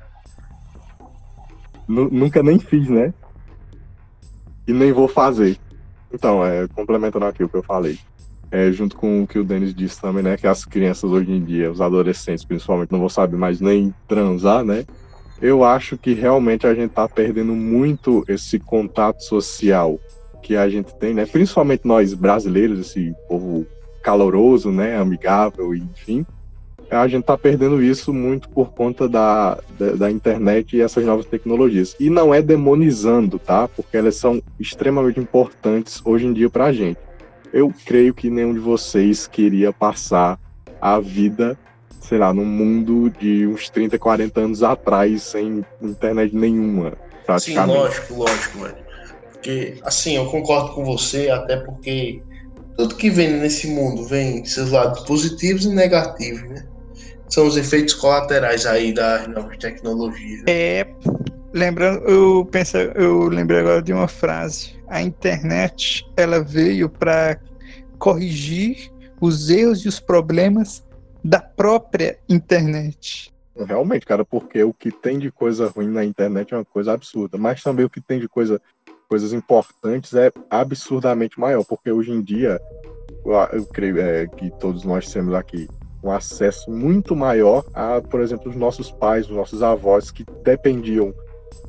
Nunca 1.89 2.43
nem 2.43 2.59
fiz, 2.59 2.87
né? 2.87 3.15
E 4.67 4.73
nem 4.75 4.93
vou 4.93 5.09
fazer. 5.09 5.57
Então, 6.13 6.45
é, 6.45 6.69
complementando 6.69 7.25
aqui 7.25 7.43
o 7.43 7.49
que 7.49 7.57
eu 7.57 7.63
falei. 7.63 7.99
É, 8.51 8.71
junto 8.71 8.95
com 8.95 9.23
o 9.23 9.27
que 9.27 9.39
o 9.39 9.45
Denis 9.45 9.75
disse 9.75 9.99
também, 9.99 10.23
né? 10.23 10.37
Que 10.37 10.47
as 10.47 10.67
crianças 10.67 11.11
hoje 11.11 11.33
em 11.33 11.43
dia, 11.43 11.71
os 11.71 11.81
adolescentes 11.81 12.45
principalmente, 12.45 12.93
não 12.93 12.99
vão 12.99 13.09
saber 13.09 13.39
mais 13.39 13.59
nem 13.59 13.95
transar, 14.07 14.63
né? 14.63 14.85
Eu 15.41 15.65
acho 15.65 15.97
que 15.97 16.13
realmente 16.13 16.67
a 16.67 16.75
gente 16.75 16.91
tá 16.91 17.09
perdendo 17.09 17.55
muito 17.55 18.23
esse 18.29 18.59
contato 18.59 19.23
social 19.23 19.99
que 20.43 20.57
a 20.57 20.69
gente 20.69 20.95
tem, 20.97 21.15
né? 21.15 21.25
Principalmente 21.25 21.87
nós 21.87 22.13
brasileiros, 22.13 22.81
esse 22.81 23.15
povo 23.27 23.67
caloroso, 24.09 24.71
né? 24.71 24.97
Amigável, 24.97 25.75
enfim 25.75 26.25
a 26.91 27.07
gente 27.07 27.21
está 27.21 27.37
perdendo 27.37 27.83
isso 27.83 28.15
muito 28.15 28.49
por 28.49 28.73
conta 28.73 29.07
da, 29.07 29.59
da, 29.79 29.91
da, 29.93 30.11
internet 30.11 30.75
e 30.75 30.81
essas 30.81 31.05
novas 31.05 31.27
tecnologias. 31.27 31.95
E 32.01 32.09
não 32.09 32.33
é 32.33 32.41
demonizando, 32.41 33.39
tá? 33.39 33.69
Porque 33.69 33.95
elas 33.95 34.17
são 34.17 34.43
extremamente 34.59 35.21
importantes 35.21 36.01
hoje 36.03 36.25
em 36.25 36.33
dia 36.33 36.49
para 36.49 36.65
a 36.65 36.73
gente. 36.73 36.99
Eu 37.53 37.71
creio 37.85 38.15
que 38.15 38.31
nenhum 38.31 38.55
de 38.55 38.59
vocês 38.59 39.27
queria 39.27 39.71
passar 39.71 40.41
a 40.81 40.99
vida, 40.99 41.59
sei 42.01 42.17
lá, 42.17 42.33
num 42.33 42.47
mundo 42.47 43.13
de 43.21 43.47
uns 43.47 43.69
30, 43.69 43.99
40 43.99 44.41
anos 44.41 44.63
atrás, 44.63 45.23
sem 45.25 45.63
internet 45.83 46.35
nenhuma. 46.35 46.95
Sim, 47.39 47.59
lógico, 47.59 48.15
lógico, 48.15 48.59
velho. 48.61 48.89
Porque, 49.31 49.77
assim, 49.83 50.17
eu 50.17 50.25
concordo 50.25 50.73
com 50.73 50.85
você, 50.85 51.29
até 51.29 51.59
porque 51.59 52.23
tudo 52.79 52.95
que 52.95 53.11
vem 53.11 53.33
nesse 53.33 53.67
mundo 53.67 54.05
vem 54.05 54.45
seus 54.45 54.71
lados 54.71 55.01
positivos 55.01 55.65
e 55.65 55.69
negativos, 55.69 56.49
né? 56.49 56.65
são 57.29 57.47
os 57.47 57.57
efeitos 57.57 57.93
colaterais 57.93 58.65
aí 58.65 58.95
das 58.95 59.27
novas 59.27 59.59
tecnologias. 59.59 60.45
É, 60.47 60.87
lembrando, 61.53 62.05
eu 62.09 62.49
penso, 62.51 62.77
eu 62.77 63.27
lembrei 63.27 63.59
agora 63.59 63.83
de 63.83 63.93
uma 63.93 64.07
frase. 64.07 64.79
A 64.87 65.03
internet, 65.03 66.07
ela 66.17 66.41
veio 66.41 66.89
para 66.89 67.39
corrigir 67.99 68.91
os 69.21 69.51
erros 69.51 69.85
e 69.85 69.89
os 69.89 69.99
problemas 69.99 70.85
da 71.23 71.41
própria 71.41 72.17
internet. 72.29 73.35
Realmente, 73.67 74.07
cara, 74.07 74.25
porque 74.25 74.63
o 74.63 74.73
que 74.73 74.93
tem 74.93 75.19
de 75.19 75.33
coisa 75.33 75.69
ruim 75.69 75.89
na 75.89 76.05
internet 76.05 76.55
é 76.55 76.57
uma 76.57 76.65
coisa 76.65 76.93
absurda, 76.93 77.37
mas 77.37 77.61
também 77.61 77.85
o 77.85 77.91
que 77.91 78.01
tem 78.01 78.21
de 78.21 78.29
coisa, 78.29 78.63
coisas 79.09 79.33
importantes 79.33 80.15
é 80.15 80.31
absurdamente 80.51 81.41
maior, 81.41 81.65
porque 81.65 81.91
hoje 81.91 82.13
em 82.13 82.23
dia, 82.23 82.61
eu 83.53 83.65
creio 83.67 84.01
é, 84.01 84.27
que 84.27 84.51
todos 84.59 84.85
nós 84.85 85.11
temos 85.11 85.35
aqui 85.35 85.69
um 86.03 86.11
acesso 86.11 86.71
muito 86.71 87.17
maior 87.17 87.65
a, 87.75 88.01
por 88.01 88.21
exemplo, 88.21 88.51
os 88.51 88.57
nossos 88.57 88.91
pais, 88.91 89.29
os 89.29 89.37
nossos 89.37 89.63
avós 89.63 90.11
que 90.11 90.25
dependiam 90.45 91.13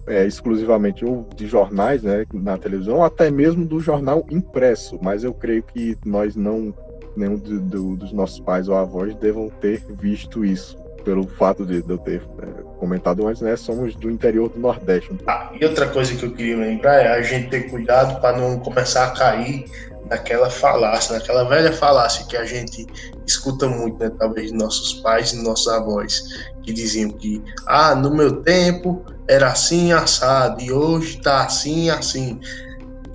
é, 0.05 0.25
exclusivamente 0.25 1.03
ou 1.05 1.27
de 1.35 1.47
jornais, 1.47 2.03
né, 2.03 2.25
na 2.33 2.57
televisão, 2.57 2.97
ou 2.97 3.03
até 3.03 3.31
mesmo 3.31 3.65
do 3.65 3.79
jornal 3.79 4.25
impresso. 4.29 4.99
Mas 5.01 5.23
eu 5.23 5.33
creio 5.33 5.63
que 5.63 5.97
nós 6.05 6.35
não, 6.35 6.73
nenhum 7.15 7.37
do, 7.37 7.59
do, 7.59 7.95
dos 7.95 8.11
nossos 8.11 8.39
pais 8.39 8.67
ou 8.67 8.75
avós 8.75 9.15
devam 9.15 9.49
ter 9.49 9.83
visto 9.95 10.45
isso 10.45 10.77
pelo 11.09 11.27
fato 11.27 11.65
de, 11.65 11.83
eu 11.89 11.97
ter 11.97 12.21
é, 12.39 12.45
comentado 12.77 13.27
antes, 13.27 13.41
né? 13.41 13.55
Somos 13.55 13.95
do 13.95 14.11
interior 14.11 14.47
do 14.47 14.59
Nordeste. 14.59 15.09
Ah, 15.25 15.49
e 15.59 15.65
outra 15.65 15.87
coisa 15.87 16.13
que 16.13 16.23
eu 16.23 16.31
queria 16.31 16.55
lembrar 16.55 17.01
é 17.01 17.07
a 17.07 17.21
gente 17.23 17.49
ter 17.49 17.67
cuidado 17.67 18.21
para 18.21 18.37
não 18.37 18.59
começar 18.59 19.05
a 19.05 19.11
cair 19.11 19.65
naquela 20.07 20.51
falácia, 20.51 21.15
naquela 21.15 21.45
velha 21.45 21.73
falácia 21.73 22.27
que 22.27 22.37
a 22.37 22.45
gente 22.45 22.85
escuta 23.25 23.67
muito, 23.67 23.97
né, 23.97 24.11
talvez 24.19 24.51
nossos 24.51 25.01
pais 25.01 25.33
e 25.33 25.41
nossos 25.41 25.67
avós, 25.67 26.21
que 26.61 26.71
diziam 26.71 27.09
que, 27.09 27.43
ah, 27.65 27.95
no 27.95 28.13
meu 28.13 28.43
tempo 28.43 29.03
era 29.27 29.47
assim 29.47 29.91
assado 29.91 30.61
e 30.61 30.71
hoje 30.71 31.17
está 31.17 31.43
assim 31.43 31.89
assim. 31.89 32.39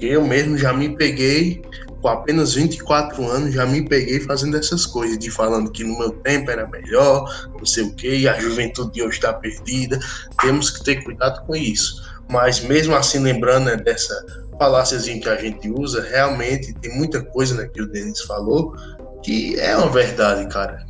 Eu 0.00 0.24
mesmo 0.24 0.58
já 0.58 0.72
me 0.72 0.96
peguei, 0.96 1.62
com 2.04 2.08
apenas 2.10 2.52
24 2.52 3.26
anos, 3.26 3.54
já 3.54 3.64
me 3.64 3.82
peguei 3.88 4.20
fazendo 4.20 4.58
essas 4.58 4.84
coisas, 4.84 5.18
de 5.18 5.30
falando 5.30 5.70
que 5.70 5.82
no 5.82 5.98
meu 5.98 6.10
tempo 6.10 6.50
era 6.50 6.68
melhor, 6.68 7.48
não 7.56 7.64
sei 7.64 7.84
o 7.84 7.94
que, 7.94 8.28
a 8.28 8.38
juventude 8.38 8.92
de 8.92 9.02
hoje 9.02 9.16
está 9.16 9.32
perdida. 9.32 9.98
Temos 10.38 10.68
que 10.68 10.84
ter 10.84 11.02
cuidado 11.02 11.46
com 11.46 11.56
isso. 11.56 12.04
Mas 12.30 12.60
mesmo 12.60 12.94
assim, 12.94 13.20
lembrando 13.20 13.64
né, 13.64 13.76
dessa 13.76 14.14
faláciazinha 14.58 15.18
que 15.18 15.30
a 15.30 15.36
gente 15.36 15.70
usa, 15.70 16.02
realmente 16.02 16.74
tem 16.74 16.94
muita 16.94 17.24
coisa 17.24 17.54
né, 17.54 17.70
que 17.72 17.80
o 17.80 17.86
Denis 17.86 18.20
falou 18.20 18.76
que 19.22 19.58
é 19.58 19.74
uma 19.74 19.88
verdade, 19.88 20.46
cara. 20.52 20.84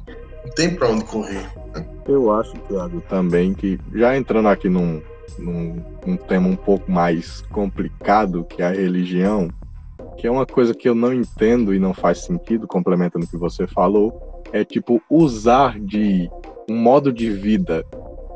Não 0.44 0.50
tem 0.50 0.74
pra 0.74 0.88
onde 0.88 1.04
correr. 1.04 1.48
Eu 2.08 2.32
acho, 2.32 2.54
Thiago, 2.66 3.00
também 3.02 3.54
que 3.54 3.78
já 3.94 4.16
entrando 4.16 4.48
aqui 4.48 4.68
num, 4.68 5.00
num, 5.38 6.16
tema 6.28 6.48
um 6.48 6.56
pouco 6.56 6.90
mais 6.90 7.40
complicado 7.52 8.42
que 8.42 8.62
é 8.62 8.66
a 8.66 8.70
religião, 8.70 9.48
que 10.16 10.26
é 10.26 10.30
uma 10.30 10.46
coisa 10.46 10.74
que 10.74 10.88
eu 10.88 10.94
não 10.94 11.12
entendo 11.12 11.74
e 11.74 11.78
não 11.78 11.92
faz 11.92 12.24
sentido, 12.24 12.66
complementando 12.66 13.24
o 13.24 13.28
que 13.28 13.36
você 13.36 13.66
falou, 13.66 14.42
é 14.52 14.64
tipo 14.64 15.02
usar 15.10 15.78
de 15.78 16.30
um 16.68 16.76
modo 16.76 17.12
de 17.12 17.30
vida 17.30 17.84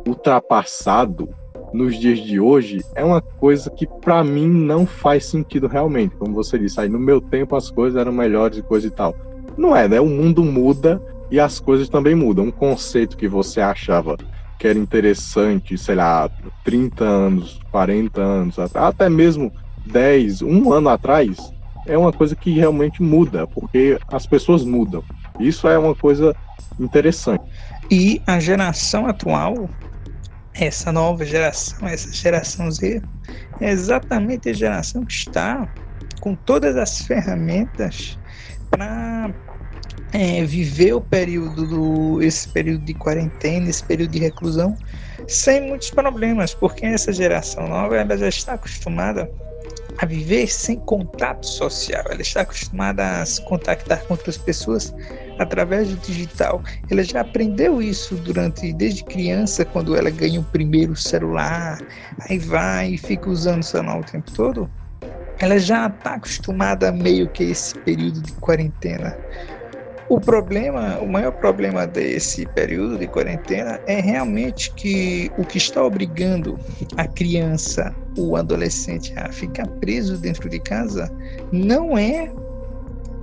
ultrapassado 0.07 1.29
nos 1.73 1.99
dias 1.99 2.19
de 2.19 2.41
hoje 2.41 2.83
é 2.95 3.05
uma 3.05 3.21
coisa 3.21 3.71
que 3.71 3.87
para 3.87 4.25
mim 4.25 4.49
não 4.49 4.87
faz 4.87 5.27
sentido 5.27 5.67
realmente. 5.67 6.17
Como 6.17 6.35
você 6.35 6.59
disse, 6.59 6.81
aí 6.81 6.89
no 6.89 6.99
meu 6.99 7.21
tempo 7.21 7.57
as 7.57 7.71
coisas 7.71 8.01
eram 8.01 8.13
melhores 8.13 8.59
e 8.59 8.63
coisa 8.63 8.87
e 8.87 8.91
tal. 8.91 9.15
Não 9.57 9.75
é, 9.77 9.89
né? 9.89 10.01
O 10.01 10.07
mundo 10.07 10.43
muda 10.45 11.03
e 11.31 11.39
as 11.39 11.61
coisas 11.61 11.89
também 11.89 12.15
mudam. 12.15 12.45
Um 12.45 12.51
conceito 12.51 13.17
que 13.17 13.29
você 13.29 13.61
achava 13.61 14.17
que 14.59 14.67
era 14.67 14.79
interessante, 14.79 15.79
sei 15.79 15.95
lá, 15.95 16.29
30 16.65 17.05
anos, 17.05 17.61
40 17.71 18.21
anos, 18.21 18.57
até 18.75 19.09
mesmo 19.09 19.53
10, 19.87 20.43
um 20.43 20.73
ano 20.73 20.89
atrás, 20.89 21.53
é 21.89 21.97
uma 21.99 22.13
coisa 22.13 22.37
que 22.37 22.53
realmente 22.53 23.03
muda, 23.03 23.47
porque 23.47 23.99
as 24.09 24.27
pessoas 24.27 24.65
mudam. 24.65 25.03
Isso 25.41 25.67
é 25.69 25.79
uma 25.79 25.95
coisa 25.95 26.37
interessante. 26.79 27.45
E 27.91 28.21
a 28.27 28.39
geração 28.39 29.07
atual 29.07 29.69
essa 30.61 30.91
nova 30.91 31.25
geração, 31.25 31.87
essa 31.89 32.13
geração 32.13 32.71
Z, 32.71 33.01
é 33.61 33.71
exatamente 33.71 34.49
a 34.49 34.53
geração 34.53 35.05
que 35.05 35.13
está 35.13 35.69
com 36.21 36.35
todas 36.35 36.77
as 36.77 37.03
ferramentas 37.03 38.19
para 38.71 39.31
é, 40.13 40.45
viver 40.45 40.95
o 40.95 41.01
período 41.01 41.67
do 41.67 42.23
esse 42.23 42.49
período 42.49 42.85
de 42.85 42.95
quarentena, 42.95 43.69
esse 43.69 43.85
período 43.85 44.11
de 44.11 44.19
reclusão, 44.19 44.77
sem 45.27 45.69
muitos 45.69 45.91
problemas, 45.91 46.55
porque 46.55 46.85
essa 46.85 47.13
geração 47.13 47.69
nova 47.69 47.97
ela 47.97 48.17
já 48.17 48.29
está 48.29 48.55
acostumada 48.55 49.31
a 49.99 50.07
viver 50.07 50.47
sem 50.47 50.77
contato 50.77 51.45
social. 51.45 52.05
Ela 52.11 52.23
está 52.23 52.43
acostumada 52.43 53.21
a 53.21 53.27
se 53.27 53.43
contactar 53.45 54.03
com 54.05 54.15
outras 54.15 54.39
pessoas 54.39 54.95
através 55.39 55.89
do 55.89 55.97
digital. 55.97 56.63
Ela 56.91 57.03
já 57.03 57.21
aprendeu 57.21 57.83
isso 57.83 58.15
durante 58.17 58.73
desde 58.73 59.05
criança, 59.05 59.65
quando 59.65 59.97
ela 59.97 60.11
ganha 60.11 60.41
o 60.41 60.45
primeiro 60.45 60.95
celular, 60.95 61.79
aí 62.29 62.39
vai 62.39 62.95
e 62.95 62.99
fica 62.99 63.29
usando 63.29 63.63
o 63.63 63.65
celular 63.65 64.01
o 64.01 64.05
tempo 64.05 64.31
todo. 64.33 64.71
Ela 65.41 65.59
já 65.59 65.87
está 65.87 66.15
acostumada 66.15 66.91
meio 66.91 67.29
que 67.29 67.45
esse 67.45 67.77
período 67.81 68.21
de 68.21 68.33
quarentena. 68.33 69.17
O 70.09 70.19
problema, 70.19 70.99
o 71.01 71.07
maior 71.07 71.33
problema 71.33 71.87
desse 71.87 72.47
período 72.47 72.97
de 72.97 73.07
quarentena 73.07 73.79
é 73.87 74.01
realmente 74.01 74.73
que 74.73 75.31
o 75.37 75.45
que 75.45 75.59
está 75.59 75.85
obrigando 75.85 76.59
a 76.97 77.07
criança, 77.07 77.95
o 78.19 78.37
adolescente 78.37 79.13
a 79.17 79.31
ficar 79.33 79.67
preso 79.67 80.19
dentro 80.19 80.49
de 80.49 80.59
casa 80.59 81.11
não 81.53 81.97
é 81.97 82.33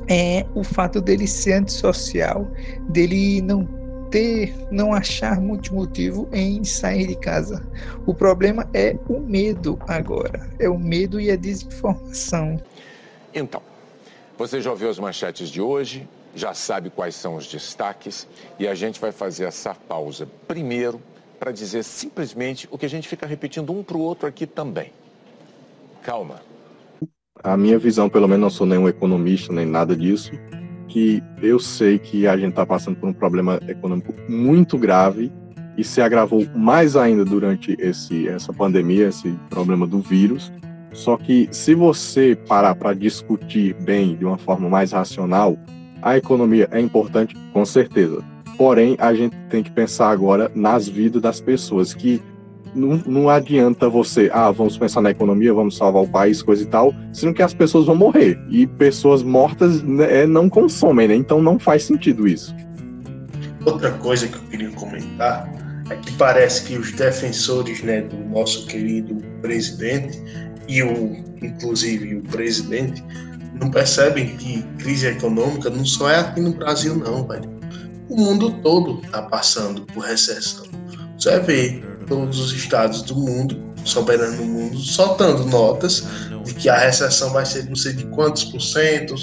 é 0.08 0.46
o 0.54 0.64
fato 0.64 1.02
dele 1.02 1.26
ser 1.26 1.54
antissocial, 1.54 2.48
dele 2.90 3.42
não 3.42 3.68
ter, 4.12 4.54
não 4.70 4.94
achar 4.94 5.42
muito 5.42 5.74
motivo 5.74 6.30
em 6.32 6.64
sair 6.64 7.08
de 7.08 7.16
casa. 7.16 7.68
O 8.06 8.14
problema 8.14 8.70
é 8.72 8.96
o 9.10 9.20
medo 9.20 9.80
agora, 9.88 10.48
é 10.60 10.70
o 10.70 10.78
medo 10.78 11.20
e 11.20 11.32
a 11.32 11.36
desinformação. 11.36 12.62
Então, 13.34 13.64
você 14.38 14.62
já 14.62 14.70
ouviu 14.70 14.92
as 14.92 15.00
manchetes 15.00 15.50
de 15.50 15.60
hoje? 15.60 16.08
já 16.36 16.54
sabe 16.54 16.90
quais 16.90 17.16
são 17.16 17.36
os 17.36 17.48
destaques 17.48 18.28
e 18.60 18.68
a 18.68 18.76
gente 18.76 19.00
vai 19.00 19.12
fazer 19.12 19.46
essa 19.46 19.74
pausa 19.74 20.28
primeiro 20.48 21.02
para 21.40 21.52
dizer 21.52 21.84
simplesmente 21.84 22.68
o 22.72 22.78
que 22.78 22.86
a 22.86 22.90
gente 22.90 23.08
fica 23.08 23.26
repetindo 23.26 23.72
um 23.72 23.84
para 23.84 23.98
o 23.98 24.02
outro 24.02 24.28
aqui 24.28 24.46
também. 24.48 24.92
Calma. 26.02 26.42
A 27.44 27.58
minha 27.58 27.78
visão, 27.78 28.10
pelo 28.10 28.28
menos 28.28 28.42
não 28.42 28.50
sou 28.50 28.66
nenhum 28.66 28.88
economista 28.88 29.54
nem 29.54 29.66
nada 29.66 29.96
disso, 29.96 30.32
que 30.88 31.22
eu 31.42 31.60
sei 31.60 32.00
que 32.00 32.28
a 32.28 32.38
gente 32.38 32.52
está 32.52 32.66
passando 32.66 32.98
por 32.98 33.10
um 33.10 33.14
problema 33.14 33.60
econômico 33.68 34.14
muito 34.30 34.78
grave 34.78 35.32
e 35.78 35.84
se 35.84 36.02
agravou 36.02 36.46
mais 36.56 36.96
ainda 36.96 37.26
durante 37.26 37.76
esse, 37.80 38.28
essa 38.28 38.54
pandemia, 38.54 39.08
esse 39.08 39.32
problema 39.50 39.86
do 39.86 40.00
vírus. 40.00 40.52
Só 40.94 41.18
que 41.18 41.50
se 41.52 41.76
você 41.76 42.38
parar 42.48 42.76
para 42.76 42.94
discutir 42.94 43.74
bem, 43.82 44.16
de 44.16 44.24
uma 44.24 44.38
forma 44.38 44.70
mais 44.70 44.94
racional, 44.94 45.58
a 46.02 46.18
economia 46.18 46.70
é 46.72 46.80
importante, 46.80 47.36
com 47.52 47.66
certeza. 47.66 48.24
Porém, 48.58 48.96
a 49.00 49.14
gente 49.14 49.36
tem 49.50 49.62
que 49.62 49.72
pensar 49.72 50.10
agora 50.10 50.52
nas 50.56 50.88
vidas 50.88 51.22
das 51.22 51.42
pessoas, 51.42 51.94
que 51.94 52.22
não, 52.76 53.02
não 53.06 53.30
adianta 53.30 53.90
você, 53.90 54.30
ah, 54.34 54.52
vamos 54.52 54.78
pensar 54.78 55.02
na 55.02 55.12
economia, 55.12 55.54
vamos 55.54 55.78
salvar 55.78 56.04
o 56.04 56.08
país, 56.08 56.42
coisa 56.42 56.64
e 56.64 56.66
tal, 56.66 56.94
sendo 57.14 57.34
que 57.34 57.42
as 57.42 57.54
pessoas 57.54 57.86
vão 57.86 57.96
morrer. 57.96 58.38
E 58.50 58.68
pessoas 58.68 59.24
mortas 59.24 59.82
né, 59.82 60.26
não 60.26 60.50
consomem, 60.50 61.08
né? 61.08 61.16
Então 61.16 61.42
não 61.42 61.58
faz 61.58 61.84
sentido 61.84 62.28
isso. 62.28 62.54
Outra 63.66 63.92
coisa 63.94 64.28
que 64.28 64.36
eu 64.36 64.42
queria 64.42 64.72
comentar 64.72 65.50
é 65.90 65.96
que 65.96 66.12
parece 66.14 66.66
que 66.66 66.78
os 66.78 66.92
defensores 66.92 67.82
né, 67.82 68.02
do 68.02 68.18
nosso 68.30 68.68
querido 68.68 69.16
presidente 69.42 70.22
e 70.68 70.84
o, 70.84 71.24
inclusive 71.42 72.16
o 72.16 72.24
presidente, 72.24 73.04
não 73.60 73.72
percebem 73.72 74.36
que 74.36 74.64
crise 74.78 75.08
econômica 75.08 75.70
não 75.70 75.86
só 75.86 76.10
é 76.10 76.20
aqui 76.20 76.42
no 76.42 76.54
Brasil, 76.54 76.96
não, 76.96 77.26
velho. 77.26 77.55
O 78.10 78.16
mundo 78.16 78.52
todo 78.62 79.02
está 79.04 79.24
passando 79.24 79.82
por 79.82 80.04
recessão. 80.04 80.66
Você 81.18 81.40
vê 81.40 81.84
todos 82.08 82.40
os 82.40 82.54
estados 82.54 83.02
do 83.02 83.16
mundo, 83.16 83.60
soberano 83.84 84.38
do 84.38 84.46
mundo, 84.46 84.78
soltando 84.78 85.46
notas 85.46 86.06
de 86.44 86.54
que 86.54 86.70
a 86.70 86.78
recessão 86.78 87.32
vai 87.32 87.46
ser 87.46 87.66
não 87.66 87.76
sei 87.76 87.94
de 87.94 88.06
quantos 88.08 88.44
por 88.46 88.62
cento, 88.62 89.16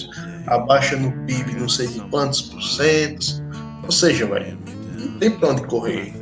a 0.47 0.59
baixa 0.59 0.97
no 0.97 1.13
PIB 1.27 1.55
não 1.55 1.69
sei 1.69 1.87
de 1.87 2.01
quantos 2.09 2.43
por 2.43 2.63
cento. 2.63 3.43
Ou 3.85 3.93
seja, 3.93 4.27
velho, 4.27 4.59
não 4.99 5.19
tem 5.19 5.31
para 5.31 5.51
onde 5.51 5.67
correr. 5.67 6.13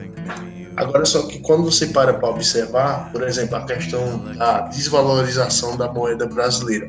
Agora, 0.77 1.05
só 1.05 1.27
que 1.27 1.41
quando 1.41 1.65
você 1.65 1.87
para 1.89 2.15
para 2.15 2.29
observar, 2.29 3.11
por 3.13 3.23
exemplo, 3.23 3.57
a 3.57 3.65
questão 3.65 4.35
da 4.35 4.63
desvalorização 4.63 5.77
da 5.77 5.93
moeda 5.93 6.27
brasileira, 6.27 6.89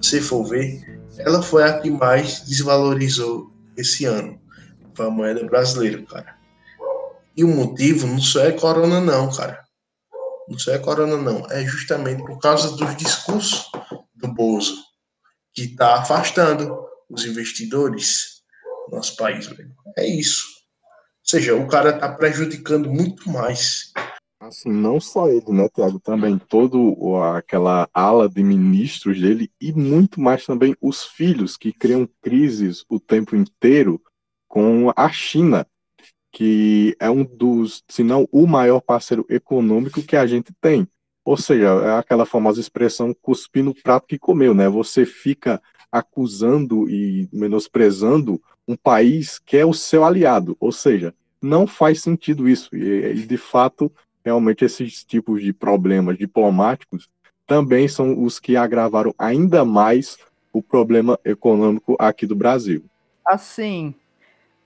se 0.00 0.20
for 0.20 0.44
ver, 0.44 0.80
ela 1.18 1.42
foi 1.42 1.64
a 1.64 1.78
que 1.78 1.90
mais 1.90 2.42
desvalorizou 2.46 3.50
esse 3.76 4.04
ano. 4.04 4.41
Foi 4.94 5.06
a 5.06 5.10
moeda 5.10 5.44
brasileira, 5.44 6.02
cara. 6.02 6.36
E 7.36 7.44
o 7.44 7.48
motivo 7.48 8.06
não 8.06 8.20
só 8.20 8.40
é 8.40 8.52
corona, 8.52 9.00
não, 9.00 9.30
cara. 9.32 9.64
Não 10.48 10.58
só 10.58 10.72
é 10.72 10.78
corona, 10.78 11.16
não. 11.16 11.46
É 11.50 11.64
justamente 11.64 12.22
por 12.24 12.38
causa 12.38 12.76
dos 12.76 12.96
discursos 12.96 13.70
do 14.14 14.28
Bozo, 14.28 14.76
que 15.54 15.62
está 15.62 16.00
afastando 16.00 16.78
os 17.08 17.24
investidores 17.24 18.42
do 18.88 18.96
nosso 18.96 19.16
país, 19.16 19.46
velho. 19.46 19.74
É 19.96 20.06
isso 20.06 20.62
seja, 21.22 21.54
o 21.54 21.66
cara 21.66 21.90
está 21.90 22.08
prejudicando 22.10 22.90
muito 22.90 23.30
mais. 23.30 23.92
Assim, 24.40 24.70
não 24.70 25.00
só 25.00 25.28
ele, 25.28 25.50
né, 25.50 25.68
Tiago? 25.68 26.00
Também 26.00 26.36
todo 26.36 27.16
aquela 27.36 27.88
ala 27.94 28.28
de 28.28 28.42
ministros 28.42 29.20
dele 29.20 29.50
e 29.60 29.72
muito 29.72 30.20
mais 30.20 30.44
também 30.44 30.76
os 30.80 31.04
filhos 31.04 31.56
que 31.56 31.72
criam 31.72 32.08
crises 32.20 32.84
o 32.88 32.98
tempo 32.98 33.36
inteiro 33.36 34.02
com 34.52 34.92
a 34.94 35.08
China, 35.08 35.66
que 36.30 36.94
é 37.00 37.08
um 37.08 37.24
dos, 37.24 37.82
se 37.88 38.02
não 38.02 38.28
o 38.30 38.46
maior 38.46 38.82
parceiro 38.82 39.24
econômico 39.30 40.02
que 40.02 40.14
a 40.14 40.26
gente 40.26 40.52
tem. 40.60 40.86
Ou 41.24 41.38
seja, 41.38 41.68
é 41.68 41.96
aquela 41.96 42.26
famosa 42.26 42.60
expressão 42.60 43.16
cuspir 43.22 43.64
no 43.64 43.74
prato 43.74 44.06
que 44.06 44.18
comeu, 44.18 44.52
né? 44.52 44.68
Você 44.68 45.06
fica 45.06 45.58
acusando 45.90 46.86
e 46.90 47.30
menosprezando 47.32 48.42
um 48.68 48.76
país 48.76 49.38
que 49.38 49.56
é 49.56 49.64
o 49.64 49.72
seu 49.72 50.04
aliado. 50.04 50.54
Ou 50.60 50.70
seja, 50.70 51.14
não 51.40 51.66
faz 51.66 52.02
sentido 52.02 52.46
isso. 52.46 52.76
E, 52.76 53.24
de 53.26 53.38
fato, 53.38 53.90
realmente 54.22 54.66
esses 54.66 55.02
tipos 55.02 55.42
de 55.42 55.54
problemas 55.54 56.18
diplomáticos 56.18 57.08
também 57.46 57.88
são 57.88 58.22
os 58.22 58.38
que 58.38 58.54
agravaram 58.54 59.14
ainda 59.16 59.64
mais 59.64 60.18
o 60.52 60.62
problema 60.62 61.18
econômico 61.24 61.96
aqui 61.98 62.26
do 62.26 62.36
Brasil. 62.36 62.84
Assim, 63.26 63.94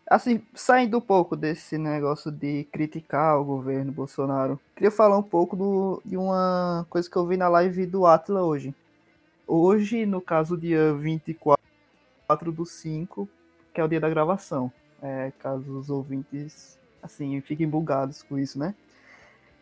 assim, 0.09 0.43
saindo 0.55 0.99
um 0.99 1.01
pouco 1.01 1.37
desse 1.37 1.79
negócio 1.79 2.31
de 2.31 2.65
criticar 2.73 3.39
o 3.41 3.45
governo 3.45 3.93
Bolsonaro, 3.93 4.61
queria 4.75 4.91
falar 4.91 5.19
um 5.19 5.23
pouco 5.23 5.57
do, 5.57 6.03
de 6.05 6.17
uma 6.17 6.87
coisa 6.91 7.11
que 7.11 7.17
eu 7.17 7.27
vi 7.27 7.37
na 7.37 7.49
live 7.49 7.87
do 7.87 8.07
Atla 8.07 8.43
hoje. 8.43 8.75
Hoje, 9.47 10.07
no 10.07 10.21
caso, 10.21 10.57
dia 10.57 10.93
24 10.95 12.53
do 12.53 12.67
5, 12.67 13.29
que 13.73 13.81
é 13.81 13.85
o 13.85 13.89
dia 13.89 14.01
da 14.01 14.09
gravação 14.09 14.73
é, 15.03 15.33
caso 15.39 15.79
os 15.79 15.91
ouvintes 15.91 16.79
assim 17.03 17.41
fiquem 17.41 17.69
bugados 17.69 18.23
com 18.23 18.39
isso, 18.39 18.59
né? 18.59 18.75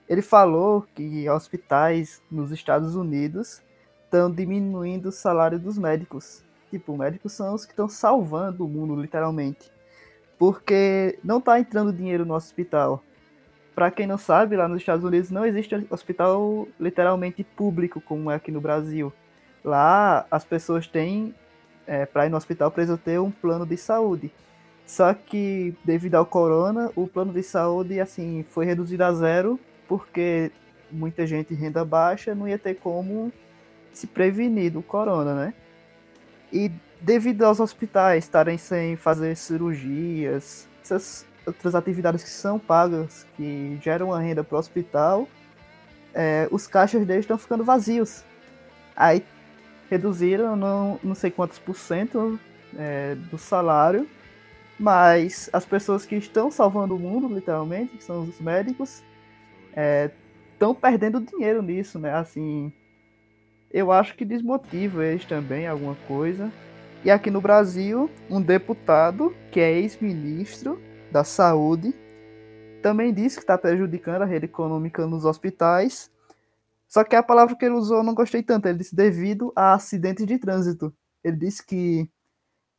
Ele 0.08 0.22
falou 0.22 0.86
que 0.94 1.28
hospitais 1.28 2.22
nos 2.30 2.50
Estados 2.52 2.94
Unidos 2.94 3.62
estão 4.04 4.30
diminuindo 4.30 5.08
o 5.08 5.12
salário 5.12 5.58
dos 5.58 5.78
médicos. 5.78 6.42
Tipo, 6.70 6.96
médicos 6.96 7.32
são 7.32 7.54
os 7.54 7.64
que 7.64 7.72
estão 7.72 7.88
salvando 7.88 8.64
o 8.64 8.68
mundo, 8.68 9.00
literalmente. 9.00 9.70
Porque 10.38 11.18
não 11.22 11.38
está 11.38 11.58
entrando 11.58 11.92
dinheiro 11.92 12.24
no 12.24 12.34
hospital. 12.34 13.02
Para 13.74 13.90
quem 13.90 14.06
não 14.06 14.18
sabe, 14.18 14.56
lá 14.56 14.68
nos 14.68 14.78
Estados 14.78 15.04
Unidos 15.04 15.30
não 15.30 15.44
existe 15.44 15.74
hospital 15.90 16.68
literalmente 16.78 17.42
público 17.42 18.00
como 18.00 18.30
é 18.30 18.36
aqui 18.36 18.52
no 18.52 18.60
Brasil. 18.60 19.12
Lá 19.64 20.26
as 20.30 20.44
pessoas 20.44 20.86
têm, 20.86 21.34
é, 21.86 22.06
para 22.06 22.26
ir 22.26 22.28
no 22.28 22.36
hospital, 22.36 22.70
precisam 22.70 22.96
ter 22.96 23.18
um 23.18 23.30
plano 23.30 23.66
de 23.66 23.76
saúde. 23.76 24.30
Só 24.86 25.14
que 25.14 25.74
devido 25.82 26.16
ao 26.16 26.26
corona, 26.26 26.90
o 26.94 27.08
plano 27.08 27.32
de 27.32 27.42
saúde 27.42 27.98
assim 27.98 28.44
foi 28.50 28.66
reduzido 28.66 29.02
a 29.02 29.12
zero, 29.12 29.58
porque 29.88 30.52
muita 30.90 31.26
gente 31.26 31.54
renda 31.54 31.84
baixa 31.84 32.34
não 32.34 32.46
ia 32.46 32.58
ter 32.58 32.74
como 32.74 33.32
se 33.92 34.06
prevenir 34.06 34.72
do 34.72 34.82
corona, 34.82 35.34
né? 35.34 35.54
E 36.52 36.70
devido 37.04 37.42
aos 37.42 37.60
hospitais 37.60 38.24
estarem 38.24 38.58
sem 38.58 38.96
fazer 38.96 39.36
cirurgias, 39.36 40.68
essas 40.82 41.26
outras 41.46 41.74
atividades 41.74 42.24
que 42.24 42.30
são 42.30 42.58
pagas, 42.58 43.26
que 43.36 43.78
geram 43.82 44.06
uma 44.08 44.20
renda 44.20 44.42
para 44.42 44.56
o 44.56 44.58
hospital, 44.58 45.28
é, 46.14 46.48
os 46.50 46.66
caixas 46.66 47.06
deles 47.06 47.24
estão 47.24 47.36
ficando 47.38 47.62
vazios. 47.62 48.24
Aí 48.96 49.24
reduziram 49.90 50.56
não, 50.56 50.98
não 51.02 51.14
sei 51.14 51.30
quantos 51.30 51.58
por 51.58 51.76
cento 51.76 52.40
é, 52.76 53.14
do 53.30 53.36
salário 53.36 54.08
mas 54.78 55.48
as 55.52 55.64
pessoas 55.64 56.04
que 56.04 56.16
estão 56.16 56.50
salvando 56.50 56.96
o 56.96 56.98
mundo, 56.98 57.32
literalmente, 57.32 57.96
que 57.96 58.04
são 58.04 58.22
os 58.22 58.40
médicos, 58.40 59.02
estão 60.52 60.72
é, 60.72 60.74
perdendo 60.74 61.20
dinheiro 61.20 61.62
nisso, 61.62 61.98
né? 61.98 62.12
Assim, 62.12 62.72
eu 63.72 63.92
acho 63.92 64.14
que 64.16 64.24
desmotiva 64.24 65.04
eles 65.04 65.24
também 65.24 65.66
alguma 65.66 65.96
coisa. 66.08 66.50
E 67.04 67.10
aqui 67.10 67.30
no 67.30 67.38
Brasil, 67.38 68.10
um 68.30 68.40
deputado, 68.40 69.36
que 69.52 69.60
é 69.60 69.70
ex-ministro 69.70 70.80
da 71.12 71.22
Saúde, 71.22 71.94
também 72.82 73.12
disse 73.12 73.36
que 73.36 73.42
está 73.42 73.58
prejudicando 73.58 74.22
a 74.22 74.24
rede 74.24 74.46
econômica 74.46 75.06
nos 75.06 75.26
hospitais. 75.26 76.10
Só 76.88 77.04
que 77.04 77.14
a 77.14 77.22
palavra 77.22 77.54
que 77.56 77.64
ele 77.66 77.74
usou 77.74 77.98
eu 77.98 78.02
não 78.02 78.14
gostei 78.14 78.42
tanto. 78.42 78.66
Ele 78.66 78.78
disse 78.78 78.96
devido 78.96 79.52
a 79.54 79.74
acidentes 79.74 80.26
de 80.26 80.38
trânsito. 80.38 80.94
Ele 81.22 81.36
disse 81.36 81.66
que 81.66 82.08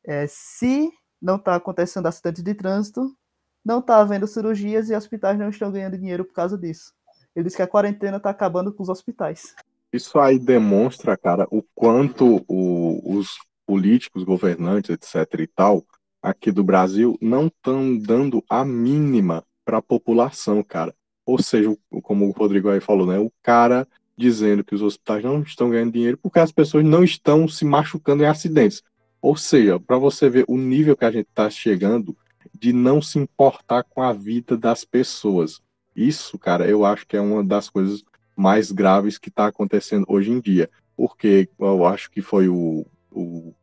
é, 0.04 0.26
se 0.28 0.92
não 1.22 1.36
está 1.36 1.56
acontecendo 1.56 2.08
acidente 2.08 2.42
de 2.42 2.56
trânsito, 2.56 3.16
não 3.64 3.78
está 3.78 4.00
havendo 4.00 4.26
cirurgias 4.26 4.90
e 4.90 4.96
hospitais 4.96 5.38
não 5.38 5.50
estão 5.50 5.72
ganhando 5.72 6.00
dinheiro 6.00 6.26
por 6.26 6.34
causa 6.34 6.58
disso. 6.58 6.94
Ele 7.36 7.46
diz 7.46 7.56
que 7.56 7.62
a 7.62 7.68
quarentena 7.68 8.18
está 8.18 8.32
acabando 8.32 8.74
com 8.74 8.82
os 8.82 8.90
hospitais. 8.90 9.54
Isso 9.94 10.18
aí 10.18 10.40
demonstra, 10.40 11.16
cara, 11.16 11.48
o 11.52 11.62
quanto 11.76 12.44
o, 12.48 13.18
os 13.18 13.38
políticos, 13.66 14.24
governantes, 14.24 14.92
etc. 14.92 15.42
e 15.42 15.48
tal, 15.48 15.86
aqui 16.22 16.52
do 16.52 16.64
Brasil, 16.64 17.18
não 17.22 17.48
estão 17.48 17.98
dando 17.98 18.44
a 18.50 18.66
mínima 18.66 19.44
para 19.64 19.78
a 19.78 19.82
população, 19.82 20.64
cara. 20.64 20.94
Ou 21.26 21.42
seja, 21.42 21.76
como 22.04 22.28
o 22.28 22.32
Rodrigo 22.32 22.70
aí 22.70 22.80
falou, 22.80 23.08
né? 23.08 23.18
O 23.18 23.32
cara 23.42 23.88
dizendo 24.18 24.64
que 24.64 24.76
os 24.76 24.82
hospitais 24.82 25.24
não 25.24 25.42
estão 25.42 25.70
ganhando 25.70 25.94
dinheiro 25.94 26.18
porque 26.18 26.40
as 26.40 26.52
pessoas 26.52 26.86
não 26.86 27.04
estão 27.04 27.48
se 27.48 27.66
machucando 27.66 28.24
em 28.24 28.28
acidentes. 28.28 28.82
Ou 29.22 29.36
seja, 29.36 29.80
para 29.80 29.98
você 29.98 30.30
ver 30.30 30.46
o 30.48 30.58
nível 30.58 30.96
que 30.96 31.06
a 31.06 31.12
gente 31.12 31.28
está 31.28 31.50
chegando 31.50 32.16
de 32.54 32.72
não 32.72 33.02
se 33.02 33.18
importar 33.18 33.84
com 33.84 34.02
a 34.02 34.14
vida 34.14 34.56
das 34.56 34.86
pessoas. 34.86 35.62
Isso, 35.96 36.38
cara, 36.38 36.68
eu 36.68 36.86
acho 36.86 37.08
que 37.08 37.18
é 37.18 37.22
uma 37.22 37.44
das 37.44 37.70
coisas 37.70 38.04
mais 38.36 38.72
graves 38.72 39.18
que 39.18 39.30
está 39.30 39.48
acontecendo 39.48 40.06
hoje 40.08 40.32
em 40.32 40.40
dia. 40.40 40.70
Porque 40.96 41.50
eu 41.60 41.86
acho 41.86 42.10
que 42.12 42.22
foi 42.22 42.48
o, 42.48 42.86
o, 43.16 43.56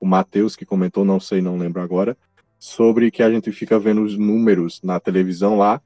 o 0.00 0.06
Matheus 0.06 0.56
que 0.56 0.64
comentou, 0.64 1.04
não 1.04 1.20
sei, 1.20 1.40
não 1.40 1.58
lembro 1.58 1.80
agora, 1.80 2.16
sobre 2.58 3.10
que 3.10 3.22
a 3.22 3.30
gente 3.30 3.52
fica 3.52 3.78
vendo 3.78 4.02
os 4.02 4.16
números 4.16 4.80
na 4.82 4.98
televisão 4.98 5.56
lá, 5.56 5.80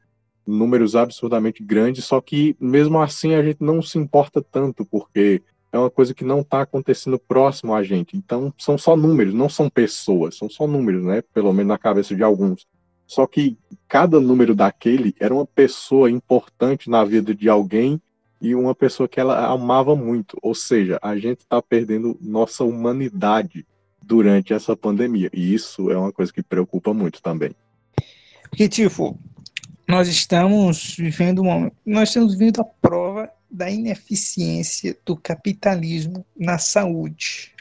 números 0.46 0.96
absurdamente 0.96 1.62
grandes, 1.62 2.04
só 2.04 2.20
que 2.20 2.56
mesmo 2.58 3.00
assim 3.00 3.34
a 3.34 3.42
gente 3.42 3.62
não 3.62 3.82
se 3.82 3.98
importa 3.98 4.40
tanto, 4.40 4.84
porque 4.86 5.42
é 5.70 5.78
uma 5.78 5.90
coisa 5.90 6.14
que 6.14 6.24
não 6.24 6.40
está 6.40 6.62
acontecendo 6.62 7.18
próximo 7.18 7.74
a 7.74 7.82
gente. 7.82 8.16
Então, 8.16 8.52
são 8.56 8.78
só 8.78 8.96
números, 8.96 9.34
não 9.34 9.48
são 9.48 9.68
pessoas, 9.68 10.36
são 10.36 10.48
só 10.48 10.66
números, 10.66 11.04
né? 11.04 11.22
Pelo 11.34 11.52
menos 11.52 11.68
na 11.68 11.78
cabeça 11.78 12.16
de 12.16 12.22
alguns. 12.22 12.66
Só 13.06 13.26
que 13.26 13.58
cada 13.86 14.20
número 14.20 14.54
daquele 14.54 15.14
era 15.20 15.34
uma 15.34 15.46
pessoa 15.46 16.10
importante 16.10 16.88
na 16.88 17.04
vida 17.04 17.34
de 17.34 17.48
alguém 17.48 18.00
e 18.40 18.54
uma 18.54 18.74
pessoa 18.74 19.08
que 19.08 19.20
ela 19.20 19.46
amava 19.46 19.94
muito. 19.96 20.38
Ou 20.42 20.54
seja, 20.54 20.98
a 21.02 21.16
gente 21.16 21.40
está 21.40 21.60
perdendo 21.60 22.16
nossa 22.20 22.64
humanidade 22.64 23.66
durante 24.02 24.52
essa 24.52 24.76
pandemia. 24.76 25.30
E 25.32 25.52
isso 25.54 25.90
é 25.90 25.96
uma 25.96 26.12
coisa 26.12 26.32
que 26.32 26.42
preocupa 26.42 26.94
muito 26.94 27.22
também. 27.22 27.54
Porque, 28.48 28.68
tipo, 28.68 29.18
nós 29.86 30.08
estamos 30.08 30.96
vivendo 30.96 31.40
uma, 31.40 31.70
nós 31.84 32.08
estamos 32.08 32.34
vivendo 32.34 32.60
a 32.60 32.64
prova 32.64 33.30
da 33.50 33.70
ineficiência 33.70 34.96
do 35.04 35.16
capitalismo 35.16 36.24
na 36.36 36.58
saúde. 36.58 37.52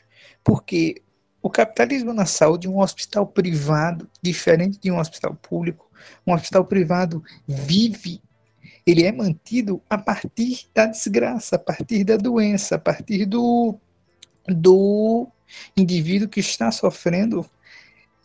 Porque 0.44 1.02
o 1.42 1.50
capitalismo 1.50 2.14
na 2.14 2.26
saúde, 2.26 2.68
um 2.68 2.80
hospital 2.80 3.26
privado, 3.26 4.10
diferente 4.22 4.80
de 4.80 4.92
um 4.92 5.00
hospital 5.00 5.36
público, 5.36 5.90
um 6.26 6.34
hospital 6.34 6.66
privado 6.66 7.24
vive, 7.48 8.22
ele 8.88 9.04
é 9.04 9.12
mantido 9.12 9.82
a 9.90 9.98
partir 9.98 10.70
da 10.74 10.86
desgraça, 10.86 11.58
a 11.58 11.60
partir 11.60 12.06
da 12.06 12.16
doença, 12.16 12.76
a 12.76 12.80
partir 12.80 13.26
do, 13.26 13.78
do 14.48 15.28
indivíduo 15.76 16.30
que 16.30 16.40
está 16.40 16.72
sofrendo 16.72 17.46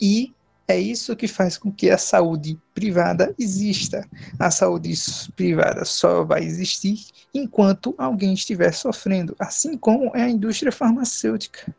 e 0.00 0.32
é 0.68 0.78
isso 0.78 1.16
que 1.16 1.26
faz 1.26 1.58
com 1.58 1.70
que 1.70 1.90
a 1.90 1.98
saúde 1.98 2.56
privada 2.72 3.34
exista. 3.36 4.08
A 4.38 4.50
saúde 4.50 4.94
privada 5.34 5.84
só 5.84 6.24
vai 6.24 6.44
existir 6.44 7.06
enquanto 7.34 7.94
alguém 7.98 8.32
estiver 8.32 8.72
sofrendo, 8.72 9.34
assim 9.40 9.76
como 9.76 10.16
é 10.16 10.22
a 10.22 10.30
indústria 10.30 10.70
farmacêutica. 10.70 11.74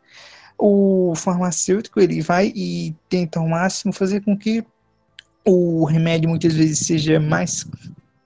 O 0.58 1.14
farmacêutico 1.16 1.98
ele 1.98 2.20
vai 2.20 2.52
e 2.54 2.94
tenta 3.08 3.40
ao 3.40 3.48
máximo 3.48 3.92
fazer 3.92 4.22
com 4.22 4.36
que 4.36 4.62
o 5.44 5.84
remédio 5.84 6.28
muitas 6.28 6.54
vezes 6.54 6.86
seja 6.86 7.18
mais 7.18 7.66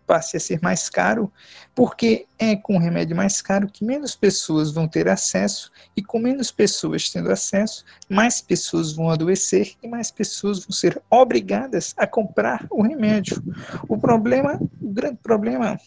passe 0.08 0.38
a 0.38 0.40
ser 0.40 0.58
mais 0.62 0.88
caro, 0.88 1.30
porque 1.74 2.26
é 2.38 2.56
com 2.56 2.76
o 2.76 2.80
remédio 2.80 3.14
mais 3.14 3.42
caro 3.42 3.68
que 3.68 3.84
menos 3.84 4.16
pessoas 4.16 4.72
vão 4.72 4.88
ter 4.88 5.06
acesso, 5.06 5.70
e 5.94 6.02
com 6.02 6.18
menos 6.18 6.50
pessoas 6.50 7.10
tendo 7.10 7.30
acesso, 7.30 7.84
mais 8.08 8.40
pessoas 8.40 8.92
vão 8.92 9.10
adoecer 9.10 9.74
e 9.82 9.86
mais 9.86 10.10
pessoas 10.10 10.64
vão 10.64 10.72
ser 10.72 11.00
obrigadas 11.10 11.94
a 11.98 12.06
comprar 12.06 12.66
o 12.70 12.82
remédio. 12.82 13.42
O 13.86 13.98
problema, 13.98 14.58
o 14.80 14.90
grande 14.90 15.18
problema 15.22 15.78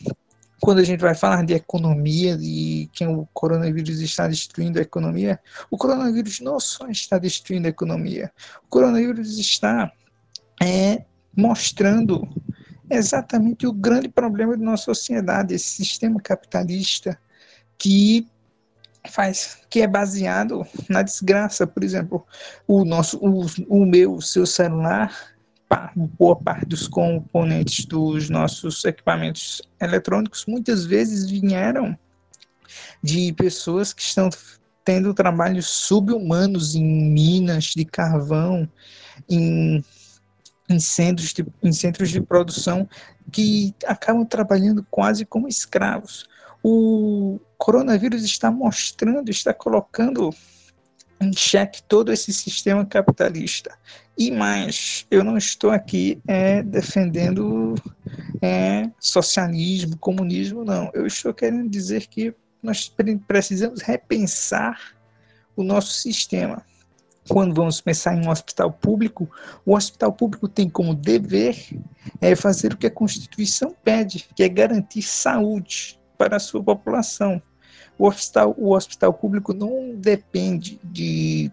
quando 0.62 0.78
a 0.78 0.84
gente 0.84 1.00
vai 1.00 1.16
falar 1.16 1.44
de 1.44 1.56
economia 1.56 2.38
e 2.40 2.88
que 2.94 3.04
o 3.04 3.28
coronavírus 3.34 4.00
está 4.00 4.28
destruindo 4.28 4.78
a 4.78 4.84
economia, 4.84 5.40
o 5.72 5.78
coronavírus 5.78 6.40
não 6.40 6.60
só 6.60 6.88
está 6.88 7.18
destruindo 7.18 7.66
a 7.66 7.72
economia, 7.72 8.32
o 8.64 8.68
coronavírus 8.70 9.40
está 9.40 9.92
é, 10.62 11.04
mostrando 11.36 12.30
exatamente 12.98 13.66
o 13.66 13.74
grande 13.74 14.10
problema 14.10 14.56
da 14.58 14.64
nossa 14.64 14.86
sociedade, 14.86 15.54
esse 15.54 15.70
sistema 15.70 16.20
capitalista 16.20 17.18
que 17.78 18.28
faz 19.10 19.60
que 19.70 19.82
é 19.82 19.88
baseado 19.88 20.66
na 20.90 21.02
desgraça, 21.02 21.66
por 21.66 21.84
exemplo, 21.84 22.26
o 22.68 22.86
nosso 22.86 23.18
o, 23.18 23.46
o 23.68 23.86
meu, 23.86 24.16
o 24.16 24.22
seu 24.22 24.46
celular, 24.46 25.34
boa 26.20 26.36
parte 26.36 26.66
dos 26.66 26.88
componentes 26.88 27.86
dos 27.86 28.30
nossos 28.30 28.84
equipamentos 28.86 29.62
eletrônicos 29.80 30.46
muitas 30.46 30.86
vezes 30.86 31.30
vieram 31.30 31.98
de 33.02 33.34
pessoas 33.34 33.94
que 33.94 34.02
estão 34.02 34.30
tendo 34.84 35.14
trabalhos 35.14 35.68
subhumanos 35.68 36.76
em 36.76 36.84
minas 36.84 37.66
de 37.66 37.86
carvão, 37.86 38.70
em 39.30 39.84
em 40.72 40.80
centros, 40.80 41.34
de, 41.34 41.46
em 41.62 41.72
centros 41.72 42.10
de 42.10 42.22
produção 42.22 42.88
que 43.32 43.74
acabam 43.86 44.26
trabalhando 44.26 44.86
quase 44.90 45.26
como 45.26 45.48
escravos. 45.48 46.28
O 46.64 47.40
coronavírus 47.58 48.24
está 48.24 48.52
mostrando, 48.52 49.30
está 49.30 49.54
colocando 49.54 50.32
em 51.20 51.32
xeque 51.34 51.84
todo 51.84 52.12
esse 52.12 52.34
sistema 52.34 52.86
capitalista. 52.86 53.78
E 54.18 54.32
mais, 54.32 55.06
eu 55.10 55.24
não 55.24 55.38
estou 55.38 55.70
aqui 55.70 56.20
é, 56.28 56.64
defendendo 56.64 57.76
é, 58.42 58.90
socialismo, 59.00 59.98
comunismo, 59.98 60.64
não. 60.64 60.90
Eu 60.94 61.06
estou 61.06 61.34
querendo 61.34 61.70
dizer 61.70 62.08
que 62.08 62.34
nós 62.62 62.94
precisamos 63.28 63.82
repensar 63.82 64.80
o 65.56 65.64
nosso 65.64 65.94
sistema 65.94 66.64
quando 67.30 67.54
vamos 67.54 67.80
pensar 67.80 68.16
em 68.16 68.26
um 68.26 68.30
hospital 68.30 68.72
público, 68.72 69.30
o 69.66 69.76
hospital 69.76 70.12
público 70.12 70.48
tem 70.48 70.70
como 70.70 70.96
dever 70.96 71.56
é 72.20 72.36
fazer 72.36 72.74
o 72.74 72.78
que 72.78 72.88
a 72.88 72.92
Constituição 72.92 73.76
pede, 73.84 74.28
que 74.36 74.44
é 74.44 74.50
garantir 74.50 75.04
saúde 75.04 76.00
para 76.18 76.38
a 76.38 76.40
sua 76.40 76.64
população. 76.64 77.42
O 77.98 78.08
hospital, 78.08 78.56
o 78.58 78.76
hospital 78.76 79.14
público 79.14 79.54
não 79.54 79.96
depende 79.96 80.80
de, 80.84 81.52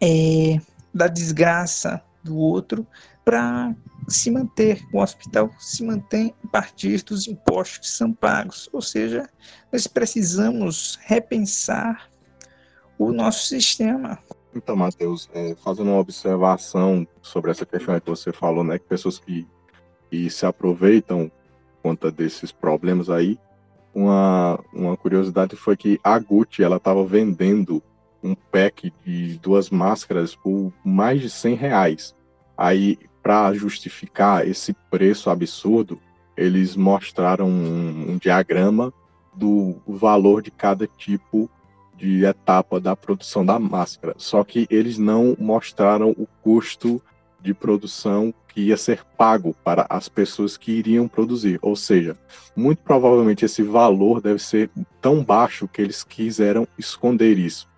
é, 0.00 0.60
da 0.92 1.06
desgraça 1.06 2.02
do 2.22 2.36
outro 2.36 2.86
para 3.24 3.74
se 4.08 4.30
manter. 4.30 4.82
O 4.92 4.98
hospital 4.98 5.50
se 5.58 5.84
mantém 5.84 6.34
a 6.44 6.48
partir 6.48 7.02
dos 7.02 7.28
impostos 7.28 7.78
que 7.78 7.88
são 7.88 8.12
pagos. 8.12 8.68
Ou 8.72 8.82
seja, 8.82 9.28
nós 9.72 9.86
precisamos 9.86 10.98
repensar 11.02 12.08
o 12.98 13.12
nosso 13.12 13.46
sistema. 13.46 14.18
Então, 14.54 14.76
Matheus, 14.76 15.30
é, 15.32 15.54
fazendo 15.54 15.90
uma 15.90 15.98
observação 15.98 17.06
sobre 17.22 17.50
essa 17.50 17.64
questão 17.64 17.98
que 17.98 18.10
você 18.10 18.32
falou, 18.32 18.62
né, 18.62 18.78
que 18.78 18.84
pessoas 18.84 19.18
que, 19.18 19.46
que 20.10 20.28
se 20.28 20.44
aproveitam 20.44 21.30
conta 21.82 22.10
desses 22.10 22.52
problemas 22.52 23.10
aí, 23.10 23.38
uma, 23.94 24.58
uma 24.72 24.96
curiosidade 24.96 25.56
foi 25.56 25.76
que 25.76 25.98
a 26.02 26.18
Gucci 26.18 26.62
ela 26.62 26.76
estava 26.76 27.04
vendendo 27.04 27.82
um 28.22 28.34
pack 28.34 28.92
de 29.04 29.38
duas 29.38 29.68
máscaras 29.68 30.34
por 30.34 30.72
mais 30.84 31.20
de 31.20 31.28
100 31.28 31.54
reais. 31.54 32.14
Aí, 32.56 32.98
para 33.22 33.52
justificar 33.52 34.46
esse 34.46 34.74
preço 34.90 35.28
absurdo, 35.28 35.98
eles 36.36 36.76
mostraram 36.76 37.48
um, 37.48 38.12
um 38.12 38.16
diagrama 38.16 38.92
do 39.34 39.76
valor 39.86 40.42
de 40.42 40.50
cada 40.50 40.86
tipo 40.86 41.50
de 42.02 42.24
etapa 42.24 42.80
da 42.80 42.96
produção 42.96 43.46
da 43.46 43.60
máscara. 43.60 44.12
Só 44.18 44.42
que 44.42 44.66
eles 44.68 44.98
não 44.98 45.36
mostraram 45.38 46.10
o 46.10 46.26
custo 46.42 47.00
de 47.40 47.54
produção 47.54 48.34
que 48.48 48.60
ia 48.60 48.76
ser 48.76 49.04
pago 49.16 49.54
para 49.62 49.86
as 49.88 50.08
pessoas 50.08 50.56
que 50.56 50.72
iriam 50.72 51.06
produzir. 51.06 51.60
Ou 51.62 51.76
seja, 51.76 52.16
muito 52.56 52.82
provavelmente 52.82 53.44
esse 53.44 53.62
valor 53.62 54.20
deve 54.20 54.40
ser 54.40 54.68
tão 55.00 55.22
baixo 55.22 55.68
que 55.68 55.80
eles 55.80 56.02
quiseram 56.02 56.66
esconder 56.76 57.38
isso. 57.38 57.68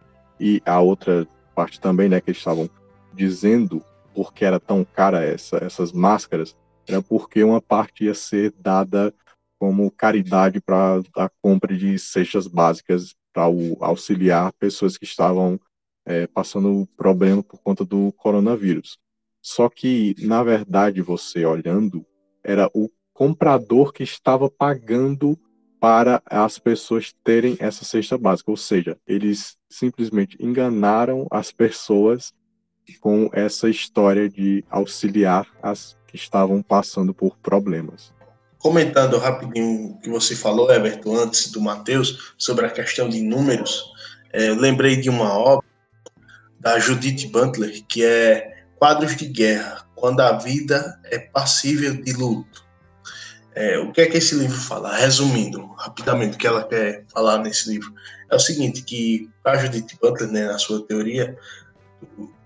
E 0.40 0.62
a 0.64 0.80
outra 0.80 1.28
parte 1.54 1.78
também, 1.78 2.08
né, 2.08 2.18
que 2.18 2.30
eles 2.30 2.38
estavam 2.38 2.68
dizendo 3.12 3.84
porque 4.14 4.42
era 4.42 4.58
tão 4.58 4.86
cara 4.86 5.22
essa, 5.22 5.58
essas 5.58 5.92
máscaras, 5.92 6.56
era 6.88 7.02
porque 7.02 7.44
uma 7.44 7.60
parte 7.60 8.04
ia 8.04 8.14
ser 8.14 8.54
dada 8.58 9.12
como 9.58 9.90
caridade 9.90 10.62
para 10.62 11.02
a 11.14 11.28
compra 11.42 11.76
de 11.76 11.98
cestas 11.98 12.46
básicas 12.46 13.14
para 13.34 13.52
auxiliar 13.80 14.52
pessoas 14.52 14.96
que 14.96 15.04
estavam 15.04 15.60
é, 16.06 16.26
passando 16.28 16.88
problema 16.96 17.42
por 17.42 17.60
conta 17.60 17.84
do 17.84 18.12
coronavírus. 18.12 18.96
Só 19.42 19.68
que, 19.68 20.14
na 20.20 20.42
verdade, 20.42 21.02
você 21.02 21.44
olhando, 21.44 22.06
era 22.42 22.70
o 22.72 22.88
comprador 23.12 23.92
que 23.92 24.02
estava 24.02 24.48
pagando 24.48 25.38
para 25.80 26.22
as 26.24 26.58
pessoas 26.58 27.12
terem 27.22 27.56
essa 27.58 27.84
cesta 27.84 28.16
básica, 28.16 28.50
ou 28.50 28.56
seja, 28.56 28.96
eles 29.06 29.58
simplesmente 29.68 30.36
enganaram 30.40 31.26
as 31.30 31.52
pessoas 31.52 32.32
com 33.00 33.28
essa 33.32 33.68
história 33.68 34.28
de 34.28 34.64
auxiliar 34.70 35.46
as 35.62 35.96
que 36.06 36.16
estavam 36.16 36.62
passando 36.62 37.12
por 37.12 37.36
problemas. 37.38 38.13
Comentando 38.64 39.18
rapidinho 39.18 39.90
o 39.90 39.98
que 39.98 40.08
você 40.08 40.34
falou, 40.34 40.72
Everton, 40.72 41.14
antes 41.18 41.50
do 41.52 41.60
Matheus, 41.60 42.32
sobre 42.38 42.64
a 42.64 42.70
questão 42.70 43.10
de 43.10 43.20
números, 43.20 43.84
é, 44.32 44.48
eu 44.48 44.54
lembrei 44.54 44.96
de 44.96 45.10
uma 45.10 45.34
obra 45.34 45.66
da 46.58 46.78
Judith 46.78 47.26
Butler, 47.26 47.84
que 47.86 48.02
é 48.02 48.64
Quadros 48.76 49.16
de 49.16 49.26
Guerra, 49.26 49.86
quando 49.94 50.20
a 50.20 50.38
vida 50.38 50.98
é 51.04 51.18
passível 51.18 51.94
de 51.94 52.14
luto. 52.14 52.64
É, 53.54 53.78
o 53.80 53.92
que 53.92 54.00
é 54.00 54.06
que 54.06 54.16
esse 54.16 54.34
livro 54.34 54.56
fala? 54.56 54.96
Resumindo 54.96 55.66
rapidamente 55.76 56.36
o 56.36 56.38
que 56.38 56.46
ela 56.46 56.66
quer 56.66 57.04
falar 57.12 57.40
nesse 57.40 57.68
livro, 57.68 57.92
é 58.30 58.34
o 58.34 58.40
seguinte, 58.40 58.80
que 58.80 59.28
a 59.44 59.58
Judith 59.58 59.98
Butler, 60.00 60.30
né, 60.30 60.46
na 60.46 60.56
sua 60.56 60.82
teoria, 60.86 61.36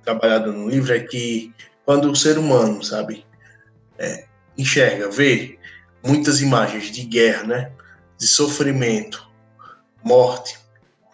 trabalhada 0.02 0.50
no 0.50 0.68
livro, 0.68 0.92
é 0.92 0.98
que 0.98 1.54
quando 1.84 2.10
o 2.10 2.16
ser 2.16 2.38
humano, 2.38 2.82
sabe, 2.82 3.24
é, 3.96 4.24
enxerga, 4.58 5.08
vê 5.08 5.57
muitas 6.04 6.40
imagens 6.40 6.90
de 6.90 7.02
guerra, 7.04 7.44
né? 7.44 7.72
De 8.18 8.26
sofrimento, 8.26 9.28
morte, 10.02 10.58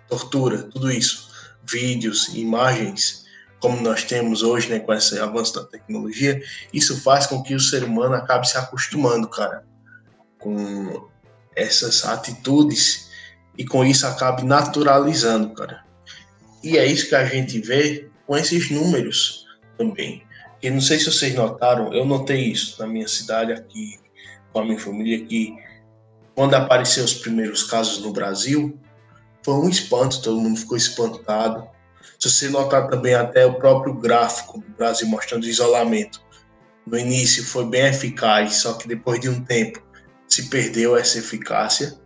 tortura, 0.08 0.62
tudo 0.64 0.90
isso, 0.90 1.30
vídeos, 1.68 2.28
imagens, 2.34 3.24
como 3.60 3.80
nós 3.80 4.04
temos 4.04 4.42
hoje, 4.42 4.68
né, 4.68 4.78
com 4.78 4.92
esse 4.92 5.18
avanço 5.18 5.54
da 5.54 5.64
tecnologia, 5.64 6.42
isso 6.72 7.00
faz 7.00 7.26
com 7.26 7.42
que 7.42 7.54
o 7.54 7.60
ser 7.60 7.82
humano 7.82 8.14
acabe 8.14 8.46
se 8.48 8.58
acostumando, 8.58 9.26
cara, 9.28 9.64
com 10.38 11.08
essas 11.56 12.04
atitudes 12.04 13.10
e 13.56 13.64
com 13.64 13.84
isso 13.84 14.06
acabe 14.06 14.44
naturalizando, 14.44 15.54
cara. 15.54 15.82
E 16.62 16.76
é 16.76 16.86
isso 16.86 17.08
que 17.08 17.14
a 17.14 17.24
gente 17.24 17.58
vê 17.60 18.10
com 18.26 18.36
esses 18.36 18.70
números 18.70 19.46
também. 19.78 20.22
E 20.62 20.70
não 20.70 20.80
sei 20.80 20.98
se 20.98 21.06
vocês 21.06 21.34
notaram, 21.34 21.92
eu 21.92 22.04
notei 22.04 22.52
isso 22.52 22.80
na 22.80 22.86
minha 22.86 23.08
cidade 23.08 23.52
aqui, 23.52 23.98
com 24.54 24.60
a 24.60 24.64
minha 24.64 24.78
família, 24.78 25.26
que 25.26 25.54
quando 26.34 26.54
apareceram 26.54 27.04
os 27.04 27.14
primeiros 27.14 27.64
casos 27.64 28.02
no 28.02 28.12
Brasil, 28.12 28.78
foi 29.44 29.54
um 29.54 29.68
espanto, 29.68 30.22
todo 30.22 30.40
mundo 30.40 30.58
ficou 30.58 30.76
espantado. 30.76 31.68
Se 32.18 32.30
você 32.30 32.48
notar 32.48 32.88
também 32.88 33.14
até 33.14 33.44
o 33.44 33.54
próprio 33.54 33.92
gráfico 33.92 34.60
do 34.60 34.68
Brasil 34.76 35.08
mostrando 35.08 35.42
o 35.42 35.48
isolamento, 35.48 36.22
no 36.86 36.96
início 36.96 37.44
foi 37.44 37.66
bem 37.66 37.86
eficaz, 37.86 38.56
só 38.56 38.74
que 38.74 38.86
depois 38.86 39.20
de 39.20 39.28
um 39.28 39.44
tempo 39.44 39.82
se 40.28 40.48
perdeu 40.48 40.96
essa 40.96 41.18
eficácia. 41.18 41.98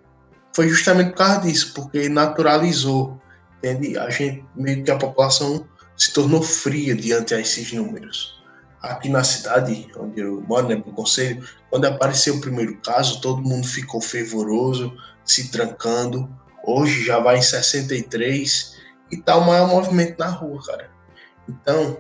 Foi 0.55 0.69
justamente 0.69 1.11
por 1.11 1.19
causa 1.19 1.41
disso, 1.43 1.73
porque 1.75 2.09
naturalizou, 2.09 3.21
entende? 3.59 3.99
A 3.99 4.09
gente 4.11 4.45
meio 4.57 4.83
que 4.83 4.91
a 4.91 4.97
população 4.97 5.69
se 5.97 6.13
tornou 6.13 6.43
fria 6.43 6.95
diante 6.95 7.35
a 7.35 7.41
esses 7.41 7.73
números. 7.73 8.38
Aqui 8.83 9.09
na 9.09 9.25
cidade 9.25 9.89
onde 9.97 10.21
eu 10.21 10.41
moro, 10.43 10.69
né, 10.69 10.77
no 10.77 10.93
conselho, 10.93 11.47
quando 11.69 11.87
apareceu 11.87 12.37
o 12.37 12.41
primeiro 12.41 12.77
caso, 12.81 13.21
todo 13.21 13.43
mundo 13.43 13.67
ficou 13.67 14.01
fervoroso, 14.01 14.97
se 15.25 15.51
trancando. 15.51 16.29
Hoje 16.65 17.05
já 17.05 17.19
vai 17.19 17.39
em 17.39 17.43
63 17.43 18.77
e 19.11 19.17
tá 19.17 19.37
o 19.37 19.47
maior 19.47 19.69
movimento 19.69 20.19
na 20.19 20.29
rua, 20.29 20.65
cara. 20.65 20.91
Então, 21.49 21.99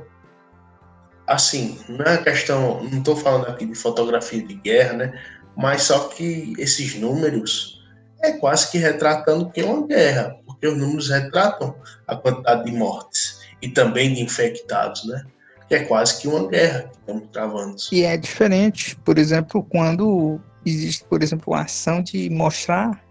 assim, 1.27 1.81
não 1.89 2.05
é 2.05 2.19
questão, 2.19 2.83
não 2.85 2.99
estou 2.99 3.17
falando 3.17 3.49
aqui 3.49 3.67
de 3.67 3.75
fotografia 3.75 4.43
de 4.43 4.55
guerra, 4.55 4.93
né? 4.95 5.23
Mas 5.57 5.83
só 5.83 6.09
que 6.09 6.55
esses 6.59 6.95
números 6.95 7.83
é 8.23 8.33
quase 8.33 8.71
que 8.71 8.79
retratando 8.79 9.51
que 9.51 9.61
é 9.61 9.65
uma 9.65 9.87
guerra, 9.87 10.37
porque 10.47 10.67
os 10.67 10.77
números 10.77 11.09
retratam 11.09 11.75
a 12.07 12.17
quantidade 12.17 12.65
de 12.65 12.73
mortes 12.73 13.41
e 13.61 13.69
também 13.69 14.15
de 14.15 14.23
infectados, 14.23 15.05
né? 15.07 15.25
Que 15.69 15.75
é 15.77 15.85
quase 15.85 16.21
que 16.21 16.29
uma 16.29 16.49
guerra 16.49 16.85
que 16.85 16.99
estamos 16.99 17.29
travando. 17.31 17.77
E 17.93 18.03
é 18.03 18.17
diferente, 18.17 18.97
por 19.05 19.19
exemplo, 19.19 19.63
quando 19.63 20.41
existe, 20.65 21.05
por 21.05 21.23
exemplo, 21.23 21.55
a 21.55 21.63
ação 21.63 22.03
de 22.03 22.31
mostrar 22.31 23.05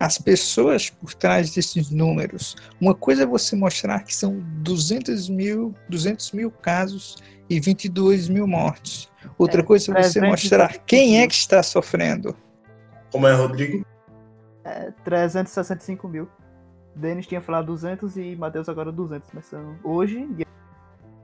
as 0.00 0.18
pessoas 0.18 0.90
por 0.90 1.14
trás 1.14 1.54
desses 1.54 1.90
números. 1.90 2.56
Uma 2.80 2.92
coisa 2.92 3.22
é 3.22 3.26
você 3.26 3.54
mostrar 3.54 4.02
que 4.02 4.12
são 4.12 4.40
200 4.58 5.28
mil, 5.28 5.72
200 5.88 6.32
mil 6.32 6.50
casos 6.50 7.16
e 7.48 7.60
22 7.60 8.28
mil 8.28 8.46
mortes. 8.48 9.08
Outra 9.38 9.60
é, 9.60 9.64
coisa 9.64 9.96
é 9.96 10.02
você 10.02 10.20
mostrar 10.20 10.78
quem 10.78 11.20
é 11.20 11.26
que 11.28 11.34
está 11.34 11.62
sofrendo. 11.62 12.36
Como 13.12 13.28
é, 13.28 13.32
Rodrigo? 13.32 13.86
É, 14.64 14.90
365 15.04 16.08
mil. 16.08 16.28
Denis 16.96 17.26
tinha 17.26 17.40
falado 17.40 17.66
200 17.66 18.16
e 18.16 18.34
Matheus 18.36 18.68
agora 18.68 18.90
200, 18.90 19.28
mas 19.32 19.46
são, 19.46 19.76
hoje, 19.84 20.26
dia 20.34 20.46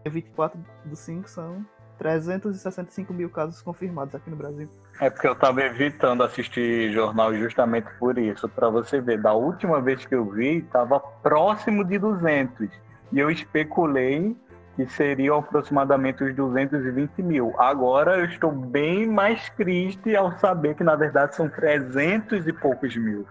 24 0.09 0.59
do 0.85 0.97
5, 0.97 1.28
são 1.28 1.64
365 1.98 3.12
mil 3.12 3.28
casos 3.28 3.60
confirmados 3.60 4.14
aqui 4.14 4.30
no 4.30 4.36
Brasil. 4.36 4.68
É 5.01 5.10
porque 5.10 5.26
eu 5.26 5.32
estava 5.32 5.60
evitando 5.62 6.22
assistir 6.22 6.93
jornal 6.93 7.35
justamente 7.35 7.89
por 7.98 8.16
isso, 8.18 8.48
para 8.48 8.68
você 8.68 9.01
ver. 9.01 9.20
Da 9.20 9.35
última 9.35 9.80
vez 9.80 10.05
que 10.06 10.14
eu 10.14 10.24
vi, 10.30 10.59
estava 10.59 11.01
próximo 11.01 11.85
de 11.85 11.98
200. 11.98 12.68
E 13.12 13.18
eu 13.18 13.30
especulei 13.30 14.36
que 14.76 14.89
seriam 14.89 15.39
aproximadamente 15.39 16.22
os 16.22 16.35
220 16.36 17.20
mil. 17.22 17.52
Agora 17.59 18.18
eu 18.18 18.26
estou 18.26 18.52
bem 18.52 19.06
mais 19.06 19.51
triste 19.51 20.14
ao 20.14 20.39
saber 20.39 20.76
que 20.76 20.85
na 20.85 20.94
verdade 20.94 21.35
são 21.35 21.48
300 21.48 22.47
e 22.47 22.52
poucos 22.52 22.97
mil. 22.97 23.26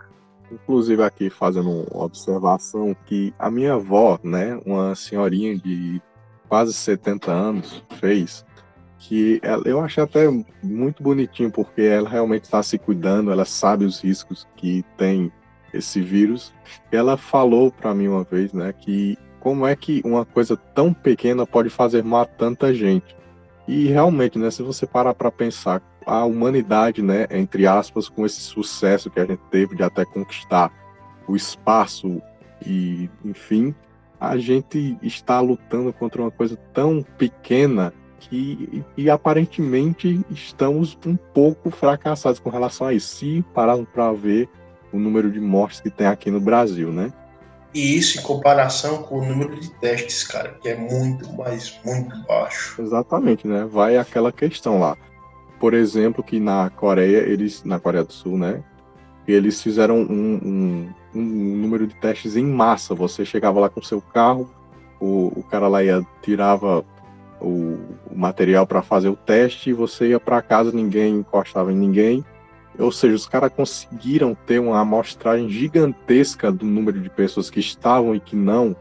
Inclusive 0.52 1.04
aqui 1.04 1.30
fazendo 1.30 1.70
uma 1.70 2.04
observação 2.04 2.95
que 3.06 3.34
a 3.40 3.49
minha 3.49 3.76
avó, 3.76 4.20
né, 4.24 4.60
uma 4.66 4.95
senhorinha 4.95 5.58
de 5.58 6.02
quase 6.48 6.74
70 6.74 7.32
anos, 7.32 7.84
fez 7.99 8.45
que 8.99 9.40
eu 9.65 9.80
achei 9.80 10.03
até 10.03 10.28
muito 10.61 11.03
bonitinho 11.03 11.52
porque 11.52 11.82
ela 11.82 12.10
realmente 12.10 12.45
está 12.45 12.61
se 12.64 12.78
cuidando, 12.78 13.32
ela 13.32 13.45
sabe 13.45 13.86
os 13.86 14.02
riscos 14.02 14.48
que 14.56 14.84
tem 14.98 15.32
esse 15.74 16.02
vírus. 16.02 16.53
Ela 16.91 17.15
falou 17.15 17.72
para 17.72 17.94
mim 17.94 18.07
uma 18.07 18.24
vez, 18.24 18.52
né, 18.53 18.74
que 18.74 19.18
como 19.40 19.65
é 19.65 19.76
que 19.76 20.02
uma 20.03 20.26
coisa 20.26 20.57
tão 20.57 20.94
pequena 20.94 21.45
pode 21.45 21.69
fazer 21.69 22.03
mal 22.03 22.26
tanta 22.26 22.74
gente? 22.74 23.15
E 23.68 23.88
realmente, 23.88 24.40
né, 24.40 24.49
se 24.49 24.64
você 24.64 24.86
parar 24.88 25.14
para 25.14 25.32
pensar, 25.32 25.82
a 26.06 26.26
humanidade, 26.26 27.02
né, 27.02 27.28
entre 27.30 27.68
aspas, 27.68 28.10
com 28.10 28.26
esse 28.26 28.40
sucesso 28.40 29.10
que 29.10 29.19
a 29.19 29.26
gente 29.26 29.41
teve 29.52 29.76
de 29.76 29.84
até 29.84 30.06
conquistar 30.06 30.72
o 31.28 31.36
espaço 31.36 32.22
e, 32.65 33.10
enfim, 33.24 33.76
a 34.19 34.38
gente 34.38 34.98
está 35.02 35.39
lutando 35.39 35.94
contra 35.94 36.22
uma 36.22 36.31
coisa 36.31 36.57
tão 36.73 37.03
pequena 37.18 37.94
que 38.19 38.84
e 38.95 39.10
aparentemente 39.10 40.26
estamos 40.31 40.98
um 41.06 41.15
pouco 41.15 41.69
fracassados 41.69 42.39
com 42.39 42.49
relação 42.49 42.88
a 42.88 42.94
isso, 42.94 43.15
se 43.15 43.45
pararmos 43.53 43.88
para 43.94 44.11
ver 44.11 44.49
o 44.91 44.98
número 44.98 45.31
de 45.31 45.39
mortes 45.39 45.80
que 45.80 45.89
tem 45.89 46.07
aqui 46.07 46.31
no 46.31 46.39
Brasil, 46.39 46.91
né? 46.91 47.14
E 47.73 47.95
isso 47.98 48.19
em 48.19 48.23
comparação 48.23 49.03
com 49.03 49.19
o 49.19 49.26
número 49.26 49.60
de 49.60 49.69
testes, 49.69 50.23
cara, 50.23 50.57
que 50.61 50.69
é 50.69 50.76
muito, 50.76 51.31
mas 51.34 51.80
muito 51.85 52.18
baixo. 52.23 52.81
Exatamente, 52.81 53.48
né? 53.48 53.68
Vai 53.69 53.98
aquela 53.98 54.31
questão 54.31 54.80
lá. 54.80 54.98
Por 55.60 55.73
exemplo, 55.73 56.23
que 56.23 56.39
na 56.39 56.69
Coreia, 56.72 57.18
eles, 57.18 57.64
na 57.64 57.80
Coreia 57.80 58.03
do 58.03 58.14
Sul, 58.14 58.38
né? 58.38 58.64
Eles 59.28 59.62
fizeram 59.62 59.98
um, 59.98 60.40
um, 60.44 60.90
um 61.14 61.22
número 61.22 61.86
de 61.86 61.95
testes 61.95 62.38
em 62.38 62.45
massa. 62.45 62.95
Você 62.95 63.26
chegava 63.26 63.60
lá 63.60 63.70
com 63.70 63.82
seu 63.82 64.02
carro, 64.02 64.49
o, 64.99 65.40
o 65.40 65.44
cara 65.44 65.68
lá 65.68 65.84
ia, 65.84 66.06
tirava 66.22 66.86
o, 67.41 67.78
o 68.10 68.16
material 68.16 68.66
para 68.66 68.82
fazer 68.82 69.10
o 69.10 69.16
teste, 69.16 69.74
você 69.74 70.10
ia 70.10 70.20
para 70.20 70.41
casa, 70.41 70.72
ninguém 70.72 71.16
encostava 71.16 71.72
em 71.72 71.76
ninguém 71.76 72.24
ou 72.78 72.91
seja, 72.91 73.16
os 73.16 73.28
caras 73.28 73.52
conseguiram 73.52 74.36
ter 74.36 74.60
uma 74.60 74.80
amostragem 74.80 75.49
gigantesca 75.49 76.52
do 76.52 76.66
número 76.66 77.02
de 77.02 77.10
pessoas 77.10 77.49
que 77.49 77.60
estavam 77.60 78.14
e 78.14 78.20
que 78.20 78.36
não 78.36 78.76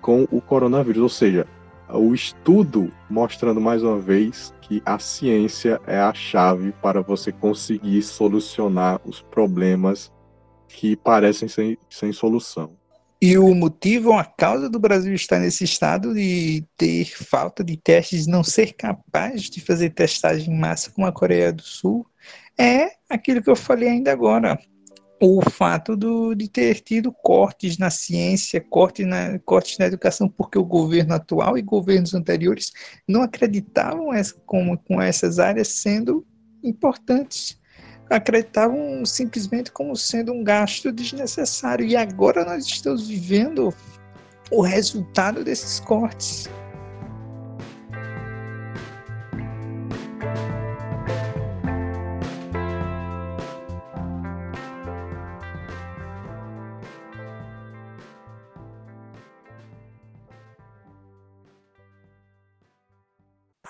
com 0.00 0.26
o 0.30 0.40
coronavírus. 0.40 1.02
Ou 1.02 1.08
seja, 1.08 1.46
o 1.88 2.14
estudo 2.14 2.92
mostrando 3.08 3.60
mais 3.60 3.82
uma 3.82 3.98
vez 3.98 4.52
que 4.60 4.82
a 4.84 4.98
ciência 4.98 5.80
é 5.86 5.98
a 5.98 6.14
chave 6.14 6.72
para 6.82 7.02
você 7.02 7.30
conseguir 7.30 8.02
solucionar 8.02 9.00
os 9.04 9.20
problemas 9.22 10.12
que 10.68 10.96
parecem 10.96 11.48
sem, 11.48 11.78
sem 11.88 12.12
solução. 12.12 12.76
E 13.20 13.38
o 13.38 13.54
motivo, 13.54 14.12
a 14.12 14.24
causa 14.24 14.68
do 14.68 14.78
Brasil 14.78 15.14
estar 15.14 15.38
nesse 15.38 15.64
estado 15.64 16.12
de 16.12 16.64
ter 16.76 17.06
falta 17.06 17.64
de 17.64 17.76
testes, 17.76 18.26
não 18.26 18.44
ser 18.44 18.74
capaz 18.74 19.42
de 19.42 19.60
fazer 19.60 19.90
testagem 19.90 20.52
em 20.52 20.58
massa 20.58 20.90
como 20.90 21.06
a 21.06 21.12
Coreia 21.12 21.52
do 21.52 21.62
Sul, 21.62 22.06
é 22.58 22.90
aquilo 23.08 23.42
que 23.42 23.48
eu 23.48 23.56
falei 23.56 23.88
ainda 23.88 24.12
agora. 24.12 24.58
O 25.26 25.40
fato 25.40 25.96
do, 25.96 26.34
de 26.34 26.50
ter 26.50 26.80
tido 26.80 27.10
cortes 27.10 27.78
na 27.78 27.88
ciência, 27.88 28.60
cortes 28.60 29.06
na, 29.06 29.38
cortes 29.38 29.78
na 29.78 29.86
educação, 29.86 30.28
porque 30.28 30.58
o 30.58 30.64
governo 30.64 31.14
atual 31.14 31.56
e 31.56 31.62
governos 31.62 32.12
anteriores 32.12 32.70
não 33.08 33.22
acreditavam 33.22 34.12
essa, 34.12 34.34
como, 34.44 34.76
com 34.76 35.00
essas 35.00 35.38
áreas 35.38 35.68
sendo 35.68 36.26
importantes 36.62 37.58
acreditavam 38.10 39.02
simplesmente 39.06 39.72
como 39.72 39.96
sendo 39.96 40.30
um 40.30 40.44
gasto 40.44 40.92
desnecessário. 40.92 41.86
E 41.86 41.96
agora 41.96 42.44
nós 42.44 42.66
estamos 42.66 43.08
vivendo 43.08 43.72
o 44.50 44.60
resultado 44.60 45.42
desses 45.42 45.80
cortes. 45.80 46.50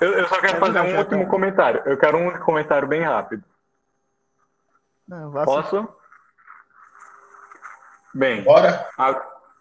Eu, 0.05 0.12
eu 0.18 0.28
só 0.28 0.39
quero 0.39 0.59
fazer 0.59 0.81
um 0.81 0.98
último 0.98 1.26
comentário. 1.28 1.81
Eu 1.86 1.97
quero 1.97 2.18
um 2.18 2.31
comentário 2.40 2.86
bem 2.86 3.01
rápido. 3.01 3.43
Não, 5.09 5.32
Posso? 5.32 5.89
Bem, 8.12 8.43
Bora. 8.43 8.86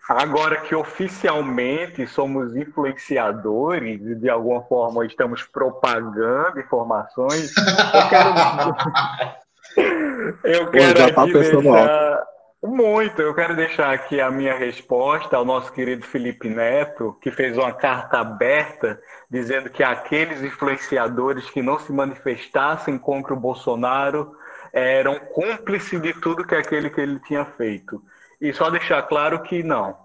agora 0.09 0.57
que 0.57 0.75
oficialmente 0.75 2.05
somos 2.07 2.57
influenciadores 2.57 4.05
e 4.05 4.15
de 4.15 4.29
alguma 4.29 4.63
forma 4.63 5.05
estamos 5.05 5.43
propagando 5.43 6.59
informações, 6.59 7.53
eu 7.57 8.09
quero, 8.09 8.29
eu 10.43 10.71
quero 10.71 10.99
já 10.99 11.13
tá 11.13 11.25
deixar... 11.25 12.32
Muito, 12.65 13.21
eu 13.21 13.35
quero 13.35 13.57
deixar 13.57 13.93
aqui 13.93 14.21
a 14.21 14.31
minha 14.31 14.57
resposta 14.57 15.35
ao 15.35 15.43
nosso 15.43 15.69
querido 15.73 16.05
Felipe 16.05 16.47
Neto, 16.47 17.17
que 17.21 17.29
fez 17.29 17.57
uma 17.57 17.73
carta 17.73 18.19
aberta 18.19 19.01
dizendo 19.29 19.69
que 19.69 19.83
aqueles 19.83 20.41
influenciadores 20.41 21.49
que 21.49 21.61
não 21.61 21.77
se 21.77 21.91
manifestassem 21.91 22.97
contra 22.97 23.33
o 23.33 23.39
Bolsonaro 23.39 24.37
eram 24.71 25.19
cúmplices 25.19 26.01
de 26.01 26.13
tudo 26.13 26.47
que 26.47 26.55
aquele 26.55 26.89
que 26.89 27.01
ele 27.01 27.19
tinha 27.19 27.43
feito. 27.43 28.01
E 28.39 28.53
só 28.53 28.69
deixar 28.69 29.01
claro 29.03 29.43
que 29.43 29.61
não. 29.61 29.97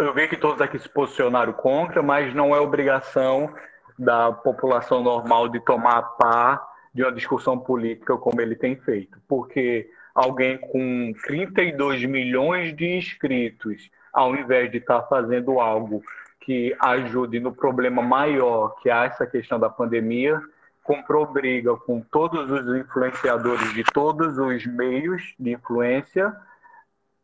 Eu 0.00 0.12
vi 0.12 0.26
que 0.26 0.36
todos 0.36 0.60
aqui 0.60 0.80
se 0.80 0.88
posicionaram 0.88 1.52
contra, 1.52 2.02
mas 2.02 2.34
não 2.34 2.56
é 2.56 2.58
obrigação 2.58 3.54
da 3.96 4.32
população 4.32 5.00
normal 5.00 5.48
de 5.48 5.60
tomar 5.60 6.02
par 6.18 6.60
de 6.92 7.04
uma 7.04 7.12
discussão 7.12 7.56
política 7.56 8.16
como 8.16 8.40
ele 8.40 8.56
tem 8.56 8.74
feito. 8.74 9.16
Porque 9.28 9.88
alguém 10.14 10.58
com 10.58 11.12
32 11.24 12.04
milhões 12.04 12.74
de 12.74 12.96
inscritos, 12.96 13.90
ao 14.12 14.36
invés 14.36 14.70
de 14.70 14.78
estar 14.78 15.02
fazendo 15.02 15.58
algo 15.58 16.02
que 16.40 16.74
ajude 16.80 17.40
no 17.40 17.52
problema 17.52 18.02
maior, 18.02 18.76
que 18.82 18.90
é 18.90 19.06
essa 19.06 19.26
questão 19.26 19.58
da 19.58 19.70
pandemia, 19.70 20.40
comprou 20.82 21.24
briga 21.26 21.76
com 21.76 22.00
todos 22.00 22.50
os 22.50 22.76
influenciadores 22.76 23.72
de 23.72 23.84
todos 23.84 24.36
os 24.38 24.66
meios 24.66 25.34
de 25.38 25.52
influência 25.52 26.34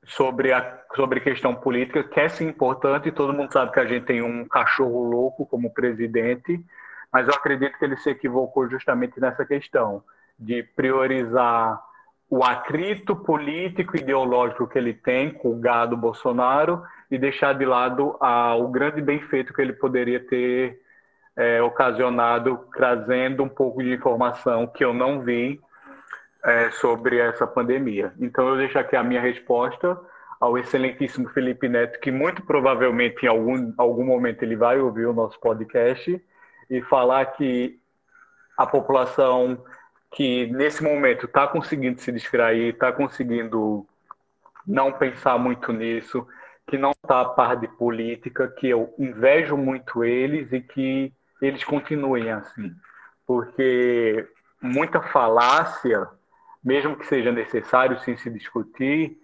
sobre 0.05 0.53
a 0.53 0.79
sobre 0.95 1.21
questão 1.21 1.55
política, 1.55 2.03
que 2.03 2.21
é 2.21 2.29
sim 2.29 2.49
importante, 2.49 3.13
todo 3.13 3.33
mundo 3.33 3.53
sabe 3.53 3.73
que 3.73 3.81
a 3.81 3.85
gente 3.85 4.07
tem 4.07 4.23
um 4.23 4.47
cachorro 4.47 5.05
louco 5.05 5.45
como 5.45 5.71
presidente, 5.71 6.65
mas 7.13 7.27
eu 7.27 7.35
acredito 7.35 7.77
que 7.79 7.85
ele 7.85 7.97
se 7.97 8.11
equivocou 8.11 8.69
justamente 8.69 9.21
nessa 9.21 9.45
questão 9.45 10.03
de 10.39 10.63
priorizar 10.63 11.83
o 12.31 12.45
atrito 12.45 13.17
político 13.17 13.97
e 13.97 14.01
ideológico 14.01 14.69
que 14.69 14.79
ele 14.79 14.93
tem 14.93 15.31
com 15.31 15.53
o 15.53 15.59
gado 15.59 15.97
Bolsonaro 15.97 16.83
e 17.11 17.17
deixar 17.17 17.55
de 17.55 17.65
lado 17.65 18.17
a, 18.21 18.55
o 18.55 18.69
grande 18.69 19.01
bem 19.01 19.21
feito 19.23 19.55
que 19.55 19.63
ele 19.63 19.73
poderia 19.73 20.21
ter 20.21 20.79
é, 21.35 21.63
ocasionado, 21.63 22.67
trazendo 22.75 23.43
um 23.43 23.49
pouco 23.49 23.83
de 23.83 23.95
informação 23.95 24.67
que 24.67 24.85
eu 24.85 24.93
não 24.93 25.23
vi 25.23 25.59
é, 26.45 26.71
sobre 26.73 27.19
essa 27.19 27.47
pandemia. 27.47 28.13
Então, 28.21 28.47
eu 28.49 28.57
deixo 28.57 28.79
aqui 28.79 28.95
a 28.95 29.03
minha 29.03 29.21
resposta 29.21 29.99
ao 30.41 30.59
excelentíssimo 30.59 31.29
Felipe 31.31 31.69
Neto, 31.69 31.99
que 32.01 32.11
muito 32.11 32.43
provavelmente 32.43 33.25
em 33.25 33.29
algum, 33.29 33.73
algum 33.79 34.05
momento 34.05 34.43
ele 34.43 34.57
vai 34.57 34.79
ouvir 34.79 35.07
o 35.07 35.13
nosso 35.13 35.41
podcast 35.41 36.23
e 36.69 36.83
falar 36.83 37.25
que 37.27 37.79
a 38.57 38.67
população 38.67 39.63
que 40.11 40.47
nesse 40.49 40.83
momento 40.83 41.27
está 41.27 41.47
conseguindo 41.47 42.01
se 42.01 42.11
distrair, 42.11 42.75
está 42.75 42.93
conseguindo 42.93 43.87
não 44.67 44.93
pensar 44.93 45.39
muito 45.39 45.73
nisso, 45.73 46.27
que 46.67 46.77
não 46.77 46.91
está 46.91 47.23
a 47.23 47.29
par 47.29 47.57
de 47.57 47.69
política, 47.69 48.49
que 48.49 48.69
eu 48.69 48.95
invejo 48.99 49.57
muito 49.57 50.05
eles 50.05 50.53
e 50.53 50.61
que 50.61 51.13
eles 51.41 51.65
continuem 51.65 52.31
assim. 52.31 52.73
Porque 53.27 54.29
muita 54.61 55.01
falácia, 55.01 56.07
mesmo 56.63 56.97
que 56.97 57.07
seja 57.07 57.33
necessário 57.33 57.99
sim 58.01 58.17
se 58.17 58.31
discutir, 58.31 59.17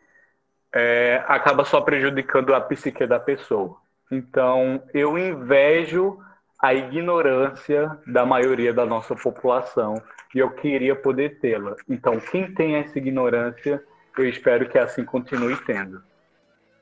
é, 0.75 1.23
acaba 1.29 1.65
só 1.65 1.81
prejudicando 1.81 2.55
a 2.55 2.61
psique 2.61 3.07
da 3.07 3.21
pessoa. 3.21 3.77
Então, 4.11 4.83
eu 4.93 5.19
invejo 5.19 6.19
a 6.59 6.73
ignorância 6.73 7.99
da 8.07 8.25
maioria 8.25 8.73
da 8.73 8.87
nossa 8.87 9.15
população 9.15 10.03
e 10.35 10.39
eu 10.41 10.51
queria 10.51 10.97
poder 10.97 11.39
tê-la. 11.39 11.77
Então, 11.89 12.19
quem 12.19 12.53
tem 12.53 12.77
essa 12.77 12.99
ignorância, 12.99 13.83
eu 14.19 14.29
espero 14.29 14.69
que 14.69 14.77
assim 14.77 15.05
continue 15.05 15.57
tendo. 15.65 16.03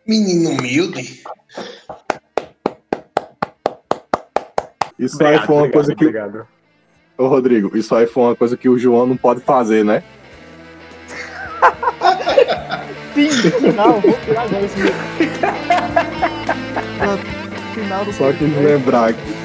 Menino 0.06 0.50
humilde. 0.50 1.22
Isso 4.98 5.16
obrigado, 5.16 5.40
aí 5.40 5.46
foi 5.46 5.54
uma 5.54 5.62
obrigado, 5.62 5.72
coisa 5.72 5.94
que. 5.94 6.04
Obrigado. 6.04 6.46
Ô, 7.18 7.26
Rodrigo, 7.26 7.76
isso 7.76 7.94
aí 7.94 8.06
foi 8.06 8.22
uma 8.24 8.34
coisa 8.36 8.56
que 8.56 8.68
o 8.68 8.78
João 8.78 9.06
não 9.06 9.16
pode 9.16 9.40
fazer, 9.42 9.84
né? 9.84 10.02
Sim, 13.14 13.30
final, 13.30 14.00
vou 14.00 14.12
tirar 14.20 14.42
agora 14.42 14.64
esse 14.64 14.76
Final 17.74 18.04
do 18.04 18.12
Só 18.12 18.32
que 18.32 18.44
lembrar 18.44 19.12
que 19.12 19.41